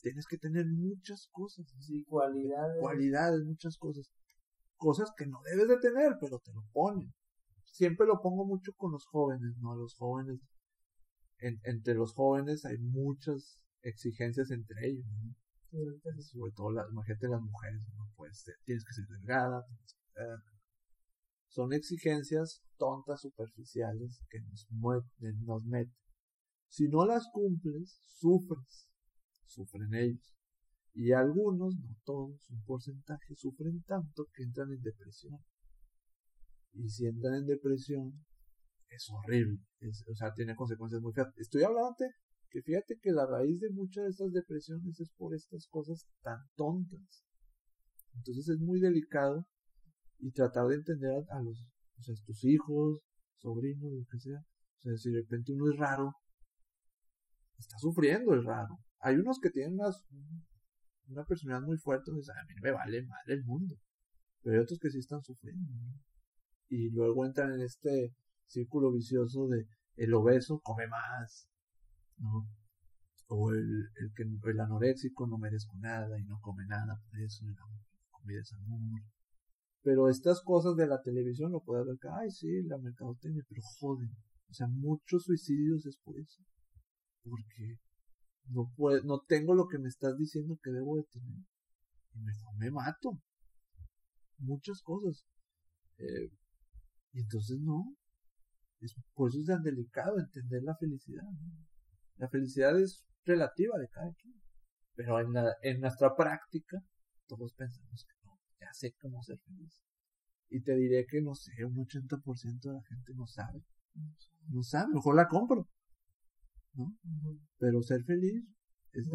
tienes 0.00 0.26
que 0.26 0.38
tener 0.38 0.66
muchas 0.66 1.28
cosas, 1.32 1.66
Sí, 1.80 2.04
cualidades. 2.04 2.80
cualidades, 2.80 3.44
muchas 3.44 3.76
cosas, 3.78 4.10
cosas 4.76 5.10
que 5.16 5.26
no 5.26 5.40
debes 5.42 5.68
de 5.68 5.78
tener, 5.78 6.16
pero 6.20 6.38
te 6.40 6.52
lo 6.52 6.62
ponen. 6.72 7.12
Siempre 7.64 8.06
lo 8.06 8.20
pongo 8.20 8.44
mucho 8.44 8.72
con 8.76 8.92
los 8.92 9.06
jóvenes, 9.06 9.56
¿no? 9.58 9.74
Los 9.76 9.94
jóvenes, 9.94 10.40
en- 11.38 11.60
entre 11.64 11.94
los 11.94 12.12
jóvenes 12.12 12.64
hay 12.64 12.78
muchas 12.78 13.58
exigencias 13.82 14.50
entre 14.50 14.88
ellos, 14.88 15.06
¿no? 15.22 15.34
Sí, 15.70 16.22
sobre 16.22 16.52
todo 16.52 16.70
la, 16.70 16.86
imagínate 16.90 17.28
las 17.28 17.40
mujeres, 17.40 17.80
no 17.96 18.06
puedes 18.14 18.38
ser, 18.40 18.54
tienes 18.64 18.84
que 18.84 18.92
ser 18.92 19.06
delgada, 19.06 19.64
tienes 19.64 19.94
que 19.94 20.12
ser- 20.12 20.38
son 21.48 21.72
exigencias 21.72 22.62
tontas, 22.78 23.20
superficiales 23.20 24.20
que 24.30 24.40
nos, 24.40 24.66
nos 25.44 25.64
meten. 25.64 25.94
Si 26.72 26.88
no 26.88 27.04
las 27.04 27.28
cumples, 27.30 28.00
sufres. 28.14 28.88
Sufren 29.44 29.92
ellos. 29.92 30.34
Y 30.94 31.12
algunos, 31.12 31.76
no 31.76 31.96
todos, 32.02 32.48
un 32.48 32.64
porcentaje, 32.64 33.34
sufren 33.34 33.82
tanto 33.82 34.26
que 34.32 34.42
entran 34.42 34.72
en 34.72 34.80
depresión. 34.80 35.38
Y 36.72 36.88
si 36.88 37.04
entran 37.04 37.34
en 37.34 37.46
depresión, 37.46 38.24
es 38.88 39.06
horrible. 39.10 39.58
o 40.08 40.14
sea, 40.14 40.32
tiene 40.32 40.56
consecuencias 40.56 41.02
muy 41.02 41.12
feas. 41.12 41.28
Estoy 41.36 41.62
hablando 41.62 41.94
que 42.48 42.62
fíjate 42.62 42.98
que 43.02 43.12
la 43.12 43.26
raíz 43.26 43.60
de 43.60 43.68
muchas 43.68 44.04
de 44.04 44.10
estas 44.10 44.32
depresiones 44.32 44.98
es 44.98 45.10
por 45.18 45.34
estas 45.34 45.66
cosas 45.66 46.06
tan 46.22 46.38
tontas. 46.56 47.22
Entonces 48.14 48.48
es 48.48 48.60
muy 48.60 48.80
delicado 48.80 49.46
y 50.20 50.32
tratar 50.32 50.68
de 50.68 50.76
entender 50.76 51.22
a, 51.28 51.42
los, 51.42 51.68
o 51.98 52.02
sea, 52.02 52.14
tus 52.24 52.42
hijos, 52.44 53.02
sobrinos, 53.36 53.92
lo 53.92 54.06
que 54.10 54.18
sea. 54.18 54.40
O 54.78 54.80
sea, 54.80 54.96
si 54.96 55.10
de 55.10 55.20
repente 55.20 55.52
uno 55.52 55.70
es 55.70 55.76
raro, 55.76 56.14
está 57.62 57.78
sufriendo 57.78 58.34
el 58.34 58.44
raro. 58.44 58.78
Hay 59.00 59.16
unos 59.16 59.38
que 59.40 59.50
tienen 59.50 59.78
una 61.08 61.24
personalidad 61.24 61.66
muy 61.66 61.78
fuerte, 61.78 62.10
donde 62.10 62.26
a 62.30 62.44
mí 62.46 62.54
me 62.60 62.72
vale 62.72 63.02
madre 63.06 63.34
el 63.34 63.44
mundo. 63.44 63.76
Pero 64.42 64.56
hay 64.56 64.62
otros 64.62 64.78
que 64.80 64.90
sí 64.90 64.98
están 64.98 65.22
sufriendo. 65.22 65.72
Y 66.68 66.90
luego 66.90 67.24
entran 67.24 67.52
en 67.52 67.62
este 67.62 68.14
círculo 68.46 68.92
vicioso 68.92 69.46
de 69.48 69.66
el 69.96 70.12
obeso 70.14 70.60
come 70.62 70.86
más, 70.88 71.48
¿no? 72.18 72.48
O 73.28 73.50
el, 73.52 73.88
el 73.96 74.12
que 74.14 74.24
el 74.24 74.60
anoréxico 74.60 75.26
no 75.26 75.38
merezco 75.38 75.76
nada 75.78 76.18
y 76.18 76.24
no 76.24 76.38
come 76.40 76.66
nada, 76.66 77.00
por 77.08 77.20
eso 77.20 77.46
el 77.46 77.54
comida 78.10 78.40
es 78.40 78.52
amor. 78.52 78.80
Pero 79.82 80.08
estas 80.08 80.42
cosas 80.42 80.76
de 80.76 80.86
la 80.86 81.00
televisión 81.02 81.52
lo 81.52 81.60
puedes 81.60 81.86
ver 81.86 81.96
que, 82.00 82.08
ay, 82.08 82.30
sí, 82.30 82.62
la 82.64 82.78
mercadotecnia, 82.78 83.42
pero 83.48 83.62
joden. 83.78 84.10
O 84.48 84.54
sea, 84.54 84.66
muchos 84.68 85.24
suicidios 85.24 85.86
es 85.86 85.96
por 86.04 86.18
eso. 86.18 86.42
Porque 87.24 87.78
no 88.46 88.72
puedo, 88.76 89.02
no 89.04 89.20
tengo 89.20 89.54
lo 89.54 89.68
que 89.68 89.78
me 89.78 89.88
estás 89.88 90.16
diciendo 90.18 90.58
que 90.62 90.70
debo 90.70 90.96
de 90.96 91.04
tener. 91.04 91.44
Y 92.14 92.20
mejor 92.20 92.56
me 92.56 92.70
mato. 92.70 93.20
Muchas 94.38 94.82
cosas. 94.82 95.24
Eh, 95.98 96.30
y 97.12 97.20
entonces 97.20 97.58
no. 97.60 97.96
Es, 98.80 98.94
por 99.14 99.30
eso 99.30 99.40
es 99.40 99.46
tan 99.46 99.62
delicado 99.62 100.18
entender 100.18 100.62
la 100.62 100.76
felicidad. 100.76 101.24
La 102.16 102.28
felicidad 102.28 102.78
es 102.78 103.04
relativa 103.24 103.78
de 103.78 103.88
cada 103.88 104.12
quien. 104.14 104.34
Pero 104.94 105.20
en, 105.20 105.32
la, 105.32 105.54
en 105.62 105.80
nuestra 105.80 106.14
práctica, 106.14 106.78
todos 107.26 107.54
pensamos 107.54 108.04
que 108.04 108.22
ya 108.60 108.72
sé 108.72 108.94
cómo 109.00 109.22
ser 109.22 109.38
feliz. 109.38 109.80
Y 110.48 110.62
te 110.62 110.76
diré 110.76 111.06
que, 111.06 111.22
no 111.22 111.34
sé, 111.34 111.64
un 111.64 111.76
80% 111.76 112.60
de 112.60 112.72
la 112.72 112.82
gente 112.82 113.14
no 113.14 113.26
sabe. 113.26 113.64
No 114.48 114.62
sabe, 114.62 114.92
mejor 114.94 115.16
la 115.16 115.28
compro. 115.28 115.68
¿No? 116.74 116.96
Pero 117.58 117.82
ser 117.82 118.02
feliz 118.04 118.44
es, 118.92 119.06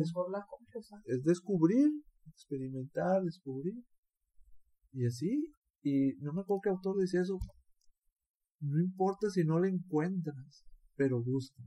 es 1.05 1.23
descubrir, 1.23 1.89
experimentar, 2.27 3.23
descubrir. 3.23 3.83
Y 4.91 5.05
así, 5.05 5.51
y 5.83 6.13
no 6.19 6.33
me 6.33 6.41
acuerdo 6.41 6.61
qué 6.63 6.69
autor 6.69 6.97
decía 6.97 7.21
eso, 7.21 7.37
no 8.59 8.79
importa 8.79 9.29
si 9.29 9.43
no 9.43 9.59
la 9.59 9.67
encuentras, 9.67 10.65
pero 10.95 11.23
busca. 11.23 11.63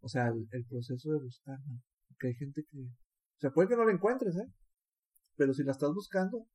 O 0.00 0.08
sea, 0.08 0.28
el, 0.28 0.64
proceso 0.66 1.10
de 1.12 1.20
buscar, 1.20 1.58
¿no? 1.66 1.80
Porque 2.08 2.28
hay 2.28 2.34
gente 2.34 2.64
que, 2.70 2.78
o 2.78 3.40
sea, 3.40 3.50
puede 3.50 3.68
que 3.68 3.76
no 3.76 3.84
la 3.84 3.92
encuentres, 3.92 4.36
¿eh? 4.36 4.52
Pero 5.36 5.54
si 5.54 5.62
la 5.62 5.72
estás 5.72 5.92
buscando, 5.94 6.46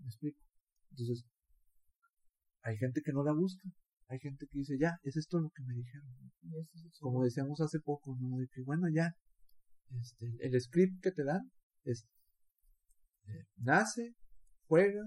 ¿Me 0.00 0.06
explico? 0.06 0.40
Entonces, 0.90 1.24
hay 2.62 2.76
gente 2.76 3.02
que 3.04 3.12
no 3.12 3.22
la 3.22 3.32
busca. 3.32 3.68
Hay 4.10 4.18
gente 4.18 4.48
que 4.50 4.58
dice, 4.58 4.76
ya, 4.76 4.98
es 5.04 5.16
esto 5.16 5.38
lo 5.38 5.50
que 5.50 5.62
me 5.62 5.72
dijeron. 5.72 6.08
Como 6.98 7.22
decíamos 7.22 7.60
hace 7.60 7.78
poco, 7.78 8.16
¿no? 8.18 8.38
De 8.38 8.48
que, 8.48 8.60
bueno, 8.62 8.88
ya, 8.92 9.14
este, 10.00 10.26
el 10.40 10.60
script 10.60 11.00
que 11.00 11.12
te 11.12 11.22
dan 11.22 11.52
es, 11.84 12.08
eh, 13.26 13.46
nace, 13.58 14.16
juega, 14.66 15.00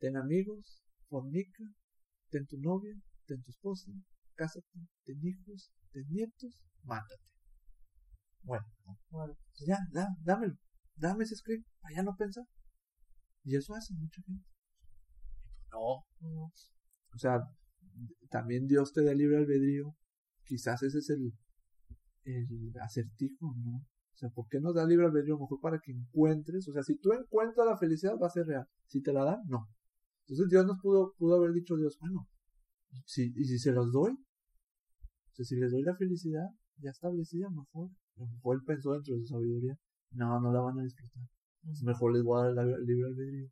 ten 0.00 0.18
amigos, 0.18 0.82
fornica, 1.08 1.64
ten 2.28 2.46
tu 2.46 2.58
novia, 2.58 2.94
ten 3.26 3.42
tu 3.42 3.50
esposa, 3.50 3.90
cásate, 4.34 4.80
ten 5.04 5.18
hijos, 5.22 5.72
ten 5.92 6.04
nietos, 6.10 6.62
mátate. 6.82 7.24
Bueno, 8.42 8.66
bueno 9.08 9.34
ya, 9.66 9.78
da, 9.92 10.08
dámelo, 10.20 10.58
dame 10.94 11.24
ese 11.24 11.36
script, 11.36 11.66
allá 11.84 12.02
no 12.02 12.14
pensar. 12.14 12.44
Y 13.44 13.56
eso 13.56 13.74
hace 13.74 13.94
mucha 13.94 14.20
gente. 14.20 14.44
No. 15.70 16.04
O 16.20 17.18
sea, 17.18 17.40
también 18.30 18.66
Dios 18.66 18.92
te 18.92 19.04
da 19.04 19.14
libre 19.14 19.38
albedrío. 19.38 19.94
Quizás 20.44 20.82
ese 20.82 20.98
es 20.98 21.10
el, 21.10 21.32
el 22.24 22.72
acertijo, 22.80 23.54
¿no? 23.56 23.78
O 23.78 24.18
sea, 24.18 24.30
¿por 24.30 24.46
qué 24.48 24.60
nos 24.60 24.74
da 24.74 24.86
libre 24.86 25.06
albedrío? 25.06 25.38
mejor 25.38 25.60
para 25.60 25.78
que 25.78 25.92
encuentres. 25.92 26.68
O 26.68 26.72
sea, 26.72 26.82
si 26.82 26.96
tú 26.96 27.12
encuentras 27.12 27.66
la 27.66 27.76
felicidad, 27.76 28.16
va 28.20 28.28
a 28.28 28.30
ser 28.30 28.46
real. 28.46 28.66
Si 28.86 29.02
te 29.02 29.12
la 29.12 29.24
dan, 29.24 29.40
no. 29.46 29.68
Entonces 30.26 30.48
Dios 30.48 30.66
nos 30.66 30.78
pudo, 30.80 31.14
pudo 31.18 31.36
haber 31.36 31.52
dicho 31.52 31.76
Dios, 31.76 31.98
bueno, 32.00 32.26
si, 33.04 33.32
y 33.36 33.44
si 33.44 33.58
se 33.58 33.70
los 33.72 33.92
doy, 33.92 34.12
o 34.12 35.34
sea, 35.34 35.44
si 35.44 35.56
les 35.56 35.70
doy 35.70 35.82
la 35.82 35.94
felicidad 35.94 36.48
ya 36.78 36.90
establecida, 36.90 37.48
mejor. 37.50 37.90
A 38.16 38.20
lo 38.20 38.26
mejor 38.28 38.56
él 38.56 38.62
pensó 38.66 38.92
dentro 38.92 39.14
de 39.14 39.20
su 39.20 39.26
sabiduría, 39.26 39.78
no, 40.12 40.40
no 40.40 40.52
la 40.52 40.60
van 40.60 40.80
a 40.80 40.82
disfrutar 40.82 41.22
mejor 41.82 42.12
les 42.12 42.22
voy 42.22 42.40
a 42.40 42.52
dar 42.52 42.66
el 42.66 42.84
libre 42.84 43.08
albedrío. 43.08 43.48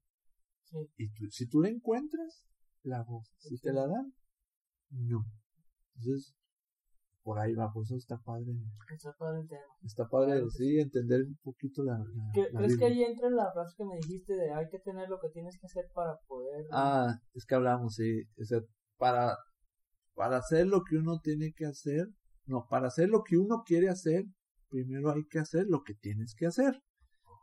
Y 0.96 1.08
si 1.30 1.48
tú 1.48 1.60
la 1.60 1.68
encuentras, 1.68 2.44
la 2.82 3.02
voz. 3.02 3.32
Si 3.38 3.58
te 3.58 3.72
la 3.72 3.86
dan, 3.86 4.12
no. 4.94 5.24
Entonces, 5.96 6.34
por 7.24 7.38
ahí 7.38 7.54
va, 7.54 7.72
pues 7.72 7.86
eso 7.86 7.96
está 7.96 8.18
padre. 8.18 8.52
Está 8.94 9.16
padre 9.16 9.40
el 9.40 9.48
tema. 9.48 9.62
Está 9.82 10.08
padre, 10.08 10.42
sí, 10.50 10.78
entender 10.78 11.22
un 11.22 11.38
poquito 11.42 11.82
la. 11.82 12.04
¿Crees 12.32 12.76
que 12.76 12.84
ahí 12.84 13.02
entra 13.02 13.30
la 13.30 13.50
frase 13.50 13.74
que 13.78 13.84
me 13.86 13.96
dijiste 13.96 14.34
de 14.34 14.52
hay 14.52 14.68
que 14.68 14.78
tener 14.78 15.08
lo 15.08 15.18
que 15.18 15.30
tienes 15.30 15.58
que 15.58 15.66
hacer 15.66 15.90
para 15.94 16.18
poder. 16.28 16.66
Ah, 16.70 17.18
es 17.32 17.46
que 17.46 17.54
hablamos, 17.54 17.94
sí. 17.94 18.24
O 18.38 18.44
sea, 18.44 18.60
para, 18.98 19.38
para 20.14 20.36
hacer 20.36 20.66
lo 20.66 20.82
que 20.84 20.96
uno 20.96 21.18
tiene 21.22 21.54
que 21.56 21.64
hacer, 21.64 22.08
no, 22.44 22.66
para 22.68 22.88
hacer 22.88 23.08
lo 23.08 23.22
que 23.22 23.38
uno 23.38 23.62
quiere 23.64 23.88
hacer, 23.88 24.24
primero 24.68 25.10
hay 25.10 25.24
que 25.26 25.38
hacer 25.38 25.64
lo 25.66 25.82
que 25.82 25.94
tienes 25.94 26.34
que 26.34 26.46
hacer. 26.46 26.82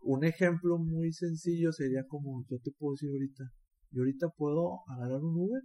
Un 0.03 0.23
ejemplo 0.23 0.77
muy 0.77 1.11
sencillo 1.11 1.71
sería 1.71 2.05
como 2.07 2.45
yo 2.49 2.59
te 2.59 2.71
puedo 2.71 2.93
decir 2.93 3.09
ahorita, 3.09 3.45
yo 3.89 4.01
ahorita 4.01 4.29
puedo 4.29 4.81
agarrar 4.87 5.23
un 5.23 5.35
Uber 5.37 5.63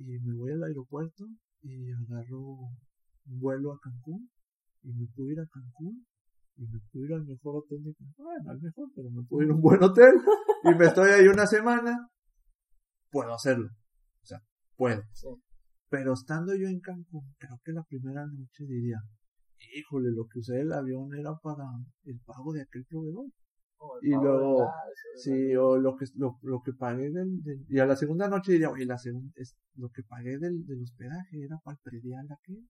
y 0.00 0.18
me 0.20 0.34
voy 0.34 0.52
al 0.52 0.62
aeropuerto 0.62 1.26
y 1.62 1.90
agarro 1.92 2.40
un 2.40 3.40
vuelo 3.40 3.72
a 3.72 3.78
Cancún 3.80 4.30
y 4.82 4.92
me 4.92 5.06
puedo 5.14 5.30
ir 5.30 5.40
a 5.40 5.46
Cancún 5.46 6.06
y 6.56 6.66
me 6.66 6.80
puedo 6.90 7.04
ir 7.04 7.12
al 7.12 7.24
mejor 7.24 7.56
hotel 7.56 7.82
de 7.84 7.94
Cancún, 7.94 8.24
bueno, 8.24 8.50
al 8.50 8.60
mejor, 8.60 8.88
pero 8.94 9.10
me 9.10 9.22
puedo 9.24 9.44
ir 9.44 9.50
a 9.50 9.54
un 9.54 9.60
buen 9.60 9.82
hotel 9.82 10.12
y 10.64 10.74
me 10.74 10.86
estoy 10.86 11.10
ahí 11.10 11.26
una 11.28 11.46
semana, 11.46 12.08
puedo 13.10 13.34
hacerlo, 13.34 13.68
o 13.68 14.26
sea, 14.26 14.40
puedo. 14.76 15.02
Pero 15.90 16.14
estando 16.14 16.54
yo 16.54 16.66
en 16.66 16.80
Cancún, 16.80 17.34
creo 17.38 17.60
que 17.64 17.72
la 17.72 17.82
primera 17.82 18.24
noche 18.26 18.64
diría, 18.64 19.02
híjole, 19.74 20.10
lo 20.12 20.26
que 20.26 20.38
usé 20.38 20.60
el 20.60 20.72
avión 20.72 21.14
era 21.14 21.34
para 21.42 21.64
el 22.04 22.20
pago 22.24 22.52
de 22.52 22.62
aquel 22.62 22.84
proveedor. 22.86 23.26
Y 24.02 24.10
luego, 24.10 24.68
sí, 25.16 25.54
o 25.56 25.76
lo 25.76 25.96
que, 25.96 26.06
lo, 26.16 26.38
lo 26.42 26.60
que 26.62 26.72
pagué 26.72 27.10
del, 27.10 27.40
y 27.68 27.78
a 27.78 27.86
la 27.86 27.96
segunda 27.96 28.28
noche 28.28 28.52
diría, 28.52 28.70
oye, 28.70 28.86
la 28.86 28.98
segunda, 28.98 29.32
es, 29.36 29.56
lo 29.74 29.88
que 29.90 30.02
pagué 30.02 30.38
del, 30.38 30.66
del 30.66 30.82
hospedaje 30.82 31.44
era 31.44 31.58
para 31.64 31.76
el 31.76 31.80
predial 31.82 32.26
aquí. 32.30 32.66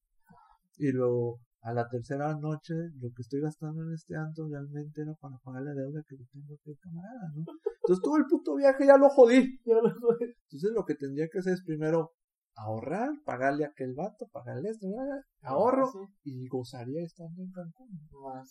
Y 0.78 0.92
luego, 0.92 1.40
a 1.62 1.74
la 1.74 1.88
tercera 1.88 2.34
noche, 2.36 2.74
lo 3.00 3.10
que 3.14 3.22
estoy 3.22 3.40
gastando 3.40 3.82
en 3.82 3.92
este 3.92 4.16
anto 4.16 4.48
realmente 4.48 5.02
era 5.02 5.14
para 5.14 5.36
pagar 5.38 5.62
la 5.62 5.74
deuda 5.74 6.02
que 6.08 6.16
tengo 6.16 6.54
aquí 6.54 6.74
camarada, 6.80 7.32
¿no? 7.34 7.44
Entonces 7.82 8.02
todo 8.02 8.16
el 8.16 8.24
puto 8.26 8.56
viaje 8.56 8.86
ya 8.86 8.96
lo 8.96 9.08
jodí. 9.10 9.60
Ya 9.64 9.74
lo 9.74 9.90
jodí. 9.90 10.24
Entonces 10.24 10.70
lo 10.74 10.84
que 10.84 10.94
tendría 10.94 11.28
que 11.28 11.40
hacer 11.40 11.54
es 11.54 11.62
primero 11.64 12.12
ahorrar, 12.56 13.10
pagarle 13.24 13.64
a 13.64 13.68
aquel 13.68 13.94
vato, 13.94 14.26
pagarle 14.32 14.70
esto, 14.70 14.86
ahorro 15.42 15.90
y 16.24 16.46
gozaría 16.48 17.02
estando 17.02 17.42
en 17.42 17.50
Cancún. 17.50 17.88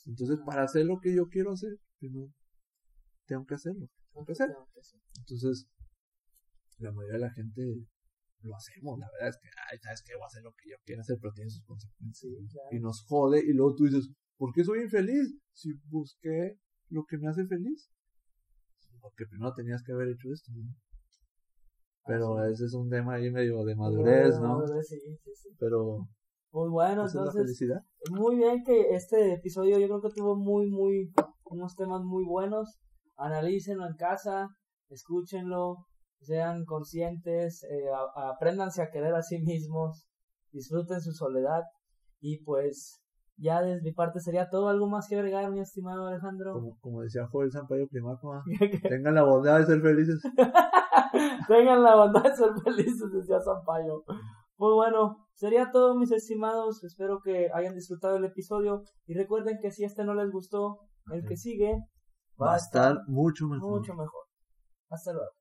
Entonces, 0.06 0.40
para 0.46 0.64
hacer 0.64 0.86
lo 0.86 1.00
que 1.00 1.16
yo 1.16 1.28
quiero 1.28 1.52
hacer, 1.52 1.78
primero 2.00 2.32
tengo 3.30 3.46
que 3.46 3.54
hacerlo, 3.54 3.88
tengo 4.12 4.26
que 4.26 4.32
hacer. 4.32 4.50
Entonces, 5.20 5.70
la 6.80 6.92
mayoría 6.92 7.18
de 7.18 7.26
la 7.26 7.32
gente 7.32 7.62
lo 8.42 8.56
hacemos, 8.56 8.98
la 8.98 9.08
verdad 9.14 9.30
es 9.30 9.38
que, 9.38 9.50
ay, 9.70 9.78
sabes 9.80 10.02
que 10.02 10.16
voy 10.16 10.24
a 10.24 10.26
hacer 10.26 10.44
lo 10.44 10.52
que 10.54 10.70
yo 10.72 10.78
quiero 10.84 11.02
hacer, 11.02 11.18
pero 11.22 11.34
tiene 11.34 11.52
sus 11.52 11.64
consecuencias. 11.64 12.34
Y 12.72 12.80
nos 12.80 13.06
jode, 13.06 13.40
y 13.46 13.54
luego 13.54 13.76
tú 13.76 13.84
dices, 13.86 14.10
¿por 14.38 14.52
qué 14.54 14.64
soy 14.64 14.82
infeliz? 14.82 15.38
Si 15.54 15.74
busqué 15.90 16.58
lo 16.90 17.06
que 17.06 17.18
me 17.18 17.30
hace 17.30 17.46
feliz. 17.46 17.92
Porque 19.00 19.26
primero 19.28 19.54
tenías 19.54 19.84
que 19.84 19.94
haber 19.94 20.10
hecho 20.10 20.32
esto, 20.34 20.52
¿no? 20.56 20.74
Pero 22.06 22.44
ese 22.46 22.66
es 22.66 22.74
un 22.74 22.90
tema 22.90 23.16
ahí 23.16 23.30
medio 23.30 23.64
de 23.64 23.76
madurez, 23.76 24.40
¿no? 24.40 24.66
sí, 24.82 24.98
sí, 25.24 25.32
sí. 25.36 25.50
Pero... 25.60 26.10
Pues 26.50 26.72
bueno, 26.72 27.06
entonces... 27.06 27.70
Muy 28.10 28.38
bien 28.38 28.64
que 28.64 28.96
este 28.96 29.34
episodio 29.34 29.78
yo 29.78 29.88
creo 29.88 30.02
que 30.02 30.10
tuvo 30.10 30.36
muy, 30.36 30.72
muy... 30.72 31.14
unos 31.46 31.76
temas 31.76 32.02
muy 32.04 32.26
buenos. 32.26 32.80
Analícenlo 33.20 33.86
en 33.86 33.96
casa, 33.96 34.48
escúchenlo, 34.90 35.86
sean 36.22 36.66
conscientes, 36.66 37.64
eh, 37.64 37.90
apréndanse 38.16 38.82
a 38.82 38.90
querer 38.90 39.14
a 39.14 39.22
sí 39.22 39.40
mismos, 39.40 40.08
disfruten 40.52 41.02
su 41.02 41.12
soledad 41.12 41.64
y 42.22 42.44
pues 42.44 43.02
ya 43.38 43.62
de 43.62 43.82
mi 43.82 43.94
parte 43.94 44.20
sería 44.20 44.50
todo. 44.50 44.70
¿Algo 44.70 44.88
más 44.88 45.08
que 45.08 45.16
agregar, 45.16 45.50
mi 45.52 45.60
estimado 45.60 46.08
Alejandro? 46.08 46.54
Como, 46.54 46.78
como 46.80 47.02
decía 47.02 47.28
Joel 47.32 47.52
Sampaio 47.52 47.88
Primaco, 47.88 48.42
tengan 48.90 49.16
la 49.16 49.24
bondad 49.24 49.60
de 49.60 49.66
ser 49.66 49.82
felices. 49.82 50.22
tengan 51.48 51.84
la 51.84 51.96
bondad 51.96 52.24
de 52.24 52.36
ser 52.36 52.52
felices, 52.64 53.12
decía 53.14 53.40
Sampaio. 53.40 54.04
Muy 54.58 54.74
bueno, 54.74 55.26
sería 55.34 55.72
todo, 55.72 55.98
mis 55.98 56.12
estimados. 56.12 56.84
Espero 56.84 57.20
que 57.24 57.50
hayan 57.54 57.76
disfrutado 57.76 58.18
el 58.18 58.26
episodio. 58.26 58.84
Y 59.08 59.14
recuerden 59.14 59.58
que 59.62 59.72
si 59.72 59.86
este 59.86 60.04
no 60.04 60.14
les 60.14 60.32
gustó, 60.32 60.80
el 61.12 61.26
que 61.26 61.38
sigue 61.38 61.78
va, 62.42 62.54
a 62.54 62.58
estar 62.58 62.98
mucho 63.08 63.48
mejor. 63.48 63.80
Mucho 63.80 63.94
mejor. 63.96 64.26
Hasta 64.90 65.14
luego. 65.14 65.39